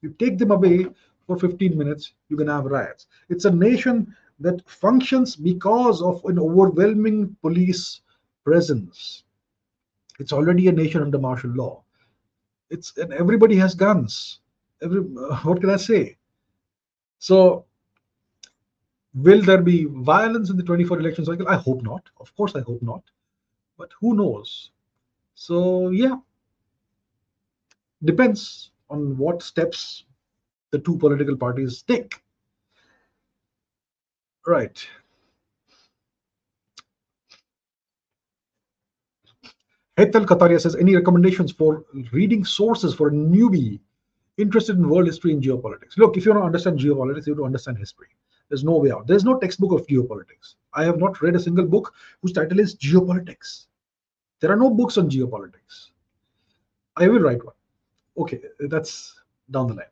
You 0.00 0.10
take 0.18 0.38
them 0.38 0.50
away 0.50 0.86
for 1.26 1.38
15 1.38 1.76
minutes, 1.76 2.12
you're 2.28 2.38
gonna 2.38 2.54
have 2.54 2.64
riots. 2.64 3.06
It's 3.28 3.44
a 3.44 3.50
nation 3.50 4.14
that 4.40 4.68
functions 4.68 5.36
because 5.36 6.02
of 6.02 6.24
an 6.24 6.38
overwhelming 6.38 7.36
police 7.40 8.00
presence. 8.44 9.24
It's 10.18 10.32
already 10.32 10.68
a 10.68 10.72
nation 10.72 11.02
under 11.02 11.18
martial 11.18 11.50
law. 11.50 11.83
It's 12.74 12.96
and 12.98 13.12
everybody 13.12 13.56
has 13.56 13.74
guns. 13.74 14.40
Every 14.82 15.00
uh, 15.00 15.36
what 15.48 15.60
can 15.60 15.70
I 15.70 15.76
say? 15.76 16.16
So, 17.18 17.64
will 19.14 19.42
there 19.42 19.62
be 19.62 19.84
violence 19.84 20.50
in 20.50 20.56
the 20.56 20.62
24 20.62 20.98
election 20.98 21.24
cycle? 21.24 21.48
I 21.48 21.56
hope 21.56 21.82
not. 21.82 22.02
Of 22.20 22.34
course, 22.36 22.56
I 22.56 22.60
hope 22.60 22.82
not. 22.82 23.02
But 23.78 23.90
who 24.00 24.14
knows? 24.16 24.70
So, 25.34 25.90
yeah, 25.90 26.16
depends 28.04 28.70
on 28.90 29.16
what 29.16 29.42
steps 29.42 30.04
the 30.70 30.78
two 30.80 30.98
political 30.98 31.36
parties 31.36 31.82
take. 31.82 32.20
Right. 34.46 34.86
Hetal 39.96 40.26
Kataria 40.26 40.60
says, 40.60 40.74
any 40.74 40.94
recommendations 40.96 41.52
for 41.52 41.84
reading 42.12 42.44
sources 42.44 42.94
for 42.94 43.08
a 43.08 43.12
newbie 43.12 43.80
interested 44.38 44.76
in 44.76 44.88
world 44.88 45.06
history 45.06 45.32
and 45.32 45.42
geopolitics? 45.42 45.96
Look, 45.96 46.16
if 46.16 46.24
you 46.24 46.32
want 46.32 46.42
to 46.42 46.46
understand 46.46 46.80
geopolitics, 46.80 47.26
you 47.26 47.32
have 47.32 47.38
to 47.38 47.44
understand 47.44 47.78
history. 47.78 48.08
There's 48.48 48.64
no 48.64 48.76
way 48.76 48.90
out. 48.90 49.06
There's 49.06 49.24
no 49.24 49.38
textbook 49.38 49.72
of 49.72 49.86
geopolitics. 49.86 50.56
I 50.74 50.84
have 50.84 50.98
not 50.98 51.22
read 51.22 51.36
a 51.36 51.40
single 51.40 51.64
book 51.64 51.94
whose 52.20 52.32
title 52.32 52.58
is 52.58 52.74
Geopolitics. 52.74 53.66
There 54.40 54.50
are 54.50 54.56
no 54.56 54.68
books 54.68 54.98
on 54.98 55.08
geopolitics. 55.08 55.90
I 56.96 57.08
will 57.08 57.20
write 57.20 57.44
one. 57.44 57.54
Okay, 58.18 58.40
that's 58.58 59.14
down 59.50 59.68
the 59.68 59.74
line. 59.74 59.86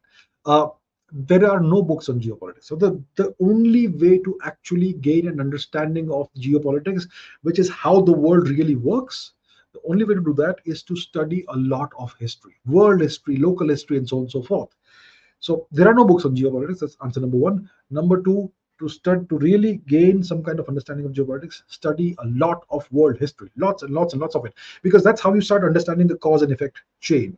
Uh, 0.45 0.69
there 1.13 1.49
are 1.51 1.61
no 1.61 1.83
books 1.83 2.09
on 2.09 2.21
geopolitics. 2.21 2.65
So 2.65 2.75
the, 2.75 3.03
the 3.17 3.35
only 3.41 3.89
way 3.89 4.19
to 4.19 4.39
actually 4.45 4.95
gain 4.95 5.29
an 5.29 5.41
understanding 5.41 6.11
of 6.11 6.33
geopolitics, 6.35 7.09
which 7.43 7.59
is 7.59 7.71
how 7.71 8.01
the 8.01 8.13
world 8.13 8.49
really 8.49 8.77
works, 8.77 9.33
the 9.73 9.81
only 9.89 10.05
way 10.05 10.15
to 10.15 10.23
do 10.23 10.35
that 10.35 10.57
is 10.65 10.83
to 10.85 10.97
study 10.97 11.45
a 11.49 11.57
lot 11.57 11.91
of 11.99 12.15
history, 12.19 12.57
world 12.67 13.01
history, 13.01 13.37
local 13.37 13.69
history, 13.69 13.99
and 13.99 14.09
so 14.09 14.17
on 14.19 14.23
and 14.25 14.31
so 14.31 14.43
forth. 14.43 14.71
So 15.41 15.67
there 15.73 15.89
are 15.89 15.95
no 15.95 16.05
books 16.05 16.25
on 16.25 16.37
geopolitics. 16.37 16.81
That's 16.81 16.97
answer 17.03 17.21
number 17.21 17.37
one. 17.37 17.69
Number 17.91 18.23
two, 18.23 18.53
to 18.79 18.89
start 18.89 19.29
to 19.29 19.39
really 19.39 19.77
gain 19.87 20.23
some 20.23 20.43
kind 20.43 20.59
of 20.59 20.69
understanding 20.69 21.07
of 21.07 21.13
geopolitics, 21.13 21.63
study 21.69 22.15
a 22.19 22.27
lot 22.27 22.65
of 22.71 22.91
world 22.91 23.19
history, 23.19 23.51
lots 23.57 23.83
and 23.83 23.93
lots 23.95 24.13
and 24.13 24.21
lots 24.21 24.35
of 24.35 24.45
it, 24.45 24.55
because 24.83 25.05
that's 25.05 25.21
how 25.21 25.33
you 25.33 25.41
start 25.41 25.65
understanding 25.65 26.07
the 26.07 26.17
cause 26.17 26.43
and 26.43 26.53
effect 26.53 26.83
chain, 27.01 27.37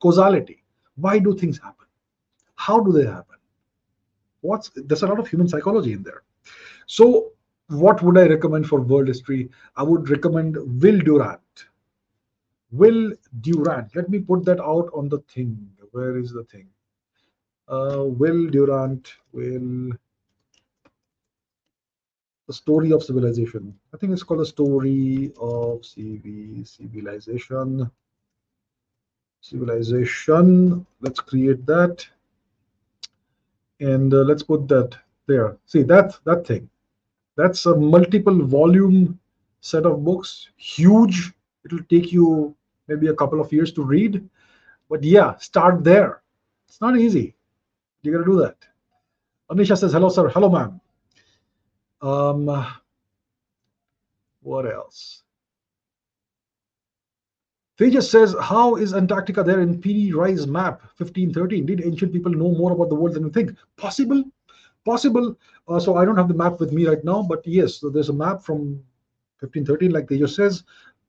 causality. 0.00 0.62
Why 0.96 1.18
do 1.18 1.36
things 1.36 1.58
happen? 1.58 1.86
How 2.54 2.80
do 2.80 2.92
they 2.92 3.06
happen? 3.06 3.38
What's 4.40 4.70
there's 4.74 5.02
a 5.02 5.06
lot 5.06 5.18
of 5.18 5.26
human 5.26 5.48
psychology 5.48 5.92
in 5.92 6.02
there. 6.02 6.22
So 6.86 7.32
what 7.68 8.02
would 8.02 8.18
I 8.18 8.26
recommend 8.26 8.68
for 8.68 8.80
world 8.80 9.08
history? 9.08 9.50
I 9.76 9.82
would 9.82 10.10
recommend 10.10 10.56
Will 10.82 10.98
Durant. 10.98 11.40
Will 12.74 13.12
Durant. 13.40 13.94
Let 13.94 14.08
me 14.08 14.18
put 14.18 14.44
that 14.46 14.60
out 14.60 14.90
on 14.92 15.08
the 15.08 15.18
thing. 15.32 15.70
Where 15.92 16.18
is 16.18 16.32
the 16.32 16.42
thing? 16.44 16.66
Uh, 17.68 18.04
Will 18.04 18.48
Durant. 18.50 19.14
Will. 19.32 19.92
The 22.48 22.52
story 22.52 22.92
of 22.92 23.04
civilization. 23.04 23.78
I 23.94 23.96
think 23.96 24.12
it's 24.12 24.24
called 24.24 24.40
the 24.40 24.46
story 24.46 25.32
of 25.40 25.82
CV 25.82 26.66
civilization. 26.66 27.90
Civilization. 29.40 30.84
Let's 31.00 31.20
create 31.20 31.64
that, 31.66 32.04
and 33.78 34.12
uh, 34.12 34.24
let's 34.24 34.42
put 34.42 34.66
that 34.68 34.96
there. 35.26 35.56
See 35.64 35.82
that 35.84 36.18
that 36.24 36.44
thing. 36.44 36.68
That's 37.36 37.66
a 37.66 37.76
multiple 37.76 38.44
volume 38.44 39.18
set 39.60 39.86
of 39.86 40.04
books. 40.04 40.48
Huge. 40.56 41.32
It'll 41.64 41.84
take 41.84 42.12
you 42.12 42.54
maybe 42.88 43.08
a 43.08 43.14
couple 43.14 43.40
of 43.40 43.52
years 43.52 43.72
to 43.72 43.82
read. 43.82 44.28
But 44.88 45.02
yeah, 45.02 45.36
start 45.36 45.84
there. 45.84 46.22
It's 46.68 46.80
not 46.80 46.98
easy. 46.98 47.34
You 48.02 48.12
got 48.12 48.18
to 48.18 48.24
do 48.24 48.38
that. 48.40 48.56
Anisha 49.50 49.78
says, 49.78 49.92
hello, 49.92 50.08
sir. 50.08 50.28
Hello, 50.28 50.48
ma'am. 50.48 50.80
Um, 52.02 52.66
what 54.42 54.66
else? 54.66 55.22
Tejas 57.78 58.08
says, 58.08 58.36
how 58.40 58.76
is 58.76 58.94
Antarctica 58.94 59.42
there 59.42 59.60
in 59.60 59.80
Piri 59.80 60.12
Reis 60.12 60.46
map 60.46 60.82
1513? 60.98 61.66
Did 61.66 61.84
ancient 61.84 62.12
people 62.12 62.30
know 62.30 62.52
more 62.52 62.72
about 62.72 62.88
the 62.88 62.94
world 62.94 63.14
than 63.14 63.24
we 63.24 63.30
think? 63.30 63.56
Possible, 63.76 64.22
possible. 64.84 65.36
Uh, 65.66 65.80
so 65.80 65.96
I 65.96 66.04
don't 66.04 66.16
have 66.16 66.28
the 66.28 66.34
map 66.34 66.60
with 66.60 66.72
me 66.72 66.86
right 66.86 67.02
now, 67.04 67.22
but 67.22 67.44
yes, 67.44 67.76
so 67.80 67.90
there's 67.90 68.10
a 68.10 68.12
map 68.12 68.42
from 68.42 68.80
1513, 69.40 69.90
like 69.90 70.06
Tejas 70.06 70.36
says. 70.36 70.62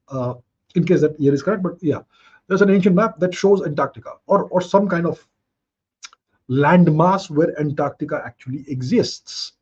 Uh, 0.08 0.36
in 0.76 0.86
case 0.86 1.02
that 1.02 1.20
year 1.20 1.34
is 1.34 1.44
correct. 1.44 1.64
But 1.64 1.78
yeah, 1.82 2.02
there's 2.48 2.62
an 2.62 2.70
ancient 2.70 2.96
map 2.96 3.20
that 3.20 3.34
shows 3.34 3.66
Antarctica 3.66 4.14
or, 4.28 4.44
or 4.46 4.62
some 4.62 4.88
kind 4.88 5.06
of 5.06 5.26
landmass 6.50 7.30
where 7.30 7.60
Antarctica 7.60 8.22
actually 8.26 8.66
exists. 8.68 9.54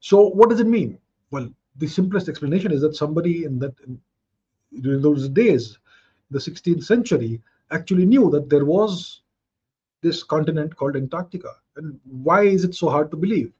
So 0.00 0.28
what 0.28 0.50
does 0.50 0.60
it 0.60 0.66
mean? 0.66 0.98
Well, 1.30 1.50
the 1.76 1.86
simplest 1.86 2.28
explanation 2.28 2.72
is 2.72 2.80
that 2.80 2.96
somebody 2.96 3.44
in 3.44 3.58
that 3.58 3.74
in, 3.86 4.00
during 4.80 5.02
those 5.02 5.28
days, 5.28 5.78
the 6.30 6.38
16th 6.38 6.84
century, 6.84 7.40
actually 7.70 8.04
knew 8.04 8.30
that 8.30 8.48
there 8.48 8.64
was 8.64 9.22
this 10.02 10.22
continent 10.22 10.74
called 10.76 10.96
Antarctica. 10.96 11.52
And 11.76 11.98
why 12.04 12.42
is 12.42 12.64
it 12.64 12.74
so 12.74 12.88
hard 12.88 13.10
to 13.10 13.16
believe? 13.16 13.52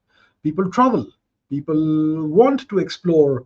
People 0.42 0.70
travel. 0.70 1.06
People 1.50 2.26
want 2.28 2.68
to 2.68 2.78
explore 2.78 3.44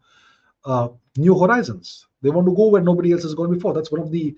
uh, 0.65 0.89
new 1.17 1.39
horizons. 1.39 2.07
They 2.23 2.31
want 2.31 2.47
to 2.47 2.55
go 2.55 2.69
where 2.69 2.83
nobody 2.83 3.13
else 3.13 3.23
has 3.23 3.35
gone 3.35 3.53
before. 3.53 3.73
That's 3.73 3.93
one 3.93 4.01
of 4.01 4.11
the 4.11 4.37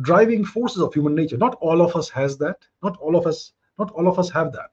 driving 0.00 0.44
forces 0.44 0.82
of 0.82 0.94
human 0.94 1.14
nature. 1.14 1.36
Not 1.36 1.56
all 1.60 1.82
of 1.82 1.96
us 1.96 2.08
has 2.10 2.38
that. 2.38 2.58
Not 2.82 2.96
all 2.98 3.16
of 3.16 3.26
us. 3.26 3.52
Not 3.78 3.90
all 3.92 4.08
of 4.08 4.18
us 4.18 4.30
have 4.30 4.52
that. 4.52 4.70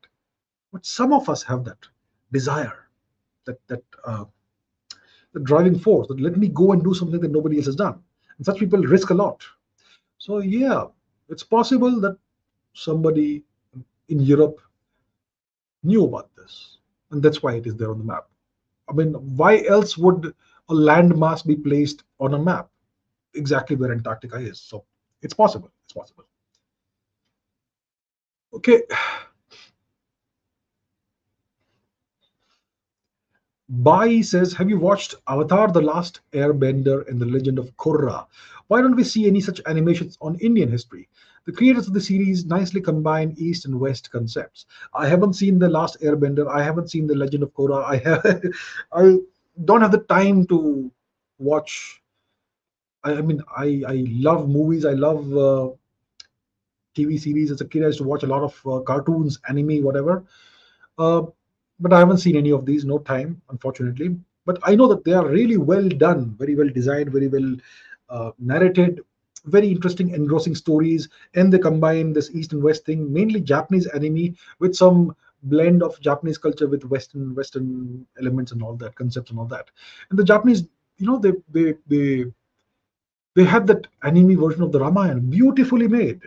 But 0.72 0.86
some 0.86 1.14
of 1.14 1.30
us 1.30 1.42
have 1.44 1.64
that 1.66 1.80
desire, 2.32 2.88
that 3.46 3.60
that 3.68 3.84
uh, 4.06 4.26
the 5.34 5.40
driving 5.40 5.80
force. 5.80 6.08
That 6.08 6.20
let 6.20 6.38
me 6.38 6.48
go 6.50 6.74
and 6.74 6.84
do 6.84 6.94
something 6.94 7.20
that 7.22 7.32
nobody 7.32 7.58
else 7.58 7.66
has 7.66 7.76
done. 7.76 8.00
And 8.38 8.46
such 8.46 8.60
people 8.60 8.82
risk 8.82 9.10
a 9.10 9.14
lot. 9.16 9.44
So 10.18 10.40
yeah, 10.40 10.86
it's 11.28 11.44
possible 11.44 12.00
that 12.02 12.18
somebody 12.74 13.44
in 14.10 14.20
Europe 14.20 14.60
knew 15.84 16.06
about 16.06 16.30
this, 16.36 16.78
and 17.12 17.24
that's 17.24 17.42
why 17.42 17.56
it 17.56 17.66
is 17.66 17.76
there 17.76 17.92
on 17.92 18.00
the 18.00 18.04
map. 18.04 18.28
I 18.90 18.94
mean, 18.94 19.14
why 19.38 19.64
else 19.66 19.98
would 19.98 20.34
a 20.70 20.74
landmass 20.74 21.46
be 21.46 21.56
placed 21.56 22.04
on 22.20 22.34
a 22.34 22.40
map 22.40 22.70
exactly 23.34 23.76
where 23.76 23.92
Antarctica 23.92 24.38
is. 24.38 24.60
So 24.60 24.86
it's 25.22 25.34
possible. 25.34 25.72
It's 25.86 25.94
possible. 25.94 26.26
Okay. 28.54 28.82
Bai 33.70 34.22
says, 34.22 34.54
Have 34.54 34.70
you 34.70 34.80
watched 34.80 35.14
Avatar 35.28 35.72
The 35.72 35.82
Last 35.82 36.22
Airbender 36.34 37.08
and 37.08 37.22
The 37.22 37.26
Legend 37.26 37.60
of 37.60 37.76
Korra? 37.78 38.26
Why 38.68 38.82
don't 38.82 38.96
we 38.96 39.04
see 39.04 39.28
any 39.28 39.42
such 39.42 39.62
animations 39.68 40.18
on 40.22 40.40
Indian 40.40 40.70
history? 40.70 41.08
The 41.46 41.52
creators 41.52 41.88
of 41.88 41.94
the 41.94 42.02
series 42.02 42.46
nicely 42.46 42.82
combine 42.82 43.36
East 43.38 43.66
and 43.66 43.80
West 43.80 44.12
concepts. 44.12 44.66
I 44.94 45.08
haven't 45.08 45.34
seen 45.34 45.60
The 45.60 45.70
Last 45.70 46.00
Airbender. 46.02 46.48
I 46.48 46.64
haven't 46.64 46.90
seen 46.90 47.06
The 47.06 47.16
Legend 47.16 47.44
of 47.44 47.54
Korra. 47.54 47.84
I 47.84 47.98
have 47.98 48.44
I 48.92 49.18
don't 49.66 49.82
have 49.82 49.92
the 49.92 50.00
time 50.16 50.46
to 50.48 50.92
watch 51.38 52.02
I, 53.04 53.14
I 53.14 53.22
mean 53.22 53.42
I 53.56 53.84
I 53.88 54.06
love 54.28 54.50
movies 54.50 54.86
I 54.86 54.94
love 54.94 55.38
uh, 55.38 55.70
TV 56.96 57.18
series. 57.18 57.52
As 57.52 57.62
a 57.62 57.66
kid, 57.66 57.84
I 57.84 57.88
used 57.88 58.00
to 58.00 58.04
watch 58.04 58.24
a 58.24 58.28
lot 58.28 58.44
of 58.44 58.68
uh, 58.68 58.80
cartoons, 58.82 59.40
anime, 59.48 59.84
whatever. 59.84 60.24
Uh, 60.98 61.24
but 61.80 61.94
I 61.94 62.00
haven't 62.00 62.18
seen 62.18 62.36
any 62.36 62.52
of 62.52 62.66
these. 62.66 62.86
No 62.86 63.00
time, 63.00 63.42
unfortunately. 63.50 64.18
But 64.46 64.60
I 64.64 64.76
know 64.76 64.88
that 64.88 65.04
they 65.04 65.14
are 65.14 65.28
really 65.28 65.58
well 65.58 65.88
done, 65.88 66.36
very 66.38 66.56
well 66.56 66.70
designed, 66.70 67.12
very 67.12 67.28
well 67.28 67.56
uh, 68.10 68.32
narrated, 68.40 69.02
very 69.46 69.70
interesting, 69.70 70.10
engrossing 70.10 70.56
stories. 70.56 71.08
And 71.36 71.54
they 71.54 71.60
combine 71.60 72.14
this 72.14 72.32
East 72.34 72.54
and 72.54 72.64
West 72.64 72.86
thing, 72.86 73.12
mainly 73.14 73.40
Japanese 73.42 73.88
anime, 73.88 74.36
with 74.60 74.76
some 74.76 75.16
blend 75.44 75.82
of 75.84 76.00
Japanese 76.02 76.38
culture 76.38 76.68
with 76.68 76.84
Western 76.86 77.34
Western 77.36 78.06
elements 78.20 78.52
and 78.52 78.62
all 78.62 78.76
that 78.76 78.96
concepts 78.96 79.30
and 79.32 79.40
all 79.40 79.46
that. 79.46 79.70
And 80.10 80.20
the 80.20 80.24
Japanese, 80.24 80.64
you 80.98 81.08
know, 81.08 81.18
they 81.18 81.34
they 81.50 81.76
they 81.88 82.26
they 83.36 83.44
had 83.44 83.68
that 83.68 83.88
anime 84.04 84.38
version 84.40 84.64
of 84.64 84.72
the 84.72 84.80
Ramayana, 84.80 85.22
beautifully 85.22 85.88
made, 85.88 86.22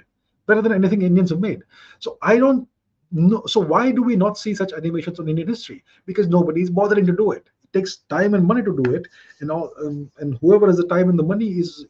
better 0.47 0.63
than 0.63 0.73
anything 0.73 1.03
Indians 1.03 1.31
have 1.31 1.41
made. 1.41 1.63
So 1.99 2.19
I 2.23 2.39
don't 2.39 2.67
know. 3.11 3.43
So 3.47 3.61
why 3.61 3.91
do 3.91 4.03
we 4.03 4.17
not 4.17 4.39
see 4.39 4.55
such 4.55 4.73
animations 4.73 5.21
on 5.21 5.29
Indian 5.29 5.49
history? 5.49 5.85
Because 6.07 6.29
nobody 6.29 6.63
is 6.63 6.71
bothering 6.71 7.07
to 7.07 7.13
do 7.13 7.33
it. 7.33 7.47
It 7.65 7.73
takes 7.73 7.99
time 8.09 8.35
and 8.35 8.47
money 8.47 8.63
to 8.63 8.83
do 8.83 8.95
it, 8.95 9.09
and 9.41 9.51
all, 9.51 9.73
um, 9.85 10.11
and 10.19 10.39
whoever 10.41 10.67
has 10.67 10.77
the 10.77 10.87
time 10.87 11.09
and 11.09 11.19
the 11.19 11.23
money 11.23 11.49
is 11.49 11.87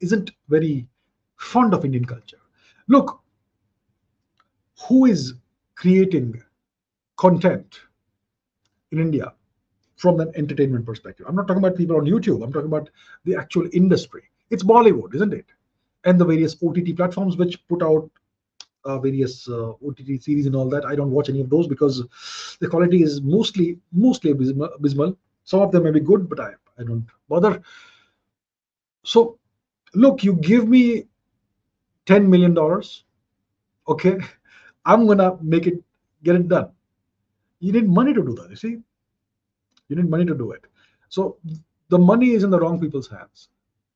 isn't 0.00 0.30
very 0.48 0.86
fond 1.36 1.74
of 1.74 1.84
Indian 1.84 2.04
culture. 2.04 2.38
Look, 2.88 3.20
who 4.88 5.04
is 5.06 5.34
creating 5.80 6.42
content 7.16 7.80
in 8.92 8.98
India 8.98 9.32
from 9.96 10.20
an 10.20 10.30
entertainment 10.34 10.84
perspective. 10.84 11.24
I'm 11.26 11.34
not 11.34 11.46
talking 11.48 11.62
about 11.64 11.76
people 11.76 11.96
on 11.96 12.04
YouTube. 12.04 12.44
I'm 12.44 12.52
talking 12.52 12.68
about 12.68 12.90
the 13.24 13.34
actual 13.34 13.66
industry. 13.72 14.22
It's 14.50 14.62
Bollywood, 14.62 15.14
isn't 15.14 15.32
it? 15.32 15.46
And 16.04 16.20
the 16.20 16.24
various 16.26 16.56
OTT 16.62 16.96
platforms 16.96 17.36
which 17.38 17.66
put 17.66 17.82
out 17.82 18.10
uh, 18.84 18.98
various 18.98 19.48
uh, 19.48 19.72
OTT 19.86 20.22
series 20.22 20.46
and 20.46 20.54
all 20.54 20.68
that. 20.68 20.84
I 20.84 20.94
don't 20.94 21.10
watch 21.10 21.30
any 21.30 21.40
of 21.40 21.48
those 21.48 21.66
because 21.66 22.04
the 22.60 22.68
quality 22.68 23.02
is 23.02 23.22
mostly 23.22 23.78
mostly 23.92 24.32
abysmal. 24.32 25.16
Some 25.44 25.60
of 25.60 25.72
them 25.72 25.84
may 25.84 25.92
be 25.92 26.00
good, 26.00 26.28
but 26.28 26.40
I 26.40 26.52
I 26.78 26.84
don't 26.84 27.06
bother. 27.28 27.62
So, 29.04 29.38
look, 29.94 30.24
you 30.24 30.34
give 30.34 30.68
me 30.68 31.06
ten 32.06 32.28
million 32.28 32.54
dollars, 32.54 33.04
okay? 33.88 34.18
I'm 34.84 35.06
gonna 35.06 35.38
make 35.42 35.66
it 35.66 35.82
get 36.22 36.36
it 36.36 36.48
done. 36.48 36.70
You 37.60 37.72
need 37.72 37.88
money 37.88 38.14
to 38.14 38.22
do 38.22 38.34
that. 38.34 38.50
You 38.50 38.56
see, 38.56 38.78
you 39.88 39.96
need 39.96 40.08
money 40.08 40.24
to 40.24 40.34
do 40.34 40.52
it. 40.52 40.64
So 41.08 41.38
the 41.88 41.98
money 41.98 42.30
is 42.30 42.44
in 42.44 42.50
the 42.50 42.58
wrong 42.58 42.80
people's 42.80 43.08
hands, 43.08 43.48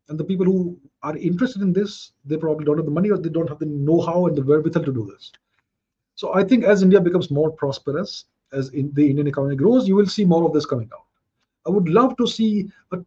and 0.09 0.19
the 0.19 0.25
people 0.25 0.47
who 0.47 0.79
are 1.03 1.17
interested 1.17 1.63
in 1.63 1.73
this, 1.73 2.13
they 2.25 2.37
probably 2.37 2.65
don't 2.65 2.77
have 2.77 2.87
the 2.87 2.93
money 2.93 3.11
or 3.11 3.19
they 3.19 3.29
don't 3.29 3.49
have 3.49 3.59
the 3.59 3.67
know-how 3.67 4.27
and 4.27 4.37
the 4.37 4.43
wherewithal 4.43 4.85
to 4.85 4.93
do 4.93 5.07
this. 5.07 5.33
So 6.17 6.35
I 6.35 6.45
think 6.45 6.65
as 6.65 6.83
India 6.83 7.01
becomes 7.01 7.31
more 7.31 7.51
prosperous, 7.51 8.27
as 8.53 8.69
in 8.71 8.93
the 8.95 9.09
Indian 9.09 9.27
economy 9.27 9.57
grows, 9.57 9.89
you 9.89 9.97
will 9.97 10.07
see 10.07 10.25
more 10.25 10.45
of 10.45 10.53
this 10.53 10.67
coming 10.67 10.91
out. 10.95 11.07
I 11.67 11.71
would 11.71 11.89
love 11.89 12.17
to 12.19 12.27
see 12.27 12.71
a, 12.93 12.99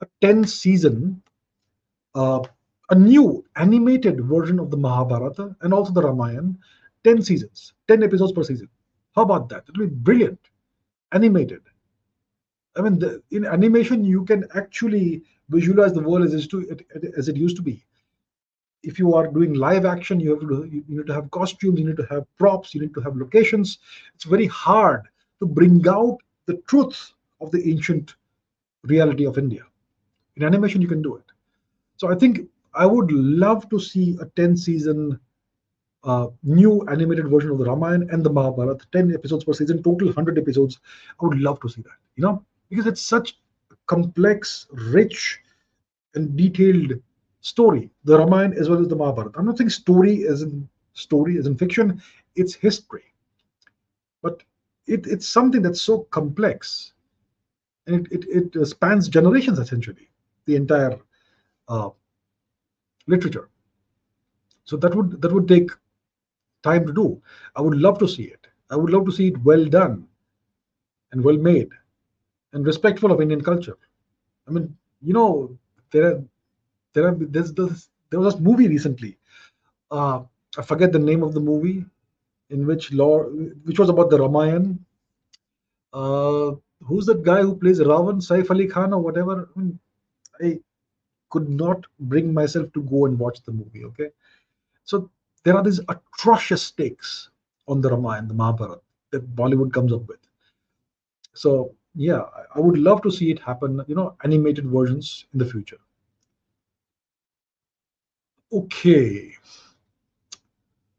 a 0.00 0.06
10 0.20 0.44
season 0.44 1.22
uh, 2.14 2.40
a 2.90 2.94
new 2.94 3.44
animated 3.56 4.20
version 4.24 4.58
of 4.58 4.70
the 4.70 4.76
Mahabharata 4.76 5.56
and 5.62 5.72
also 5.72 5.92
the 5.92 6.02
Ramayana, 6.02 6.54
10 7.04 7.22
seasons, 7.22 7.74
10 7.88 8.02
episodes 8.02 8.32
per 8.32 8.42
season. 8.42 8.68
How 9.14 9.22
about 9.22 9.48
that? 9.50 9.64
It 9.68 9.78
will 9.78 9.86
be 9.86 9.94
brilliant, 9.94 10.40
animated. 11.12 11.62
I 12.76 12.82
mean, 12.82 12.98
the, 12.98 13.22
in 13.30 13.46
animation, 13.46 14.04
you 14.04 14.24
can 14.24 14.46
actually 14.54 15.22
visualize 15.48 15.92
the 15.92 16.00
world 16.00 16.24
as 16.24 16.34
it, 16.34 16.86
as 17.16 17.28
it 17.28 17.36
used 17.36 17.56
to 17.56 17.62
be. 17.62 17.84
If 18.82 18.98
you 18.98 19.14
are 19.14 19.28
doing 19.28 19.54
live 19.54 19.86
action, 19.86 20.20
you 20.20 20.30
have 20.30 20.40
to 20.40 20.68
you 20.70 20.84
need 20.88 21.06
to 21.06 21.14
have 21.14 21.30
costumes, 21.30 21.78
you 21.78 21.86
need 21.86 21.96
to 21.96 22.06
have 22.06 22.26
props, 22.36 22.74
you 22.74 22.80
need 22.80 22.92
to 22.94 23.00
have 23.00 23.16
locations. 23.16 23.78
It's 24.14 24.24
very 24.24 24.46
hard 24.46 25.02
to 25.40 25.46
bring 25.46 25.86
out 25.88 26.18
the 26.46 26.56
truth 26.68 27.12
of 27.40 27.50
the 27.50 27.66
ancient 27.70 28.16
reality 28.82 29.24
of 29.24 29.38
India. 29.38 29.62
In 30.36 30.42
animation, 30.42 30.82
you 30.82 30.88
can 30.88 31.00
do 31.00 31.16
it. 31.16 31.24
So 31.96 32.10
I 32.10 32.14
think 32.14 32.40
I 32.74 32.86
would 32.86 33.10
love 33.12 33.68
to 33.70 33.78
see 33.78 34.16
a 34.20 34.26
10 34.36 34.56
season 34.56 35.18
uh, 36.04 36.26
new 36.42 36.86
animated 36.88 37.28
version 37.28 37.50
of 37.50 37.58
the 37.58 37.64
Ramayana 37.64 38.06
and 38.10 38.24
the 38.24 38.30
Mahabharata, 38.30 38.84
10 38.92 39.14
episodes 39.14 39.44
per 39.44 39.52
season, 39.52 39.82
total 39.82 40.08
100 40.08 40.38
episodes. 40.38 40.78
I 41.20 41.26
would 41.26 41.40
love 41.40 41.60
to 41.60 41.68
see 41.68 41.82
that, 41.82 41.98
you 42.16 42.22
know, 42.22 42.44
because 42.68 42.86
it's 42.86 43.00
such 43.00 43.38
a 43.70 43.74
complex, 43.86 44.66
rich, 44.70 45.40
and 46.14 46.36
detailed 46.36 46.92
story, 47.40 47.90
the 48.04 48.18
Ramayana 48.18 48.56
as 48.56 48.68
well 48.68 48.80
as 48.80 48.88
the 48.88 48.96
Mahabharata. 48.96 49.38
I'm 49.38 49.46
not 49.46 49.58
saying 49.58 49.70
story 49.70 50.26
as 50.26 50.42
in 50.42 50.68
story 50.92 51.38
as 51.38 51.46
in 51.46 51.56
fiction, 51.56 52.00
it's 52.36 52.54
history. 52.54 53.04
But 54.22 54.42
it, 54.86 55.06
it's 55.06 55.28
something 55.28 55.62
that's 55.62 55.82
so 55.82 56.00
complex 56.10 56.92
and 57.86 58.06
it, 58.10 58.24
it, 58.28 58.56
it 58.56 58.66
spans 58.66 59.08
generations 59.08 59.58
essentially, 59.58 60.08
the 60.46 60.56
entire 60.56 60.98
uh, 61.68 61.90
literature. 63.06 63.48
So 64.64 64.76
that 64.76 64.94
would 64.94 65.20
that 65.20 65.32
would 65.32 65.48
take 65.48 65.70
time 66.62 66.86
to 66.86 66.92
do. 66.92 67.22
I 67.54 67.60
would 67.60 67.76
love 67.76 67.98
to 67.98 68.08
see 68.08 68.24
it. 68.24 68.46
I 68.70 68.76
would 68.76 68.90
love 68.90 69.04
to 69.06 69.12
see 69.12 69.28
it 69.28 69.38
well 69.44 69.64
done 69.64 70.06
and 71.12 71.22
well 71.22 71.36
made 71.36 71.68
and 72.52 72.66
respectful 72.66 73.12
of 73.12 73.20
Indian 73.20 73.42
culture. 73.42 73.76
I 74.48 74.52
mean, 74.52 74.76
you 75.02 75.12
know, 75.12 75.56
there 75.90 76.06
are 76.10 76.24
there 76.94 77.08
are 77.08 77.14
there's, 77.18 77.52
there's 77.52 77.88
there 78.10 78.20
was 78.20 78.34
a 78.34 78.40
movie 78.40 78.68
recently. 78.68 79.18
Uh, 79.90 80.22
I 80.56 80.62
forget 80.62 80.92
the 80.92 80.98
name 80.98 81.22
of 81.22 81.34
the 81.34 81.40
movie, 81.40 81.84
in 82.50 82.66
which 82.66 82.92
law 82.92 83.24
which 83.64 83.78
was 83.78 83.88
about 83.88 84.10
the 84.10 84.18
Ramayana. 84.18 84.76
Uh, 85.92 86.52
who's 86.82 87.06
that 87.06 87.22
guy 87.22 87.42
who 87.42 87.56
plays 87.56 87.80
Ravan, 87.80 88.20
Saif 88.20 88.50
Ali 88.50 88.66
Khan 88.66 88.92
or 88.92 89.00
whatever? 89.00 89.48
I, 89.54 89.58
mean, 89.58 89.78
I 90.40 90.60
could 91.34 91.48
not 91.50 91.84
bring 92.14 92.32
myself 92.32 92.72
to 92.72 92.82
go 92.94 93.04
and 93.06 93.18
watch 93.18 93.42
the 93.42 93.52
movie. 93.52 93.84
Okay, 93.90 94.10
so 94.84 95.10
there 95.42 95.56
are 95.56 95.62
these 95.68 95.80
atrocious 95.94 96.70
takes 96.70 97.30
on 97.68 97.80
the 97.80 97.90
Ramayana, 97.90 98.28
the 98.28 98.34
Mahabharata 98.34 98.80
that 99.10 99.34
Bollywood 99.36 99.72
comes 99.72 99.92
up 99.92 100.06
with. 100.08 100.20
So 101.32 101.74
yeah, 101.94 102.22
I 102.54 102.60
would 102.60 102.78
love 102.78 103.02
to 103.02 103.10
see 103.10 103.30
it 103.30 103.40
happen. 103.40 103.82
You 103.86 103.96
know, 103.96 104.16
animated 104.24 104.66
versions 104.66 105.26
in 105.32 105.38
the 105.38 105.46
future. 105.46 105.78
Okay. 108.52 109.34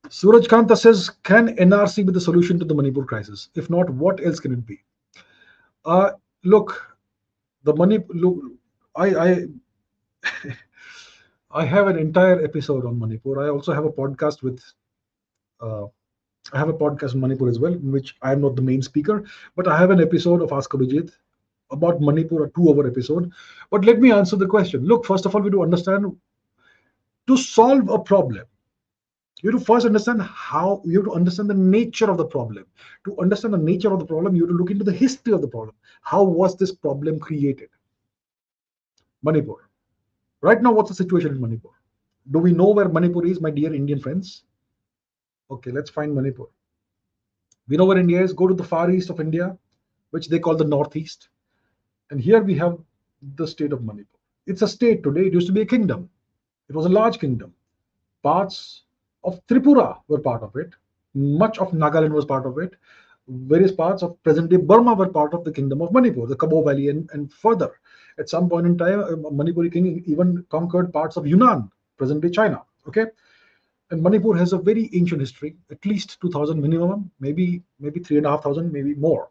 Suraj 0.10 0.48
Kanta 0.48 0.78
says, 0.78 1.10
can 1.24 1.56
NRC 1.56 2.06
be 2.06 2.12
the 2.12 2.22
solution 2.22 2.60
to 2.60 2.66
the 2.66 2.76
Manipur 2.76 3.06
crisis? 3.06 3.50
If 3.56 3.70
not, 3.70 3.90
what 3.90 4.24
else 4.24 4.40
can 4.40 4.54
it 4.54 4.66
be? 4.66 4.82
Uh, 5.84 6.12
look, 6.44 6.98
the 7.64 7.74
money. 7.74 8.00
Look, 8.10 8.44
I, 8.96 9.08
I 9.16 9.46
I 11.52 11.66
have 11.66 11.88
an 11.88 11.98
entire 11.98 12.44
episode 12.44 12.86
on 12.86 13.00
Manipur. 13.00 13.42
I 13.42 13.50
also 13.50 13.74
have 13.74 13.86
a 13.86 13.92
podcast 13.92 14.44
with. 14.44 14.62
Uh, 15.62 15.86
I 16.54 16.60
have 16.60 16.70
a 16.70 16.74
podcast 16.74 17.16
on 17.16 17.22
Manipur 17.22 17.48
as 17.50 17.60
well, 17.60 17.74
in 17.74 17.92
which 17.92 18.16
I 18.22 18.32
am 18.32 18.42
not 18.42 18.56
the 18.56 18.62
main 18.62 18.82
speaker, 18.82 19.24
but 19.56 19.68
I 19.68 19.78
have 19.78 19.90
an 19.90 20.02
episode 20.02 20.42
of 20.42 20.52
Ask 20.52 20.72
Abhijit 20.72 21.12
about 21.72 22.02
Manipur, 22.02 22.46
a 22.46 22.50
two-hour 22.52 22.86
episode. 22.86 23.32
But 23.72 23.84
let 23.84 24.00
me 24.00 24.12
answer 24.12 24.36
the 24.36 24.46
question. 24.46 24.86
Look, 24.86 25.06
first 25.06 25.26
of 25.26 25.34
all, 25.34 25.42
we 25.42 25.50
do 25.50 25.64
understand 25.64 26.16
to 27.28 27.38
solve 27.38 27.90
a 27.90 27.98
problem. 27.98 28.46
You 29.42 29.52
have 29.52 29.60
to 29.60 29.66
first 29.66 29.86
understand 29.86 30.22
how 30.22 30.82
you 30.86 31.00
have 31.00 31.06
to 31.06 31.14
understand 31.14 31.50
the 31.50 31.56
nature 31.56 32.10
of 32.10 32.18
the 32.18 32.26
problem. 32.26 32.66
To 33.06 33.20
understand 33.20 33.54
the 33.54 33.60
nature 33.60 33.92
of 33.92 34.00
the 34.00 34.06
problem, 34.06 34.36
you 34.36 34.44
have 34.44 34.50
to 34.50 34.56
look 34.56 34.72
into 34.72 34.86
the 34.86 34.94
history 34.94 35.34
of 35.34 35.42
the 35.42 35.48
problem. 35.48 35.76
How 36.02 36.24
was 36.24 36.58
this 36.58 36.72
problem 36.72 37.20
created? 37.20 37.70
Manipur. 39.24 39.68
Right 40.46 40.62
now, 40.62 40.72
what's 40.72 40.90
the 40.90 40.96
situation 40.96 41.32
in 41.32 41.42
Manipur? 41.42 41.70
Do 42.30 42.38
we 42.38 42.52
know 42.52 42.70
where 42.70 42.88
Manipur 42.88 43.26
is, 43.26 43.42
my 43.42 43.50
dear 43.50 43.74
Indian 43.74 44.00
friends? 44.00 44.44
Okay, 45.50 45.72
let's 45.72 45.90
find 45.90 46.14
Manipur. 46.14 46.46
We 47.68 47.78
know 47.78 47.86
where 47.86 47.98
India 47.98 48.22
is. 48.22 48.32
Go 48.32 48.46
to 48.48 48.54
the 48.54 48.64
far 48.64 48.92
east 48.92 49.10
of 49.10 49.20
India, 49.20 49.58
which 50.12 50.30
they 50.30 50.38
call 50.38 50.56
the 50.56 50.64
northeast. 50.64 51.30
And 52.12 52.22
here 52.22 52.44
we 52.44 52.54
have 52.60 52.78
the 53.38 53.48
state 53.48 53.74
of 53.74 53.84
Manipur. 53.84 54.20
It's 54.46 54.62
a 54.62 54.68
state 54.68 55.02
today. 55.02 55.26
It 55.26 55.34
used 55.34 55.48
to 55.48 55.54
be 55.54 55.62
a 55.62 55.66
kingdom. 55.66 56.12
It 56.70 56.76
was 56.76 56.86
a 56.86 56.90
large 56.90 57.18
kingdom. 57.18 57.52
Parts 58.22 58.84
of 59.24 59.42
Tripura 59.48 59.98
were 60.10 60.20
part 60.20 60.44
of 60.44 60.56
it. 60.58 60.76
Much 61.16 61.58
of 61.58 61.72
Nagaland 61.72 62.12
was 62.12 62.26
part 62.26 62.46
of 62.46 62.60
it. 62.60 62.76
Various 63.28 63.72
parts 63.72 64.04
of 64.04 64.22
present-day 64.24 64.58
Burma 64.58 64.94
were 64.94 65.10
part 65.10 65.34
of 65.34 65.44
the 65.44 65.52
kingdom 65.52 65.82
of 65.82 65.92
Manipur, 65.92 66.28
the 66.28 66.36
Kabaw 66.36 66.64
Valley, 66.64 66.90
and, 66.90 67.10
and 67.14 67.32
further. 67.34 67.72
At 68.20 68.30
some 68.30 68.48
point 68.48 68.68
in 68.68 68.78
time, 68.78 69.00
uh, 69.00 69.16
Manipuri 69.30 69.74
king 69.74 70.04
even 70.06 70.46
conquered 70.50 70.94
parts 70.94 71.18
of 71.18 71.26
Yunnan, 71.26 71.72
present-day 71.98 72.30
China. 72.30 72.62
Okay, 72.88 73.06
and 73.92 74.02
Manipur 74.02 74.36
has 74.36 74.54
a 74.54 74.58
very 74.58 74.90
ancient 74.94 75.22
history, 75.22 75.56
at 75.72 75.84
least 75.86 76.20
2,000 76.22 76.62
minimum, 76.62 77.12
maybe 77.20 77.64
maybe 77.80 78.00
three 78.00 78.18
and 78.18 78.26
a 78.26 78.30
half 78.30 78.44
thousand, 78.44 78.72
maybe 78.72 78.96
more. 78.96 79.30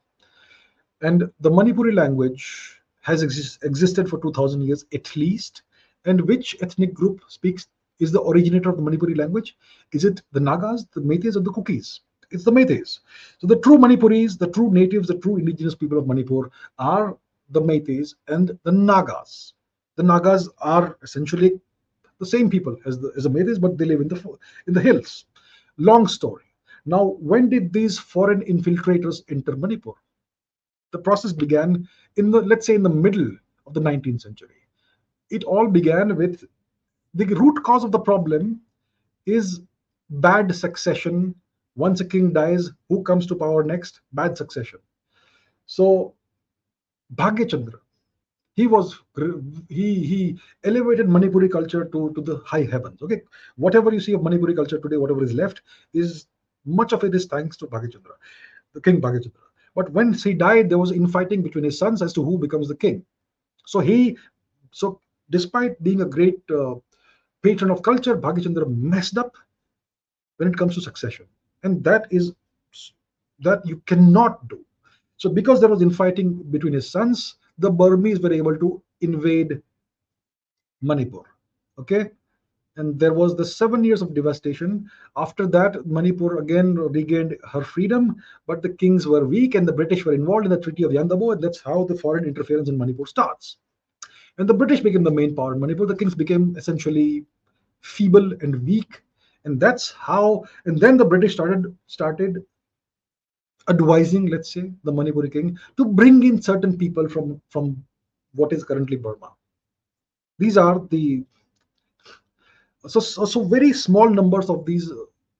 And 1.02 1.30
the 1.40 1.50
Manipuri 1.50 1.94
language 1.94 2.80
has 3.02 3.22
exist, 3.22 3.62
existed 3.64 4.08
for 4.08 4.18
2,000 4.20 4.62
years 4.62 4.84
at 4.94 5.14
least. 5.16 5.62
And 6.04 6.20
which 6.22 6.56
ethnic 6.62 6.94
group 6.94 7.20
speaks 7.28 7.66
is 7.98 8.12
the 8.12 8.22
originator 8.22 8.70
of 8.70 8.76
the 8.76 8.82
Manipuri 8.82 9.16
language? 9.16 9.56
Is 9.92 10.04
it 10.04 10.22
the 10.32 10.40
Nagas, 10.40 10.86
the 10.94 11.00
Meiteis, 11.00 11.36
or 11.36 11.40
the 11.40 11.52
Kukis? 11.52 12.00
It's 12.34 12.44
the 12.44 12.52
Meiteis. 12.52 12.98
So 13.38 13.46
the 13.46 13.60
true 13.60 13.78
Manipuris, 13.78 14.36
the 14.36 14.48
true 14.48 14.70
natives, 14.70 15.08
the 15.08 15.18
true 15.18 15.36
indigenous 15.36 15.74
people 15.74 15.98
of 15.98 16.06
Manipur 16.06 16.50
are 16.78 17.16
the 17.50 17.60
Meiteis 17.60 18.14
and 18.28 18.58
the 18.64 18.72
Nagas. 18.72 19.54
The 19.96 20.02
Nagas 20.02 20.48
are 20.58 20.98
essentially 21.02 21.60
the 22.18 22.26
same 22.26 22.50
people 22.50 22.76
as 22.84 22.98
the, 22.98 23.12
as 23.16 23.24
the 23.24 23.30
Meiteis, 23.30 23.60
but 23.60 23.78
they 23.78 23.84
live 23.84 24.00
in 24.00 24.08
the 24.08 24.38
in 24.66 24.74
the 24.74 24.80
hills. 24.80 25.26
Long 25.78 26.06
story. 26.06 26.44
Now, 26.86 27.16
when 27.20 27.48
did 27.48 27.72
these 27.72 27.98
foreign 27.98 28.42
infiltrators 28.42 29.22
enter 29.30 29.56
Manipur? 29.56 29.92
The 30.90 30.98
process 30.98 31.32
began 31.32 31.88
in 32.16 32.30
the 32.30 32.42
let's 32.42 32.66
say 32.66 32.74
in 32.74 32.82
the 32.82 32.90
middle 32.90 33.30
of 33.66 33.74
the 33.74 33.80
19th 33.80 34.22
century. 34.22 34.60
It 35.30 35.44
all 35.44 35.68
began 35.68 36.14
with 36.16 36.44
the 37.14 37.26
root 37.26 37.62
cause 37.64 37.84
of 37.84 37.92
the 37.92 37.98
problem 37.98 38.60
is 39.26 39.60
bad 40.10 40.54
succession. 40.54 41.34
Once 41.76 42.00
a 42.00 42.04
king 42.04 42.32
dies, 42.32 42.70
who 42.88 43.02
comes 43.02 43.26
to 43.26 43.34
power 43.34 43.64
next? 43.64 44.00
Bad 44.12 44.36
succession. 44.36 44.78
So 45.66 46.14
Bhagya 47.14 47.46
Chandra, 47.46 47.78
he 48.54 48.66
was 48.66 49.00
he 49.68 50.04
he 50.04 50.38
elevated 50.64 51.06
Manipuri 51.08 51.50
culture 51.50 51.84
to 51.86 52.12
to 52.14 52.20
the 52.20 52.36
high 52.44 52.64
heavens. 52.64 53.02
Okay, 53.02 53.22
whatever 53.56 53.92
you 53.92 54.00
see 54.00 54.12
of 54.12 54.20
Manipuri 54.20 54.54
culture 54.54 54.78
today, 54.78 54.96
whatever 54.96 55.24
is 55.24 55.34
left, 55.34 55.62
is 55.92 56.26
much 56.64 56.92
of 56.92 57.04
it 57.04 57.14
is 57.14 57.26
thanks 57.26 57.56
to 57.58 57.66
Bhagya 57.66 57.92
Chandra, 57.92 58.14
the 58.72 58.80
king 58.80 59.00
Bhagya 59.00 59.22
Chandra. 59.22 59.40
But 59.74 59.90
when 59.90 60.12
he 60.12 60.34
died, 60.34 60.68
there 60.68 60.78
was 60.78 60.92
infighting 60.92 61.42
between 61.42 61.64
his 61.64 61.78
sons 61.78 62.00
as 62.00 62.12
to 62.12 62.24
who 62.24 62.38
becomes 62.38 62.68
the 62.68 62.76
king. 62.76 63.04
So 63.66 63.80
he, 63.80 64.16
so 64.70 65.00
despite 65.30 65.82
being 65.82 66.02
a 66.02 66.06
great 66.06 66.38
uh, 66.50 66.76
patron 67.42 67.70
of 67.70 67.82
culture, 67.82 68.16
Bhagyachandra 68.16 68.68
messed 68.76 69.18
up 69.18 69.36
when 70.36 70.48
it 70.48 70.56
comes 70.56 70.74
to 70.74 70.80
succession. 70.80 71.26
And 71.64 71.82
that 71.82 72.06
is 72.10 72.32
that 73.40 73.66
you 73.66 73.82
cannot 73.86 74.46
do. 74.48 74.64
So 75.16 75.28
because 75.28 75.60
there 75.60 75.68
was 75.68 75.82
infighting 75.82 76.34
between 76.50 76.72
his 76.74 76.88
sons, 76.90 77.36
the 77.58 77.70
Burmese 77.70 78.20
were 78.20 78.32
able 78.32 78.56
to 78.56 78.82
invade 79.00 79.60
Manipur. 80.82 81.22
Okay. 81.78 82.10
And 82.76 82.98
there 82.98 83.14
was 83.14 83.36
the 83.36 83.44
seven 83.44 83.84
years 83.84 84.02
of 84.02 84.14
devastation. 84.14 84.90
After 85.16 85.46
that, 85.46 85.86
Manipur 85.86 86.38
again 86.38 86.74
regained 86.74 87.36
her 87.52 87.62
freedom, 87.62 88.16
but 88.46 88.62
the 88.62 88.70
kings 88.70 89.06
were 89.06 89.24
weak 89.24 89.54
and 89.54 89.66
the 89.66 89.72
British 89.72 90.04
were 90.04 90.12
involved 90.12 90.46
in 90.46 90.50
the 90.50 90.60
Treaty 90.60 90.82
of 90.82 90.90
Yandabo. 90.90 91.32
And 91.32 91.42
that's 91.42 91.60
how 91.60 91.84
the 91.84 91.94
foreign 91.94 92.24
interference 92.24 92.68
in 92.68 92.76
Manipur 92.76 93.06
starts. 93.06 93.58
and 94.38 94.48
the 94.48 94.54
British 94.54 94.80
became 94.80 95.04
the 95.04 95.10
main 95.10 95.34
power 95.34 95.54
in 95.54 95.60
Manipur, 95.60 95.86
the 95.86 95.96
kings 95.96 96.14
became 96.14 96.56
essentially 96.56 97.24
feeble 97.80 98.32
and 98.42 98.64
weak 98.66 99.03
and 99.44 99.60
that's 99.60 99.92
how 99.92 100.44
and 100.64 100.78
then 100.78 100.96
the 100.96 101.04
british 101.04 101.34
started 101.34 101.76
started 101.86 102.44
advising 103.68 104.26
let's 104.26 104.52
say 104.52 104.70
the 104.84 104.92
manipuri 104.92 105.32
king 105.32 105.58
to 105.76 105.84
bring 105.84 106.22
in 106.22 106.40
certain 106.40 106.76
people 106.76 107.08
from 107.08 107.40
from 107.48 107.82
what 108.34 108.52
is 108.52 108.64
currently 108.64 108.96
burma. 108.96 109.32
These 110.38 110.56
are 110.56 110.80
the 110.90 111.24
so, 112.86 113.00
so, 113.00 113.42
very 113.44 113.72
small 113.72 114.10
numbers 114.10 114.50
of 114.50 114.66
these 114.66 114.92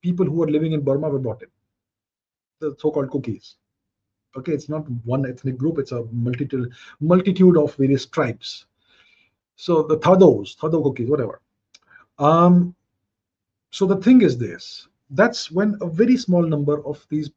people 0.03 0.25
who 0.25 0.43
are 0.43 0.47
living 0.47 0.73
in 0.73 0.81
burma 0.81 1.11
were 1.11 1.19
brought 1.19 1.43
in. 1.43 1.49
The 2.61 2.75
so-called 2.79 3.11
Kukis. 3.11 3.57
Okay 4.37 4.53
it's 4.53 4.71
not 4.71 4.89
one 5.05 5.27
ethnic 5.27 5.59
group 5.59 5.79
it's 5.79 5.93
a 5.93 6.05
multitude 6.11 6.73
multitude 7.01 7.59
of 7.59 7.75
various 7.75 8.07
tribes. 8.07 8.65
So 9.57 9.83
the 9.83 9.99
Thados, 9.99 10.57
Thado 10.57 10.83
Kukis, 10.83 11.09
whatever. 11.09 11.41
Um, 12.19 12.75
so 13.75 13.87
the 13.87 13.97
thing 13.97 14.23
is 14.23 14.39
this 14.39 14.87
that's 15.11 15.51
when 15.51 15.77
a 15.81 15.89
very 16.01 16.17
small 16.17 16.43
number 16.43 16.77
of 16.87 17.05
these 17.11 17.31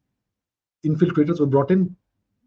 infiltrators 0.86 1.40
were 1.40 1.52
brought 1.54 1.72
in 1.72 1.94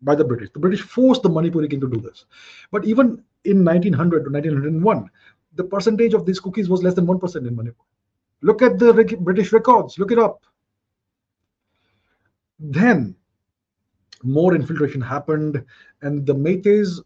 by 0.02 0.16
the 0.16 0.24
British. 0.24 0.50
The 0.54 0.60
British 0.60 0.82
forced 0.82 1.24
the 1.24 1.30
Manipuri 1.30 1.70
king 1.70 1.82
to 1.82 1.90
do 1.90 2.00
this. 2.00 2.26
But 2.72 2.86
even 2.86 3.24
in 3.44 3.66
1900 3.66 4.24
to 4.24 4.32
1901, 4.32 5.10
the 5.56 5.64
percentage 5.66 6.14
of 6.14 6.26
these 6.26 6.40
Kukis 6.40 6.70
was 6.70 6.82
less 6.82 6.94
than 6.94 7.06
1% 7.06 7.36
in 7.48 7.56
Manipur. 7.56 7.84
Look 8.42 8.62
at 8.62 8.80
the 8.80 8.94
British 9.20 9.52
records, 9.52 10.00
look 10.00 10.12
it 10.12 10.20
up. 10.20 10.46
Then 12.60 13.16
more 14.24 14.56
infiltration 14.56 15.02
happened, 15.02 15.64
and 16.02 16.26
the 16.26 16.34
Meiteis 16.34 17.02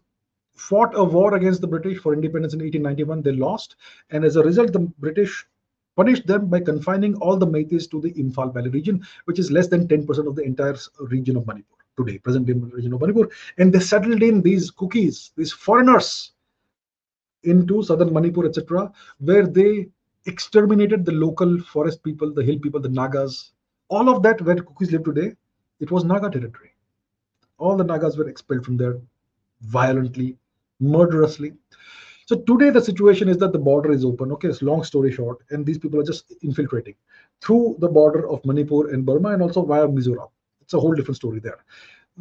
fought 0.54 0.92
a 0.94 1.02
war 1.02 1.34
against 1.34 1.60
the 1.60 1.66
British 1.66 1.98
for 1.98 2.14
independence 2.14 2.54
in 2.54 2.60
1891. 2.60 3.22
They 3.22 3.32
lost, 3.32 3.76
and 4.10 4.24
as 4.24 4.36
a 4.36 4.42
result, 4.42 4.72
the 4.72 4.88
British 4.98 5.44
punished 5.96 6.26
them 6.26 6.46
by 6.46 6.60
confining 6.60 7.14
all 7.16 7.36
the 7.36 7.46
Meiteis 7.46 7.90
to 7.90 8.00
the 8.00 8.12
Imphal 8.12 8.52
Valley 8.52 8.70
region, 8.70 9.04
which 9.24 9.38
is 9.38 9.50
less 9.50 9.66
than 9.66 9.88
10% 9.88 10.26
of 10.26 10.36
the 10.36 10.42
entire 10.42 10.76
region 11.00 11.36
of 11.36 11.46
Manipur 11.46 11.76
today, 11.96 12.18
present 12.18 12.46
day 12.46 12.52
region 12.52 12.92
of 12.92 13.00
Manipur. 13.00 13.28
And 13.58 13.72
they 13.72 13.80
settled 13.80 14.22
in 14.22 14.42
these 14.42 14.70
Kukis, 14.70 15.30
these 15.36 15.52
foreigners, 15.52 16.32
into 17.42 17.82
southern 17.82 18.12
Manipur, 18.12 18.46
etc., 18.46 18.92
where 19.18 19.46
they 19.46 19.88
exterminated 20.26 21.04
the 21.04 21.12
local 21.12 21.58
forest 21.60 22.02
people, 22.02 22.32
the 22.32 22.42
hill 22.42 22.58
people, 22.58 22.80
the 22.80 22.88
Nagas. 22.88 23.52
All 23.88 24.08
of 24.08 24.22
that, 24.22 24.42
where 24.42 24.56
Kukis 24.56 24.92
live 24.92 25.04
today, 25.04 25.32
it 25.80 25.90
was 25.90 26.04
Naga 26.04 26.30
territory. 26.30 26.74
All 27.58 27.76
the 27.76 27.84
Nagas 27.84 28.16
were 28.16 28.28
expelled 28.28 28.64
from 28.64 28.76
there 28.76 28.98
violently 29.62 30.36
murderously. 30.80 31.54
So 32.26 32.34
today 32.34 32.70
the 32.70 32.82
situation 32.82 33.28
is 33.28 33.38
that 33.38 33.52
the 33.52 33.58
border 33.58 33.92
is 33.92 34.04
open. 34.04 34.32
Okay, 34.32 34.48
it's 34.48 34.60
long 34.60 34.82
story 34.82 35.12
short, 35.12 35.38
and 35.50 35.64
these 35.64 35.78
people 35.78 36.00
are 36.00 36.04
just 36.04 36.34
infiltrating 36.42 36.96
through 37.40 37.76
the 37.78 37.88
border 37.88 38.28
of 38.28 38.44
Manipur 38.44 38.90
and 38.92 39.06
Burma 39.06 39.30
and 39.30 39.42
also 39.42 39.64
via 39.64 39.86
Mizoram. 39.86 40.28
It's 40.60 40.74
a 40.74 40.80
whole 40.80 40.92
different 40.92 41.16
story 41.16 41.38
there. 41.38 41.64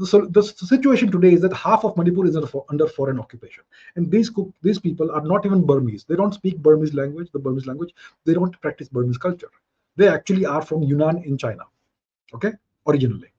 So 0.03 0.26
the 0.26 0.44
situation 0.44 1.10
today 1.10 1.34
is 1.34 1.41
that 1.41 1.53
half 1.53 1.84
of 1.86 1.98
Manipur 1.98 2.26
is 2.27 2.38
under 2.69 2.88
foreign 2.88 3.19
occupation, 3.19 3.64
and 3.95 4.11
these 4.11 4.30
these 4.61 4.77
people 4.77 5.10
are 5.10 5.22
not 5.22 5.45
even 5.45 5.65
Burmese. 5.65 6.03
They 6.03 6.15
don't 6.15 6.34
speak 6.34 6.57
Burmese 6.60 6.94
language, 6.94 7.32
the 7.32 7.40
Burmese 7.40 7.65
language. 7.65 7.94
They 8.26 8.34
don't 8.34 8.61
practice 8.61 8.90
Burmese 8.90 9.18
culture. 9.18 9.49
They 9.95 10.07
actually 10.07 10.45
are 10.45 10.61
from 10.61 10.84
Yunnan 10.84 11.23
in 11.23 11.38
China. 11.38 11.64
Okay, 12.34 12.52
originally. 12.86 13.32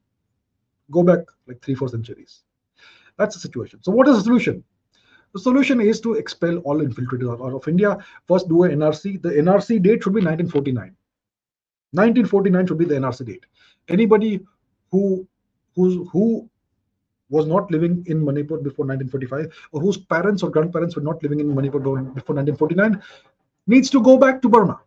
Go 0.90 1.02
back 1.02 1.20
like 1.47 1.60
three, 1.62 1.74
four 1.74 1.90
centuries. 1.90 2.40
That's 3.18 3.36
the 3.36 3.40
situation. 3.40 3.82
So 3.82 3.93
what 3.93 4.09
is 4.09 4.16
the 4.16 4.22
solution? 4.22 4.64
The 5.37 5.43
solution 5.43 5.83
is 5.83 6.01
to 6.01 6.15
expel 6.15 6.57
all 6.61 6.79
infiltrators 6.81 7.31
out 7.47 7.53
of 7.53 7.69
India. 7.69 7.99
First, 8.27 8.49
do 8.49 8.63
an 8.63 8.71
NRC. 8.71 9.21
The 9.21 9.29
NRC 9.29 9.83
date 9.83 10.03
should 10.03 10.15
be 10.15 10.25
1949. 10.25 10.97
1949 11.91 12.67
should 12.67 12.79
be 12.79 12.87
the 12.87 12.95
NRC 12.95 13.27
date. 13.27 13.45
Anybody 13.89 14.47
who 14.91 15.29
who's 15.75 16.09
who 16.11 16.49
was 17.29 17.45
not 17.45 17.71
living 17.71 18.03
in 18.07 18.25
Manipur 18.25 18.57
before 18.57 18.87
1945, 18.87 19.53
or 19.73 19.81
whose 19.83 19.99
parents 19.99 20.43
or 20.43 20.49
grandparents 20.49 20.97
were 20.97 21.03
not 21.03 21.23
living 21.23 21.41
in 21.41 21.55
Manipur 21.55 21.81
before 21.81 22.35
1949, 22.35 23.03
needs 23.67 23.91
to 23.91 24.03
go 24.03 24.17
back 24.17 24.41
to 24.41 24.49
Burma, 24.49 24.81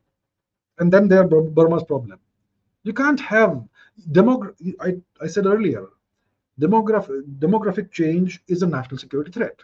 and 0.79 0.91
then 0.91 1.07
they're 1.07 1.27
Burma's 1.27 1.83
problem. 1.83 2.19
You 2.81 2.93
can't 2.93 3.19
have 3.19 3.63
demographic. 4.13 4.73
I, 4.81 4.97
I 5.21 5.27
said 5.27 5.45
earlier, 5.45 5.85
demographic 6.59 7.21
demographic 7.37 7.91
change 7.91 8.41
is 8.47 8.63
a 8.63 8.67
national 8.67 8.97
security 8.97 9.31
threat. 9.31 9.61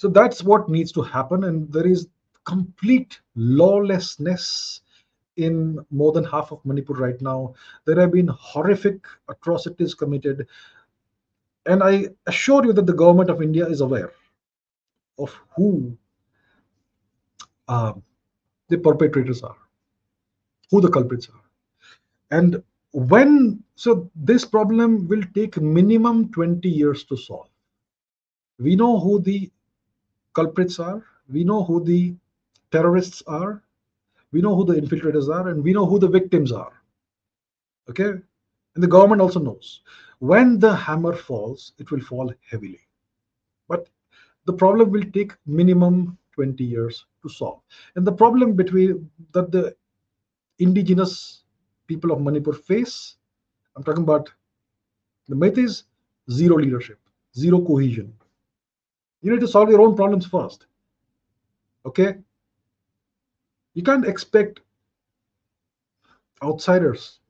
So 0.00 0.08
that's 0.08 0.42
what 0.42 0.70
needs 0.70 0.92
to 0.92 1.02
happen. 1.02 1.44
And 1.44 1.70
there 1.70 1.86
is 1.86 2.08
complete 2.46 3.20
lawlessness 3.34 4.80
in 5.36 5.78
more 5.90 6.10
than 6.12 6.24
half 6.24 6.52
of 6.52 6.64
Manipur 6.64 6.94
right 6.94 7.20
now. 7.20 7.52
There 7.84 8.00
have 8.00 8.10
been 8.10 8.28
horrific 8.28 9.04
atrocities 9.28 9.92
committed. 9.92 10.46
And 11.66 11.82
I 11.82 12.06
assure 12.26 12.64
you 12.64 12.72
that 12.72 12.86
the 12.86 12.94
government 12.94 13.28
of 13.28 13.42
India 13.42 13.66
is 13.66 13.82
aware 13.82 14.12
of 15.18 15.38
who 15.54 15.94
uh, 17.68 17.92
the 18.68 18.78
perpetrators 18.78 19.42
are, 19.42 19.58
who 20.70 20.80
the 20.80 20.88
culprits 20.90 21.28
are. 21.28 21.42
And 22.30 22.62
when, 22.92 23.62
so 23.74 24.10
this 24.16 24.46
problem 24.46 25.08
will 25.08 25.24
take 25.34 25.60
minimum 25.60 26.32
20 26.32 26.66
years 26.70 27.04
to 27.04 27.18
solve. 27.18 27.50
We 28.58 28.76
know 28.76 28.98
who 28.98 29.20
the 29.20 29.50
culprits 30.34 30.78
are, 30.78 31.04
we 31.28 31.44
know 31.44 31.64
who 31.64 31.82
the 31.84 32.14
terrorists 32.70 33.22
are, 33.26 33.62
we 34.32 34.40
know 34.40 34.54
who 34.54 34.64
the 34.64 34.80
infiltrators 34.80 35.28
are, 35.28 35.48
and 35.48 35.62
we 35.62 35.72
know 35.72 35.86
who 35.86 35.98
the 35.98 36.08
victims 36.08 36.52
are. 36.52 36.72
Okay? 37.88 38.10
And 38.74 38.82
the 38.82 38.86
government 38.86 39.20
also 39.20 39.40
knows. 39.40 39.80
When 40.20 40.58
the 40.58 40.74
hammer 40.74 41.14
falls, 41.14 41.72
it 41.78 41.90
will 41.90 42.00
fall 42.00 42.32
heavily. 42.48 42.80
But 43.68 43.88
the 44.44 44.52
problem 44.52 44.90
will 44.90 45.04
take 45.12 45.32
minimum 45.46 46.18
20 46.34 46.62
years 46.62 47.06
to 47.22 47.28
solve. 47.28 47.60
And 47.96 48.06
the 48.06 48.12
problem 48.12 48.54
between 48.54 49.10
that 49.32 49.50
the 49.50 49.74
indigenous 50.58 51.42
people 51.86 52.12
of 52.12 52.20
Manipur 52.20 52.52
face, 52.52 53.16
I'm 53.76 53.82
talking 53.82 54.04
about 54.04 54.30
the 55.28 55.34
myth 55.34 55.58
is 55.58 55.84
zero 56.30 56.56
leadership, 56.56 56.98
zero 57.36 57.60
cohesion, 57.60 58.12
you 59.22 59.30
need 59.30 59.40
to 59.40 59.48
solve 59.48 59.70
your 59.70 59.80
own 59.80 59.94
problems 59.96 60.26
first. 60.26 60.66
Okay? 61.86 62.14
You 63.74 63.82
can't 63.82 64.06
expect 64.06 64.60
outsiders, 66.42 67.20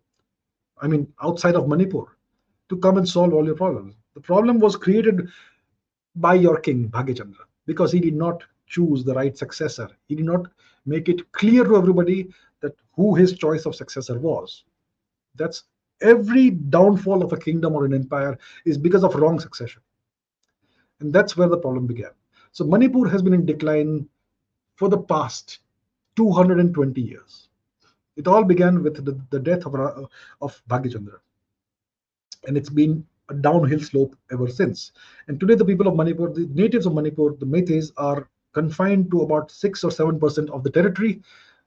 I 0.81 0.87
mean, 0.87 1.13
outside 1.23 1.55
of 1.55 1.69
Manipur, 1.69 2.17
to 2.69 2.77
come 2.79 2.97
and 2.97 3.09
solve 3.09 3.33
all 3.35 3.45
your 3.45 3.57
problems. 3.57 3.95
The 4.15 4.21
problem 4.21 4.59
was 4.59 4.77
created 4.77 5.29
by 6.17 6.35
your 6.35 6.59
king, 6.59 6.89
Bhagyachandra, 6.89 7.45
because 7.67 7.93
he 7.93 8.01
did 8.01 8.15
not 8.15 8.43
choose 8.67 9.05
the 9.05 9.15
right 9.15 9.37
successor. 9.37 9.89
He 10.07 10.15
did 10.15 10.25
not 10.27 10.47
make 10.87 11.09
it 11.09 11.31
clear 11.33 11.65
to 11.65 11.77
everybody 11.77 12.29
that 12.61 12.75
who 12.93 13.15
his 13.15 13.37
choice 13.37 13.67
of 13.67 13.75
successor 13.75 14.19
was. 14.19 14.65
That's 15.35 15.65
every 16.01 16.51
downfall 16.51 17.23
of 17.23 17.33
a 17.33 17.37
kingdom 17.37 17.75
or 17.75 17.85
an 17.85 17.95
empire 17.95 18.39
is 18.65 18.79
because 18.79 19.05
of 19.05 19.15
wrong 19.15 19.39
succession. 19.39 19.83
And 21.01 21.13
that's 21.13 21.37
where 21.37 21.49
the 21.49 21.59
problem 21.59 21.87
began. 21.87 22.11
So 22.53 22.65
Manipur 22.65 23.09
has 23.09 23.23
been 23.23 23.35
in 23.35 23.47
decline 23.47 24.09
for 24.77 24.89
the 24.89 24.99
past 24.99 25.59
220 26.17 27.01
years. 27.01 27.49
It 28.17 28.27
all 28.27 28.45
began 28.45 28.83
with 28.83 29.05
the, 29.05 29.19
the 29.31 29.39
death 29.39 29.67
of, 29.67 29.75
of 30.43 30.63
Bhagyachandra. 30.69 31.19
And 32.47 32.57
it's 32.57 32.71
been 32.71 33.07
a 33.29 33.35
downhill 33.35 33.81
slope 33.81 34.17
ever 34.31 34.49
since. 34.49 34.93
And 35.29 35.39
today, 35.39 35.55
the 35.55 35.65
people 35.65 35.87
of 35.87 35.97
Manipur, 35.97 36.33
the 36.33 36.49
natives 36.53 36.87
of 36.87 36.95
Manipur, 36.95 37.37
the 37.39 37.47
Meiteis, 37.47 37.93
are 37.97 38.29
confined 38.53 39.11
to 39.11 39.23
about 39.23 39.51
6 39.51 39.85
or 39.85 39.91
7% 39.91 40.51
of 40.51 40.65
the 40.65 40.71
territory 40.71 41.23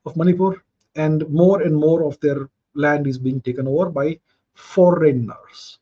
of 0.05 0.17
Manipur, 0.17 0.61
and 0.95 1.27
more 1.29 1.61
and 1.61 1.75
more 1.75 2.03
of 2.03 2.19
their 2.19 2.49
land 2.75 3.07
is 3.07 3.17
being 3.17 3.41
taken 3.41 3.67
over 3.67 3.89
by 3.89 4.19
foreigners. 4.53 5.79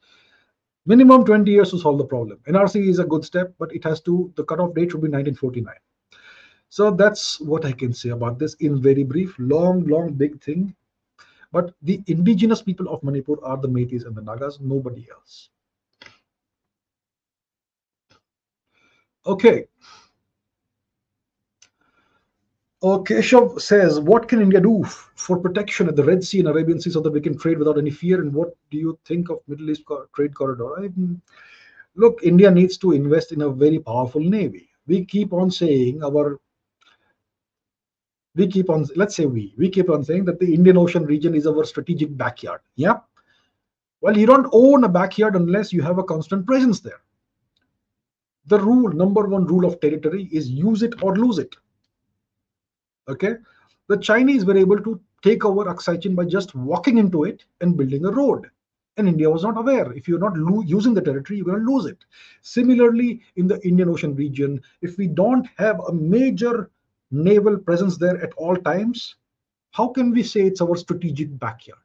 Minimum 0.85 1.25
20 1.25 1.51
years 1.51 1.69
to 1.71 1.77
solve 1.77 1.99
the 1.99 2.05
problem. 2.05 2.39
NRC 2.47 2.87
is 2.87 2.99
a 2.99 3.05
good 3.05 3.23
step, 3.23 3.53
but 3.59 3.73
it 3.73 3.83
has 3.83 4.01
to, 4.01 4.33
the 4.35 4.43
cutoff 4.43 4.73
date 4.73 4.91
should 4.91 5.01
be 5.01 5.09
1949. 5.09 5.75
So 6.69 6.89
that's 6.89 7.39
what 7.39 7.65
I 7.65 7.71
can 7.71 7.93
say 7.93 8.09
about 8.09 8.39
this 8.39 8.55
in 8.55 8.81
very 8.81 9.03
brief, 9.03 9.35
long, 9.37 9.85
long, 9.85 10.13
big 10.13 10.41
thing. 10.41 10.75
But 11.51 11.73
the 11.81 12.01
indigenous 12.07 12.61
people 12.61 12.87
of 12.89 13.03
Manipur 13.03 13.35
are 13.43 13.57
the 13.57 13.67
Meiteis 13.67 14.05
and 14.05 14.15
the 14.15 14.21
Nagas, 14.21 14.59
nobody 14.61 15.05
else. 15.11 15.49
Okay. 19.25 19.67
Uh, 22.83 22.97
Keshav 22.97 23.61
says, 23.61 23.99
what 23.99 24.27
can 24.27 24.41
India 24.41 24.59
do 24.59 24.83
for 24.83 25.37
protection 25.37 25.87
at 25.87 25.95
the 25.95 26.03
Red 26.03 26.23
Sea 26.23 26.39
and 26.39 26.47
Arabian 26.47 26.81
Sea 26.81 26.89
so 26.89 26.99
that 27.01 27.13
we 27.13 27.21
can 27.21 27.37
trade 27.37 27.59
without 27.59 27.77
any 27.77 27.91
fear? 27.91 28.21
And 28.21 28.33
what 28.33 28.57
do 28.71 28.77
you 28.77 28.97
think 29.05 29.29
of 29.29 29.37
Middle 29.47 29.69
East 29.69 29.83
trade 30.15 30.33
corridor? 30.33 30.83
I 30.83 30.89
look, 31.95 32.19
India 32.23 32.49
needs 32.49 32.77
to 32.79 32.93
invest 32.93 33.33
in 33.33 33.43
a 33.43 33.49
very 33.51 33.77
powerful 33.77 34.21
navy. 34.21 34.69
We 34.87 35.05
keep 35.05 35.31
on 35.31 35.51
saying 35.51 36.03
our, 36.03 36.39
we 38.33 38.47
keep 38.47 38.71
on, 38.71 38.87
let's 38.95 39.15
say 39.15 39.27
we, 39.27 39.53
we 39.59 39.69
keep 39.69 39.91
on 39.91 40.03
saying 40.03 40.25
that 40.25 40.39
the 40.39 40.51
Indian 40.51 40.77
Ocean 40.77 41.05
region 41.05 41.35
is 41.35 41.45
our 41.45 41.63
strategic 41.63 42.17
backyard. 42.17 42.61
Yeah. 42.77 42.97
Well, 44.01 44.17
you 44.17 44.25
don't 44.25 44.49
own 44.51 44.85
a 44.85 44.89
backyard 44.89 45.35
unless 45.35 45.71
you 45.71 45.83
have 45.83 45.99
a 45.99 46.03
constant 46.03 46.47
presence 46.47 46.79
there. 46.79 47.01
The 48.47 48.59
rule, 48.59 48.91
number 48.91 49.27
one 49.27 49.45
rule 49.45 49.65
of 49.65 49.79
territory 49.81 50.29
is 50.31 50.49
use 50.49 50.81
it 50.81 51.03
or 51.03 51.15
lose 51.15 51.37
it 51.37 51.55
okay? 53.07 53.35
The 53.87 53.97
chinese 53.97 54.45
were 54.45 54.57
able 54.57 54.81
to 54.81 54.99
take 55.21 55.45
over 55.45 55.65
aksai 55.65 56.01
chin 56.01 56.15
by 56.15 56.25
just 56.25 56.55
walking 56.55 56.97
into 56.97 57.23
it 57.23 57.43
and 57.61 57.77
building 57.77 58.05
a 58.05 58.11
road. 58.11 58.49
And 58.97 59.07
india 59.07 59.29
was 59.29 59.43
not 59.43 59.57
aware. 59.57 59.91
If 59.93 60.07
you're 60.07 60.19
not 60.19 60.35
using 60.67 60.93
the 60.93 61.01
territory 61.01 61.37
you're 61.37 61.45
going 61.45 61.65
to 61.65 61.71
lose 61.71 61.85
it. 61.85 61.97
Similarly 62.41 63.21
in 63.35 63.47
the 63.47 63.65
indian 63.67 63.89
ocean 63.89 64.15
region 64.15 64.61
if 64.81 64.97
we 64.97 65.07
don't 65.07 65.47
have 65.57 65.79
a 65.79 65.93
major 65.93 66.69
naval 67.11 67.57
presence 67.57 67.97
there 67.97 68.21
at 68.23 68.33
all 68.33 68.55
times 68.55 69.15
how 69.71 69.87
can 69.87 70.11
we 70.11 70.23
say 70.23 70.41
it's 70.41 70.61
our 70.61 70.75
strategic 70.75 71.37
backyard? 71.39 71.79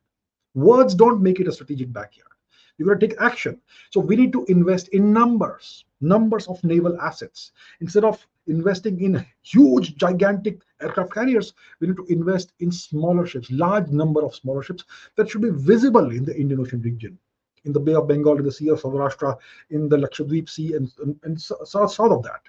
Words 0.54 0.94
don't 0.94 1.22
make 1.22 1.38
it 1.38 1.48
a 1.48 1.52
strategic 1.52 1.92
backyard. 1.92 2.30
You've 2.78 2.88
got 2.88 3.00
to 3.00 3.06
take 3.06 3.20
action. 3.20 3.60
So 3.90 4.00
we 4.00 4.16
need 4.16 4.32
to 4.32 4.44
invest 4.46 4.88
in 4.88 5.12
numbers 5.12 5.84
numbers 6.00 6.46
of 6.46 6.62
naval 6.62 7.00
assets. 7.00 7.52
Instead 7.80 8.04
of 8.04 8.26
investing 8.46 9.00
in 9.00 9.24
huge 9.42 9.96
gigantic 9.96 10.60
aircraft 10.80 11.12
carriers 11.12 11.54
we 11.80 11.86
need 11.86 11.96
to 11.96 12.06
invest 12.06 12.52
in 12.60 12.70
smaller 12.70 13.26
ships 13.26 13.50
large 13.50 13.88
number 13.88 14.24
of 14.24 14.34
smaller 14.34 14.62
ships 14.62 14.84
that 15.16 15.28
should 15.28 15.42
be 15.42 15.50
visible 15.50 16.10
in 16.10 16.24
the 16.24 16.36
indian 16.36 16.60
ocean 16.60 16.80
region 16.82 17.18
in 17.66 17.72
the 17.72 17.80
bay 17.80 17.94
of 17.94 18.08
bengal 18.08 18.38
in 18.38 18.44
the 18.44 18.52
sea 18.52 18.70
of 18.70 18.80
saurashtra 18.80 19.36
in 19.70 19.88
the 19.88 19.96
lakshadweep 19.96 20.48
sea 20.48 20.74
and, 20.74 20.90
and, 21.02 21.18
and 21.24 21.40
south, 21.40 21.92
south 21.92 22.12
of 22.12 22.22
that. 22.22 22.40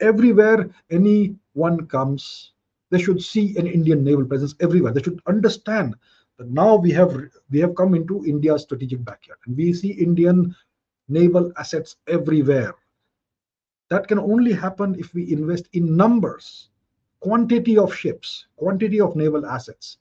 Everywhere 0.00 0.70
anyone 0.90 1.86
comes 1.88 2.52
they 2.90 3.00
should 3.00 3.22
see 3.22 3.56
an 3.56 3.66
indian 3.66 4.02
naval 4.02 4.24
presence 4.24 4.54
everywhere. 4.60 4.92
They 4.92 5.02
should 5.02 5.20
understand 5.26 5.94
that 6.38 6.48
now 6.50 6.76
we 6.76 6.90
have 6.92 7.14
we 7.50 7.58
have 7.60 7.74
come 7.74 7.94
into 7.94 8.24
india's 8.24 8.62
strategic 8.62 9.04
backyard 9.04 9.38
and 9.46 9.56
we 9.56 9.72
see 9.72 9.90
indian 9.90 10.56
naval 11.08 11.52
assets 11.58 11.96
everywhere 12.06 12.74
that 13.90 14.08
can 14.08 14.18
only 14.18 14.52
happen 14.52 14.94
if 14.98 15.12
we 15.14 15.30
invest 15.32 15.68
in 15.72 15.96
numbers, 15.96 16.70
quantity 17.20 17.76
of 17.76 17.94
ships, 17.94 18.46
quantity 18.56 19.00
of 19.00 19.16
naval 19.16 19.44
assets. 19.46 19.98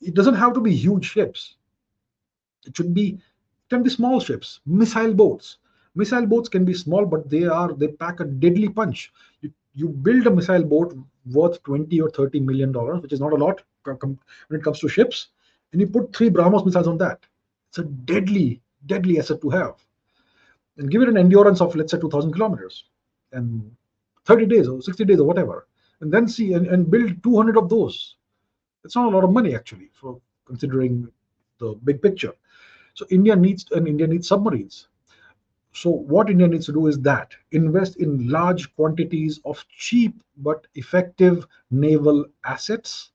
It 0.00 0.14
doesn't 0.14 0.34
have 0.34 0.54
to 0.54 0.60
be 0.60 0.74
huge 0.74 1.04
ships. 1.04 1.56
It 2.66 2.76
should 2.76 2.94
be, 2.94 3.08
it 3.10 3.68
can 3.70 3.82
be 3.82 3.90
small 3.90 4.20
ships, 4.20 4.60
missile 4.66 5.14
boats. 5.14 5.58
Missile 5.94 6.26
boats 6.26 6.48
can 6.48 6.64
be 6.64 6.74
small, 6.74 7.06
but 7.06 7.30
they 7.30 7.44
are 7.44 7.72
they 7.74 7.88
pack 7.88 8.20
a 8.20 8.24
deadly 8.24 8.68
punch. 8.68 9.12
You, 9.42 9.52
you 9.74 9.88
build 9.88 10.26
a 10.26 10.30
missile 10.30 10.64
boat 10.64 10.96
worth 11.32 11.62
20 11.62 12.00
or 12.00 12.10
30 12.10 12.40
million 12.40 12.72
dollars, 12.72 13.02
which 13.02 13.12
is 13.12 13.20
not 13.20 13.32
a 13.32 13.36
lot 13.36 13.62
when 13.84 14.18
it 14.50 14.64
comes 14.64 14.80
to 14.80 14.88
ships, 14.88 15.28
and 15.72 15.80
you 15.80 15.86
put 15.86 16.14
three 16.16 16.30
BrahMos 16.30 16.64
missiles 16.64 16.88
on 16.88 16.98
that. 16.98 17.24
It's 17.68 17.78
a 17.78 17.84
deadly, 17.84 18.60
deadly 18.86 19.18
asset 19.18 19.40
to 19.42 19.50
have 19.50 19.74
and 20.78 20.90
give 20.90 21.02
it 21.02 21.08
an 21.08 21.16
endurance 21.16 21.60
of 21.60 21.74
let's 21.76 21.92
say 21.92 21.98
2000 21.98 22.32
kilometers 22.32 22.84
and 23.32 23.70
30 24.24 24.46
days 24.46 24.68
or 24.68 24.80
60 24.82 25.04
days 25.04 25.20
or 25.20 25.26
whatever 25.26 25.66
and 26.00 26.12
then 26.12 26.28
see 26.28 26.54
and, 26.54 26.66
and 26.66 26.90
build 26.90 27.22
200 27.22 27.56
of 27.56 27.68
those. 27.68 28.16
It's 28.84 28.96
not 28.96 29.06
a 29.06 29.16
lot 29.16 29.24
of 29.24 29.32
money 29.32 29.54
actually 29.54 29.90
for 29.94 30.20
considering 30.46 31.08
the 31.58 31.74
big 31.84 32.02
picture. 32.02 32.32
So 32.94 33.06
india 33.10 33.36
needs 33.36 33.66
and 33.72 33.88
india 33.88 34.06
needs 34.06 34.28
submarines. 34.28 34.88
So 35.72 35.90
what 35.90 36.30
india 36.30 36.48
needs 36.48 36.66
to 36.66 36.72
do 36.72 36.86
is 36.86 37.00
that 37.00 37.32
invest 37.52 37.96
in 37.96 38.28
large 38.28 38.74
quantities 38.76 39.40
of 39.44 39.64
cheap 39.68 40.22
but 40.38 40.66
effective 40.74 41.46
naval 41.70 42.26
assets 42.44 43.10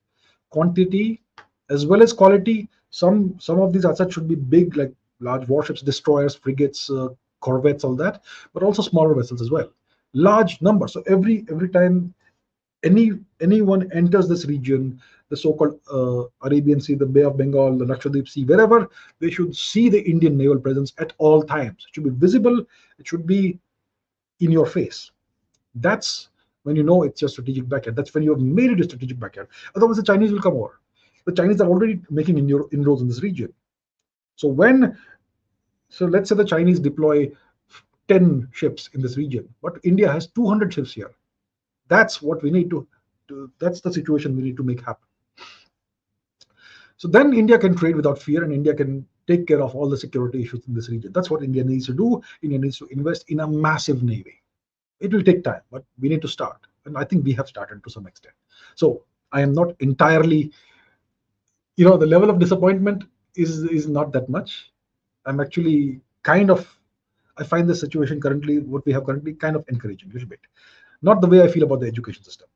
quantity 0.49 1.22
as 1.69 1.86
well 1.86 2.02
as 2.02 2.14
quality. 2.14 2.69
Some 2.90 3.40
some 3.40 3.60
of 3.60 3.72
these 3.72 3.86
assets 3.86 4.14
should 4.14 4.27
be 4.27 4.36
big 4.36 4.76
like 4.76 4.94
large 5.19 5.48
warships 5.48 5.81
destroyers 5.81 6.36
frigates 6.36 6.90
uh, 6.90 7.10
corvettes, 7.40 7.84
all 7.84 7.95
that, 7.95 8.24
but 8.53 8.64
also 8.64 8.82
smaller 8.82 9.14
vessels 9.14 9.41
as 9.41 9.52
well. 9.52 9.70
Large 10.14 10.61
numbers. 10.61 10.94
So 10.94 11.03
every 11.07 11.45
every 11.49 11.70
time 11.70 12.14
any 12.84 13.11
anyone 13.41 13.91
enters 13.91 14.28
this 14.28 14.45
region, 14.45 15.02
the 15.30 15.38
so-called 15.38 15.80
uh, 15.91 16.24
Arabian 16.45 16.82
Sea, 16.82 16.95
the 16.95 17.06
Bay 17.06 17.24
of 17.24 17.38
Bengal, 17.38 17.78
the 17.78 17.86
Lakshadweep 17.86 18.28
Sea, 18.28 18.45
wherever, 18.45 18.90
they 19.20 19.30
should 19.30 19.56
see 19.56 19.90
the 19.90 20.02
Indian 20.10 20.38
naval 20.38 20.60
presence 20.60 20.94
at 20.98 21.14
all 21.18 21.44
times. 21.44 21.86
It 21.88 21.95
should 21.95 22.06
be 22.06 22.10
visible. 22.10 22.60
It 22.98 23.07
should 23.07 23.28
be 23.28 23.60
in 24.40 24.52
your 24.52 24.66
face. 24.66 25.11
That's 25.76 26.30
when 26.64 26.76
you 26.76 26.84
know 26.84 27.03
it's 27.03 27.22
your 27.22 27.30
strategic 27.30 27.70
backyard. 27.70 27.95
That's 27.95 28.14
when 28.14 28.24
you 28.24 28.32
have 28.32 28.41
made 28.41 28.72
it 28.72 28.80
a 28.80 28.84
strategic 28.84 29.20
backyard. 29.20 29.48
Otherwise, 29.76 29.98
the 29.98 30.03
Chinese 30.03 30.32
will 30.32 30.41
come 30.41 30.56
over. 30.56 30.80
The 31.26 31.34
Chinese 31.34 31.61
are 31.61 31.68
already 31.68 32.02
making 32.10 32.38
inroads 32.38 33.02
in 33.02 33.07
this 33.07 33.22
region. 33.22 33.53
So 34.36 34.48
when 34.48 34.98
so 35.90 36.06
let's 36.06 36.30
say 36.30 36.36
the 36.36 36.45
Chinese 36.45 36.80
deploy 36.80 37.32
10 38.07 38.49
ships 38.52 38.90
in 38.94 39.02
this 39.02 39.18
region, 39.18 39.48
but 39.61 39.78
India 39.84 40.11
has 40.11 40.28
200 40.28 40.74
ships 40.74 40.94
here. 40.94 41.11
That's 41.88 42.22
what 42.22 42.41
we 42.44 42.52
need 42.52 42.70
to, 42.70 42.88
to 43.28 43.52
that's 43.60 43.82
the 43.82 43.91
situation 43.94 44.36
we 44.36 44.44
need 44.44 44.57
to 44.57 44.64
make 44.64 44.80
happen. 44.80 45.07
So 46.98 47.07
then 47.07 47.34
India 47.34 47.57
can 47.57 47.76
trade 47.76 47.95
without 47.95 48.22
fear 48.22 48.44
and 48.44 48.52
India 48.52 48.74
can 48.74 49.06
take 49.26 49.48
care 49.48 49.61
of 49.61 49.76
all 49.76 49.90
the 49.90 49.98
security 49.98 50.41
issues 50.44 50.68
in 50.68 50.74
this 50.74 50.90
region. 50.90 51.11
That's 51.14 51.30
what 51.30 51.44
India 51.44 51.64
needs 51.64 51.86
to 51.86 51.94
do. 51.94 52.22
India 52.41 52.60
needs 52.60 52.78
to 52.80 52.88
invest 52.88 53.30
in 53.30 53.40
a 53.40 53.48
massive 53.48 54.03
navy. 54.03 54.41
It 54.99 55.14
will 55.14 55.24
take 55.24 55.44
time, 55.44 55.61
but 55.72 55.86
we 55.99 56.10
need 56.10 56.22
to 56.24 56.28
start. 56.28 56.57
And 56.86 56.98
I 56.98 57.03
think 57.03 57.24
we 57.24 57.32
have 57.34 57.48
started 57.48 57.84
to 57.84 57.90
some 57.90 58.06
extent. 58.06 58.36
So 58.76 59.03
I 59.32 59.41
am 59.41 59.53
not 59.53 59.76
entirely, 59.80 60.52
you 61.78 61.86
know, 61.86 61.95
the 61.95 62.06
level 62.06 62.30
of 62.30 62.40
disappointment 62.40 63.03
is 63.36 63.64
is 63.64 63.88
not 63.88 64.11
that 64.14 64.28
much. 64.28 64.72
I'm 65.30 65.39
actually 65.39 66.01
kind 66.23 66.49
of 66.49 66.68
I 67.38 67.43
find 67.43 67.69
the 67.69 67.76
situation 67.76 68.19
currently, 68.19 68.60
what 68.60 68.85
we 68.85 68.91
have 68.91 69.06
currently, 69.06 69.34
kind 69.34 69.56
of 69.56 69.64
encouraging 69.69 70.10
a 70.10 70.14
little 70.14 70.27
bit. 70.27 70.41
Not 71.01 71.22
the 71.22 71.27
way 71.27 71.41
I 71.41 71.47
feel 71.47 71.64
about 71.64 71.80
the 71.80 71.88
education 71.88 72.23
system. 72.23 72.47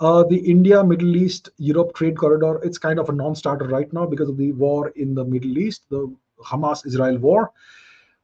Uh, 0.00 0.22
the 0.22 0.38
India, 0.38 0.82
Middle 0.82 1.16
East, 1.16 1.50
Europe 1.58 1.94
trade 1.94 2.16
corridor, 2.16 2.60
it's 2.62 2.78
kind 2.78 2.98
of 2.98 3.08
a 3.08 3.12
non-starter 3.12 3.66
right 3.66 3.92
now 3.92 4.06
because 4.06 4.28
of 4.28 4.36
the 4.36 4.52
war 4.52 4.88
in 4.90 5.14
the 5.14 5.24
Middle 5.24 5.58
East, 5.58 5.82
the 5.90 6.14
Hamas-Israel 6.42 7.18
war. 7.18 7.50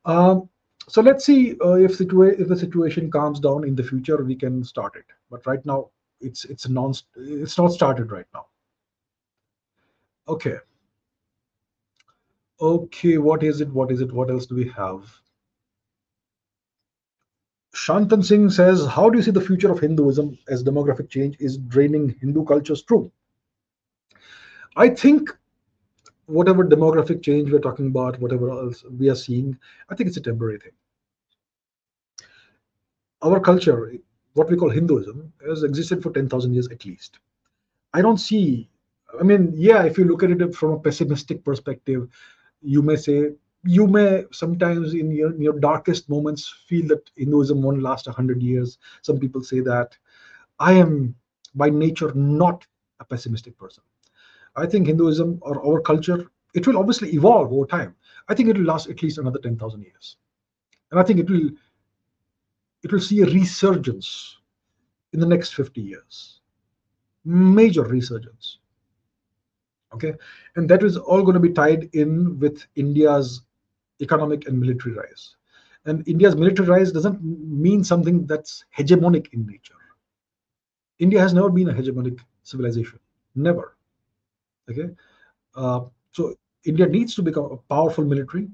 Um, 0.04 0.48
so 0.88 1.02
let's 1.02 1.24
see 1.24 1.56
uh, 1.64 1.74
if, 1.74 1.98
situa- 1.98 2.38
if 2.38 2.48
the 2.48 2.56
situation 2.56 3.10
calms 3.10 3.40
down 3.40 3.64
in 3.64 3.74
the 3.74 3.82
future, 3.82 4.22
we 4.22 4.36
can 4.36 4.62
start 4.62 4.96
it. 4.96 5.06
But 5.30 5.44
right 5.46 5.64
now, 5.66 5.90
it's 6.20 6.44
it's 6.44 6.68
non 6.68 6.94
it's 7.16 7.58
not 7.58 7.72
started 7.72 8.12
right 8.12 8.26
now. 8.32 8.46
Okay. 10.28 10.56
Okay, 12.64 13.18
what 13.18 13.42
is 13.42 13.60
it? 13.60 13.68
What 13.68 13.92
is 13.92 14.00
it? 14.00 14.10
What 14.10 14.30
else 14.30 14.46
do 14.46 14.54
we 14.54 14.66
have? 14.70 15.04
Shantan 17.74 18.24
Singh 18.24 18.48
says, 18.48 18.86
How 18.86 19.10
do 19.10 19.18
you 19.18 19.22
see 19.22 19.32
the 19.32 19.40
future 19.48 19.70
of 19.70 19.80
Hinduism 19.80 20.38
as 20.48 20.64
demographic 20.64 21.10
change 21.10 21.36
is 21.40 21.58
draining 21.58 22.16
Hindu 22.22 22.42
culture's 22.46 22.82
true? 22.82 23.12
I 24.76 24.88
think 24.88 25.28
whatever 26.24 26.64
demographic 26.64 27.22
change 27.22 27.50
we're 27.52 27.58
talking 27.58 27.88
about, 27.88 28.18
whatever 28.18 28.48
else 28.48 28.82
we 28.98 29.10
are 29.10 29.14
seeing, 29.14 29.58
I 29.90 29.94
think 29.94 30.08
it's 30.08 30.16
a 30.16 30.22
temporary 30.22 30.58
thing. 30.58 30.72
Our 33.20 33.40
culture, 33.40 33.92
what 34.32 34.48
we 34.48 34.56
call 34.56 34.70
Hinduism, 34.70 35.34
has 35.46 35.64
existed 35.64 36.02
for 36.02 36.12
10,000 36.12 36.54
years 36.54 36.68
at 36.68 36.86
least. 36.86 37.18
I 37.92 38.00
don't 38.00 38.16
see, 38.16 38.70
I 39.20 39.22
mean, 39.22 39.52
yeah, 39.54 39.82
if 39.82 39.98
you 39.98 40.06
look 40.06 40.22
at 40.22 40.30
it 40.30 40.54
from 40.54 40.70
a 40.70 40.80
pessimistic 40.80 41.44
perspective, 41.44 42.08
you 42.64 42.82
may 42.82 42.96
say, 42.96 43.30
you 43.64 43.86
may 43.86 44.24
sometimes 44.32 44.94
in 44.94 45.10
your, 45.10 45.32
in 45.32 45.40
your 45.40 45.58
darkest 45.58 46.08
moments 46.08 46.54
feel 46.66 46.86
that 46.88 47.10
Hinduism 47.16 47.62
won't 47.62 47.82
last 47.82 48.06
100 48.06 48.42
years. 48.42 48.78
Some 49.02 49.18
people 49.18 49.42
say 49.42 49.60
that. 49.60 49.96
I 50.58 50.72
am 50.72 51.14
by 51.54 51.70
nature 51.70 52.12
not 52.14 52.66
a 53.00 53.04
pessimistic 53.04 53.58
person. 53.58 53.82
I 54.56 54.66
think 54.66 54.86
Hinduism 54.86 55.38
or 55.42 55.64
our 55.66 55.80
culture, 55.80 56.30
it 56.54 56.66
will 56.66 56.78
obviously 56.78 57.12
evolve 57.12 57.52
over 57.52 57.66
time. 57.66 57.94
I 58.28 58.34
think 58.34 58.48
it 58.48 58.56
will 58.56 58.64
last 58.64 58.88
at 58.88 59.02
least 59.02 59.18
another 59.18 59.40
10,000 59.40 59.82
years. 59.82 60.16
And 60.90 61.00
I 61.00 61.02
think 61.02 61.20
it 61.20 61.28
will 61.28 61.50
it 62.82 62.92
will 62.92 63.00
see 63.00 63.22
a 63.22 63.26
resurgence 63.26 64.36
in 65.14 65.20
the 65.20 65.26
next 65.26 65.54
50 65.54 65.80
years. 65.80 66.40
Major 67.24 67.82
resurgence. 67.82 68.58
Okay. 69.94 70.14
And 70.56 70.68
that 70.68 70.82
is 70.82 70.96
all 70.96 71.22
going 71.22 71.34
to 71.34 71.40
be 71.40 71.50
tied 71.50 71.88
in 71.92 72.38
with 72.38 72.66
India's 72.76 73.42
economic 74.00 74.46
and 74.48 74.58
military 74.58 74.94
rise. 74.94 75.36
And 75.86 76.06
India's 76.08 76.34
military 76.36 76.68
rise 76.68 76.92
doesn't 76.92 77.22
mean 77.22 77.84
something 77.84 78.26
that's 78.26 78.64
hegemonic 78.76 79.32
in 79.32 79.46
nature. 79.46 79.74
India 80.98 81.20
has 81.20 81.34
never 81.34 81.50
been 81.50 81.68
a 81.68 81.72
hegemonic 81.72 82.18
civilization. 82.42 82.98
Never. 83.34 83.76
Okay. 84.70 84.90
Uh, 85.54 85.80
so 86.12 86.34
India 86.64 86.86
needs 86.86 87.14
to 87.14 87.22
become 87.22 87.44
a 87.52 87.56
powerful 87.56 88.04
military, 88.04 88.48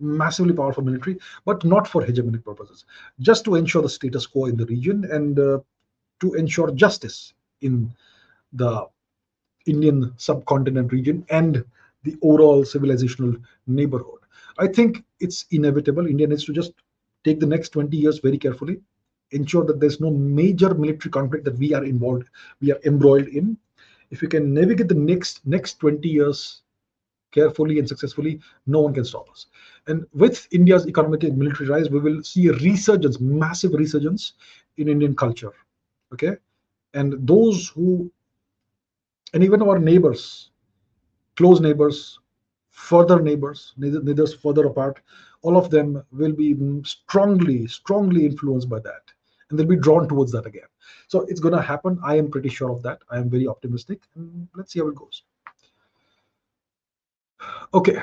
massively 0.00 0.52
powerful 0.52 0.82
military, 0.82 1.18
but 1.44 1.64
not 1.64 1.86
for 1.86 2.02
hegemonic 2.02 2.44
purposes, 2.44 2.84
just 3.20 3.44
to 3.44 3.54
ensure 3.54 3.82
the 3.82 3.88
status 3.88 4.26
quo 4.26 4.46
in 4.46 4.56
the 4.56 4.66
region 4.66 5.04
and 5.10 5.38
uh, 5.38 5.58
to 6.20 6.34
ensure 6.34 6.70
justice 6.72 7.34
in 7.60 7.94
the 8.52 8.86
Indian 9.68 10.12
subcontinent 10.16 10.92
region 10.92 11.24
and 11.30 11.64
the 12.04 12.16
overall 12.22 12.64
civilizational 12.64 13.40
neighborhood. 13.66 14.20
I 14.58 14.66
think 14.66 15.04
it's 15.20 15.46
inevitable. 15.50 16.06
India 16.06 16.26
needs 16.26 16.44
to 16.46 16.52
just 16.52 16.72
take 17.24 17.40
the 17.40 17.46
next 17.46 17.70
20 17.70 17.96
years 17.96 18.18
very 18.18 18.38
carefully, 18.38 18.80
ensure 19.30 19.64
that 19.64 19.80
there's 19.80 20.00
no 20.00 20.10
major 20.10 20.74
military 20.74 21.10
conflict 21.10 21.44
that 21.44 21.58
we 21.58 21.74
are 21.74 21.84
involved, 21.84 22.28
we 22.60 22.72
are 22.72 22.80
embroiled 22.84 23.28
in. 23.28 23.56
If 24.10 24.22
we 24.22 24.28
can 24.28 24.54
navigate 24.54 24.88
the 24.88 24.94
next 24.94 25.46
next 25.46 25.74
20 25.80 26.08
years 26.08 26.62
carefully 27.32 27.78
and 27.78 27.86
successfully, 27.86 28.40
no 28.66 28.80
one 28.80 28.94
can 28.94 29.04
stop 29.04 29.28
us. 29.30 29.46
And 29.86 30.06
with 30.14 30.48
India's 30.50 30.86
economic 30.86 31.24
and 31.24 31.36
military 31.36 31.68
rise, 31.68 31.90
we 31.90 32.00
will 32.00 32.22
see 32.22 32.48
a 32.48 32.52
resurgence, 32.54 33.20
massive 33.20 33.74
resurgence 33.74 34.32
in 34.78 34.88
Indian 34.88 35.14
culture. 35.14 35.52
Okay. 36.12 36.36
And 36.94 37.26
those 37.26 37.68
who, 37.68 38.10
and 39.34 39.44
even 39.44 39.62
our 39.62 39.78
neighbors, 39.78 40.50
close 41.36 41.60
neighbors, 41.60 42.18
further 42.70 43.20
neighbors, 43.20 43.74
neighbors 43.76 44.34
further 44.34 44.66
apart, 44.66 45.00
all 45.42 45.56
of 45.56 45.70
them 45.70 46.02
will 46.12 46.32
be 46.32 46.56
strongly, 46.84 47.66
strongly 47.66 48.26
influenced 48.26 48.68
by 48.68 48.80
that. 48.80 49.02
And 49.50 49.58
they'll 49.58 49.66
be 49.66 49.76
drawn 49.76 50.08
towards 50.08 50.32
that 50.32 50.46
again. 50.46 50.68
So 51.06 51.22
it's 51.22 51.40
going 51.40 51.54
to 51.54 51.62
happen. 51.62 51.98
I 52.04 52.16
am 52.16 52.30
pretty 52.30 52.48
sure 52.48 52.70
of 52.70 52.82
that. 52.82 53.00
I 53.10 53.18
am 53.18 53.30
very 53.30 53.46
optimistic. 53.46 54.00
And 54.14 54.48
let's 54.54 54.72
see 54.72 54.80
how 54.80 54.88
it 54.88 54.94
goes. 54.94 55.22
Okay. 57.72 58.00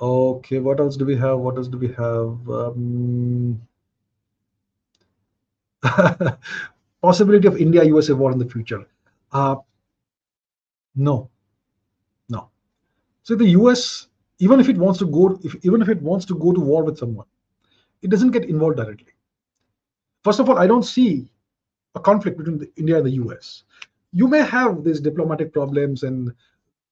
Okay, 0.00 0.58
what 0.58 0.80
else 0.80 0.96
do 0.96 1.04
we 1.04 1.16
have? 1.16 1.38
What 1.38 1.56
else 1.56 1.68
do 1.68 1.78
we 1.78 1.88
have? 1.88 2.50
Um, 2.50 3.62
possibility 7.02 7.48
of 7.48 7.56
India-USA 7.56 8.12
war 8.12 8.32
in 8.32 8.38
the 8.38 8.48
future. 8.48 8.86
Uh, 9.32 9.56
no, 10.94 11.30
no. 12.28 12.48
So 13.22 13.34
the 13.34 13.50
US, 13.60 14.08
even 14.38 14.60
if 14.60 14.68
it 14.68 14.76
wants 14.76 14.98
to 15.00 15.06
go, 15.06 15.38
if, 15.42 15.54
even 15.64 15.82
if 15.82 15.88
it 15.88 16.00
wants 16.00 16.24
to 16.26 16.34
go 16.34 16.52
to 16.52 16.60
war 16.60 16.84
with 16.84 16.98
someone, 16.98 17.26
it 18.02 18.10
doesn't 18.10 18.30
get 18.30 18.44
involved 18.44 18.76
directly. 18.76 19.12
First 20.24 20.40
of 20.40 20.48
all, 20.48 20.58
I 20.58 20.66
don't 20.66 20.84
see 20.84 21.28
a 21.94 22.00
conflict 22.00 22.38
between 22.38 22.58
the, 22.58 22.70
India 22.76 22.96
and 22.96 23.06
the 23.06 23.16
US. 23.22 23.64
You 24.12 24.28
may 24.28 24.42
have 24.42 24.84
these 24.84 25.00
diplomatic 25.00 25.52
problems 25.52 26.02
and 26.04 26.32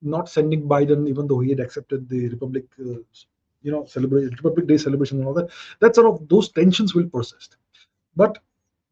not 0.02 0.28
sending 0.28 0.62
Biden, 0.62 1.08
even 1.08 1.26
though 1.26 1.40
he 1.40 1.50
had 1.50 1.60
accepted 1.60 2.08
the 2.08 2.28
Republic, 2.30 2.64
uh, 2.80 2.98
you 3.62 3.70
know, 3.70 3.84
celebrate 3.84 4.30
Republic 4.42 4.66
Day 4.66 4.78
celebration 4.78 5.18
and 5.18 5.26
all 5.26 5.34
that. 5.34 5.50
That 5.80 5.94
sort 5.94 6.06
of 6.06 6.28
those 6.28 6.48
tensions 6.48 6.94
will 6.94 7.08
persist. 7.08 7.56
But 8.16 8.38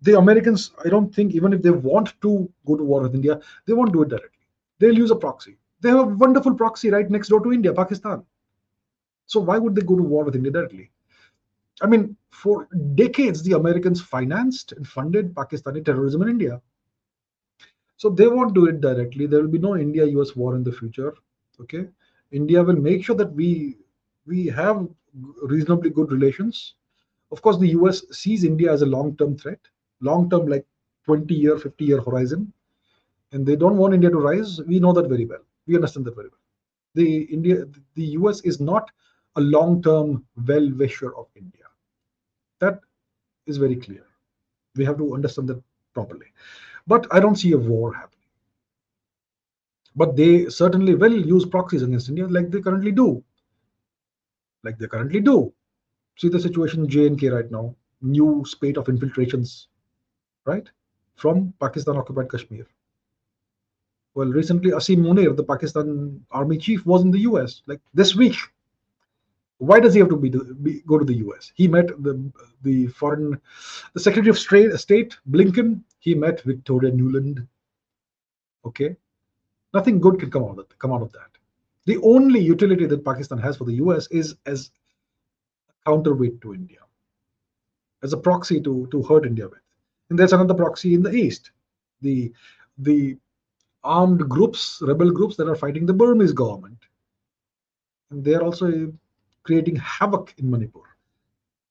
the 0.03 0.17
Americans, 0.19 0.73
I 0.85 0.89
don't 0.89 1.15
think, 1.15 1.35
even 1.35 1.53
if 1.53 1.63
they 1.63 1.71
want 1.71 2.15
to 2.23 2.51
go 2.67 2.77
to 2.77 2.85
war 2.85 3.03
with 3.03 3.15
India, 3.15 3.41
they 3.67 3.73
won't 3.73 3.93
do 3.93 4.03
it 4.03 4.09
directly 4.09 4.39
they'll 4.79 4.97
use 4.97 5.11
a 5.11 5.17
proxy. 5.17 5.57
They 5.81 5.91
have 5.91 6.01
a 6.01 6.05
wonderful 6.05 6.55
proxy 6.55 6.91
right 6.91 7.09
next 7.11 7.29
door 7.29 7.41
to 7.41 7.53
India, 7.53 7.73
Pakistan. 7.73 8.25
So 9.27 9.41
why 9.41 9.59
would 9.59 9.75
they 9.75 9.83
go 9.83 9.97
to 9.97 10.03
war 10.03 10.25
with 10.25 10.37
India 10.37 10.51
directly? 10.51 10.91
I 11.81 11.87
mean, 11.87 12.17
for 12.31 12.69
decades, 12.95 13.43
the 13.43 13.53
Americans 13.53 14.01
financed 14.01 14.73
and 14.73 14.87
funded 14.87 15.35
Pakistani 15.35 15.85
terrorism 15.85 16.23
in 16.23 16.29
India. 16.29 16.61
So 17.97 18.11
they 18.11 18.27
won't 18.27 18.55
do 18.55 18.67
it 18.67 18.81
directly. 18.81 19.27
There 19.27 19.41
will 19.41 19.49
be 19.49 19.59
no 19.59 19.77
India-US 19.77 20.35
war 20.35 20.57
in 20.57 20.65
the 20.65 20.73
future. 20.73 21.15
Okay, 21.61 21.89
India 22.31 22.63
will 22.63 22.77
make 22.77 23.05
sure 23.05 23.17
that 23.17 23.33
we 23.33 23.77
we 24.27 24.47
have 24.47 24.89
reasonably 25.43 25.91
good 25.91 26.13
relations. 26.13 26.75
Of 27.33 27.43
course, 27.43 27.59
the 27.59 27.69
US 27.71 28.05
sees 28.17 28.45
India 28.45 28.73
as 28.73 28.83
a 28.83 28.87
long-term 28.87 29.37
threat, 29.37 29.61
long-term 30.01 30.47
like 30.47 30.67
20-year, 31.07 31.57
50-year 31.57 32.01
horizon 32.03 32.53
and 33.33 33.45
they 33.47 33.57
don't 33.57 33.77
want 33.77 33.95
India 33.95 34.11
to 34.11 34.19
rise. 34.19 34.61
We 34.63 34.81
know 34.81 34.93
that 34.93 35.09
very 35.09 35.27
well. 35.27 35.45
We 35.67 35.75
understand 35.75 36.07
that 36.07 36.15
very 36.15 36.29
well. 36.29 36.39
The 36.95 37.23
India, 37.25 37.65
the 37.95 38.05
US 38.19 38.41
is 38.43 38.61
not 38.61 38.91
a 39.37 39.41
long-term 39.41 40.25
well-wisher 40.47 41.17
of 41.17 41.27
India. 41.37 41.65
That 42.61 42.81
is 43.47 43.57
very 43.57 43.77
clear. 43.77 44.05
We 44.77 44.85
have 44.85 44.99
to 44.99 45.15
understand 45.15 45.49
that 45.49 45.63
properly. 45.95 46.27
But 46.87 47.07
I 47.11 47.21
don't 47.21 47.37
see 47.37 47.53
a 47.53 47.59
war 47.59 47.95
happening. 47.95 48.15
But 49.97 50.17
they 50.17 50.49
certainly 50.49 50.95
will 50.95 51.13
use 51.13 51.45
proxies 51.45 51.83
against 51.83 52.09
India 52.09 52.27
like 52.27 52.51
they 52.51 52.61
currently 52.61 52.93
do. 52.93 53.23
Like 54.65 54.79
they 54.79 54.87
currently 54.87 55.21
do. 55.21 55.53
See 56.17 56.29
the 56.29 56.41
situation 56.41 56.85
in 56.85 56.89
J&K 56.89 57.29
right 57.29 57.51
now. 57.51 57.75
New 58.01 58.45
spate 58.47 58.77
of 58.77 58.89
infiltrations, 58.89 59.69
right? 60.53 60.69
From 61.15 61.53
Pakistan 61.61 61.97
occupied 62.03 62.31
Kashmir 62.31 62.67
well, 64.19 64.27
recently 64.27 64.73
Asim 64.73 64.99
Munir, 64.99 65.37
the 65.37 65.45
Pakistan 65.45 66.21
army 66.33 66.59
chief, 66.59 66.85
was 66.85 67.03
in 67.03 67.13
the 67.13 67.21
US 67.21 67.63
like 67.67 67.81
this 67.95 68.17
week. 68.17 68.35
Why 69.59 69.79
does 69.79 69.95
he 69.95 70.01
have 70.01 70.09
to 70.09 70.17
be, 70.17 70.31
be 70.63 70.81
go 70.89 70.99
to 70.99 71.05
the 71.05 71.19
US? 71.27 71.53
He 71.55 71.69
met 71.69 71.87
the 72.03 72.15
the 72.63 72.89
foreign, 72.89 73.41
the 73.95 74.01
Secretary 74.01 74.31
of 74.31 74.39
State 74.39 75.17
Blinken. 75.31 75.85
He 76.01 76.17
met 76.17 76.41
Victoria 76.41 76.91
Nuland. 76.91 77.47
Okay, 78.65 78.97
nothing 79.73 80.01
good 80.01 80.19
can 80.19 80.33
come 80.33 80.43
out 80.43 80.51
of 80.51 80.57
that, 80.57 80.79
come 80.81 80.93
out 80.93 81.03
of 81.03 81.13
that. 81.13 81.31
The 81.85 81.99
only 81.99 82.41
utility 82.41 82.87
that 82.87 83.05
Pakistan 83.05 83.39
has 83.39 83.57
for 83.57 83.67
the 83.67 83.79
US 83.85 84.09
is 84.09 84.35
as 84.47 84.73
a 85.71 85.91
counterweight 85.91 86.41
to 86.41 86.55
India, 86.55 86.81
as 88.03 88.13
a 88.13 88.17
proxy 88.17 88.61
to 88.63 88.89
to 88.91 89.03
hurt 89.03 89.27
India 89.27 89.47
with. 89.47 89.68
And 90.11 90.19
there's 90.19 90.33
another 90.33 90.55
proxy 90.55 90.95
in 90.95 91.03
the 91.03 91.13
east, 91.13 91.51
the 92.01 92.33
the 92.79 93.17
armed 93.85 94.29
groups, 94.29 94.81
rebel 94.83 95.11
groups 95.11 95.37
that 95.37 95.49
are 95.49 95.55
fighting 95.55 95.87
the 95.87 95.93
Burmese 95.93 96.33
government. 96.33 96.79
And 98.11 98.25
they 98.25 98.35
are 98.35 98.43
also 98.43 98.93
creating 99.43 99.77
havoc 99.77 100.35
in 100.39 100.51
Manipur. 100.51 100.97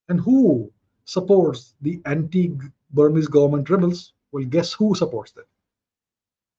And 0.09 0.19
who 0.19 0.71
supports 1.05 1.75
the 1.81 2.01
anti 2.05 2.53
Burmese 2.91 3.27
government 3.27 3.69
rebels? 3.69 4.13
Well, 4.31 4.43
guess 4.45 4.73
who 4.73 4.95
supports 4.95 5.31
them? 5.31 5.45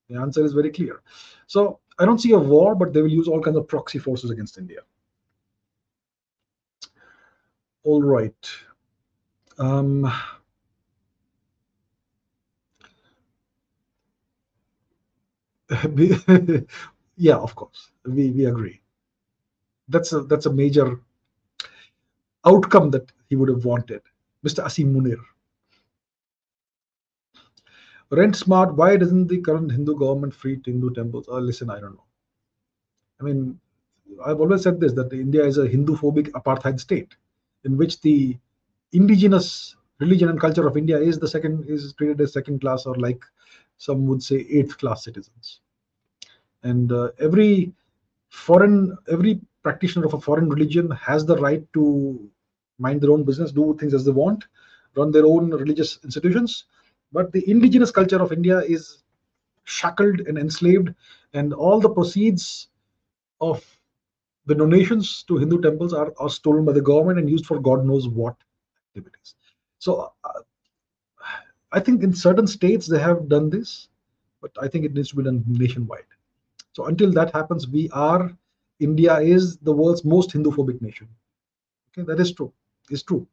The 0.09 0.17
answer 0.17 0.45
is 0.45 0.53
very 0.53 0.71
clear. 0.71 1.03
So 1.47 1.81
I 1.99 2.05
don't 2.05 2.21
see 2.21 2.33
a 2.33 2.39
war, 2.39 2.75
but 2.75 2.93
they 2.93 3.03
will 3.03 3.11
use 3.11 3.29
all 3.29 3.43
kinds 3.43 3.57
of 3.57 3.69
proxy 3.69 3.99
forces 3.99 4.31
against 4.31 4.59
India. 4.59 4.81
All 7.85 8.03
right. 8.03 8.51
Um, 9.59 10.13
yeah, 17.17 17.37
of 17.37 17.55
course, 17.55 17.91
we 18.07 18.31
we 18.31 18.47
agree. 18.47 18.81
That's 19.89 20.13
a 20.13 20.21
that's 20.23 20.47
a 20.47 20.53
major 20.53 21.01
outcome 22.47 22.91
that 22.91 23.13
he 23.29 23.37
would 23.37 23.49
have 23.49 23.65
wanted, 23.65 24.03
Mr. 24.43 24.63
Asim 24.63 24.93
Munir. 24.95 25.19
Rent 28.11 28.37
smart. 28.37 28.75
Why 28.75 28.97
doesn't 28.97 29.27
the 29.27 29.39
current 29.41 29.71
Hindu 29.71 29.97
government 29.97 30.35
free 30.35 30.61
Hindu 30.65 30.95
temples? 30.95 31.27
Oh, 31.29 31.39
listen, 31.39 31.69
I 31.69 31.81
don't 31.81 31.93
know. 31.95 32.05
I 33.21 33.25
mean, 33.25 33.61
I've 34.25 34.41
always 34.41 34.63
said 34.63 34.81
this 34.81 34.95
that 34.95 35.13
India 35.13 35.45
is 35.45 35.59
a 35.59 35.67
Hindu 35.67 35.97
phobic 35.97 36.31
apartheid 36.31 36.81
state 36.81 37.15
in 37.65 37.77
which 37.77 38.01
the 38.01 38.37
indigenous 38.93 39.77
religion 39.99 40.31
and 40.31 40.41
culture 40.41 40.67
of 40.67 40.77
India 40.77 40.99
is 40.99 41.19
the 41.19 41.29
second 41.29 41.65
is 41.69 41.93
treated 41.95 42.21
as 42.21 42.33
second 42.33 42.61
class 42.61 42.87
or 42.87 42.95
like 42.95 43.23
some 43.79 44.07
would 44.07 44.23
say 44.23 44.47
eighth 44.51 44.77
class 44.79 45.05
citizens. 45.05 45.61
And 46.63 46.93
uh, 46.93 47.11
every 47.19 47.73
foreign 48.29 48.97
every 49.11 49.41
practitioner 49.63 50.07
of 50.07 50.15
a 50.15 50.21
foreign 50.21 50.49
religion 50.49 50.91
has 50.91 51.25
the 51.25 51.37
right 51.37 51.65
to 51.73 52.29
mind 52.79 53.01
their 53.01 53.11
own 53.11 53.25
business, 53.25 53.53
do 53.53 53.77
things 53.79 53.95
as 53.95 54.05
they 54.05 54.11
want, 54.11 54.45
run 54.95 55.11
their 55.11 55.27
own 55.27 55.51
religious 55.51 55.99
institutions. 56.05 56.65
But 57.13 57.33
the 57.33 57.49
indigenous 57.51 57.91
culture 57.91 58.21
of 58.21 58.33
India 58.33 58.59
is 58.61 59.03
shackled 59.65 60.21
and 60.21 60.39
enslaved, 60.39 60.95
and 61.33 61.53
all 61.53 61.81
the 61.81 61.91
proceeds 61.91 62.69
of 63.41 63.65
the 64.47 64.55
donations 64.55 65.23
to 65.25 65.37
Hindu 65.37 65.61
temples 65.61 65.93
are, 65.93 66.13
are 66.19 66.31
stolen 66.31 66.65
by 66.65 66.73
the 66.73 66.81
government 66.81 67.19
and 67.19 67.29
used 67.29 67.47
for 67.47 67.61
God 67.61 67.85
knows 67.85 68.09
what 68.09 68.35
activities. 68.89 69.35
So 69.79 70.13
uh, 70.25 70.41
I 71.73 71.81
think 71.81 72.03
in 72.03 72.13
certain 72.15 72.47
states 72.47 72.87
they 72.87 72.99
have 72.99 73.29
done 73.29 73.51
this, 73.51 73.89
but 74.41 74.51
I 74.61 74.69
think 74.69 74.85
it 74.85 74.95
needs 74.95 75.11
to 75.11 75.17
be 75.17 75.25
done 75.25 75.45
nationwide. 75.47 76.05
So 76.73 76.87
until 76.87 77.13
that 77.13 77.33
happens, 77.33 77.69
we 77.69 77.91
are 77.91 78.33
India 78.81 79.19
is 79.19 79.57
the 79.59 79.73
world's 79.73 80.05
most 80.05 80.33
Hindu 80.33 80.51
phobic 80.51 80.81
nation. 80.81 81.09
Okay, 81.91 82.07
that 82.07 82.21
is 82.21 82.33
true. 82.33 82.53
It's 82.91 83.03
true. 83.03 83.27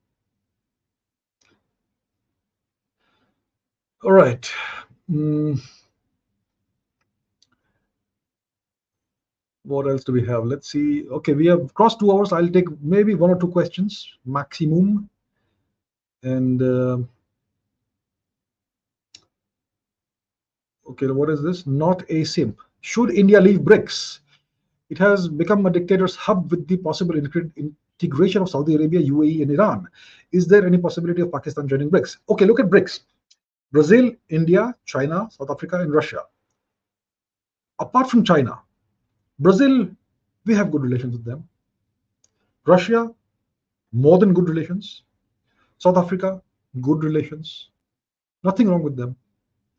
All 4.03 4.11
right. 4.11 4.51
Mm. 5.09 5.61
What 9.63 9.87
else 9.87 10.03
do 10.03 10.11
we 10.11 10.25
have? 10.25 10.45
Let's 10.45 10.71
see. 10.71 11.07
Okay, 11.09 11.33
we 11.33 11.47
have 11.47 11.73
crossed 11.73 11.99
two 11.99 12.11
hours. 12.11 12.31
I'll 12.31 12.49
take 12.49 12.69
maybe 12.81 13.15
one 13.15 13.31
or 13.31 13.39
two 13.39 13.47
questions 13.47 14.07
maximum. 14.25 15.09
And 16.21 16.61
uh, 16.61 16.97
okay, 20.89 21.07
what 21.07 21.29
is 21.29 21.41
this? 21.41 21.65
Not 21.65 22.03
a 22.09 22.23
simp. 22.23 22.59
Should 22.81 23.11
India 23.11 23.41
leave 23.41 23.59
BRICS? 23.59 24.19
It 24.89 24.97
has 24.99 25.27
become 25.27 25.65
a 25.65 25.71
dictator's 25.71 26.15
hub 26.15 26.51
with 26.51 26.67
the 26.67 26.77
possible 26.77 27.15
integration 27.15 28.41
of 28.41 28.49
Saudi 28.49 28.75
Arabia, 28.75 29.01
UAE, 29.01 29.41
and 29.41 29.51
Iran. 29.51 29.87
Is 30.31 30.47
there 30.47 30.65
any 30.65 30.77
possibility 30.77 31.21
of 31.21 31.31
Pakistan 31.31 31.67
joining 31.67 31.89
BRICS? 31.89 32.17
Okay, 32.29 32.45
look 32.45 32.59
at 32.59 32.69
BRICS 32.69 33.01
Brazil, 33.71 34.11
India, 34.29 34.73
China, 34.85 35.27
South 35.31 35.49
Africa, 35.49 35.81
and 35.81 35.93
Russia. 35.93 36.21
Apart 37.79 38.09
from 38.09 38.23
China, 38.23 38.61
Brazil, 39.39 39.89
we 40.45 40.55
have 40.55 40.71
good 40.71 40.81
relations 40.81 41.13
with 41.13 41.25
them. 41.25 41.47
Russia, 42.65 43.13
more 43.91 44.17
than 44.17 44.33
good 44.33 44.47
relations. 44.47 45.03
South 45.77 45.97
Africa, 45.97 46.41
good 46.79 47.03
relations. 47.03 47.69
Nothing 48.43 48.69
wrong 48.69 48.81
with 48.81 48.95
them. 48.95 49.15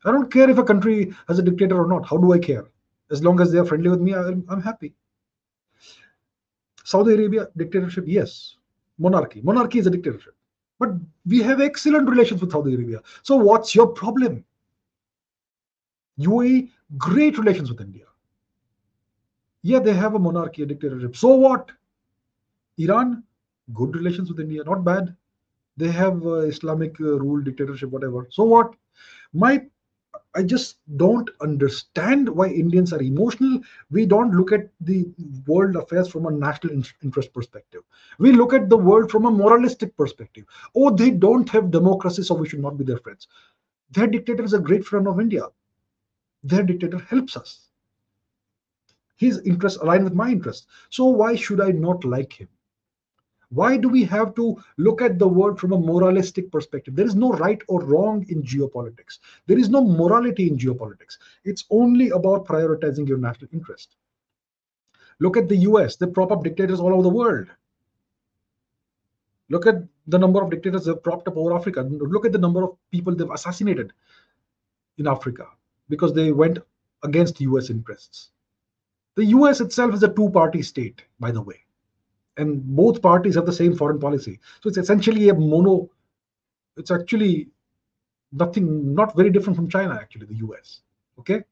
I 0.05 0.11
don't 0.11 0.31
care 0.31 0.49
if 0.49 0.57
a 0.57 0.63
country 0.63 1.13
has 1.27 1.39
a 1.39 1.43
dictator 1.43 1.81
or 1.83 1.87
not. 1.87 2.07
How 2.07 2.17
do 2.17 2.33
I 2.33 2.39
care? 2.39 2.65
As 3.11 3.23
long 3.23 3.39
as 3.39 3.51
they 3.51 3.59
are 3.59 3.65
friendly 3.65 3.89
with 3.89 4.01
me, 4.01 4.13
I'm, 4.13 4.45
I'm 4.49 4.61
happy. 4.61 4.93
Saudi 6.83 7.13
Arabia, 7.13 7.47
dictatorship, 7.57 8.05
yes. 8.07 8.55
Monarchy. 8.97 9.41
Monarchy 9.41 9.79
is 9.79 9.87
a 9.87 9.89
dictatorship. 9.89 10.35
But 10.79 10.91
we 11.25 11.41
have 11.41 11.59
excellent 11.59 12.09
relations 12.09 12.41
with 12.41 12.51
Saudi 12.51 12.73
Arabia. 12.75 13.01
So 13.23 13.35
what's 13.35 13.73
your 13.75 13.87
problem? 13.87 14.43
UAE, 16.19 16.69
great 16.97 17.37
relations 17.37 17.69
with 17.69 17.81
India. 17.81 18.05
Yeah, 19.63 19.79
they 19.79 19.93
have 19.93 20.15
a 20.15 20.19
monarchy, 20.19 20.63
a 20.63 20.65
dictatorship. 20.65 21.15
So 21.15 21.29
what? 21.35 21.71
Iran, 22.77 23.23
good 23.73 23.95
relations 23.95 24.29
with 24.29 24.39
India, 24.39 24.63
not 24.63 24.83
bad. 24.83 25.15
They 25.77 25.91
have 25.91 26.25
uh, 26.25 26.39
Islamic 26.53 26.99
uh, 27.01 27.19
rule, 27.19 27.41
dictatorship, 27.41 27.89
whatever. 27.89 28.27
So 28.31 28.43
what? 28.43 28.73
My 29.33 29.65
I 30.37 30.43
just 30.43 30.77
don't 30.97 31.27
understand 31.41 32.29
why 32.29 32.49
Indians 32.49 32.93
are 32.93 33.01
emotional. 33.01 33.59
We 33.89 34.05
don't 34.05 34.35
look 34.35 34.51
at 34.51 34.69
the 34.81 35.07
world 35.47 35.75
affairs 35.75 36.07
from 36.09 36.27
a 36.27 36.31
national 36.31 36.83
interest 37.01 37.33
perspective. 37.33 37.81
We 38.19 38.31
look 38.31 38.53
at 38.53 38.69
the 38.69 38.77
world 38.77 39.09
from 39.09 39.25
a 39.25 39.31
moralistic 39.31 39.97
perspective. 39.97 40.45
Oh, 40.75 40.91
they 40.95 41.09
don't 41.09 41.49
have 41.49 41.71
democracy, 41.71 42.21
so 42.21 42.35
we 42.35 42.47
should 42.47 42.59
not 42.59 42.77
be 42.77 42.83
their 42.83 42.99
friends. 42.99 43.27
Their 43.89 44.05
dictator 44.05 44.43
is 44.43 44.53
a 44.53 44.59
great 44.59 44.85
friend 44.85 45.07
of 45.07 45.19
India. 45.19 45.47
Their 46.43 46.61
dictator 46.61 46.99
helps 46.99 47.35
us. 47.35 47.69
His 49.15 49.39
interests 49.39 49.79
align 49.81 50.03
with 50.03 50.13
my 50.13 50.29
interests. 50.29 50.67
So 50.91 51.05
why 51.05 51.35
should 51.35 51.61
I 51.61 51.71
not 51.71 52.05
like 52.05 52.33
him? 52.33 52.47
Why 53.49 53.77
do 53.77 53.87
we 53.87 54.03
have 54.03 54.35
to 54.35 54.61
look 54.77 55.01
at 55.01 55.19
the 55.19 55.27
world 55.27 55.59
from 55.59 55.71
a 55.71 55.79
moralistic 55.79 56.51
perspective? 56.51 56.95
There 56.95 57.05
is 57.05 57.15
no 57.15 57.31
right 57.31 57.61
or 57.67 57.81
wrong 57.81 58.25
in 58.27 58.43
geopolitics. 58.43 59.19
There 59.45 59.57
is 59.57 59.69
no 59.69 59.81
morality 59.81 60.49
in 60.49 60.57
geopolitics. 60.57 61.17
It's 61.45 61.63
only 61.69 62.09
about 62.09 62.45
prioritizing 62.45 63.07
your 63.07 63.17
national 63.17 63.49
interest. 63.53 63.95
Look 65.19 65.37
at 65.37 65.47
the 65.47 65.57
US, 65.57 65.95
they 65.95 66.07
prop 66.07 66.31
up 66.31 66.43
dictators 66.43 66.79
all 66.79 66.93
over 66.93 67.03
the 67.03 67.09
world. 67.09 67.47
Look 69.49 69.65
at 69.65 69.81
the 70.07 70.19
number 70.19 70.43
of 70.43 70.49
dictators 70.49 70.85
they've 70.85 71.01
propped 71.01 71.29
up 71.29 71.37
over 71.37 71.55
Africa. 71.55 71.83
Look 71.83 72.25
at 72.25 72.33
the 72.33 72.37
number 72.37 72.63
of 72.63 72.75
people 72.91 73.15
they've 73.15 73.31
assassinated 73.31 73.93
in 74.97 75.07
Africa 75.07 75.47
because 75.87 76.13
they 76.13 76.33
went 76.33 76.59
against 77.03 77.39
US 77.39 77.69
interests. 77.69 78.31
The 79.15 79.25
US 79.25 79.61
itself 79.61 79.93
is 79.93 80.03
a 80.03 80.13
two 80.13 80.29
party 80.31 80.61
state, 80.61 81.01
by 81.17 81.31
the 81.31 81.41
way 81.41 81.66
and 82.37 82.63
both 82.63 83.01
parties 83.01 83.35
have 83.35 83.45
the 83.45 83.53
same 83.53 83.75
foreign 83.75 83.99
policy. 83.99 84.39
So 84.61 84.69
it's 84.69 84.77
essentially 84.77 85.29
a 85.29 85.33
mono. 85.33 85.89
It's 86.77 86.91
actually 86.91 87.49
nothing, 88.31 88.93
not 88.93 89.15
very 89.15 89.29
different 89.29 89.55
from 89.55 89.69
China, 89.69 89.95
actually, 89.95 90.27
the 90.27 90.35
US. 90.47 90.81
Okay. 91.19 91.43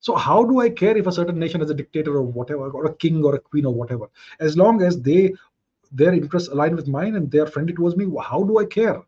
So 0.00 0.14
how 0.14 0.44
do 0.44 0.60
I 0.60 0.70
care 0.70 0.96
if 0.96 1.08
a 1.08 1.12
certain 1.12 1.38
nation 1.38 1.60
has 1.60 1.70
a 1.70 1.74
dictator 1.74 2.16
or 2.16 2.22
whatever, 2.22 2.70
or 2.70 2.86
a 2.86 2.94
king 2.94 3.24
or 3.24 3.34
a 3.34 3.40
queen 3.40 3.66
or 3.66 3.74
whatever? 3.74 4.06
As 4.38 4.56
long 4.56 4.82
as 4.82 5.00
they 5.00 5.34
their 5.90 6.12
interests 6.12 6.50
align 6.50 6.76
with 6.76 6.86
mine 6.86 7.16
and 7.16 7.30
they 7.30 7.38
are 7.38 7.46
friendly 7.46 7.72
towards 7.72 7.96
me, 7.96 8.06
how 8.22 8.42
do 8.42 8.58
I 8.58 8.66
care? 8.66 9.02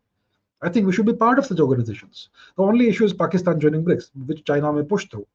I 0.62 0.68
think 0.68 0.86
we 0.86 0.92
should 0.92 1.06
be 1.06 1.12
part 1.12 1.38
of 1.38 1.46
such 1.46 1.60
organizations. 1.60 2.30
The 2.56 2.62
only 2.62 2.88
issue 2.88 3.04
is 3.04 3.12
Pakistan 3.12 3.60
joining 3.60 3.84
BRICS, 3.84 4.10
which 4.26 4.44
China 4.44 4.72
may 4.72 4.82
push 4.82 5.06
through. 5.06 5.26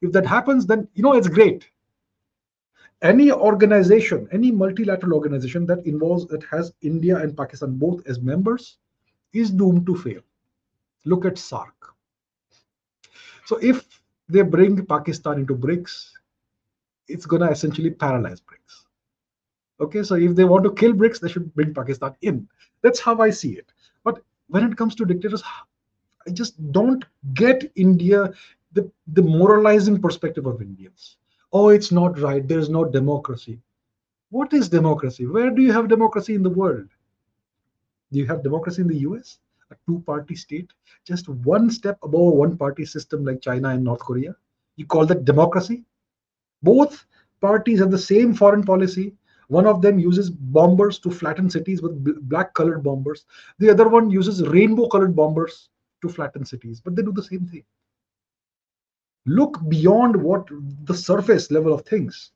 If 0.00 0.12
that 0.12 0.26
happens, 0.26 0.66
then 0.66 0.88
you 0.94 1.02
know 1.02 1.12
it's 1.12 1.28
great 1.28 1.68
any 3.02 3.32
organization, 3.32 4.28
any 4.32 4.50
multilateral 4.50 5.14
organization 5.14 5.66
that 5.66 5.84
involves 5.84 6.26
that 6.28 6.44
has 6.44 6.72
India 6.82 7.16
and 7.16 7.36
Pakistan 7.36 7.76
both 7.76 8.06
as 8.06 8.20
members 8.20 8.78
is 9.32 9.50
doomed 9.50 9.86
to 9.86 9.96
fail. 9.96 10.20
Look 11.04 11.24
at 11.24 11.34
SAARC. 11.34 11.72
So 13.44 13.56
if 13.56 13.86
they 14.28 14.42
bring 14.42 14.86
Pakistan 14.86 15.40
into 15.40 15.56
BRICS, 15.56 16.12
it's 17.08 17.26
gonna 17.26 17.50
essentially 17.50 17.90
paralyze 17.90 18.40
BRICS. 18.40 18.84
Okay, 19.80 20.04
so 20.04 20.14
if 20.14 20.36
they 20.36 20.44
want 20.44 20.62
to 20.64 20.72
kill 20.72 20.92
BRICS, 20.92 21.20
they 21.20 21.28
should 21.28 21.52
bring 21.54 21.74
Pakistan 21.74 22.14
in. 22.22 22.48
That's 22.82 23.00
how 23.00 23.20
I 23.20 23.30
see 23.30 23.54
it. 23.54 23.72
But 24.04 24.22
when 24.46 24.64
it 24.64 24.76
comes 24.76 24.94
to 24.96 25.04
dictators, 25.04 25.42
I 26.26 26.30
just 26.30 26.54
don't 26.70 27.04
get 27.34 27.72
India, 27.74 28.32
the, 28.72 28.88
the 29.08 29.22
moralizing 29.22 30.00
perspective 30.00 30.46
of 30.46 30.62
Indians 30.62 31.16
oh, 31.52 31.68
it's 31.68 31.92
not 31.92 32.18
right. 32.18 32.46
There's 32.46 32.68
no 32.68 32.84
democracy. 32.84 33.58
What 34.30 34.52
is 34.52 34.68
democracy? 34.68 35.26
Where 35.26 35.50
do 35.50 35.62
you 35.62 35.72
have 35.72 35.88
democracy 35.88 36.34
in 36.34 36.42
the 36.42 36.50
world? 36.50 36.88
Do 38.12 38.18
you 38.18 38.26
have 38.26 38.42
democracy 38.42 38.82
in 38.82 38.88
the 38.88 39.00
US? 39.08 39.38
A 39.70 39.76
two 39.86 40.00
party 40.06 40.34
state? 40.34 40.70
Just 41.06 41.28
one 41.28 41.70
step 41.70 41.98
above 42.02 42.20
a 42.20 42.30
one 42.30 42.56
party 42.56 42.84
system 42.84 43.24
like 43.24 43.40
China 43.40 43.68
and 43.68 43.84
North 43.84 44.00
Korea? 44.00 44.34
You 44.76 44.86
call 44.86 45.06
that 45.06 45.24
democracy? 45.24 45.84
Both 46.62 47.04
parties 47.40 47.80
have 47.80 47.90
the 47.90 47.98
same 47.98 48.34
foreign 48.34 48.62
policy. 48.62 49.14
One 49.48 49.66
of 49.66 49.82
them 49.82 49.98
uses 49.98 50.30
bombers 50.30 50.98
to 51.00 51.10
flatten 51.10 51.50
cities 51.50 51.82
with 51.82 52.28
black 52.28 52.54
colored 52.54 52.82
bombers. 52.82 53.26
The 53.58 53.70
other 53.70 53.88
one 53.88 54.10
uses 54.10 54.46
rainbow 54.48 54.88
colored 54.88 55.14
bombers 55.14 55.68
to 56.00 56.08
flatten 56.08 56.44
cities, 56.44 56.80
but 56.80 56.96
they 56.96 57.02
do 57.02 57.12
the 57.12 57.22
same 57.22 57.46
thing 57.46 57.64
look 59.26 59.58
beyond 59.68 60.16
what 60.16 60.46
the 60.84 60.94
surface 60.94 61.50
level 61.50 61.72
of 61.72 61.82
things 61.82 62.32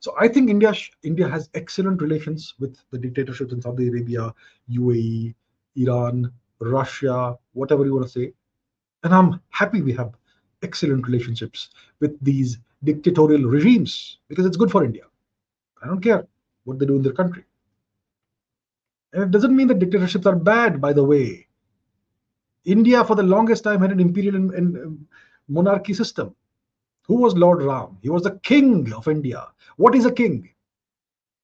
so 0.00 0.14
i 0.18 0.26
think 0.26 0.48
india 0.48 0.72
india 1.02 1.28
has 1.28 1.50
excellent 1.54 2.00
relations 2.00 2.54
with 2.58 2.78
the 2.90 2.98
dictatorships 2.98 3.52
in 3.52 3.60
saudi 3.60 3.88
arabia 3.88 4.32
uae 4.70 5.34
Iran, 5.76 6.32
Russia, 6.60 7.36
whatever 7.52 7.84
you 7.84 7.94
want 7.94 8.06
to 8.06 8.12
say. 8.12 8.32
And 9.02 9.14
I'm 9.14 9.40
happy 9.50 9.82
we 9.82 9.92
have 9.92 10.14
excellent 10.62 11.06
relationships 11.06 11.70
with 12.00 12.22
these 12.22 12.58
dictatorial 12.84 13.44
regimes 13.44 14.18
because 14.28 14.46
it's 14.46 14.56
good 14.56 14.70
for 14.70 14.84
India. 14.84 15.04
I 15.82 15.86
don't 15.86 16.00
care 16.00 16.26
what 16.64 16.78
they 16.78 16.86
do 16.86 16.96
in 16.96 17.02
their 17.02 17.12
country. 17.12 17.44
And 19.12 19.22
it 19.24 19.30
doesn't 19.30 19.56
mean 19.56 19.68
that 19.68 19.78
dictatorships 19.78 20.26
are 20.26 20.36
bad, 20.36 20.80
by 20.80 20.92
the 20.92 21.04
way. 21.04 21.46
India, 22.64 23.02
for 23.04 23.16
the 23.16 23.22
longest 23.22 23.64
time, 23.64 23.80
had 23.80 23.90
an 23.90 24.00
imperial 24.00 24.36
and, 24.36 24.52
and 24.52 25.06
monarchy 25.50 25.92
system. 25.92 26.34
Who 27.06 27.16
was 27.16 27.34
Lord 27.34 27.62
Ram? 27.62 27.98
He 28.02 28.08
was 28.08 28.22
the 28.22 28.38
king 28.42 28.92
of 28.92 29.08
India. 29.08 29.48
What 29.76 29.94
is 29.94 30.06
a 30.06 30.12
king? 30.12 30.48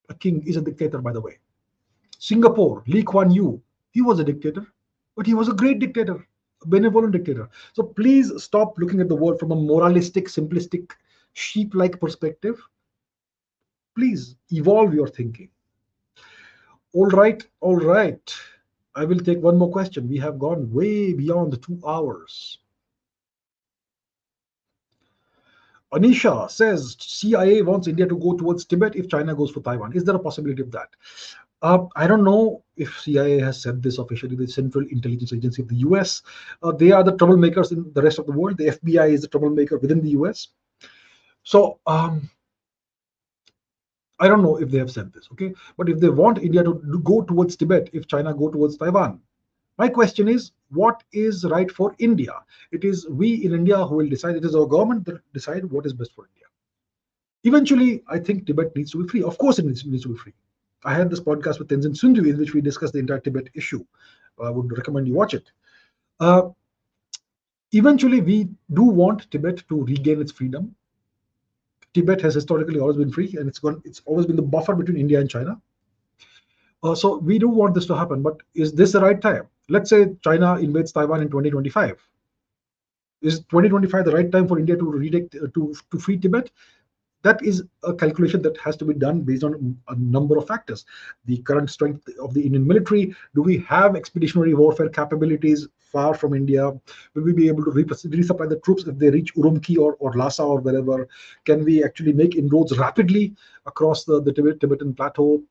A 0.08 0.14
king 0.14 0.42
is 0.46 0.56
a 0.56 0.62
dictator, 0.62 0.98
by 0.98 1.12
the 1.12 1.20
way. 1.20 1.38
Singapore, 2.18 2.82
Lee 2.86 3.02
Kuan 3.02 3.30
Yew, 3.30 3.60
he 3.90 4.02
was 4.02 4.20
a 4.20 4.24
dictator, 4.24 4.66
but 5.16 5.26
he 5.26 5.34
was 5.34 5.48
a 5.48 5.54
great 5.54 5.80
dictator, 5.80 6.26
a 6.62 6.68
benevolent 6.68 7.12
dictator. 7.12 7.48
So 7.72 7.82
please 7.82 8.32
stop 8.42 8.78
looking 8.78 9.00
at 9.00 9.08
the 9.08 9.16
world 9.16 9.40
from 9.40 9.52
a 9.52 9.56
moralistic, 9.56 10.28
simplistic, 10.28 10.92
sheep 11.32 11.74
like 11.74 12.00
perspective. 12.00 12.62
Please 13.94 14.36
evolve 14.50 14.94
your 14.94 15.08
thinking. 15.08 15.48
All 16.92 17.08
right, 17.08 17.44
all 17.60 17.76
right. 17.76 18.34
I 18.94 19.04
will 19.04 19.18
take 19.18 19.42
one 19.42 19.58
more 19.58 19.70
question. 19.70 20.08
We 20.08 20.18
have 20.18 20.38
gone 20.38 20.72
way 20.72 21.12
beyond 21.12 21.60
two 21.62 21.78
hours. 21.86 22.58
Anisha 25.94 26.50
says 26.50 26.96
CIA 26.98 27.62
wants 27.62 27.86
India 27.86 28.06
to 28.06 28.18
go 28.18 28.36
towards 28.36 28.64
Tibet 28.64 28.96
if 28.96 29.08
China 29.08 29.34
goes 29.34 29.50
for 29.50 29.60
Taiwan. 29.60 29.92
Is 29.94 30.04
there 30.04 30.16
a 30.16 30.18
possibility 30.18 30.62
of 30.62 30.70
that? 30.72 30.88
Uh, 31.62 31.86
I 31.96 32.06
don't 32.06 32.24
know 32.24 32.64
if 32.76 33.00
CIA 33.00 33.38
has 33.40 33.62
said 33.62 33.82
this 33.82 33.98
officially, 33.98 34.36
the 34.36 34.46
Central 34.46 34.84
Intelligence 34.90 35.32
Agency 35.32 35.62
of 35.62 35.68
the 35.68 35.76
US. 35.76 36.22
Uh, 36.62 36.72
they 36.72 36.92
are 36.92 37.02
the 37.02 37.14
troublemakers 37.14 37.72
in 37.72 37.90
the 37.94 38.02
rest 38.02 38.18
of 38.18 38.26
the 38.26 38.32
world. 38.32 38.58
The 38.58 38.70
FBI 38.70 39.10
is 39.12 39.22
the 39.22 39.28
troublemaker 39.28 39.78
within 39.78 40.02
the 40.02 40.10
US. 40.10 40.48
So 41.44 41.78
um, 41.86 42.28
I 44.18 44.28
don't 44.28 44.42
know 44.42 44.56
if 44.56 44.70
they 44.70 44.78
have 44.78 44.90
said 44.90 45.12
this, 45.12 45.28
okay? 45.32 45.54
But 45.76 45.88
if 45.88 46.00
they 46.00 46.08
want 46.08 46.38
India 46.38 46.62
to 46.64 47.00
go 47.04 47.22
towards 47.22 47.56
Tibet, 47.56 47.90
if 47.92 48.06
China 48.06 48.34
go 48.34 48.50
towards 48.50 48.76
Taiwan, 48.76 49.20
my 49.78 49.88
question 49.88 50.28
is, 50.28 50.52
what 50.70 51.02
is 51.12 51.44
right 51.44 51.70
for 51.70 51.94
India? 51.98 52.32
It 52.72 52.84
is 52.84 53.08
we 53.08 53.44
in 53.44 53.54
India 53.54 53.84
who 53.84 53.96
will 53.96 54.08
decide. 54.08 54.36
It 54.36 54.44
is 54.44 54.54
our 54.54 54.66
government 54.66 55.04
that 55.06 55.20
decide 55.32 55.64
what 55.64 55.86
is 55.86 55.92
best 55.92 56.14
for 56.14 56.26
India. 56.26 56.46
Eventually, 57.44 58.02
I 58.08 58.18
think 58.18 58.46
Tibet 58.46 58.74
needs 58.74 58.90
to 58.92 59.02
be 59.02 59.08
free. 59.08 59.22
Of 59.22 59.38
course, 59.38 59.58
it 59.58 59.66
needs, 59.66 59.84
needs 59.84 60.02
to 60.02 60.08
be 60.08 60.16
free. 60.16 60.34
I 60.84 60.94
had 60.94 61.10
this 61.10 61.20
podcast 61.20 61.58
with 61.58 61.68
Tenzin 61.68 61.94
Tsundue 61.94 62.28
in 62.28 62.38
which 62.38 62.54
we 62.54 62.60
discussed 62.60 62.92
the 62.92 62.98
entire 62.98 63.20
Tibet 63.20 63.48
issue. 63.54 63.84
I 64.42 64.50
would 64.50 64.76
recommend 64.76 65.06
you 65.08 65.14
watch 65.14 65.34
it. 65.34 65.50
Uh, 66.20 66.48
eventually, 67.72 68.20
we 68.20 68.48
do 68.72 68.82
want 68.82 69.30
Tibet 69.30 69.62
to 69.68 69.84
regain 69.84 70.20
its 70.20 70.32
freedom. 70.32 70.74
Tibet 71.94 72.20
has 72.20 72.34
historically 72.34 72.78
always 72.78 72.96
been 72.96 73.12
free, 73.12 73.36
and 73.38 73.48
it's 73.48 73.58
gone. 73.58 73.80
It's 73.84 74.02
always 74.04 74.26
been 74.26 74.36
the 74.36 74.42
buffer 74.42 74.74
between 74.74 74.98
India 74.98 75.20
and 75.20 75.30
China. 75.30 75.60
Uh, 76.82 76.94
so 76.94 77.18
we 77.18 77.38
do 77.38 77.48
want 77.48 77.74
this 77.74 77.86
to 77.86 77.96
happen, 77.96 78.22
but 78.22 78.36
is 78.54 78.72
this 78.72 78.92
the 78.92 79.00
right 79.00 79.20
time? 79.20 79.48
Let's 79.68 79.90
say 79.90 80.14
China 80.22 80.56
invades 80.56 80.92
Taiwan 80.92 81.22
in 81.22 81.28
2025. 81.28 82.06
Is 83.22 83.40
2025 83.40 84.04
the 84.04 84.12
right 84.12 84.30
time 84.30 84.46
for 84.46 84.58
India 84.58 84.76
to 84.76 84.84
retake 84.84 85.34
uh, 85.34 85.46
to 85.54 85.74
to 85.90 85.98
free 85.98 86.18
Tibet? 86.18 86.50
that 87.26 87.42
is 87.42 87.62
a 87.82 87.92
calculation 87.92 88.42
that 88.42 88.56
has 88.58 88.76
to 88.76 88.84
be 88.84 88.94
done 88.94 89.22
based 89.22 89.42
on 89.42 89.76
a 89.88 89.96
number 89.96 90.36
of 90.38 90.46
factors 90.46 90.84
the 91.24 91.38
current 91.48 91.70
strength 91.76 92.08
of 92.26 92.34
the 92.34 92.42
indian 92.48 92.66
military 92.66 93.14
do 93.34 93.42
we 93.42 93.56
have 93.70 93.96
expeditionary 94.00 94.54
warfare 94.60 94.88
capabilities 94.98 95.66
far 95.94 96.12
from 96.20 96.34
india 96.34 96.70
will 97.14 97.26
we 97.28 97.32
be 97.40 97.48
able 97.48 97.64
to 97.64 97.70
resupply 97.70 98.48
the 98.52 98.60
troops 98.66 98.86
if 98.86 98.98
they 98.98 99.10
reach 99.16 99.34
urumqi 99.34 99.76
or, 99.86 99.90
or 99.94 100.12
lhasa 100.20 100.44
or 100.52 100.60
wherever 100.60 101.08
can 101.44 101.64
we 101.64 101.82
actually 101.88 102.12
make 102.22 102.36
inroads 102.36 102.78
rapidly 102.78 103.34
across 103.72 104.04
the, 104.04 104.22
the 104.22 104.32
tibetan 104.32 104.94
plateau 104.94 105.42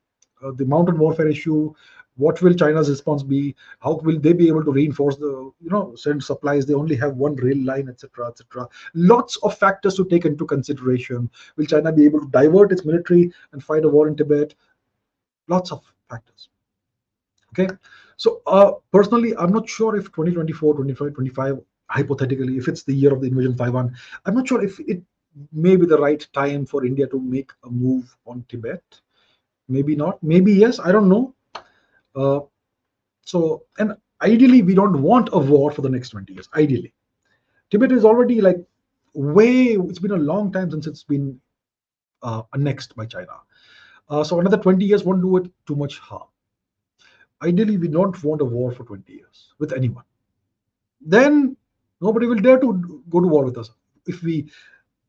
the 0.52 0.66
mountain 0.66 0.98
warfare 0.98 1.28
issue 1.28 1.74
what 2.18 2.42
will 2.42 2.54
china's 2.54 2.90
response 2.90 3.24
be? 3.24 3.56
How 3.80 3.96
will 3.96 4.20
they 4.20 4.34
be 4.34 4.48
able 4.48 4.64
to 4.64 4.72
reinforce 4.72 5.18
the 5.18 5.52
you 5.62 5.70
know 5.70 5.96
send 5.96 6.24
supplies? 6.24 6.66
They 6.66 6.74
only 6.74 6.96
have 6.96 7.18
one 7.18 7.36
rail 7.36 7.58
line 7.58 7.90
etc 7.90 8.28
etc 8.28 8.68
lots 8.94 9.36
of 9.38 9.58
factors 9.58 9.96
to 9.96 10.06
take 10.06 10.26
into 10.26 10.46
consideration. 10.46 11.30
Will 11.58 11.66
china 11.66 11.92
be 11.92 12.06
able 12.06 12.22
to 12.22 12.30
divert 12.30 12.72
its 12.72 12.86
military 12.86 13.32
and 13.52 13.64
fight 13.64 13.86
a 13.86 13.90
war 13.90 14.08
in 14.08 14.16
tibet? 14.16 14.56
Lots 15.48 15.72
of 15.72 15.84
factors. 16.10 16.50
Okay? 17.52 17.74
So 18.18 18.42
uh, 18.48 18.72
personally 18.92 19.36
i'm 19.36 19.52
not 19.52 19.68
sure 19.68 19.96
if 19.96 20.06
2024 20.06 20.76
25 20.76 21.14
25 21.14 21.60
hypothetically 21.90 22.58
if 22.58 22.68
it's 22.68 22.84
the 22.84 22.94
year 22.94 23.14
of 23.14 23.22
the 23.22 23.28
invasion 23.28 23.56
taiwan 23.58 23.94
i'm 24.26 24.34
not 24.34 24.48
sure 24.48 24.64
if 24.64 24.80
it 24.80 25.04
may 25.52 25.76
be 25.76 25.86
the 25.86 25.98
right 25.98 26.28
time 26.34 26.66
for 26.66 26.86
india 26.86 27.06
to 27.08 27.20
make 27.20 27.52
a 27.66 27.70
move 27.70 28.18
on 28.26 28.44
tibet 28.48 28.82
maybe 29.68 29.96
not 29.96 30.22
maybe 30.24 30.54
yes 30.54 30.80
i 30.80 30.92
don't 30.92 31.10
know 31.10 31.34
uh, 32.16 32.40
so, 33.26 33.64
and 33.80 33.94
ideally, 34.22 34.62
we 34.62 34.76
don't 34.76 35.02
want 35.02 35.30
a 35.34 35.38
war 35.38 35.72
for 35.72 35.82
the 35.82 35.90
next 35.90 36.10
20 36.10 36.34
years. 36.34 36.48
Ideally, 36.56 36.94
Tibet 37.70 37.92
is 37.92 38.06
already 38.06 38.40
like 38.40 38.58
way, 39.14 39.74
it's 39.74 40.00
been 40.00 40.12
a 40.12 40.18
long 40.18 40.52
time 40.52 40.72
since 40.72 40.88
it's 40.88 41.04
been 41.04 41.40
uh, 42.22 42.44
annexed 42.54 42.96
by 42.96 43.06
China. 43.06 43.34
Uh, 44.10 44.24
so, 44.24 44.40
another 44.40 44.58
20 44.58 44.86
years 44.86 45.04
won't 45.04 45.22
do 45.22 45.38
it 45.38 45.52
too 45.66 45.76
much 45.76 45.98
harm. 46.00 46.28
Ideally, 47.42 47.78
we 47.78 47.88
don't 47.88 48.24
want 48.24 48.42
a 48.42 48.46
war 48.46 48.72
for 48.72 48.86
20 48.86 49.12
years 49.12 49.54
with 49.60 49.74
anyone. 49.74 50.06
Then 51.02 51.58
nobody 52.00 52.28
will 52.28 52.40
dare 52.40 52.60
to 52.60 53.04
go 53.10 53.20
to 53.20 53.28
war 53.28 53.44
with 53.44 53.58
us 53.58 53.72
if 54.08 54.22
we 54.24 54.50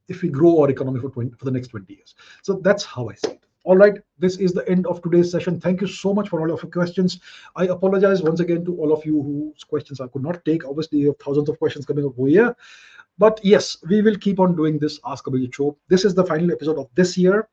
if 0.08 0.22
we 0.22 0.28
grow 0.28 0.60
our 0.60 0.70
economy 0.70 1.00
for 1.00 1.10
20, 1.10 1.36
for 1.36 1.44
the 1.44 1.50
next 1.50 1.68
20 1.68 1.92
years. 1.92 2.14
So 2.42 2.54
that's 2.62 2.84
how 2.84 3.08
I 3.08 3.14
see 3.14 3.32
it. 3.32 3.45
All 3.66 3.76
right, 3.76 3.98
this 4.16 4.36
is 4.36 4.52
the 4.52 4.66
end 4.68 4.86
of 4.86 5.02
today's 5.02 5.28
session. 5.28 5.60
Thank 5.60 5.80
you 5.80 5.88
so 5.88 6.14
much 6.14 6.28
for 6.28 6.40
all 6.40 6.52
of 6.52 6.62
your 6.62 6.70
questions. 6.70 7.18
I 7.56 7.64
apologize 7.64 8.22
once 8.22 8.38
again 8.38 8.64
to 8.64 8.80
all 8.80 8.92
of 8.92 9.04
you 9.04 9.20
whose 9.20 9.64
questions 9.64 10.00
I 10.00 10.06
could 10.06 10.22
not 10.22 10.44
take. 10.44 10.64
Obviously, 10.64 11.00
you 11.00 11.08
have 11.08 11.18
thousands 11.18 11.48
of 11.48 11.58
questions 11.58 11.84
coming 11.84 12.04
up 12.04 12.16
over 12.16 12.28
here. 12.28 12.54
But 13.18 13.40
yes, 13.42 13.76
we 13.88 14.02
will 14.02 14.16
keep 14.18 14.38
on 14.38 14.54
doing 14.54 14.78
this 14.78 15.00
Ask 15.04 15.24
Abhijit 15.24 15.52
show. 15.52 15.76
This 15.88 16.04
is 16.04 16.14
the 16.14 16.24
final 16.24 16.52
episode 16.52 16.78
of 16.78 16.88
this 16.94 17.18
year. 17.18 17.48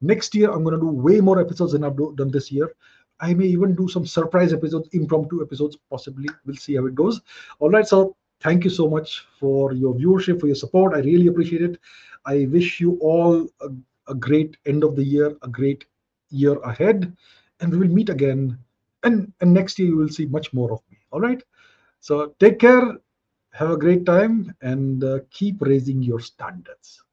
Next 0.00 0.36
year, 0.36 0.52
I'm 0.52 0.62
going 0.62 0.76
to 0.76 0.80
do 0.80 0.86
way 0.86 1.20
more 1.20 1.40
episodes 1.40 1.72
than 1.72 1.82
I've 1.82 1.96
do, 1.96 2.14
done 2.16 2.30
this 2.30 2.52
year. 2.52 2.72
I 3.18 3.34
may 3.34 3.46
even 3.46 3.74
do 3.74 3.88
some 3.88 4.06
surprise 4.06 4.52
episodes, 4.52 4.88
impromptu 4.92 5.42
episodes, 5.42 5.76
possibly. 5.90 6.28
We'll 6.46 6.54
see 6.54 6.76
how 6.76 6.86
it 6.86 6.94
goes. 6.94 7.20
All 7.58 7.70
right, 7.70 7.88
so 7.88 8.14
thank 8.40 8.62
you 8.62 8.70
so 8.70 8.88
much 8.88 9.26
for 9.40 9.72
your 9.72 9.94
viewership, 9.94 10.38
for 10.38 10.46
your 10.46 10.54
support. 10.54 10.94
I 10.94 10.98
really 10.98 11.26
appreciate 11.26 11.62
it. 11.62 11.80
I 12.24 12.46
wish 12.52 12.78
you 12.78 12.98
all 13.00 13.48
a 13.60 13.70
a 14.08 14.14
great 14.14 14.56
end 14.66 14.82
of 14.82 14.96
the 14.96 15.04
year, 15.04 15.36
a 15.42 15.48
great 15.48 15.84
year 16.30 16.58
ahead, 16.62 17.16
and 17.60 17.72
we 17.72 17.78
will 17.78 17.94
meet 17.94 18.08
again. 18.08 18.58
And, 19.04 19.32
and 19.40 19.54
next 19.54 19.78
year, 19.78 19.88
you 19.88 19.96
will 19.96 20.08
see 20.08 20.26
much 20.26 20.52
more 20.52 20.72
of 20.72 20.80
me. 20.90 20.98
All 21.12 21.20
right. 21.20 21.42
So 22.00 22.34
take 22.40 22.58
care, 22.58 22.98
have 23.52 23.70
a 23.70 23.76
great 23.76 24.04
time, 24.04 24.54
and 24.62 25.04
uh, 25.04 25.20
keep 25.30 25.60
raising 25.60 26.02
your 26.02 26.20
standards. 26.20 27.03